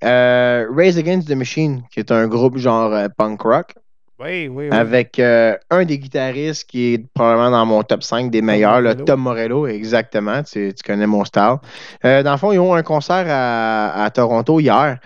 euh, 0.04 0.66
Raise 0.74 0.98
Against 0.98 1.28
the 1.28 1.32
Machine, 1.36 1.82
qui 1.90 2.00
est 2.00 2.10
un 2.10 2.26
groupe 2.28 2.56
genre 2.56 2.92
euh, 2.92 3.08
punk 3.16 3.42
rock, 3.42 3.74
oui, 4.20 4.48
oui, 4.48 4.68
oui. 4.70 4.76
avec 4.76 5.18
euh, 5.18 5.56
un 5.70 5.84
des 5.84 5.98
guitaristes 5.98 6.68
qui 6.68 6.94
est 6.94 7.06
probablement 7.14 7.50
dans 7.50 7.66
mon 7.66 7.82
top 7.82 8.02
5 8.02 8.30
des 8.30 8.42
meilleurs. 8.42 8.96
Tom 9.04 9.20
Morello, 9.20 9.66
exactement, 9.66 10.42
tu, 10.42 10.72
tu 10.74 10.82
connais 10.82 11.06
mon 11.06 11.24
style. 11.24 11.56
Euh, 12.04 12.22
dans 12.22 12.32
le 12.32 12.38
fond, 12.38 12.52
ils 12.52 12.58
ont 12.58 12.74
un 12.74 12.82
concert 12.82 13.24
à, 13.28 14.04
à 14.04 14.10
Toronto 14.10 14.60
hier, 14.60 14.98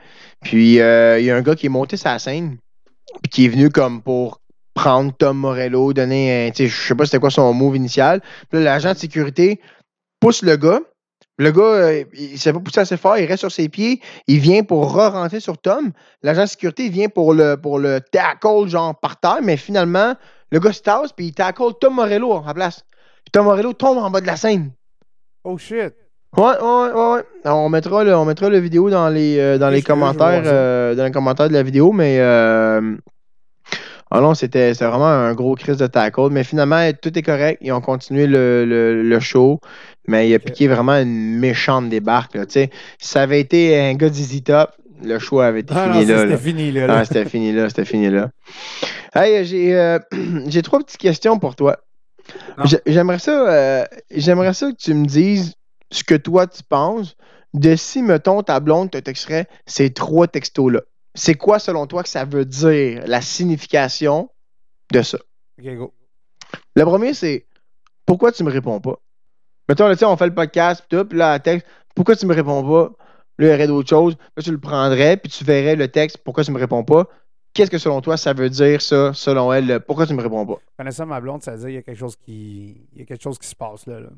puis 0.42 0.80
euh, 0.80 1.18
il 1.20 1.26
y 1.26 1.30
a 1.30 1.36
un 1.36 1.42
gars 1.42 1.54
qui 1.54 1.66
est 1.66 1.70
monté 1.70 1.96
sa 1.96 2.18
scène, 2.18 2.58
puis 3.22 3.30
qui 3.30 3.44
est 3.44 3.48
venu 3.48 3.70
comme 3.70 4.02
pour 4.02 4.40
prendre 4.74 5.12
Tom 5.16 5.38
Morello, 5.38 5.92
donner 5.92 6.48
un, 6.48 6.52
je 6.54 6.66
sais 6.66 6.94
pas 6.94 7.04
c'était 7.04 7.20
quoi 7.20 7.30
son 7.30 7.52
move 7.52 7.76
initial, 7.76 8.20
puis 8.50 8.62
l'agent 8.62 8.92
de 8.92 8.98
sécurité 8.98 9.60
pousse 10.20 10.42
le 10.42 10.56
gars, 10.56 10.80
le 11.36 11.50
gars, 11.50 11.62
euh, 11.62 12.04
il 12.14 12.32
ne 12.32 12.36
s'est 12.36 12.52
pas 12.52 12.60
poussé 12.60 12.80
assez 12.80 12.96
fort, 12.96 13.18
il 13.18 13.26
reste 13.26 13.40
sur 13.40 13.52
ses 13.52 13.68
pieds, 13.68 14.00
il 14.26 14.38
vient 14.38 14.62
pour 14.62 14.92
re-rentrer 14.92 15.40
sur 15.40 15.58
Tom. 15.58 15.90
L'agent 16.22 16.42
de 16.42 16.48
sécurité 16.48 16.86
il 16.86 16.92
vient 16.92 17.08
pour 17.08 17.34
le, 17.34 17.56
pour 17.56 17.78
le 17.78 18.00
tackle, 18.00 18.68
genre 18.68 18.94
par 18.98 19.18
terre, 19.18 19.40
mais 19.42 19.56
finalement, 19.56 20.14
le 20.50 20.60
gars 20.60 20.72
se 20.72 20.82
tasse, 20.82 21.12
puis 21.12 21.26
il 21.26 21.34
tackle 21.34 21.72
Tom 21.80 21.94
Morello 21.94 22.32
à 22.34 22.44
la 22.46 22.54
place. 22.54 22.84
Puis 23.24 23.32
Tom 23.32 23.44
Morello 23.46 23.72
tombe 23.72 23.98
en 23.98 24.10
bas 24.10 24.20
de 24.20 24.26
la 24.26 24.36
scène. 24.36 24.70
Oh 25.42 25.58
shit! 25.58 25.94
Ouais, 26.36 26.44
ouais, 26.60 26.92
ouais, 26.92 27.12
ouais. 27.12 27.22
On 27.44 27.68
mettra 27.68 28.02
le, 28.02 28.14
on 28.16 28.24
mettra 28.24 28.48
le 28.48 28.58
vidéo 28.58 28.90
dans 28.90 29.08
les, 29.08 29.38
euh, 29.38 29.56
dans 29.56 29.70
les 29.70 29.82
commentaires, 29.82 30.42
euh, 30.46 30.94
dans 30.94 31.04
les 31.04 31.12
commentaires 31.12 31.48
de 31.48 31.54
la 31.54 31.62
vidéo, 31.62 31.92
mais 31.92 32.18
euh, 32.18 32.96
ah 34.10 34.20
non, 34.20 34.34
c'était 34.34 34.74
c'était 34.74 34.86
vraiment 34.86 35.06
un 35.06 35.32
gros 35.34 35.54
crise 35.54 35.76
de 35.76 35.86
tackle. 35.86 36.30
Mais 36.30 36.42
finalement, 36.42 36.90
tout 37.00 37.16
est 37.16 37.22
correct. 37.22 37.58
Ils 37.60 37.72
ont 37.72 37.80
continué 37.80 38.26
le, 38.26 38.64
le, 38.64 39.02
le 39.02 39.20
show, 39.20 39.60
mais 40.06 40.28
il 40.28 40.34
a 40.34 40.38
piqué 40.38 40.68
vraiment 40.68 40.94
une 40.94 41.38
méchante 41.38 41.88
débarque. 41.88 42.34
Là, 42.34 42.46
tu 42.46 42.52
sais. 42.52 42.70
si 42.98 43.08
ça 43.08 43.22
avait 43.22 43.40
été 43.40 43.78
un 43.80 43.94
gars 43.94 44.08
d'Easy 44.08 44.42
Top, 44.42 44.70
le 45.02 45.18
show 45.18 45.40
avait 45.40 45.60
été 45.60 45.74
Ah 45.76 45.92
fini 45.92 46.04
là. 46.06 46.18
c'était 46.18 46.30
là. 46.30 46.38
fini, 46.38 46.72
là. 46.72 46.86
là. 46.86 46.98
Ah, 46.98 47.04
c'était 47.04 47.24
fini 47.24 47.52
là, 47.52 47.68
c'était 47.68 47.84
fini 47.84 48.10
là. 48.10 48.30
Hey, 49.14 49.44
j'ai 49.44 49.74
euh, 49.74 49.98
j'ai 50.46 50.62
trois 50.62 50.78
petites 50.80 51.00
questions 51.00 51.38
pour 51.38 51.56
toi. 51.56 51.78
J'aimerais 52.86 53.18
ça, 53.18 53.48
euh, 53.52 53.84
j'aimerais 54.10 54.54
ça 54.54 54.70
que 54.70 54.76
tu 54.76 54.94
me 54.94 55.04
dises 55.04 55.54
ce 55.90 56.04
que 56.04 56.14
toi 56.14 56.46
tu 56.46 56.62
penses 56.62 57.16
de 57.52 57.76
si, 57.76 58.02
mettons, 58.02 58.42
ta 58.42 58.60
blonde 58.60 58.90
te 58.90 58.98
texterait 58.98 59.46
ces 59.66 59.92
trois 59.92 60.26
textos-là. 60.26 60.80
C'est 61.14 61.34
quoi, 61.34 61.58
selon 61.58 61.86
toi, 61.86 62.02
que 62.02 62.08
ça 62.08 62.24
veut 62.24 62.44
dire, 62.44 63.02
la 63.06 63.20
signification 63.20 64.30
de 64.92 65.02
ça? 65.02 65.18
Go. 65.60 65.92
Le 66.74 66.84
premier, 66.84 67.14
c'est 67.14 67.46
pourquoi 68.06 68.32
tu 68.32 68.42
me 68.42 68.50
réponds 68.50 68.80
pas? 68.80 68.98
Mettons, 69.68 69.88
là, 69.88 69.96
on 70.02 70.16
fait 70.16 70.26
le 70.26 70.34
podcast, 70.34 70.84
puis 70.86 70.98
tout, 70.98 71.04
puis 71.06 71.18
là, 71.18 71.36
elle 71.36 71.42
texte, 71.42 71.66
pourquoi 71.94 72.16
tu 72.16 72.26
me 72.26 72.34
réponds 72.34 72.62
pas? 72.62 72.92
Là, 73.38 73.46
il 73.46 73.50
y 73.50 73.54
aurait 73.54 73.66
d'autres 73.66 73.88
choses. 73.88 74.16
Là, 74.36 74.42
tu 74.42 74.50
le 74.50 74.58
prendrais, 74.58 75.16
puis 75.16 75.30
tu 75.30 75.44
verrais 75.44 75.76
le 75.76 75.88
texte, 75.88 76.18
pourquoi 76.18 76.44
tu 76.44 76.52
me 76.52 76.58
réponds 76.58 76.84
pas? 76.84 77.08
Qu'est-ce 77.54 77.70
que, 77.70 77.78
selon 77.78 78.00
toi, 78.00 78.16
ça 78.16 78.32
veut 78.32 78.50
dire, 78.50 78.82
ça, 78.82 79.12
selon 79.14 79.52
elle, 79.52 79.66
le 79.66 79.80
pourquoi 79.80 80.06
tu 80.06 80.14
me 80.14 80.22
réponds 80.22 80.44
pas? 80.44 80.58
Connaissant 80.76 81.06
ma 81.06 81.20
blonde, 81.20 81.42
ça 81.42 81.52
veut 81.52 81.58
dire 81.58 81.66
qu'il 81.66 81.74
y 81.74 81.78
a 81.78 81.82
quelque 81.82 81.98
chose 81.98 82.16
qui, 82.16 82.88
il 82.92 82.98
y 82.98 83.02
a 83.02 83.04
quelque 83.04 83.22
chose 83.22 83.38
qui 83.38 83.46
se 83.46 83.54
passe, 83.54 83.86
là. 83.86 84.00
là. 84.00 84.08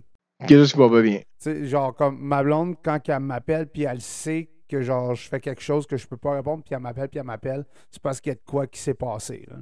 Quelque 0.41 0.59
chose 0.59 0.73
qui 0.73 0.79
va 0.79 0.89
pas 0.89 1.03
bien. 1.03 1.19
Tu 1.19 1.25
sais, 1.39 1.67
genre, 1.67 1.95
comme 1.95 2.19
ma 2.19 2.43
blonde, 2.43 2.77
quand 2.83 2.99
elle 3.09 3.21
m'appelle, 3.21 3.67
puis 3.69 3.85
elle 3.85 4.01
sait 4.01 4.51
que, 4.69 4.81
genre, 4.83 5.15
je 5.15 5.29
fais 5.29 5.41
quelque 5.41 5.63
chose 5.63 5.87
que 5.87 5.97
je 5.97 6.07
peux 6.07 6.17
pas 6.17 6.33
répondre, 6.35 6.63
puis 6.65 6.75
elle 6.75 6.81
m'appelle, 6.81 7.09
puis 7.09 7.19
elle 7.19 7.27
m'appelle, 7.27 7.65
c'est 7.91 8.03
parce 8.03 8.21
qu'il 8.21 8.31
y 8.31 8.33
a 8.33 8.37
de 8.37 8.45
quoi 8.45 8.67
qui 8.67 8.81
s'est 8.81 8.95
passé, 8.95 9.47
là. 9.49 9.57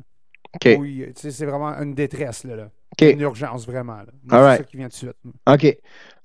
Oui, 0.79 1.13
c'est 1.15 1.47
vraiment 1.47 1.71
une 1.81 1.95
détresse, 1.95 2.45
là. 2.45 2.69
Une 3.01 3.21
urgence, 3.21 3.67
vraiment. 3.67 3.99
C'est 4.29 4.37
ça 4.37 4.63
qui 4.65 4.77
vient 4.77 4.89
de 4.89 4.93
suite. 4.93 5.17
OK. 5.49 5.79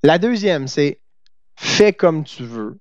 La 0.04 0.18
deuxième, 0.20 0.68
c'est 0.68 1.00
fais 1.56 1.94
comme 1.94 2.24
tu 2.24 2.44
veux. 2.44 2.78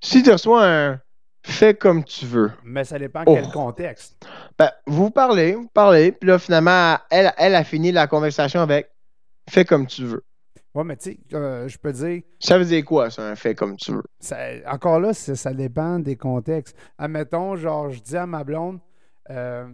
Si 0.00 0.22
tu 0.22 0.30
reçois 0.30 0.66
un 0.66 1.00
fais 1.44 1.74
comme 1.74 2.04
tu 2.04 2.24
veux, 2.26 2.52
Mais 2.64 2.84
ça 2.84 2.98
dépend 2.98 3.24
Oh. 3.26 3.34
quel 3.34 3.48
contexte. 3.50 4.24
ben, 4.58 4.70
vous 4.86 5.10
parlez, 5.10 5.54
vous 5.54 5.68
parlez, 5.68 6.12
puis 6.12 6.28
là, 6.28 6.38
finalement, 6.38 6.96
elle, 7.10 7.32
elle 7.36 7.54
a 7.56 7.64
fini 7.64 7.90
la 7.90 8.06
conversation 8.06 8.60
avec 8.60 8.90
fais 9.50 9.64
comme 9.64 9.86
tu 9.88 10.04
veux. 10.04 10.22
Ouais, 10.74 10.84
mais 10.84 10.96
tu 10.96 11.10
sais, 11.12 11.18
euh, 11.34 11.66
je 11.68 11.76
peux 11.78 11.92
dire, 11.92 12.22
Ça 12.40 12.56
veut 12.58 12.64
dire 12.64 12.84
quoi, 12.84 13.10
ça, 13.10 13.28
un 13.28 13.34
fait 13.34 13.54
comme 13.56 13.76
tu 13.76 13.92
veux? 13.92 14.04
ça- 14.20 14.38
encore 14.66 15.00
là, 15.00 15.12
ça 15.12 15.52
dépend 15.52 15.98
des 15.98 16.16
contextes. 16.16 16.76
Admettons, 16.96 17.56
genre, 17.56 17.90
je 17.90 18.00
dis 18.00 18.16
à 18.16 18.24
ma 18.26 18.42
blonde, 18.44 18.78
euh, 19.30 19.66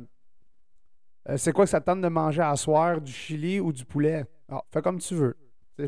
euh, 1.28 1.36
c'est 1.36 1.52
quoi 1.52 1.64
que 1.64 1.70
ça 1.70 1.80
te 1.80 1.86
tente 1.86 2.00
de 2.00 2.08
manger 2.08 2.42
à 2.42 2.56
soir, 2.56 3.00
du 3.00 3.12
chili 3.12 3.60
ou 3.60 3.72
du 3.72 3.84
poulet? 3.84 4.24
Ah, 4.50 4.62
fais 4.72 4.82
comme 4.82 4.98
tu 4.98 5.14
veux. 5.14 5.36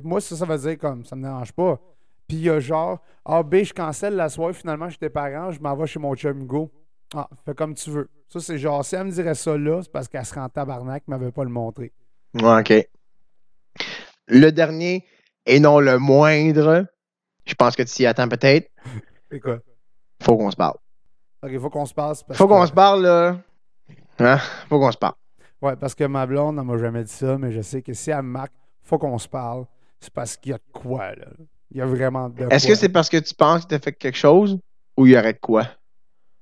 Moi, 0.02 0.20
ça, 0.20 0.36
ça 0.36 0.44
veut 0.44 0.58
dire 0.58 0.78
comme, 0.78 1.04
ça 1.04 1.16
me 1.16 1.22
dérange 1.22 1.52
pas. 1.52 1.80
Puis 2.28 2.36
il 2.36 2.42
y 2.44 2.50
a 2.50 2.60
genre, 2.60 3.00
ah, 3.24 3.42
B, 3.42 3.62
je 3.64 3.72
cancelle 3.72 4.14
la 4.14 4.28
soirée, 4.28 4.52
finalement, 4.52 4.88
chez 4.88 4.98
tes 4.98 5.10
parents, 5.10 5.50
je 5.50 5.60
m'en 5.60 5.74
vais 5.74 5.86
chez 5.86 5.98
mon 5.98 6.14
chum 6.14 6.46
Go. 6.46 6.70
Ah, 7.14 7.28
fais 7.44 7.54
comme 7.54 7.74
tu 7.74 7.90
veux. 7.90 8.08
Ça, 8.28 8.38
c'est 8.38 8.58
genre, 8.58 8.84
si 8.84 8.94
elle 8.94 9.04
me 9.04 9.10
dirait 9.10 9.34
ça 9.34 9.56
là, 9.58 9.82
c'est 9.82 9.90
parce 9.90 10.06
qu'elle 10.06 10.24
serait 10.24 10.40
en 10.40 10.48
tabarnak, 10.48 11.02
elle 11.08 11.10
m'avait 11.14 11.32
pas 11.32 11.42
le 11.42 11.50
montrer. 11.50 11.92
Ouais, 12.34 12.60
OK. 12.60 12.88
Le 14.28 14.50
dernier, 14.50 15.04
et 15.46 15.58
non 15.58 15.80
le 15.80 15.98
moindre, 15.98 16.86
je 17.44 17.54
pense 17.54 17.74
que 17.74 17.82
tu 17.82 17.88
t'y 17.92 18.06
attends 18.06 18.28
peut-être, 18.28 18.70
C'est 19.30 19.40
quoi? 19.40 19.58
faut 20.22 20.36
qu'on 20.36 20.50
se 20.52 20.56
parle. 20.56 20.76
Ok, 21.42 21.58
faut 21.58 21.70
qu'on 21.70 21.86
se 21.86 21.94
parce 21.94 22.22
Faut 22.34 22.46
qu'on 22.46 22.66
se 22.66 22.72
parle, 22.72 23.02
là. 23.02 23.40
Hein? 24.20 24.38
Faut 24.68 24.78
qu'on 24.78 24.92
se 24.92 24.98
parle. 24.98 25.14
Ouais, 25.62 25.76
parce 25.76 25.94
que 25.94 26.04
ma 26.04 26.26
blonde, 26.26 26.56
elle 26.58 26.64
m'a 26.64 26.78
jamais 26.78 27.04
dit 27.04 27.12
ça, 27.12 27.36
mais 27.38 27.52
je 27.52 27.60
sais 27.60 27.82
que 27.82 27.92
si 27.92 28.10
elle 28.10 28.18
me 28.22 28.30
marque, 28.30 28.52
faut 28.82 28.98
qu'on 28.98 29.18
se 29.18 29.28
parle, 29.28 29.64
c'est 30.00 30.12
parce 30.12 30.36
qu'il 30.36 30.52
y 30.52 30.54
a 30.54 30.58
de 30.58 30.62
quoi, 30.72 31.14
là. 31.14 31.26
Il 31.72 31.76
y 31.78 31.80
a 31.82 31.86
vraiment 31.86 32.28
de 32.28 32.46
Est-ce 32.50 32.66
que 32.66 32.74
c'est 32.74 32.88
parce 32.88 33.08
que 33.08 33.18
tu 33.18 33.32
penses 33.34 33.62
que 33.64 33.68
tu 33.68 33.74
as 33.76 33.78
fait 33.78 33.92
quelque 33.92 34.16
chose 34.18 34.58
ou 34.96 35.06
il 35.06 35.12
y 35.12 35.16
aurait 35.18 35.34
de 35.34 35.38
quoi? 35.38 35.64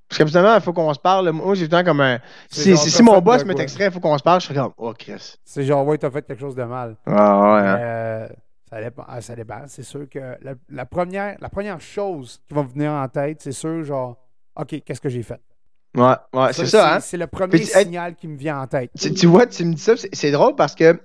Parce 0.08 0.18
que 0.20 0.24
justement, 0.24 0.54
il 0.54 0.60
faut 0.62 0.72
qu'on 0.72 0.94
se 0.94 0.98
parle. 0.98 1.30
Moi, 1.32 1.54
j'ai 1.54 1.68
tout 1.68 1.76
le 1.76 1.82
temps 1.82 1.84
comme 1.84 2.00
un. 2.00 2.18
Si, 2.50 2.70
genre, 2.70 2.78
si, 2.78 2.90
t'as 2.90 2.96
si 2.96 3.02
mon 3.02 3.20
boss 3.20 3.44
me 3.44 3.52
texterait, 3.54 3.86
il 3.86 3.90
faut 3.90 4.00
qu'on 4.00 4.16
se 4.16 4.22
parle, 4.22 4.40
je 4.40 4.46
serais 4.46 4.58
comme, 4.58 4.72
oh, 4.78 4.94
Chris. 4.98 5.34
C'est 5.44 5.64
genre, 5.64 5.86
ouais, 5.86 5.98
t'as 5.98 6.10
fait 6.10 6.22
quelque 6.26 6.40
chose 6.40 6.54
de 6.54 6.62
mal. 6.64 6.96
Ah, 7.04 7.12
ouais. 7.54 7.60
hein. 7.68 7.78
Euh, 7.78 8.28
Ça 8.70 8.80
dépend. 8.80 9.04
ah, 9.06 9.20
ça 9.20 9.36
dépend. 9.36 9.60
C'est 9.66 9.82
sûr 9.82 10.08
que 10.08 10.18
la, 10.40 10.54
la 10.70 10.86
première, 10.86 11.36
la 11.40 11.50
première 11.50 11.78
chose 11.80 12.40
qui 12.48 12.54
va 12.54 12.62
me 12.62 12.68
venir 12.68 12.90
en 12.92 13.06
tête, 13.08 13.42
c'est 13.42 13.52
sûr, 13.52 13.84
genre, 13.84 14.16
OK, 14.56 14.82
qu'est-ce 14.82 15.00
que 15.00 15.10
j'ai 15.10 15.22
fait? 15.22 15.40
Ouais, 15.96 16.14
ouais, 16.34 16.52
c'est 16.52 16.66
ça, 16.66 16.94
hein? 16.96 17.00
C'est 17.00 17.16
le 17.16 17.26
premier 17.26 17.50
Puis 17.58 17.66
signal 17.66 18.14
qui 18.14 18.28
me 18.28 18.36
vient 18.36 18.60
en 18.60 18.66
tête. 18.66 18.90
Tu, 18.98 19.12
tu 19.14 19.26
vois, 19.26 19.46
tu 19.46 19.64
me 19.64 19.74
dis 19.74 19.80
ça, 19.82 19.94
c'est 20.12 20.30
drôle 20.30 20.54
parce 20.54 20.74
que 20.74 21.00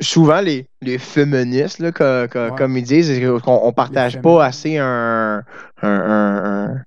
souvent 0.00 0.40
les, 0.40 0.66
les 0.82 0.98
féministes, 0.98 1.78
là, 1.78 1.90
Ouais. 1.98 2.50
comme 2.56 2.76
ils 2.76 2.82
disent, 2.84 3.10
on 3.46 3.72
partage 3.72 4.16
Les 4.16 4.20
pas 4.22 4.44
assez 4.44 4.78
un, 4.78 5.42
un, 5.82 5.88
un, 5.88 6.64
un- 6.70 6.82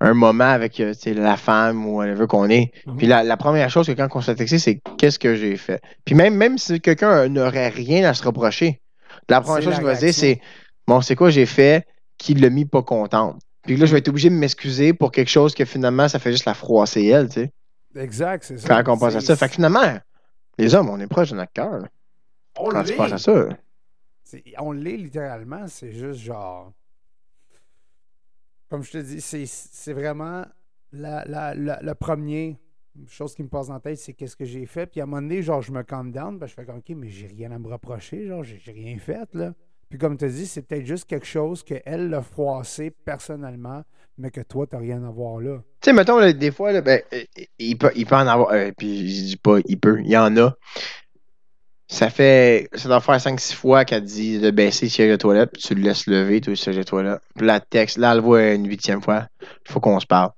un 0.00 0.14
moment 0.14 0.44
avec 0.44 0.78
euh, 0.78 0.94
la 1.06 1.36
femme 1.36 1.84
ou 1.84 1.96
whatever 1.96 2.26
qu'on 2.28 2.48
est. 2.48 2.70
Mhm. 2.86 2.96
Puis 2.98 3.06
la, 3.08 3.24
la 3.24 3.36
première 3.36 3.68
chose 3.68 3.86
que 3.88 3.92
quand 3.92 4.08
on 4.14 4.20
s'est 4.20 4.36
texté, 4.36 4.58
c'est 4.60 4.80
qu'est-ce 4.96 5.18
que 5.18 5.34
j'ai 5.34 5.56
fait. 5.56 5.80
Puis 6.04 6.14
même, 6.14 6.36
même 6.36 6.56
si 6.56 6.80
quelqu'un 6.80 7.28
n'aurait 7.28 7.68
rien 7.70 8.08
à 8.08 8.14
se 8.14 8.22
reprocher, 8.22 8.80
la 9.28 9.40
première 9.40 9.62
chose 9.62 9.74
qu'il 9.74 9.84
va 9.84 9.94
dire, 9.96 10.14
c'est 10.14 10.40
bon, 10.86 11.00
c'est 11.00 11.16
quoi 11.16 11.30
j'ai 11.30 11.46
fait 11.46 11.84
qui 12.16 12.34
l'a 12.34 12.48
mis 12.48 12.64
pas 12.64 12.82
contente. 12.82 13.40
Puis 13.68 13.76
là, 13.76 13.84
je 13.84 13.92
vais 13.92 13.98
être 13.98 14.08
obligé 14.08 14.30
de 14.30 14.34
m'excuser 14.34 14.94
pour 14.94 15.12
quelque 15.12 15.28
chose 15.28 15.54
que 15.54 15.66
finalement, 15.66 16.08
ça 16.08 16.18
fait 16.18 16.32
juste 16.32 16.46
la 16.46 16.54
froisser 16.54 17.04
elle, 17.04 17.28
tu 17.28 17.34
sais. 17.34 17.52
Exact, 17.96 18.42
c'est 18.42 18.56
ça. 18.56 18.82
Quand 18.82 18.94
on 18.94 18.98
pense 18.98 19.14
à 19.14 19.20
ça. 19.20 19.36
Fait 19.36 19.46
que 19.46 19.54
finalement, 19.56 19.98
les 20.56 20.74
hommes, 20.74 20.88
on 20.88 20.98
est 20.98 21.06
proche 21.06 21.34
cœur. 21.52 21.80
là, 21.80 21.88
on 22.56 22.70
Quand 22.70 22.82
tu 22.82 22.94
penses 22.94 23.12
à 23.12 23.18
ça. 23.18 23.48
On 24.58 24.72
l'est 24.72 24.96
littéralement, 24.96 25.66
c'est 25.66 25.92
juste 25.92 26.20
genre. 26.20 26.72
Comme 28.70 28.82
je 28.82 28.92
te 28.92 28.98
dis, 28.98 29.20
c'est- 29.20 29.92
vraiment 29.92 30.46
la, 30.90 31.26
la, 31.26 31.54
la, 31.54 31.78
la 31.82 31.94
première 31.94 32.54
chose 33.06 33.34
qui 33.34 33.42
me 33.42 33.48
passe 33.48 33.68
en 33.68 33.80
tête, 33.80 33.98
c'est 33.98 34.14
qu'est-ce 34.14 34.34
que 34.36 34.46
j'ai 34.46 34.64
fait. 34.64 34.86
Puis 34.86 35.00
à 35.00 35.02
un 35.02 35.06
moment 35.06 35.20
donné, 35.20 35.42
genre, 35.42 35.60
je 35.60 35.72
me 35.72 35.82
calme 35.82 36.10
down, 36.10 36.38
ben, 36.38 36.46
je 36.46 36.54
fais 36.54 36.64
comme, 36.64 36.78
OK, 36.78 36.88
mais 36.96 37.10
j'ai 37.10 37.26
rien 37.26 37.52
à 37.52 37.58
me 37.58 37.68
reprocher, 37.68 38.26
genre, 38.26 38.42
j'ai 38.44 38.58
j'ai 38.58 38.72
rien 38.72 38.98
fait, 38.98 39.28
là. 39.34 39.52
Puis 39.88 39.98
comme 39.98 40.16
tu 40.18 40.26
as 40.26 40.28
dit, 40.28 40.46
c'est 40.46 40.62
peut-être 40.62 40.86
juste 40.86 41.06
quelque 41.06 41.26
chose 41.26 41.62
qu'elle 41.62 42.10
l'a 42.10 42.22
froissé 42.22 42.90
personnellement, 42.90 43.82
mais 44.18 44.30
que 44.30 44.40
toi, 44.40 44.66
tu 44.66 44.76
rien 44.76 45.02
à 45.04 45.10
voir 45.10 45.40
là. 45.40 45.58
Tu 45.80 45.90
sais, 45.90 45.92
mettons, 45.92 46.20
des 46.32 46.50
fois, 46.50 46.78
ben, 46.80 47.00
euh, 47.12 47.22
il, 47.58 47.78
peut, 47.78 47.90
en 48.10 48.26
avoir. 48.26 48.52
euh, 48.52 48.70
puis 48.76 49.08
je 49.08 49.24
dis 49.24 49.36
pas, 49.36 49.58
il 49.66 49.78
peut, 49.78 50.00
il 50.00 50.10
y 50.10 50.16
en 50.16 50.36
a. 50.36 50.54
Ça 51.90 52.10
fait. 52.10 52.68
Ça 52.74 52.88
doit 52.88 53.00
faire 53.00 53.16
5-6 53.16 53.54
fois 53.54 53.86
qu'elle 53.86 54.04
dit 54.04 54.38
de 54.38 54.50
baisser 54.50 54.86
le 54.86 54.90
siège 54.90 55.10
de 55.10 55.16
toilette, 55.16 55.52
puis 55.52 55.62
tu 55.62 55.74
le 55.74 55.80
laisses 55.80 56.06
lever, 56.06 56.42
toi, 56.42 56.50
le 56.50 56.56
siège 56.56 56.76
de 56.76 56.82
toilette. 56.82 57.20
Puis 57.34 57.46
là, 57.46 57.60
texte, 57.60 57.96
là, 57.96 58.10
elle 58.10 58.18
le 58.18 58.22
voit 58.22 58.52
une 58.52 58.68
huitième 58.68 59.00
fois. 59.00 59.26
Il 59.40 59.72
faut 59.72 59.80
qu'on 59.80 59.98
se 59.98 60.06
parle. 60.06 60.32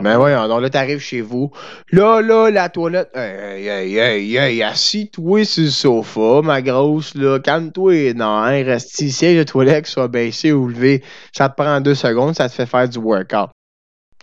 Ben 0.00 0.16
voyons, 0.18 0.48
donc 0.48 0.60
là, 0.60 0.70
t'arrives 0.70 0.98
chez 0.98 1.20
vous. 1.20 1.50
Là, 1.92 2.20
là, 2.20 2.50
la 2.50 2.68
toilette. 2.68 3.10
Hey, 3.14 3.66
hey, 3.66 3.96
hey, 3.98 4.36
hey, 4.36 4.62
assis-toi 4.62 5.44
sur 5.44 5.62
le 5.64 5.70
sofa, 5.70 6.42
ma 6.42 6.60
grosse, 6.62 7.14
là. 7.14 7.38
Calme-toi, 7.38 8.12
non, 8.14 8.26
hein, 8.38 8.64
reste 8.64 9.00
ici. 9.00 9.36
De 9.36 9.42
toilette, 9.44 9.86
soit 9.86 10.08
baissé 10.08 10.52
ou 10.52 10.68
levé. 10.68 11.02
Ça 11.32 11.48
te 11.48 11.54
prend 11.62 11.80
deux 11.80 11.94
secondes, 11.94 12.34
ça 12.34 12.48
te 12.48 12.54
fait 12.54 12.66
faire 12.66 12.88
du 12.88 12.98
workout. 12.98 13.50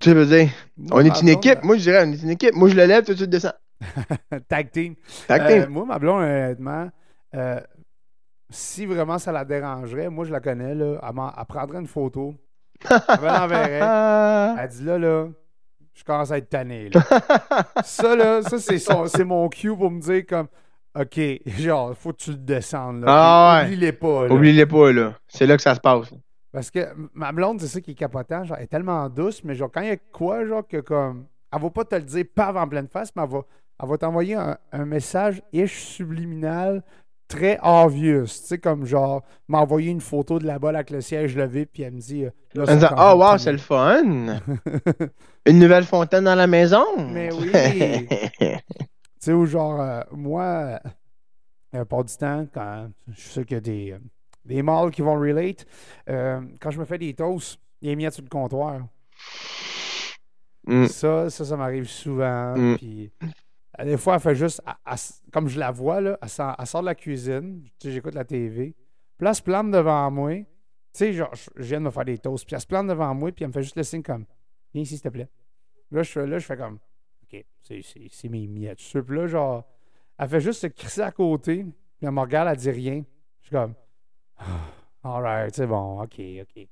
Tu 0.01 0.13
veux 0.13 0.25
dire, 0.25 0.49
on 0.91 1.05
est 1.05 1.21
une 1.21 1.29
équipe. 1.29 1.63
Moi, 1.63 1.77
je 1.77 1.81
dirais, 1.83 2.03
on 2.07 2.11
est 2.11 2.21
une 2.23 2.31
équipe. 2.31 2.55
Moi, 2.55 2.69
je 2.69 2.75
le 2.75 2.85
lève, 2.85 3.03
tout 3.05 3.11
de 3.13 3.17
suite, 3.17 3.29
descends. 3.29 3.53
Tag 4.49 4.71
team. 4.71 4.95
Tac, 5.27 5.41
Euh, 5.43 5.61
team. 5.63 5.69
moi, 5.71 5.85
ma 5.85 5.99
blonde, 5.99 6.23
honnêtement, 6.23 6.89
euh, 7.35 7.59
si 8.49 8.85
vraiment 8.85 9.17
ça 9.19 9.31
la 9.31 9.45
dérangerait, 9.45 10.09
moi, 10.09 10.25
je 10.25 10.31
la 10.31 10.39
connais, 10.39 10.75
là, 10.75 10.99
elle, 11.07 11.45
prendrait 11.47 11.79
une 11.79 11.87
photo, 11.87 12.33
elle 12.89 12.99
l'enverrait, 13.23 13.79
Ah. 13.81 14.55
elle 14.59 14.69
dit 14.69 14.83
là, 14.83 14.97
là, 14.97 15.27
je 15.93 16.03
commence 16.03 16.31
à 16.31 16.37
être 16.37 16.49
tanné. 16.49 16.89
Là. 16.89 17.01
ça, 17.83 18.15
là, 18.15 18.41
ça, 18.41 18.57
c'est, 18.59 18.79
son- 18.79 19.07
c'est 19.07 19.23
mon 19.25 19.47
cue 19.49 19.75
pour 19.75 19.91
me 19.91 19.99
dire 19.99 20.25
comme, 20.27 20.47
OK, 20.99 21.19
genre, 21.45 21.95
faut 21.95 22.11
que 22.11 22.17
tu 22.17 22.31
le 22.31 22.37
descendes. 22.37 23.03
Là, 23.03 23.07
Ah 23.09 23.59
ouais. 23.61 23.67
Oublie-les 23.67 23.91
pas. 23.93 24.27
là. 24.27 24.33
Oubliez-les 24.33 24.65
pas, 24.65 24.91
là. 24.91 25.13
C'est 25.27 25.45
là 25.45 25.55
que 25.55 25.61
ça 25.63 25.75
se 25.75 25.79
passe. 25.79 26.13
Parce 26.51 26.69
que 26.69 26.85
ma 27.13 27.31
blonde, 27.31 27.61
c'est 27.61 27.67
ça 27.67 27.79
qui 27.79 27.91
est 27.91 27.95
capotant. 27.95 28.43
Genre, 28.43 28.57
elle 28.57 28.63
est 28.65 28.67
tellement 28.67 29.07
douce, 29.09 29.43
mais 29.43 29.55
genre, 29.55 29.69
quand 29.73 29.81
il 29.81 29.87
y 29.87 29.91
a 29.91 29.97
quoi, 30.11 30.45
genre, 30.45 30.67
que 30.67 30.77
comme. 30.81 31.25
Elle 31.53 31.61
va 31.61 31.69
pas 31.69 31.83
te 31.85 31.95
le 31.95 32.01
dire 32.01 32.25
pas 32.33 32.53
en 32.53 32.67
pleine 32.67 32.87
face, 32.87 33.11
mais 33.15 33.23
elle 33.23 33.29
va, 33.29 33.41
elle 33.81 33.89
va 33.89 33.97
t'envoyer 33.97 34.35
un, 34.35 34.57
un 34.71 34.85
message 34.85 35.41
ish 35.51 35.79
subliminal 35.83 36.81
très 37.31 37.59
obvious. 37.63 38.25
Tu 38.25 38.47
sais, 38.47 38.57
comme 38.57 38.85
genre, 38.85 39.23
m'envoyer 39.47 39.89
une 39.89 40.01
photo 40.01 40.37
de 40.37 40.45
la 40.45 40.59
balle 40.59 40.75
avec 40.75 40.89
le 40.89 41.01
siège 41.01 41.35
levé, 41.35 41.65
puis 41.65 41.83
elle 41.83 41.93
me 41.93 41.99
dit. 41.99 42.25
euh, 42.25 42.29
là, 42.53 42.65
disant, 42.65 42.89
ça 42.89 43.13
oh, 43.13 43.17
wow, 43.17 43.37
c'est 43.37 43.51
le 43.51 43.57
fun. 43.57 44.39
Une 45.45 45.59
nouvelle 45.59 45.85
fontaine 45.85 46.25
dans 46.25 46.35
la 46.35 46.47
maison. 46.47 46.83
Mais 47.09 47.29
oui. 47.33 47.51
Tu 49.21 49.25
sais, 49.25 49.33
ou 49.33 49.45
genre, 49.45 49.79
euh, 49.79 50.01
moi, 50.11 50.79
euh, 51.75 51.85
pas 51.85 52.01
du 52.01 52.15
temps, 52.17 52.47
quand 52.51 52.89
je 53.07 53.21
suis 53.21 53.29
sûr 53.29 53.45
qu'il 53.45 53.53
y 53.53 53.57
a 53.57 53.61
des, 53.61 53.95
des 54.45 54.63
mâles 54.63 54.89
qui 54.89 55.03
vont 55.03 55.13
relate, 55.13 55.63
euh, 56.09 56.41
quand 56.59 56.71
je 56.71 56.79
me 56.79 56.85
fais 56.85 56.97
des 56.97 57.13
toasts, 57.13 57.59
il 57.83 57.89
y 57.89 57.91
a 57.91 57.95
mis 57.95 58.11
sur 58.11 58.23
le 58.23 58.29
comptoir. 58.29 58.81
Mm. 60.65 60.87
Ça, 60.87 61.29
ça, 61.29 61.45
ça 61.45 61.55
m'arrive 61.55 61.87
souvent. 61.87 62.55
Mm. 62.57 62.77
Puis, 62.77 63.11
des 63.85 63.97
fois, 63.97 64.15
elle 64.15 64.19
fait 64.19 64.35
juste, 64.35 64.61
elle- 64.67 64.73
elle 64.85 64.93
s- 64.93 65.21
comme 65.31 65.47
je 65.47 65.59
la 65.59 65.71
vois, 65.71 66.01
là, 66.01 66.17
elle, 66.21 66.29
sort, 66.29 66.55
elle 66.59 66.65
sort 66.67 66.81
de 66.81 66.87
la 66.87 66.95
cuisine, 66.95 67.63
tu 67.79 67.91
j'écoute 67.91 68.13
la 68.15 68.25
TV. 68.25 68.75
Puis 69.17 69.23
là, 69.25 69.29
elle 69.29 69.35
se 69.35 69.41
plante 69.41 69.71
devant 69.71 70.09
moi. 70.11 70.35
Tu 70.37 70.45
sais, 70.93 71.13
genre, 71.13 71.33
je 71.33 71.63
viens 71.63 71.79
de 71.79 71.85
me 71.85 71.89
faire 71.91 72.05
des 72.05 72.17
toasts. 72.17 72.45
Puis 72.45 72.53
elle 72.55 72.61
se 72.61 72.67
plante 72.67 72.87
devant 72.87 73.13
moi, 73.15 73.31
puis 73.31 73.43
elle 73.43 73.49
me 73.49 73.53
fait 73.53 73.63
juste 73.63 73.77
le 73.77 73.83
signe 73.83 74.03
comme, 74.03 74.25
viens 74.73 74.83
ici, 74.83 74.95
s'il 74.95 75.01
te 75.01 75.09
plaît. 75.09 75.29
Là, 75.91 76.03
je 76.03 76.11
fais, 76.11 76.27
là, 76.27 76.37
je 76.37 76.45
fais 76.45 76.57
comme, 76.57 76.79
OK, 77.23 77.45
c'est- 77.61 78.29
mes 78.29 78.47
miettes. 78.47 78.79
Puis 78.79 79.15
là, 79.17 79.27
genre, 79.27 79.65
elle 80.19 80.27
fait 80.29 80.41
juste 80.41 80.61
se 80.61 80.67
crisser 80.67 81.01
à 81.01 81.11
côté, 81.11 81.63
puis 81.63 81.73
elle 82.01 82.11
me 82.11 82.19
regarde, 82.19 82.49
elle 82.49 82.57
dit 82.57 82.71
rien. 82.71 83.03
Je 83.41 83.47
suis 83.47 83.55
comme, 83.55 83.73
alright, 85.03 85.55
c'est 85.55 85.67
bon, 85.67 86.01
OK, 86.01 86.19
OK. 86.41 86.53
Tu 86.55 86.67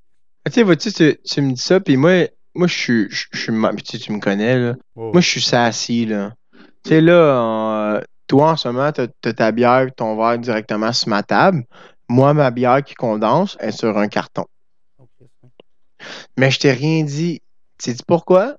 sais, 0.52 0.64
vois-tu, 0.64 0.91
tu, 0.91 1.18
tu 1.24 1.41
me 1.41 1.52
dis 1.54 1.62
ça, 1.62 1.80
puis 1.80 1.95
moi, 1.97 2.28
moi 2.56 2.68
je 2.68 2.74
suis. 2.74 3.10
Je 3.10 3.28
je 3.32 3.76
tu, 3.84 4.00
tu 4.00 4.12
me 4.12 4.20
connais, 4.20 4.58
là. 4.58 4.76
Oh. 4.95 5.12
Moi, 5.12 5.22
je 5.22 5.30
suis 5.30 5.41
sassy, 5.41 6.06
là. 6.06 6.34
Tu 6.84 6.90
sais, 6.90 7.02
là, 7.02 7.42
en- 7.42 8.02
toi, 8.28 8.52
en 8.52 8.56
ce 8.58 8.68
moment, 8.68 8.92
t'as 8.92 9.08
as 9.26 9.34
ta 9.34 9.52
bière 9.52 9.88
ton 9.96 10.16
verre 10.16 10.38
directement 10.40 10.94
sur 10.94 11.10
ma 11.10 11.24
table. 11.24 11.64
Moi, 12.08 12.34
ma 12.34 12.52
bière 12.52 12.84
qui 12.84 12.94
condense 12.96 13.58
est 13.60 13.72
sur 13.72 13.98
un 13.98 14.08
carton. 14.08 14.46
Mais 16.38 16.52
je 16.52 16.60
t'ai 16.60 16.72
rien 16.72 17.04
dit. 17.04 17.42
Tu 17.78 17.92
sais 17.92 17.98
pourquoi? 18.08 18.56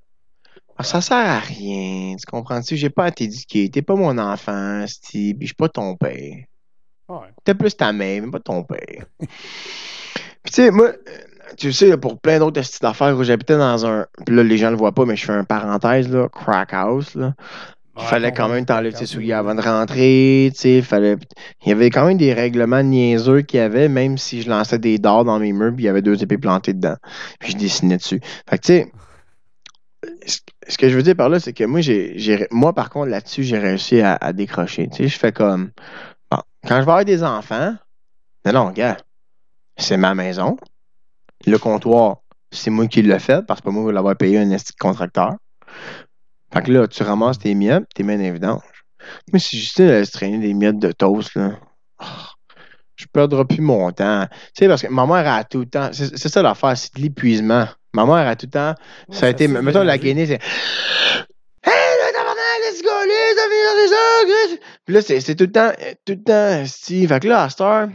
Ça 0.83 1.01
sert 1.01 1.17
à 1.17 1.39
rien. 1.39 2.17
Tu 2.17 2.25
comprends-tu? 2.27 2.77
J'ai 2.77 2.91
pas 2.91 3.07
à 3.07 3.11
t'éduquer. 3.11 3.71
T'es 3.71 3.83
pas 3.83 3.97
mon 3.97 4.17
enfant, 4.19 4.85
Steve. 4.87 5.37
Je 5.41 5.47
suis 5.47 5.55
pas 5.55 5.69
ton 5.69 5.95
père. 5.97 6.45
Ouais. 7.09 7.29
T'es 7.45 7.55
plus 7.55 7.77
ta 7.77 7.93
mère, 7.93 8.23
mais 8.23 8.31
pas 8.31 8.41
ton 8.41 8.63
père. 8.63 9.05
Puis 10.43 10.53
tu 10.53 10.63
sais, 10.63 10.71
moi, 10.71 10.89
euh, 10.89 11.19
tu 11.59 11.73
sais, 11.73 11.97
pour 11.99 12.19
plein 12.19 12.39
d'autres 12.39 12.63
styles 12.63 12.81
d'affaires 12.81 13.17
où 13.17 13.23
j'habitais 13.25 13.59
dans 13.59 13.85
un. 13.85 14.07
Puis 14.25 14.35
là, 14.35 14.43
les 14.43 14.57
gens 14.57 14.71
le 14.71 14.77
voient 14.77 14.93
pas, 14.93 15.05
mais 15.05 15.17
je 15.17 15.27
fais 15.27 15.33
un 15.33 15.45
parenthèse, 15.45 16.09
là, 16.09 16.29
crack 16.29 16.73
house, 16.73 17.15
là. 17.15 17.35
Il 18.01 18.07
fallait 18.07 18.33
quand 18.33 18.49
même 18.49 18.65
t'enlever 18.65 18.93
tes 18.93 19.07
souliers 19.07 19.33
avant 19.35 19.55
de 19.55 19.61
rentrer, 19.61 20.51
fallait... 20.83 21.17
Il 21.65 21.69
y 21.69 21.73
avait 21.73 21.91
quand 21.91 22.07
même 22.07 22.17
des 22.17 22.33
règlements 22.33 22.83
niaiseux 22.83 23.43
qu'il 23.43 23.59
y 23.59 23.63
avait, 23.63 23.89
même 23.89 24.19
si 24.19 24.43
je 24.43 24.49
lançais 24.49 24.79
des 24.79 24.99
dards 24.99 25.25
dans 25.25 25.39
mes 25.39 25.53
murs, 25.53 25.73
puis 25.75 25.85
il 25.85 25.87
y 25.87 25.91
avait 25.91 26.03
deux 26.03 26.23
épées 26.23 26.39
plantées 26.39 26.73
dedans. 26.73 26.97
Puis 27.39 27.53
je 27.53 27.57
dessinais 27.57 27.99
dessus. 27.99 28.21
Fait 28.49 28.59
que, 28.59 28.63
tu 28.67 28.73
sais, 28.73 30.41
ce- 30.69 30.79
que 30.79 30.89
je 30.89 30.97
veux 30.97 31.03
dire 31.03 31.17
par 31.17 31.29
là, 31.29 31.41
c'est 31.41 31.53
que 31.53 31.65
moi, 31.65 31.81
j'ai, 31.81 32.47
moi, 32.51 32.73
par 32.73 32.91
contre, 32.91 33.09
là-dessus, 33.11 33.43
j'ai 33.43 33.59
réussi 33.59 34.01
à, 34.01 34.17
à 34.21 34.33
décrocher. 34.33 34.89
Tu 34.89 34.97
sais, 35.05 35.09
je 35.09 35.19
fais 35.19 35.33
comme, 35.33 35.71
bon, 36.31 36.39
quand 36.63 36.69
je 36.69 36.75
vais 36.75 36.81
avoir 36.81 37.05
des 37.05 37.23
enfants, 37.23 37.75
non, 38.47 38.53
non, 38.53 38.71
gars, 38.71 38.97
c'est 39.77 39.97
ma 39.97 40.15
maison. 40.15 40.57
Le 41.47 41.59
comptoir, 41.59 42.19
c'est 42.51 42.71
moi 42.71 42.87
qui 42.87 43.03
l'ai 43.03 43.19
fait, 43.19 43.45
parce 43.47 43.61
que 43.61 43.69
moi 43.69 43.83
qui 43.83 43.87
vais 43.89 43.93
l'avoir 43.93 44.17
payé 44.17 44.39
un 44.39 44.57
contracteur. 44.79 45.35
Fait 46.53 46.63
que 46.63 46.73
là, 46.73 46.89
tu 46.89 47.03
ramasses 47.03 47.39
tes 47.39 47.55
miettes, 47.55 47.85
t'es 47.95 48.03
mets 48.03 48.31
vidanges. 48.31 48.61
Mais 49.33 49.39
si 49.39 49.59
Justine 49.59 49.87
allait 49.87 50.05
se 50.05 50.13
traîner 50.13 50.39
des 50.39 50.55
miettes 50.55 50.79
de 50.79 50.93
toast, 50.93 51.35
là, 51.35 51.53
oh, 52.03 52.05
je 52.97 53.07
perdrai 53.07 53.45
plus 53.45 53.63
mon 53.63 53.91
temps. 53.93 54.27
Tu 54.31 54.37
sais, 54.59 54.69
parce 54.69 54.83
que 54.83 54.89
ma 54.89 55.07
mère 55.07 55.33
a 55.33 55.45
tout 55.45 55.61
le 55.61 55.67
temps. 55.67 55.91
C'est 55.93 56.17
c'est 56.17 56.29
ça 56.29 56.43
l'affaire, 56.43 56.77
c'est 56.77 56.95
de 56.97 57.01
l'épuisement. 57.01 57.67
Ma 57.95 58.05
mère 58.05 58.29
a 58.29 58.37
tout 58.37 58.47
le 58.47 58.51
temps. 58.51 58.75
Ouais, 59.09 59.17
Ça 59.17 59.27
a 59.27 59.29
été. 59.31 59.49
Mettons, 59.49 59.83
la 59.83 59.99
gainée, 59.99 60.27
c'est. 60.27 60.39
Puis 64.85 64.95
là, 64.95 65.03
c'est 65.03 65.21
c'est 65.21 65.35
tout 65.35 65.45
le 65.45 65.53
temps. 65.53 65.73
Tout 66.05 66.13
le 66.13 66.23
temps, 66.23 66.67
Steve. 66.67 67.09
Fait 67.09 67.21
que 67.21 67.29
là, 67.29 67.45
à 67.45 67.51
cette 67.51 67.61
heure. 67.61 67.89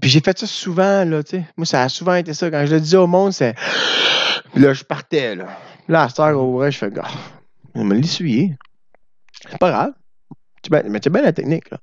Puis 0.00 0.10
j'ai 0.10 0.20
fait 0.20 0.36
ça 0.36 0.46
souvent, 0.46 1.04
là, 1.04 1.22
tu 1.22 1.36
sais. 1.36 1.44
Moi, 1.56 1.66
ça 1.66 1.82
a 1.82 1.88
souvent 1.88 2.14
été 2.14 2.34
ça. 2.34 2.50
Quand 2.50 2.64
je 2.66 2.74
le 2.74 2.80
disais 2.80 2.96
au 2.96 3.06
monde, 3.06 3.32
c'est. 3.32 3.54
Puis 4.52 4.62
là, 4.62 4.72
je 4.72 4.82
partais, 4.84 5.34
là. 5.34 5.46
Puis 5.84 5.92
là, 5.92 6.02
à 6.02 6.08
cette 6.08 6.18
heure, 6.20 6.38
au 6.38 6.52
vrai, 6.56 6.70
je 6.70 6.78
fais, 6.78 6.90
gars, 6.90 7.04
on 7.74 7.84
me 7.84 7.94
l'essuyer. 7.94 8.56
C'est 9.48 9.58
pas 9.58 9.70
grave. 9.70 9.92
Tu 10.62 10.70
mais 10.70 11.00
tu 11.00 11.10
bien 11.10 11.22
la 11.22 11.32
technique, 11.32 11.70
là. 11.70 11.78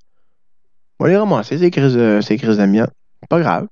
On 0.99 1.05
va 1.05 1.09
les 1.09 1.17
ramasser, 1.17 1.57
ces 1.57 1.71
crises, 1.71 1.95
de- 1.95 2.19
ces 2.21 2.37
crises 2.37 2.57
d'amiante. 2.57 2.91
C'est 3.21 3.29
pas 3.29 3.39
grave. 3.39 3.67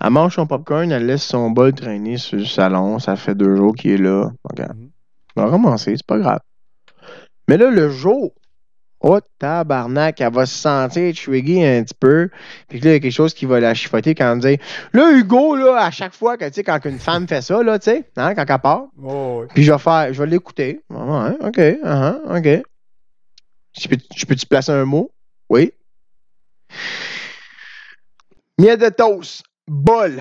Elle 0.00 0.10
mange 0.10 0.34
son 0.34 0.46
popcorn, 0.46 0.90
elle 0.92 1.06
laisse 1.06 1.24
son 1.24 1.50
bol 1.50 1.72
traîner 1.72 2.16
sur 2.16 2.38
le 2.38 2.44
salon. 2.44 2.98
Ça 2.98 3.16
fait 3.16 3.34
deux 3.34 3.56
jours 3.56 3.74
qu'il 3.74 3.90
est 3.92 3.96
là. 3.98 4.30
Regarde. 4.44 4.76
Mhm. 4.76 4.90
On 5.36 5.42
va 5.42 5.50
ramasser, 5.50 5.96
c'est 5.96 6.06
pas 6.06 6.18
grave. 6.18 6.40
Mais 7.48 7.56
là, 7.56 7.70
le 7.70 7.90
jour 7.90 8.32
Oh, 9.00 9.20
tabarnak, 9.38 10.20
elle 10.20 10.32
va 10.32 10.44
se 10.44 10.56
sentir 10.56 11.14
trigger 11.14 11.78
un 11.78 11.84
petit 11.84 11.94
peu. 11.94 12.30
Puis 12.68 12.80
là, 12.80 12.90
il 12.90 12.92
y 12.94 12.96
a 12.96 13.00
quelque 13.00 13.12
chose 13.12 13.32
qui 13.32 13.46
va 13.46 13.60
la 13.60 13.72
chifoter 13.74 14.14
quand 14.14 14.32
elle 14.32 14.56
dit 14.56 14.62
Là, 14.92 15.12
Hugo, 15.12 15.54
là, 15.54 15.76
à 15.76 15.90
chaque 15.90 16.14
fois 16.14 16.36
que, 16.36 16.44
tu 16.46 16.54
sais, 16.54 16.64
quand 16.64 16.84
une 16.84 16.98
femme 16.98 17.28
fait 17.28 17.42
ça, 17.42 17.62
là, 17.62 17.78
tu 17.78 17.90
sais, 17.90 18.04
hein, 18.16 18.34
quand 18.34 18.44
elle 18.48 18.58
part, 18.58 18.86
Oh, 19.02 19.44
puis 19.54 19.62
je 19.62 19.72
vais 19.72 19.78
faire, 19.78 20.12
je 20.12 20.20
vais 20.20 20.28
l'écouter. 20.28 20.80
Ah, 20.92 21.32
OK, 21.40 21.58
uh-huh, 21.58 22.38
OK. 22.38 22.62
Je 23.78 23.88
peux, 23.88 23.96
je 24.16 24.26
peux-tu 24.26 24.46
placer 24.46 24.72
un 24.72 24.84
mot? 24.84 25.12
Oui. 25.48 25.72
Miel 28.58 28.76
de 28.78 28.88
toast, 28.88 29.44
bol, 29.68 30.20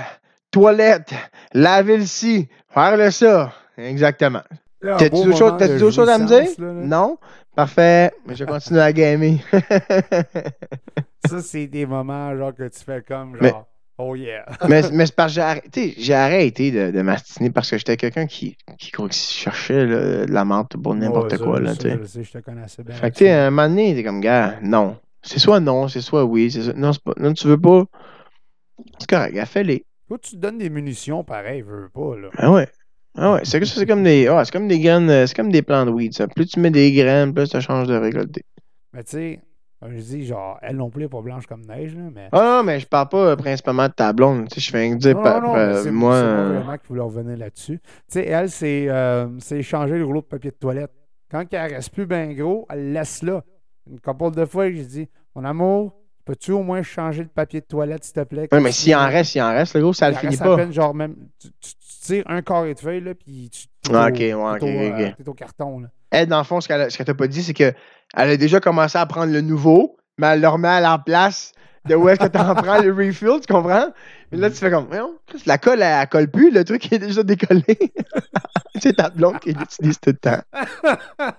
toilette, 0.52 1.14
laver 1.54 1.98
le 1.98 2.06
ci, 2.06 2.48
faire 2.70 2.96
le 2.96 3.10
ça. 3.10 3.54
Exactement. 3.78 4.44
T'as-tu 4.82 5.24
d'autres 5.24 5.92
choses, 5.92 6.10
à 6.10 6.18
me 6.20 6.28
dire? 6.28 6.38
jouissance, 6.38 6.60
là, 6.60 6.68
là. 6.68 6.74
Non? 6.74 7.18
Parfait. 7.58 8.12
Mais 8.28 8.36
je 8.36 8.46
continue 8.46 8.80
à 8.80 8.94
gamer. 8.94 9.40
Ça, 11.28 11.42
c'est 11.42 11.66
des 11.68 11.86
moments 11.88 12.36
genre 12.38 12.54
que 12.54 12.68
tu 12.68 12.80
fais 12.84 13.02
comme 13.02 13.32
genre 13.34 13.42
Mais- 13.42 13.54
Oh 14.00 14.14
yeah. 14.16 14.46
mais 14.70 14.84
mais 14.94 15.08
c'est 15.08 15.16
parce 15.16 15.32
que 15.32 15.36
j'ai 15.38 15.42
arrêté, 15.42 15.94
j'ai 15.98 16.14
arrêté 16.14 16.70
de, 16.70 16.92
de 16.92 17.02
m'astiner 17.02 17.50
parce 17.50 17.72
que 17.72 17.80
j'étais 17.80 17.98
quelqu'un 17.98 18.28
qui, 18.28 18.56
qui, 18.78 18.92
qui 18.92 19.10
cherchait 19.12 19.88
là, 19.88 20.26
de 20.28 20.32
la 20.32 20.46
menthe 20.46 20.78
pour 20.78 20.94
n'importe 20.94 21.32
Ouais, 21.32 21.38
ça, 21.40 21.44
quoi. 21.44 21.60
Là, 21.60 21.74
ça. 21.74 21.90
Je 21.90 21.96
le 21.96 22.06
sais, 22.06 22.24
je 22.24 22.32
te 22.32 22.38
connais 22.38 22.62
assez 22.62 22.84
bien. 22.84 22.94
Fait 22.94 23.10
que, 23.10 23.16
tu 23.18 23.28
un 23.28 23.50
moment 23.50 23.68
donné, 23.68 23.96
t'es 23.96 24.04
comme, 24.04 24.22
gars, 24.22 24.60
non. 24.62 24.98
C'est 25.24 25.40
soit 25.40 25.60
non, 25.60 25.88
c'est 25.88 26.02
soit 26.02 26.26
oui. 26.26 26.52
c'est 26.52 26.62
soit- 26.62 26.76
Non, 26.76 26.94
c'est 26.94 27.02
pas, 27.04 27.14
non, 27.18 27.34
tu 27.34 27.48
veux 27.48 27.60
pas. 27.60 27.86
C'est 29.00 29.10
correct, 29.10 29.46
fais-les. 29.48 29.84
Toi, 30.08 30.20
tu 30.20 30.36
te 30.36 30.38
donnes 30.38 30.60
des 30.60 30.70
munitions 30.70 31.24
pareil, 31.24 31.64
veux 31.64 31.82
veux 31.82 31.90
pas, 31.90 32.16
là. 32.22 32.30
Ah 32.38 32.52
ouais. 32.52 32.68
Ah 33.18 33.34
ouais, 33.34 33.42
c'est 33.44 33.60
que 33.60 33.66
c'est 33.66 33.86
comme 33.86 34.04
des. 34.04 34.28
Ah, 34.28 34.46
c'est 34.46 34.52
comme 34.52 34.68
des 34.68 34.80
graines, 34.80 35.10
euh, 35.10 35.26
c'est 35.26 35.36
comme 35.36 35.52
des 35.52 35.62
plants 35.64 35.86
de 35.86 35.92
weed, 35.92 36.14
ça. 36.14 36.28
Plus 36.28 36.46
tu 36.46 36.60
mets 36.60 36.70
des 36.72 36.92
graines, 36.94 37.34
plus 37.34 37.48
ça 37.48 37.60
change 37.60 37.88
de 37.88 37.96
récolter. 37.96 38.44
Mais 38.94 39.04
tu 39.04 39.12
sais, 39.12 39.40
comme 39.82 39.92
je 39.96 40.02
dis, 40.02 40.26
genre, 40.26 40.60
elle 40.62 40.76
non 40.78 40.90
plus 40.92 41.06
est 41.06 41.10
pas 41.10 41.22
blanche 41.22 41.48
comme 41.48 41.66
neige, 41.66 41.96
là, 41.96 42.04
mais. 42.14 42.30
Ah 42.32 42.42
non, 42.60 42.64
mais 42.64 42.80
je 42.80 42.86
parle 42.86 43.10
pas 43.10 43.18
euh, 43.30 43.36
principalement 43.36 43.88
de 43.88 43.94
ta 43.94 44.14
blonde. 44.14 44.48
Tu 44.50 44.56
sais, 44.56 44.62
je 44.62 44.72
fais 44.72 44.88
un 44.92 44.96
dire, 44.96 45.16
Non, 45.16 45.24
pa- 45.24 45.40
non, 45.42 45.48
non, 45.48 45.54
pa- 45.54 45.68
mais 45.68 45.74
c'est 45.84 45.92
moi. 45.92 46.14
c'est 46.20 46.26
euh, 46.26 46.54
vraiment 46.60 46.78
qui 46.78 46.88
voulais 46.90 47.02
revenir 47.02 47.38
là-dessus. 47.38 47.80
Tu 47.80 47.92
sais, 48.08 48.26
elle, 48.28 48.52
c'est 48.52 48.88
euh, 48.90 49.28
changer 49.64 49.98
le 49.98 50.06
rouleau 50.06 50.22
de 50.22 50.28
papier 50.28 50.52
de 50.52 50.56
toilette. 50.56 50.92
Quand 51.32 51.44
elle 51.52 51.74
reste 51.74 51.92
plus 51.94 52.06
bien 52.06 52.32
gros, 52.34 52.66
elle 52.70 52.88
le 52.88 52.94
laisse 52.94 53.24
là. 53.24 53.44
Une 53.90 54.00
couple 54.00 54.32
de 54.32 54.46
fois, 54.46 54.70
j'ai 54.72 54.84
dit 54.86 55.10
Mon 55.36 55.44
amour, 55.44 55.94
peux-tu 56.24 56.52
au 56.52 56.62
moins 56.62 56.84
changer 56.84 57.24
le 57.24 57.30
papier 57.30 57.62
de 57.62 57.66
toilette, 57.66 58.04
s'il 58.04 58.14
te 58.14 58.24
plaît 58.24 58.48
Ouais, 58.52 58.62
mais 58.62 58.72
s'il 58.72 58.96
en 58.96 59.08
reste, 59.08 59.34
il 59.36 59.42
en 59.42 59.50
reste, 59.52 59.74
le 59.76 59.82
gros, 59.82 59.94
ça 59.94 60.10
Il 60.10 60.14
le 60.14 60.18
finit 60.20 60.30
reste 60.32 60.42
à 60.42 60.46
pas. 60.46 60.56
peine, 60.58 60.72
genre, 60.72 60.94
même, 60.94 61.16
tu, 61.40 61.50
tu- 61.60 61.72
tu 61.76 61.87
tires 62.08 62.24
un 62.28 62.42
carré 62.42 62.74
de 62.74 62.80
feuille, 62.80 63.02
là, 63.02 63.14
puis 63.16 63.50
tu. 63.52 63.68
Ah, 63.94 64.06
au- 64.06 64.10
ok, 64.10 64.16
ouais, 64.20 64.30
t'es 64.30 64.34
ok, 64.34 64.62
au, 64.64 64.88
ok, 64.88 65.00
euh, 65.02 65.12
au 65.28 65.34
carton, 65.34 65.80
là. 65.80 65.88
Elle, 66.12 66.28
dans 66.28 66.38
le 66.38 66.44
fond, 66.44 66.62
ce 66.62 66.68
qu'elle 66.68 66.88
qu'elle 66.88 67.06
t'a 67.06 67.14
pas 67.14 67.28
dit, 67.28 67.44
c'est 67.44 67.54
que 67.54 67.74
elle 68.16 68.30
a 68.30 68.38
déjà 68.38 68.60
commencé 68.60 68.98
à 68.98 69.06
prendre 69.06 69.32
le 69.34 69.42
nouveau, 69.42 69.98
mais 70.18 70.28
elle 70.28 70.42
le 70.42 70.48
remet 70.48 70.68
à 70.70 70.80
la 70.80 70.98
place 70.98 71.52
de 71.86 71.96
où 71.96 72.08
est-ce 72.10 72.20
que 72.20 72.28
tu 72.28 72.38
en 72.38 72.56
prends 72.56 72.82
le 72.82 72.92
refill, 72.94 73.40
tu 73.46 73.54
comprends? 73.54 73.90
Mais 74.32 74.38
là, 74.38 74.50
tu 74.50 74.56
fais 74.58 74.72
comme, 74.72 74.88
la 75.46 75.58
colle, 75.58 75.82
elle, 75.82 76.00
elle 76.02 76.08
colle 76.10 76.30
plus, 76.30 76.52
le 76.52 76.64
truc 76.64 76.92
est 76.92 77.00
déjà 77.00 77.24
décollé. 77.24 77.64
c'est 78.82 78.94
ta 78.96 79.10
blonde 79.10 79.40
qui 79.40 79.54
l'utilise 79.54 80.00
tout 80.00 80.12
le 80.12 80.18
temps. 80.18 80.42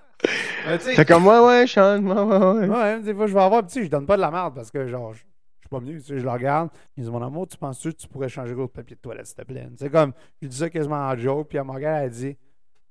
C'est 0.79 1.05
comme, 1.05 1.25
ouais, 1.25 1.39
ouais, 1.39 1.65
Sean, 1.67 2.03
ouais, 2.03 2.13
ouais, 2.13 2.37
ouais. 2.37 2.67
Ouais, 2.67 2.99
des 2.99 3.13
fois, 3.13 3.27
je 3.27 3.33
vais 3.33 3.41
avoir, 3.41 3.65
tu 3.65 3.71
sais, 3.73 3.85
je 3.85 3.89
donne 3.89 4.05
pas 4.05 4.17
de 4.17 4.21
la 4.21 4.29
merde 4.31 4.53
parce 4.53 4.69
que, 4.69 4.85
genre, 4.87 5.13
je 5.13 5.21
pas 5.69 5.79
mieux, 5.79 5.99
tu 5.99 6.07
sais, 6.07 6.19
je 6.19 6.23
le 6.23 6.29
regarde. 6.31 6.69
Il 6.97 7.03
dit, 7.03 7.09
mon 7.09 7.21
amour, 7.21 7.47
tu 7.47 7.57
penses-tu 7.57 7.91
que 7.93 7.97
tu 7.97 8.07
pourrais 8.07 8.29
changer 8.29 8.53
l'autre 8.53 8.73
papier 8.73 8.95
de 8.95 9.01
toilette, 9.01 9.27
s'il 9.27 9.35
te 9.35 9.43
plaît? 9.43 9.67
C'est 9.77 9.89
comme, 9.89 10.13
je 10.41 10.47
dis 10.47 10.57
ça 10.57 10.69
quasiment 10.69 10.95
en 11.07 11.15
joke, 11.17 11.47
puis 11.49 11.57
elle 11.57 11.63
m'a 11.65 11.73
regardé, 11.73 12.05
elle 12.05 12.11
dit, 12.11 12.37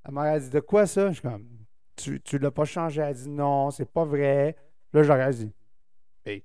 elle 0.05 0.13
m'a 0.15 0.21
regardé, 0.23 0.39
elle 0.45 0.51
dit, 0.51 0.55
de 0.57 0.61
quoi 0.61 0.87
ça? 0.87 1.09
Je 1.09 1.13
suis 1.15 1.23
comme, 1.23 1.45
tu, 1.97 2.21
tu 2.21 2.39
l'as 2.39 2.51
pas 2.51 2.65
changé? 2.65 3.03
Elle 3.03 3.15
dit, 3.15 3.29
non, 3.29 3.71
c'est 3.71 3.91
pas 3.91 4.05
vrai. 4.05 4.57
Là, 4.93 5.03
je 5.03 5.13
regarde, 5.13 5.35
je 5.35 6.31
hey. 6.31 6.45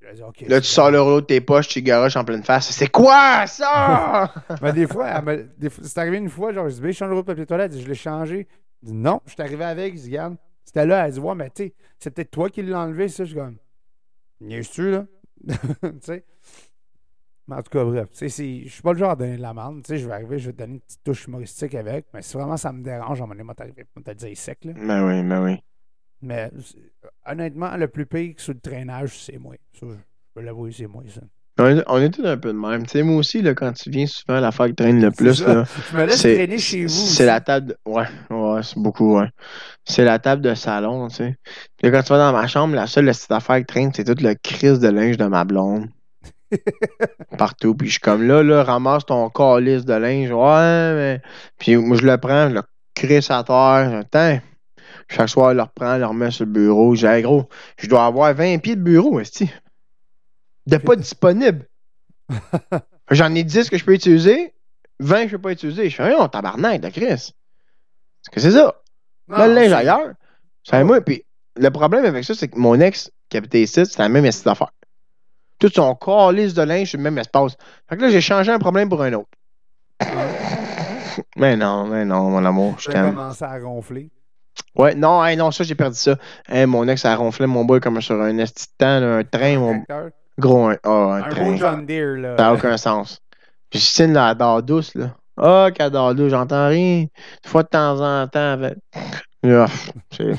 Elle 0.00 0.16
dit, 0.16 0.22
OK. 0.22 0.40
Là, 0.48 0.60
tu 0.60 0.66
sors 0.66 0.90
le 0.90 1.00
rouleau 1.00 1.20
de 1.20 1.26
tes 1.26 1.40
poches, 1.40 1.68
tu 1.68 1.80
garoches 1.80 2.16
en 2.16 2.24
pleine 2.24 2.42
face. 2.42 2.70
C'est 2.70 2.88
quoi 2.90 3.46
ça? 3.46 4.32
Mais 4.62 4.72
des 4.72 4.86
fois, 4.86 5.22
me- 5.22 5.48
des 5.56 5.70
c'est 5.70 5.98
arrivé 5.98 6.18
une 6.18 6.28
fois, 6.28 6.52
genre, 6.52 6.68
je 6.68 6.74
dis, 6.74 6.80
ben, 6.80 6.92
change 6.92 7.08
le 7.08 7.14
rouleau 7.14 7.22
de 7.22 7.26
papier 7.26 7.44
de 7.44 7.48
toilette. 7.48 7.78
Je 7.78 7.86
l'ai 7.86 7.94
changé. 7.94 8.48
Je 8.82 8.88
dis, 8.88 8.94
non, 8.94 9.20
je 9.26 9.32
suis 9.32 9.42
arrivé 9.42 9.64
avec. 9.64 9.96
Je 9.96 10.00
dis, 10.02 10.08
regarde, 10.08 10.36
c'était 10.64 10.86
là. 10.86 11.06
Elle 11.06 11.12
dit, 11.12 11.20
ouais, 11.20 11.34
mais 11.36 11.50
tu 11.50 11.64
sais, 11.64 11.74
c'est 12.00 12.10
peut-être 12.10 12.32
toi 12.32 12.50
qui 12.50 12.62
l'as 12.62 12.80
enlevé, 12.80 13.08
ça. 13.08 13.24
Je 13.24 13.30
suis 13.30 13.38
comme, 13.38 13.56
niaises-tu, 14.40 14.90
là? 14.90 15.06
tu 15.82 15.88
sais? 16.00 16.24
Mais 17.48 17.56
en 17.56 17.62
tout 17.62 17.70
cas, 17.70 17.84
bref, 17.84 18.08
je 18.20 18.26
suis 18.28 18.82
pas 18.82 18.92
le 18.92 18.98
genre 18.98 19.10
à 19.10 19.16
donner 19.16 19.36
de 19.36 19.42
la 19.42 19.52
merde. 19.52 19.82
Tu 19.82 19.88
sais, 19.88 19.98
je 19.98 20.06
vais 20.06 20.14
arriver, 20.14 20.38
je 20.38 20.46
vais 20.46 20.52
te 20.52 20.58
donner 20.58 20.74
une 20.74 20.80
petite 20.80 21.02
touche 21.02 21.26
humoristique 21.26 21.74
avec. 21.74 22.06
Mais 22.14 22.22
si 22.22 22.34
vraiment 22.36 22.56
ça 22.56 22.72
me 22.72 22.82
dérange, 22.82 23.20
à 23.20 23.24
un 23.24 23.26
moment 23.26 23.52
donné, 23.56 23.84
t'as 24.04 24.14
dit 24.14 24.36
sec, 24.36 24.64
là. 24.64 24.72
ben 24.74 25.06
oui, 25.06 25.28
ben 25.28 25.44
oui. 25.44 25.62
Mais 26.20 26.50
c'est- 26.60 26.78
honnêtement, 27.26 27.76
le 27.76 27.88
plus 27.88 28.06
pire 28.06 28.34
sur 28.38 28.54
le 28.54 28.60
traînage, 28.60 29.18
c'est 29.18 29.38
moi. 29.38 29.56
Ça, 29.72 29.86
je 29.88 29.94
peux 30.34 30.40
l'avouer, 30.40 30.70
c'est 30.70 30.86
moi, 30.86 31.02
ça. 31.08 31.20
On 31.58 31.66
est, 31.66 31.84
on 31.86 31.98
est 31.98 32.10
tous 32.10 32.24
un 32.26 32.38
peu 32.38 32.48
de 32.48 32.58
même. 32.58 32.84
Tu 32.84 32.92
sais, 32.92 33.02
moi 33.02 33.16
aussi, 33.16 33.42
là, 33.42 33.54
quand 33.54 33.72
tu 33.72 33.90
viens 33.90 34.06
souvent, 34.06 34.40
l'affaire 34.40 34.66
qui 34.68 34.74
traîne 34.74 35.02
le 35.02 35.10
plus, 35.10 35.44
là, 35.44 35.64
Je 35.90 35.96
me 35.96 36.06
laisse 36.06 36.20
traîner 36.20 36.58
chez 36.58 36.82
vous. 36.84 36.88
c'est 36.88 37.26
la 37.26 37.40
table 37.40 37.68
de... 37.68 37.76
Ouais, 37.84 38.06
ouais, 38.30 38.62
c'est 38.62 38.78
beaucoup, 38.78 39.18
ouais. 39.18 39.28
C'est 39.84 40.04
la 40.04 40.18
table 40.18 40.40
de 40.40 40.54
salon, 40.54 41.08
tu 41.08 41.16
sais. 41.16 41.36
Puis 41.76 41.90
quand 41.90 42.02
tu 42.02 42.08
vas 42.08 42.18
dans 42.18 42.32
ma 42.32 42.46
chambre, 42.46 42.74
la 42.74 42.86
seule 42.86 43.06
petite 43.06 43.30
affaire 43.30 43.58
qui 43.58 43.66
traîne, 43.66 43.92
c'est 43.94 44.04
toute 44.04 44.22
le 44.22 44.34
crise 44.34 44.80
de 44.80 44.88
linge 44.88 45.18
de 45.18 45.26
ma 45.26 45.44
blonde. 45.44 45.88
Partout. 47.38 47.74
Puis 47.74 47.88
je 47.88 47.92
suis 47.92 48.00
comme 48.00 48.26
là, 48.26 48.42
là, 48.42 48.64
ramasse 48.64 49.04
ton 49.04 49.28
calice 49.28 49.84
de 49.84 49.94
linge. 49.94 50.30
Ouais, 50.30 50.94
mais. 50.94 51.20
Puis 51.58 51.76
moi, 51.76 51.96
je 51.96 52.06
le 52.06 52.16
prends, 52.16 52.48
je 52.48 52.54
le 52.54 52.62
crisse 52.94 53.30
à 53.30 53.44
terre. 53.44 54.00
Attends. 54.00 54.40
Chaque 55.08 55.28
soir, 55.28 55.50
je 55.50 55.56
le 55.56 55.62
reprends, 55.62 55.94
je 55.94 56.00
le 56.00 56.06
remets 56.06 56.30
sur 56.30 56.46
le 56.46 56.52
bureau. 56.52 56.94
J'ai 56.94 57.20
gros, 57.22 57.48
je 57.76 57.88
dois 57.88 58.06
avoir 58.06 58.32
20 58.34 58.58
pieds 58.58 58.76
de 58.76 58.82
bureau, 58.82 59.20
esti. 59.20 59.50
De 60.66 60.76
pas 60.76 60.96
disponible. 60.96 61.66
J'en 63.10 63.34
ai 63.34 63.44
10 63.44 63.68
que 63.68 63.76
je 63.76 63.84
peux 63.84 63.94
utiliser, 63.94 64.54
20 65.00 65.24
que 65.24 65.28
je 65.30 65.36
peux 65.36 65.42
pas 65.42 65.52
utiliser. 65.52 65.90
Je 65.90 65.96
fais 65.96 66.04
rien, 66.04 66.28
tabarnak 66.28 66.80
de 66.80 66.88
Chris. 66.88 67.04
Est-ce 67.06 68.30
que 68.30 68.40
c'est 68.40 68.52
ça? 68.52 68.74
Non, 69.28 69.38
Mets 69.38 69.48
le 69.48 69.54
linge 69.54 69.72
ailleurs. 69.72 70.12
C'est 70.64 70.84
moi. 70.84 71.00
Puis 71.00 71.24
le 71.56 71.70
problème 71.70 72.04
avec 72.04 72.24
ça, 72.24 72.34
c'est 72.34 72.48
que 72.48 72.58
mon 72.58 72.78
ex 72.80 73.10
qui 73.28 73.36
habitait 73.36 73.62
ici, 73.62 73.84
c'était 73.84 74.02
la 74.02 74.08
même 74.08 74.24
espèce 74.24 74.44
d'affaire. 74.44 74.72
Tout 75.58 75.70
son 75.74 75.94
calice 75.94 76.54
de 76.54 76.62
linge 76.62 76.88
sur 76.88 76.98
le 76.98 77.04
même 77.04 77.18
espace. 77.18 77.56
Fait 77.88 77.96
que 77.96 78.02
là, 78.02 78.10
j'ai 78.10 78.20
changé 78.20 78.50
un 78.52 78.58
problème 78.58 78.88
pour 78.88 79.02
un 79.02 79.12
autre. 79.12 79.30
Mais 81.36 81.56
non, 81.56 81.86
mais 81.86 82.06
non, 82.06 82.30
mon 82.30 82.44
amour, 82.44 82.76
je 82.78 82.90
t'aime. 82.90 83.14
commencé 83.14 83.44
à 83.44 83.60
gonfler. 83.60 84.08
Ouais, 84.74 84.94
non, 84.94 85.22
hey, 85.24 85.36
non, 85.36 85.50
ça, 85.50 85.62
j'ai 85.64 85.74
perdu 85.74 85.96
ça. 85.96 86.16
Hey, 86.48 86.66
mon 86.66 86.88
ex 86.88 87.04
a 87.04 87.14
ronflé 87.16 87.46
mon 87.46 87.64
boy 87.64 87.80
comme 87.80 88.00
sur 88.00 88.20
un 88.20 88.38
esti 88.38 88.66
là, 88.80 89.18
un 89.18 89.24
train, 89.24 89.58
mon 89.58 89.74
Tracteur. 89.84 90.10
Gros, 90.38 90.66
un, 90.68 90.76
ah, 90.84 90.90
un 90.90 91.22
Un 91.22 91.28
train. 91.30 91.44
beau 91.44 91.56
John 91.56 91.86
Deere, 91.86 92.16
là. 92.18 92.36
Ça 92.36 92.44
n'a 92.44 92.54
aucun 92.54 92.76
sens. 92.76 93.20
Puis 93.70 93.80
Justine, 93.80 94.12
là, 94.12 94.30
elle 94.30 94.38
dort 94.38 94.62
douce, 94.62 94.94
là. 94.94 95.16
Ah, 95.36 95.70
qu'elle 95.74 95.90
dort 95.90 96.14
douce, 96.14 96.30
j'entends 96.30 96.68
rien. 96.68 97.00
Une 97.02 97.08
fois 97.46 97.62
de 97.62 97.68
temps 97.68 98.00
en 98.00 98.26
temps, 98.28 98.52
avec... 98.52 98.74
Ah, 99.44 99.66
c'est 100.12 100.32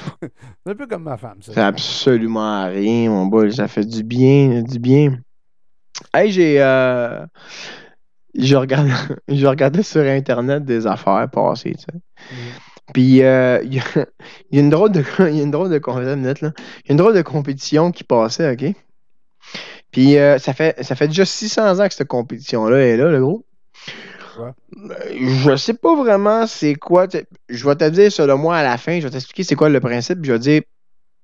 un 0.65 0.75
peu 0.75 0.87
comme 0.87 1.03
ma 1.03 1.17
femme, 1.17 1.41
ça. 1.41 1.51
c'est 1.53 1.61
absolument 1.61 2.67
rien, 2.67 3.09
mon 3.09 3.25
boy. 3.25 3.51
Ça 3.53 3.67
fait 3.67 3.85
du 3.85 4.03
bien, 4.03 4.61
du 4.61 4.79
bien. 4.79 5.17
Hey, 6.13 6.31
j'ai... 6.31 6.61
Euh... 6.61 7.25
Je 8.35 8.55
je 9.27 9.45
regardais 9.45 9.83
sur 9.83 10.01
Internet 10.01 10.65
des 10.65 10.87
affaires 10.87 11.29
passées, 11.31 11.75
tu 11.75 11.83
sais. 11.83 11.99
Mhm. 12.31 12.37
Puis, 12.93 13.23
euh, 13.23 13.61
il 13.63 13.75
y, 13.75 13.79
a, 13.79 13.83
il 14.51 14.57
y 14.57 14.57
a 14.57 14.61
une 14.61 14.69
drôle 14.69 14.91
de, 14.91 15.03
il 15.29 15.37
y 15.37 15.39
a 15.39 15.43
une 15.43 15.51
drôle 15.51 15.69
de, 15.69 15.75
là. 15.75 16.33
Il 16.41 16.45
y 16.45 16.47
a 16.47 16.91
une 16.91 16.97
drôle 16.97 17.15
de 17.15 17.21
compétition 17.21 17.91
qui 17.91 18.03
passait, 18.03 18.51
OK? 18.51 18.75
Puis, 19.93 20.17
euh, 20.17 20.37
ça, 20.39 20.53
fait, 20.53 20.83
ça 20.83 20.95
fait 20.95 21.07
déjà 21.07 21.23
600 21.23 21.79
ans 21.79 21.87
que 21.87 21.93
cette 21.93 22.07
compétition-là 22.09 22.79
est 22.79 22.97
là, 22.97 23.09
le 23.09 23.21
gros. 23.21 23.45
Ouais. 24.39 24.51
Je 25.45 25.55
sais 25.55 25.75
pas 25.75 25.95
vraiment 25.95 26.47
c'est 26.47 26.73
quoi. 26.75 27.05
Je 27.49 27.65
vais 27.67 27.75
te 27.75 27.87
dire, 27.89 28.11
selon 28.11 28.37
moi, 28.37 28.57
à 28.57 28.63
la 28.63 28.77
fin, 28.77 28.99
je 28.99 29.05
vais 29.05 29.11
t'expliquer 29.11 29.43
c'est 29.43 29.55
quoi 29.55 29.69
le 29.69 29.79
principe, 29.79 30.19
puis 30.19 30.27
je 30.27 30.33
vais 30.33 30.39
te 30.39 30.43
dire, 30.43 30.61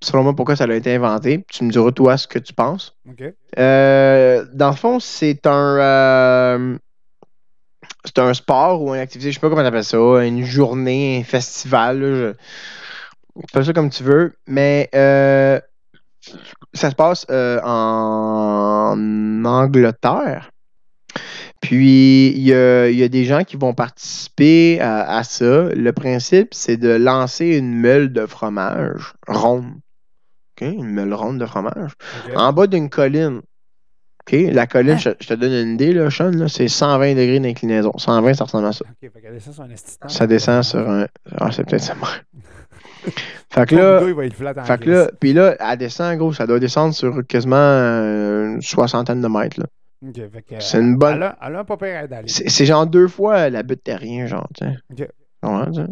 selon 0.02 0.22
moi, 0.22 0.34
pourquoi 0.36 0.54
ça 0.56 0.64
a 0.64 0.72
été 0.72 0.94
inventé. 0.94 1.44
Tu 1.50 1.64
me 1.64 1.70
diras, 1.72 1.90
toi, 1.90 2.16
ce 2.16 2.28
que 2.28 2.38
tu 2.38 2.54
penses. 2.54 2.94
OK. 3.08 3.24
Euh, 3.58 4.46
dans 4.54 4.70
le 4.70 4.76
fond, 4.76 5.00
c'est 5.00 5.44
un. 5.46 5.78
euh, 5.80 6.78
c'est 8.04 8.18
un 8.20 8.32
sport 8.32 8.82
ou 8.82 8.94
une 8.94 9.00
activité, 9.00 9.30
je 9.30 9.34
sais 9.34 9.40
pas 9.40 9.50
comment 9.50 9.62
t'appelles 9.62 9.84
ça, 9.84 9.98
une 10.24 10.44
journée, 10.44 11.18
un 11.20 11.24
festival, 11.24 12.00
là, 12.00 12.14
je- 13.36 13.42
appelle 13.44 13.64
ça 13.64 13.72
comme 13.72 13.90
tu 13.90 14.02
veux, 14.04 14.32
mais 14.46 14.88
euh, 14.94 15.60
ça 16.72 16.90
se 16.90 16.94
passe 16.94 17.26
euh, 17.30 17.60
en 17.62 19.44
Angleterre. 19.44 20.50
Puis, 21.60 22.28
il 22.28 22.42
y 22.42 22.54
a, 22.54 22.88
il 22.88 22.96
y 22.96 23.02
a 23.02 23.08
des 23.08 23.24
gens 23.24 23.44
qui 23.44 23.56
vont 23.56 23.74
participer 23.74 24.80
à, 24.80 25.16
à 25.18 25.24
ça. 25.24 25.64
Le 25.74 25.92
principe, 25.92 26.54
c'est 26.54 26.76
de 26.78 26.88
lancer 26.88 27.56
une 27.58 27.74
meule 27.74 28.12
de 28.12 28.24
fromage 28.26 29.14
ronde. 29.28 29.72
Une 30.60 30.92
meule 30.92 31.14
ronde 31.14 31.38
de 31.38 31.46
fromage 31.46 31.92
en 32.36 32.52
bas 32.52 32.66
d'une 32.66 32.90
colline. 32.90 33.40
La 34.32 34.66
colline, 34.68 34.98
je, 34.98 35.10
je 35.18 35.26
te 35.26 35.34
donne 35.34 35.52
une 35.52 35.74
idée, 35.74 35.92
là, 35.92 36.08
Sean, 36.08 36.30
là, 36.30 36.46
c'est 36.46 36.68
120 36.68 37.14
degrés 37.14 37.40
d'inclinaison. 37.40 37.92
120, 37.96 38.34
ça 38.34 38.44
ressemble 38.44 38.66
à 38.66 38.72
ça. 38.72 38.84
Descend 39.32 39.54
sur 39.54 39.62
un. 39.62 40.08
Ça 40.08 40.26
descend 40.26 40.62
sur 40.62 40.88
un. 40.88 41.06
Ah, 41.36 41.50
c'est 41.50 41.64
peut-être 41.64 41.82
ça. 41.82 41.94
Fait 43.52 43.66
que 43.66 43.74
là, 43.76 44.00
il 44.06 44.14
va 44.14 44.24
être 44.26 44.34
flat 44.34 44.54
en 44.56 44.64
fait 44.64 44.78
que 44.78 44.90
là, 44.90 45.10
puis 45.18 45.32
là, 45.32 45.56
elle 45.58 45.78
descend, 45.78 46.16
gros, 46.18 46.32
ça 46.32 46.46
doit 46.46 46.58
descendre 46.60 46.94
sur 46.94 47.26
quasiment 47.26 47.56
euh, 47.56 48.54
une 48.54 48.62
soixantaine 48.62 49.20
de 49.20 49.28
mètres, 49.28 49.58
là. 49.60 49.66
C'est 50.60 50.78
une 50.80 50.96
bonne- 50.96 51.16
Elle 51.16 51.22
a, 51.24 51.38
elle 51.42 51.56
a 51.56 51.58
un 51.60 51.64
pas 51.64 51.76
pire 51.76 51.88
aide 51.88 52.10
d'aller. 52.10 52.28
C'est 52.28 52.64
genre 52.66 52.86
deux 52.86 53.08
fois 53.08 53.50
la 53.50 53.62
butte 53.62 53.82
terrien, 53.84 54.26
genre, 54.26 54.48
tu 54.56 54.64
sais. 54.64 54.76
Ok. 54.92 55.08
Ouais, 55.42 55.66
tu 55.66 55.74
sais. 55.74 55.86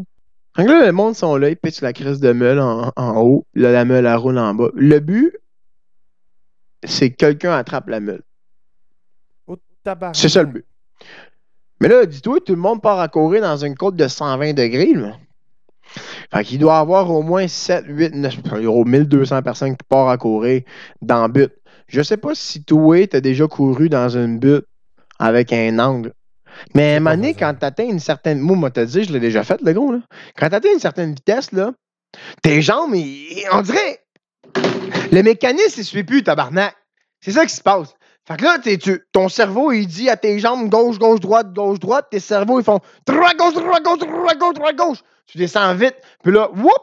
Fait 0.56 0.64
que 0.64 0.70
là, 0.70 0.86
le 0.86 0.93
monde 0.93 1.14
sont 1.14 1.36
là, 1.36 1.51
ils 1.51 1.56
pitchent 1.56 1.82
la 1.82 1.93
crise 1.93 2.20
de 2.20 2.32
meule 2.32 2.59
en, 2.59 2.90
en 2.97 3.16
haut, 3.20 3.44
là, 3.55 3.70
la 3.72 3.85
meule, 3.85 4.06
elle 4.06 4.14
roule 4.16 4.39
en 4.39 4.55
bas. 4.55 4.68
Le 4.74 4.98
but, 5.01 5.32
c'est 6.85 7.10
que 7.10 7.16
quelqu'un 7.16 7.52
attrape 7.52 7.89
la 7.89 8.01
meule. 8.01 8.22
C'est 10.14 10.28
ça 10.28 10.43
le 10.43 10.48
but. 10.48 10.64
Mais 11.80 11.89
là, 11.89 12.06
dis-toi, 12.06 12.39
tout 12.44 12.55
le 12.55 12.60
monde 12.60 12.82
part 12.82 12.98
à 12.98 13.09
courir 13.09 13.43
dans 13.43 13.56
une 13.56 13.74
côte 13.76 13.94
de 13.97 14.09
120 14.09 14.52
degrés, 14.52 14.94
là. 14.94 15.16
Fait 16.32 16.44
qu'il 16.44 16.59
doit 16.59 16.74
y 16.74 16.78
avoir 16.80 17.10
au 17.10 17.22
moins 17.22 17.48
7, 17.48 17.84
8, 17.88 18.14
9, 18.14 18.34
il 18.56 18.62
y 18.62 18.66
aura 18.66 18.84
1200 18.84 19.42
personnes 19.42 19.76
qui 19.76 19.84
partent 19.88 20.10
à 20.12 20.16
courir 20.18 20.62
dans 21.00 21.26
le 21.26 21.32
but. 21.32 21.52
Je 21.88 22.02
sais 22.02 22.18
pas 22.18 22.34
si 22.34 22.62
toi, 22.64 23.06
t'as 23.06 23.20
déjà 23.20 23.46
couru 23.46 23.88
dans 23.88 24.09
une 24.10 24.38
butte 24.38 24.66
avec 25.18 25.52
un 25.52 25.78
angle. 25.78 26.12
Mais 26.74 26.94
à 26.94 26.96
un 26.96 26.96
pas 26.96 27.00
moment 27.00 27.16
donné, 27.16 27.28
facile. 27.34 27.38
quand 27.46 27.55
t'atteins 27.59 27.88
une 27.88 28.00
certaine. 28.00 28.40
Moi, 28.40 28.56
moi, 28.56 28.70
t'as 28.70 28.84
dit, 28.84 29.05
je 29.05 29.12
l'ai 29.12 29.20
déjà 29.20 29.42
fait, 29.42 29.60
le 29.62 29.72
gros, 29.72 29.92
là. 29.92 30.00
Quand 30.36 30.50
t'atteins 30.50 30.72
une 30.74 30.80
certaine 30.80 31.14
vitesse, 31.14 31.52
là, 31.52 31.72
tes 32.42 32.60
jambes, 32.62 32.94
ils- 32.94 33.44
on 33.52 33.62
dirait. 33.62 34.00
Le 35.12 35.22
mécanisme, 35.22 35.80
il 35.80 35.84
suit 35.84 36.05
plus, 36.05 36.22
tabarnak. 36.22 36.74
C'est 37.20 37.32
ça 37.32 37.46
qui 37.46 37.55
se 37.55 37.62
passe. 37.62 37.94
Fait 38.26 38.36
que 38.36 38.44
là, 38.44 38.59
tu, 38.59 39.00
ton 39.12 39.28
cerveau, 39.30 39.72
il 39.72 39.86
dit 39.86 40.10
à 40.10 40.16
tes 40.16 40.38
jambes 40.38 40.68
gauche, 40.68 40.98
gauche, 40.98 41.20
droite, 41.20 41.55
gauche, 41.55 41.78
droite. 41.78 42.09
Tes 42.10 42.20
cerveaux, 42.20 42.60
ils 42.60 42.64
font 42.64 42.80
droite, 43.06 43.36
gauche, 43.38 43.55
droite, 43.55 43.82
gauche, 43.82 43.98
droite, 44.00 44.38
gauche, 44.38 44.55
droite, 44.55 44.76
gauche. 44.76 44.98
Tu 45.28 45.38
descends 45.38 45.74
vite. 45.74 45.96
Puis 46.22 46.32
là, 46.32 46.50
whoop! 46.50 46.82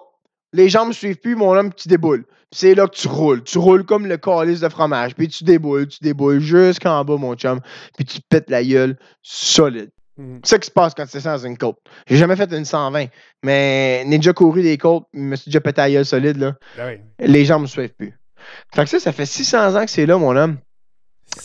Les 0.54 0.70
jambes 0.70 0.94
suivent 0.94 1.18
plus, 1.18 1.36
mon 1.36 1.54
homme, 1.54 1.74
tu 1.74 1.90
déboules. 1.90 2.24
Puis 2.24 2.60
c'est 2.60 2.76
là 2.76 2.88
que 2.88 2.96
tu 2.96 3.08
roules. 3.08 3.44
Tu 3.44 3.58
roules 3.58 3.86
comme 3.86 4.06
le 4.08 4.18
calice 4.18 4.62
de 4.62 4.70
fromage. 4.70 5.14
Puis 5.16 5.28
tu 5.28 5.44
déboules, 5.44 5.88
tu 5.88 5.98
déboules 6.02 6.40
jusqu'en 6.40 7.04
bas, 7.04 7.18
mon 7.18 7.36
chum. 7.36 7.60
Puis 7.98 8.06
tu 8.06 8.22
te 8.22 8.26
pètes 8.30 8.50
la 8.50 8.64
gueule 8.64 8.98
solide. 9.22 9.90
Mhm. 10.18 10.40
C'est 10.44 10.52
ça 10.52 10.60
qui 10.60 10.68
se 10.68 10.72
passe 10.72 10.94
quand 10.94 11.06
tu 11.06 11.18
descends 11.18 11.34
dans 11.34 11.46
une 11.46 11.58
côte. 11.58 11.78
J'ai 12.08 12.16
jamais 12.18 12.36
fait 12.38 12.52
une 12.54 12.64
120, 12.64 13.08
mais 13.44 14.06
j'ai 14.10 14.18
déjà 14.18 14.34
couru 14.34 14.62
des 14.62 14.78
côtes, 14.78 15.06
je 15.14 15.20
me 15.20 15.36
suis 15.36 15.50
déjà 15.50 15.60
pété 15.60 15.82
la 15.82 15.92
gueule 15.92 16.06
solide, 16.06 16.38
là. 16.38 16.54
Ben 16.78 17.02
Les 17.20 17.44
jambes 17.44 17.64
me 17.64 17.68
suivent 17.68 17.94
plus. 17.94 18.14
Fait 18.74 18.84
que 18.84 18.90
ça, 18.90 19.00
ça 19.00 19.12
fait 19.12 19.26
600 19.26 19.76
ans 19.76 19.84
que 19.84 19.92
c'est 19.92 20.06
là, 20.06 20.18
mon 20.18 20.36
homme. 20.36 20.58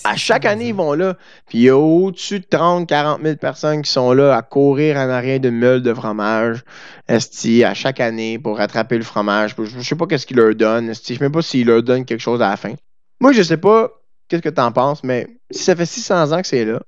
À 0.04 0.16
chaque 0.16 0.44
année, 0.44 0.68
ils 0.68 0.74
vont 0.74 0.92
là. 0.92 1.16
Puis 1.48 1.58
il 1.58 1.62
y 1.62 1.68
a 1.68 1.76
au-dessus 1.76 2.40
de 2.40 2.46
30, 2.48 2.88
40 2.88 3.22
000 3.22 3.36
personnes 3.36 3.82
qui 3.82 3.90
sont 3.90 4.12
là 4.12 4.36
à 4.36 4.42
courir 4.42 4.96
en 4.96 5.08
arrière 5.08 5.40
d'une 5.40 5.58
meule 5.58 5.82
de 5.82 5.92
fromage. 5.92 6.64
Esti, 7.08 7.64
à 7.64 7.74
chaque 7.74 8.00
année 8.00 8.38
pour 8.38 8.58
rattraper 8.58 8.96
le 8.96 9.04
fromage. 9.04 9.54
Je 9.58 9.64
je 9.64 9.80
sais 9.80 9.96
pas 9.96 10.06
qu'est-ce 10.06 10.26
qu'ils 10.26 10.36
leur 10.36 10.54
donnent. 10.54 10.90
Esti, 10.90 11.14
je 11.14 11.18
sais 11.18 11.24
même 11.24 11.32
pas 11.32 11.42
s'ils 11.42 11.66
leur 11.66 11.82
donnent 11.82 12.04
quelque 12.04 12.20
chose 12.20 12.40
à 12.40 12.50
la 12.50 12.56
fin. 12.56 12.74
Moi, 13.20 13.32
je 13.32 13.42
sais 13.42 13.56
pas 13.56 13.90
qu'est-ce 14.28 14.42
que 14.42 14.48
t'en 14.48 14.72
penses, 14.72 15.02
mais 15.02 15.26
si 15.50 15.64
ça 15.64 15.74
fait 15.74 15.86
600 15.86 16.32
ans 16.32 16.40
que 16.40 16.46
c'est 16.46 16.64
là, 16.64 16.80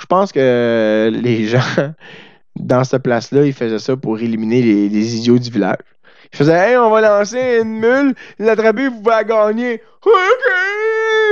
je 0.00 0.06
pense 0.06 0.32
que 0.32 1.10
les 1.12 1.46
gens 1.48 1.92
dans 2.56 2.84
cette 2.84 3.02
place-là, 3.02 3.44
ils 3.44 3.52
faisaient 3.52 3.78
ça 3.78 3.96
pour 3.96 4.18
éliminer 4.18 4.62
les, 4.62 5.16
idiots 5.16 5.38
du 5.38 5.50
village. 5.50 5.78
Ils 6.32 6.36
faisaient 6.36 6.70
Hey, 6.70 6.76
on 6.76 6.90
va 6.90 7.00
lancer 7.00 7.60
une 7.62 7.78
mule, 7.78 8.14
l'attraper, 8.38 8.88
vous 8.88 9.02
la 9.06 9.24
gagner. 9.24 9.82
OK! 10.04 10.12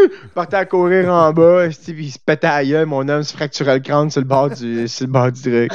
Ils 0.04 0.28
partaient 0.34 0.56
à 0.56 0.64
courir 0.66 1.12
en 1.12 1.32
bas, 1.32 1.68
puis 1.68 2.06
ils 2.06 2.10
se 2.10 2.18
pétaient 2.18 2.46
à 2.46 2.64
gueule, 2.64 2.86
mon 2.86 3.08
homme 3.08 3.22
se 3.22 3.32
fracturait 3.34 3.74
le 3.74 3.80
crâne 3.80 4.10
sur 4.10 4.20
le 4.20 4.26
bord 4.26 4.50
du, 4.50 4.88
sur 4.88 5.06
le 5.06 5.12
bord 5.12 5.32
du 5.32 5.42
truc. 5.42 5.72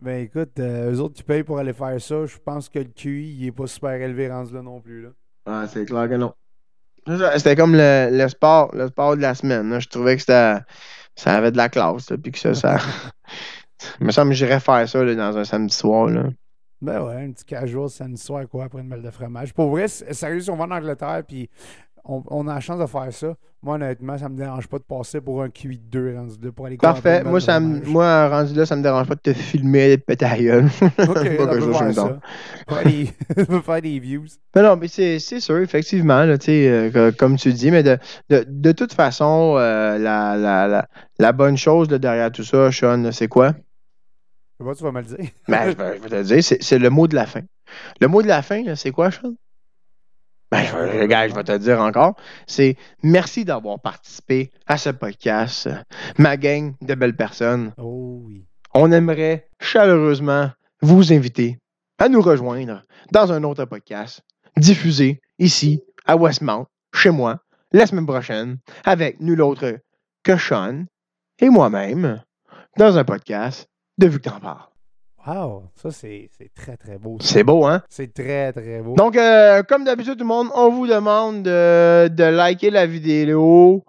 Ben 0.00 0.24
écoute, 0.24 0.58
euh, 0.58 0.92
eux 0.92 1.00
autres 1.00 1.14
qui 1.14 1.22
payent 1.22 1.44
pour 1.44 1.58
aller 1.58 1.72
faire 1.72 2.00
ça, 2.00 2.26
je 2.26 2.36
pense 2.44 2.68
que 2.68 2.80
le 2.80 2.86
QI, 2.86 3.36
il 3.38 3.46
est 3.46 3.52
pas 3.52 3.66
super 3.68 3.92
élevé 3.92 4.28
rendu 4.28 4.52
là 4.52 4.62
non 4.62 4.80
plus. 4.80 5.02
Là. 5.02 5.08
Ah, 5.46 5.64
c'est 5.68 5.84
clair 5.84 6.08
que 6.08 6.14
non. 6.14 6.34
C'était 7.36 7.56
comme 7.56 7.74
le, 7.74 8.08
le 8.10 8.28
sport, 8.28 8.74
le 8.74 8.88
sport 8.88 9.16
de 9.16 9.22
la 9.22 9.34
semaine. 9.34 9.70
là. 9.70 9.78
Je 9.80 9.88
trouvais 9.88 10.16
que 10.16 10.22
ça 10.22 10.64
avait 11.24 11.52
de 11.52 11.56
la 11.56 11.68
classe, 11.68 12.10
là, 12.10 12.16
puis 12.18 12.32
que 12.32 12.38
ça, 12.38 12.54
ça. 12.54 12.78
Il 14.00 14.06
me 14.06 14.12
semble 14.12 14.30
que 14.30 14.36
j'irais 14.36 14.60
faire 14.60 14.88
ça 14.88 15.02
là, 15.02 15.14
dans 15.14 15.36
un 15.36 15.44
samedi 15.44 15.74
soir. 15.74 16.06
Là. 16.06 16.24
Ben 16.80 17.00
ouais, 17.00 17.14
un 17.14 17.30
petit 17.30 17.44
casual 17.44 17.88
samedi 17.88 18.20
soir, 18.20 18.42
quoi, 18.48 18.64
après 18.64 18.80
une 18.80 18.88
balle 18.88 19.02
de 19.02 19.10
fromage. 19.10 19.54
Pour 19.54 19.70
vrai, 19.70 19.86
sérieux, 19.86 20.40
si 20.40 20.50
on 20.50 20.56
va 20.56 20.64
en 20.64 20.70
Angleterre, 20.72 21.22
puis 21.26 21.48
on, 22.04 22.22
on 22.28 22.48
a 22.48 22.54
la 22.54 22.60
chance 22.60 22.80
de 22.80 22.86
faire 22.86 23.12
ça, 23.12 23.34
moi, 23.62 23.76
honnêtement, 23.76 24.18
ça 24.18 24.28
me 24.28 24.36
dérange 24.36 24.66
pas 24.66 24.78
de 24.78 24.82
passer 24.82 25.20
pour 25.20 25.40
un 25.42 25.48
QI 25.48 25.78
de 25.78 25.84
2 25.84 26.16
rendu 26.16 26.36
pour 26.50 26.66
aller 26.66 26.76
Parfait. 26.76 27.22
Moi, 27.22 27.40
ça 27.40 27.60
me- 27.60 27.80
moi, 27.86 28.28
rendu 28.28 28.54
là, 28.54 28.66
ça 28.66 28.74
me 28.74 28.82
dérange 28.82 29.06
pas 29.06 29.14
de 29.14 29.20
te 29.20 29.32
filmer 29.32 29.92
et 29.92 29.96
de 29.98 30.02
péter 30.02 30.24
la 30.24 30.36
gueule. 30.38 30.64
Pas 30.96 31.14
chose 31.60 31.82
me 31.82 31.94
tente. 31.94 32.20
ça. 32.66 32.74
Faire 32.74 32.84
des- 32.84 33.10
on 33.36 33.44
peut 33.44 33.60
faire 33.60 33.82
des 33.82 33.98
views. 34.00 34.24
Mais 34.56 34.62
non, 34.62 34.76
mais 34.76 34.88
c'est 34.88 35.18
sûr, 35.20 35.58
effectivement, 35.58 36.24
là, 36.24 36.36
euh, 36.48 37.12
comme 37.12 37.36
tu 37.36 37.52
dis, 37.52 37.70
mais 37.70 37.84
de, 37.84 37.98
de, 38.30 38.44
de 38.48 38.72
toute 38.72 38.94
façon, 38.94 39.54
euh, 39.58 39.96
la, 39.98 40.36
la, 40.36 40.66
la, 40.66 40.88
la 41.20 41.32
bonne 41.32 41.56
chose 41.56 41.88
là, 41.88 41.98
derrière 41.98 42.32
tout 42.32 42.44
ça, 42.44 42.72
Sean, 42.72 43.12
c'est 43.12 43.28
quoi? 43.28 43.54
Je 44.58 44.64
sais 44.64 44.68
pas, 44.68 44.74
tu 44.74 44.82
vas 44.82 44.92
me 44.92 45.00
le 45.00 45.06
dire. 45.06 45.30
Ben, 45.48 45.70
je, 45.70 45.76
vais, 45.76 45.96
je 45.98 46.02
vais 46.02 46.08
te 46.08 46.14
le 46.16 46.22
dire, 46.24 46.42
c'est 46.60 46.78
le 46.78 46.90
mot 46.90 47.06
de 47.06 47.14
la 47.14 47.26
fin. 47.26 47.42
Le 48.00 48.08
mot 48.08 48.22
de 48.22 48.28
la 48.28 48.42
fin, 48.42 48.74
c'est 48.74 48.90
quoi, 48.90 49.10
Sean? 49.12 49.34
Ben, 50.52 50.64
je, 50.64 50.70
je 50.70 51.34
vais 51.34 51.44
te 51.44 51.56
dire 51.56 51.80
encore. 51.80 52.14
C'est 52.46 52.76
merci 53.02 53.46
d'avoir 53.46 53.80
participé 53.80 54.50
à 54.66 54.76
ce 54.76 54.90
podcast. 54.90 55.70
Ma 56.18 56.36
gang 56.36 56.74
de 56.82 56.94
belles 56.94 57.16
personnes. 57.16 57.72
Oh 57.78 58.20
oui. 58.26 58.44
On 58.74 58.92
aimerait 58.92 59.48
chaleureusement 59.62 60.50
vous 60.82 61.10
inviter 61.10 61.56
à 61.98 62.10
nous 62.10 62.20
rejoindre 62.20 62.82
dans 63.12 63.32
un 63.32 63.44
autre 63.44 63.64
podcast 63.64 64.20
diffusé 64.58 65.22
ici 65.38 65.80
à 66.04 66.16
Westmount, 66.16 66.66
chez 66.94 67.08
moi, 67.08 67.38
la 67.72 67.86
semaine 67.86 68.04
prochaine, 68.04 68.58
avec 68.84 69.20
nul 69.20 69.40
autre 69.40 69.78
que 70.22 70.36
Sean 70.36 70.84
et 71.38 71.48
moi-même, 71.48 72.22
dans 72.76 72.98
un 72.98 73.04
podcast 73.04 73.70
de 73.96 74.06
Vu 74.06 74.18
que 74.18 74.28
t'en 74.28 74.38
parles. 74.38 74.71
Wow, 75.26 75.62
ça, 75.76 75.90
c'est 75.92 76.28
très, 76.54 76.76
très 76.76 76.98
beau. 76.98 77.16
C'est 77.20 77.44
beau, 77.44 77.64
hein? 77.64 77.82
C'est 77.88 78.12
très, 78.12 78.52
très 78.52 78.80
beau. 78.80 78.94
Donc, 78.94 79.16
euh, 79.16 79.62
comme 79.62 79.84
d'habitude, 79.84 80.14
tout 80.14 80.24
le 80.24 80.26
monde, 80.26 80.48
on 80.54 80.70
vous 80.70 80.86
demande 80.86 81.42
de, 81.44 82.08
de 82.08 82.24
liker 82.24 82.70
la 82.70 82.86
vidéo 82.86 83.84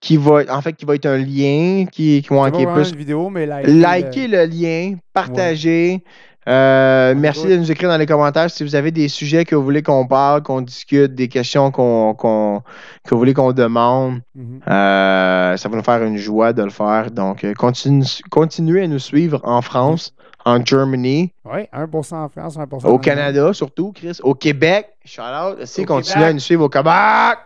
qui 0.00 0.16
va, 0.18 0.42
en 0.50 0.60
fait, 0.60 0.74
qui 0.74 0.84
va 0.84 0.94
être 0.96 1.06
un 1.06 1.16
lien 1.16 1.86
qui, 1.90 2.20
qui, 2.22 2.28
vraiment 2.28 2.74
plus 2.74 2.94
vidéo, 2.94 3.30
mais 3.30 3.46
liker, 3.46 3.70
Likez 3.72 4.28
le 4.28 4.44
lien, 4.44 4.96
partagez. 5.14 6.02
Euh, 6.48 7.14
merci 7.16 7.46
de 7.46 7.56
nous 7.56 7.70
écrire 7.70 7.90
dans 7.90 7.98
les 7.98 8.06
commentaires 8.06 8.50
si 8.50 8.64
vous 8.64 8.74
avez 8.74 8.90
des 8.90 9.08
sujets 9.08 9.44
que 9.44 9.54
vous 9.54 9.62
voulez 9.62 9.82
qu'on 9.82 10.06
parle, 10.06 10.42
qu'on 10.42 10.62
discute, 10.62 11.14
des 11.14 11.28
questions 11.28 11.70
qu'on, 11.70 12.14
que 12.14 13.10
vous 13.10 13.18
voulez 13.18 13.34
qu'on 13.34 13.52
demande. 13.52 14.20
Mhm. 14.34 14.60
Euh, 14.68 15.56
ça 15.56 15.68
va 15.68 15.76
nous 15.76 15.82
faire 15.82 16.02
une 16.02 16.16
joie 16.16 16.52
de 16.54 16.62
le 16.62 16.70
faire. 16.70 17.10
Donc, 17.10 17.44
euh, 17.44 17.52
continue- 17.54 18.04
continuez 18.30 18.84
à 18.84 18.88
nous 18.88 18.98
suivre 18.98 19.40
en 19.44 19.60
France, 19.60 20.14
en 20.44 20.64
Germany, 20.64 21.32
Ouais, 21.44 21.68
1% 21.72 22.14
en 22.14 22.28
France, 22.28 22.56
1% 22.56 22.60
en 22.60 22.76
au 22.76 22.86
Allemagne. 22.86 23.00
Canada 23.00 23.52
surtout, 23.52 23.92
Chris, 23.92 24.18
au 24.22 24.34
Québec. 24.34 24.88
Shout 25.04 25.22
out. 25.22 25.58
Au 25.78 25.84
continuez 25.84 26.24
à 26.24 26.32
nous 26.32 26.38
suivre 26.38 26.64
au 26.64 26.68
Québec? 26.68 27.38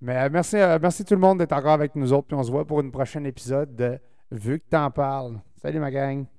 Mais 0.00 0.16
euh, 0.16 0.28
merci, 0.30 0.56
euh, 0.56 0.78
merci 0.80 1.04
tout 1.04 1.14
le 1.14 1.20
monde 1.20 1.38
d'être 1.38 1.52
encore 1.52 1.72
avec 1.72 1.96
nous 1.96 2.12
autres. 2.12 2.28
Puis 2.28 2.36
on 2.36 2.42
se 2.42 2.50
voit 2.50 2.64
pour 2.64 2.80
une 2.80 2.92
prochaine 2.92 3.26
épisode 3.26 3.74
de 3.74 3.98
Vu 4.30 4.60
que 4.60 4.64
t'en 4.70 4.90
parles. 4.90 5.40
Salut 5.62 5.80
ma 5.80 5.90
gang. 5.90 6.26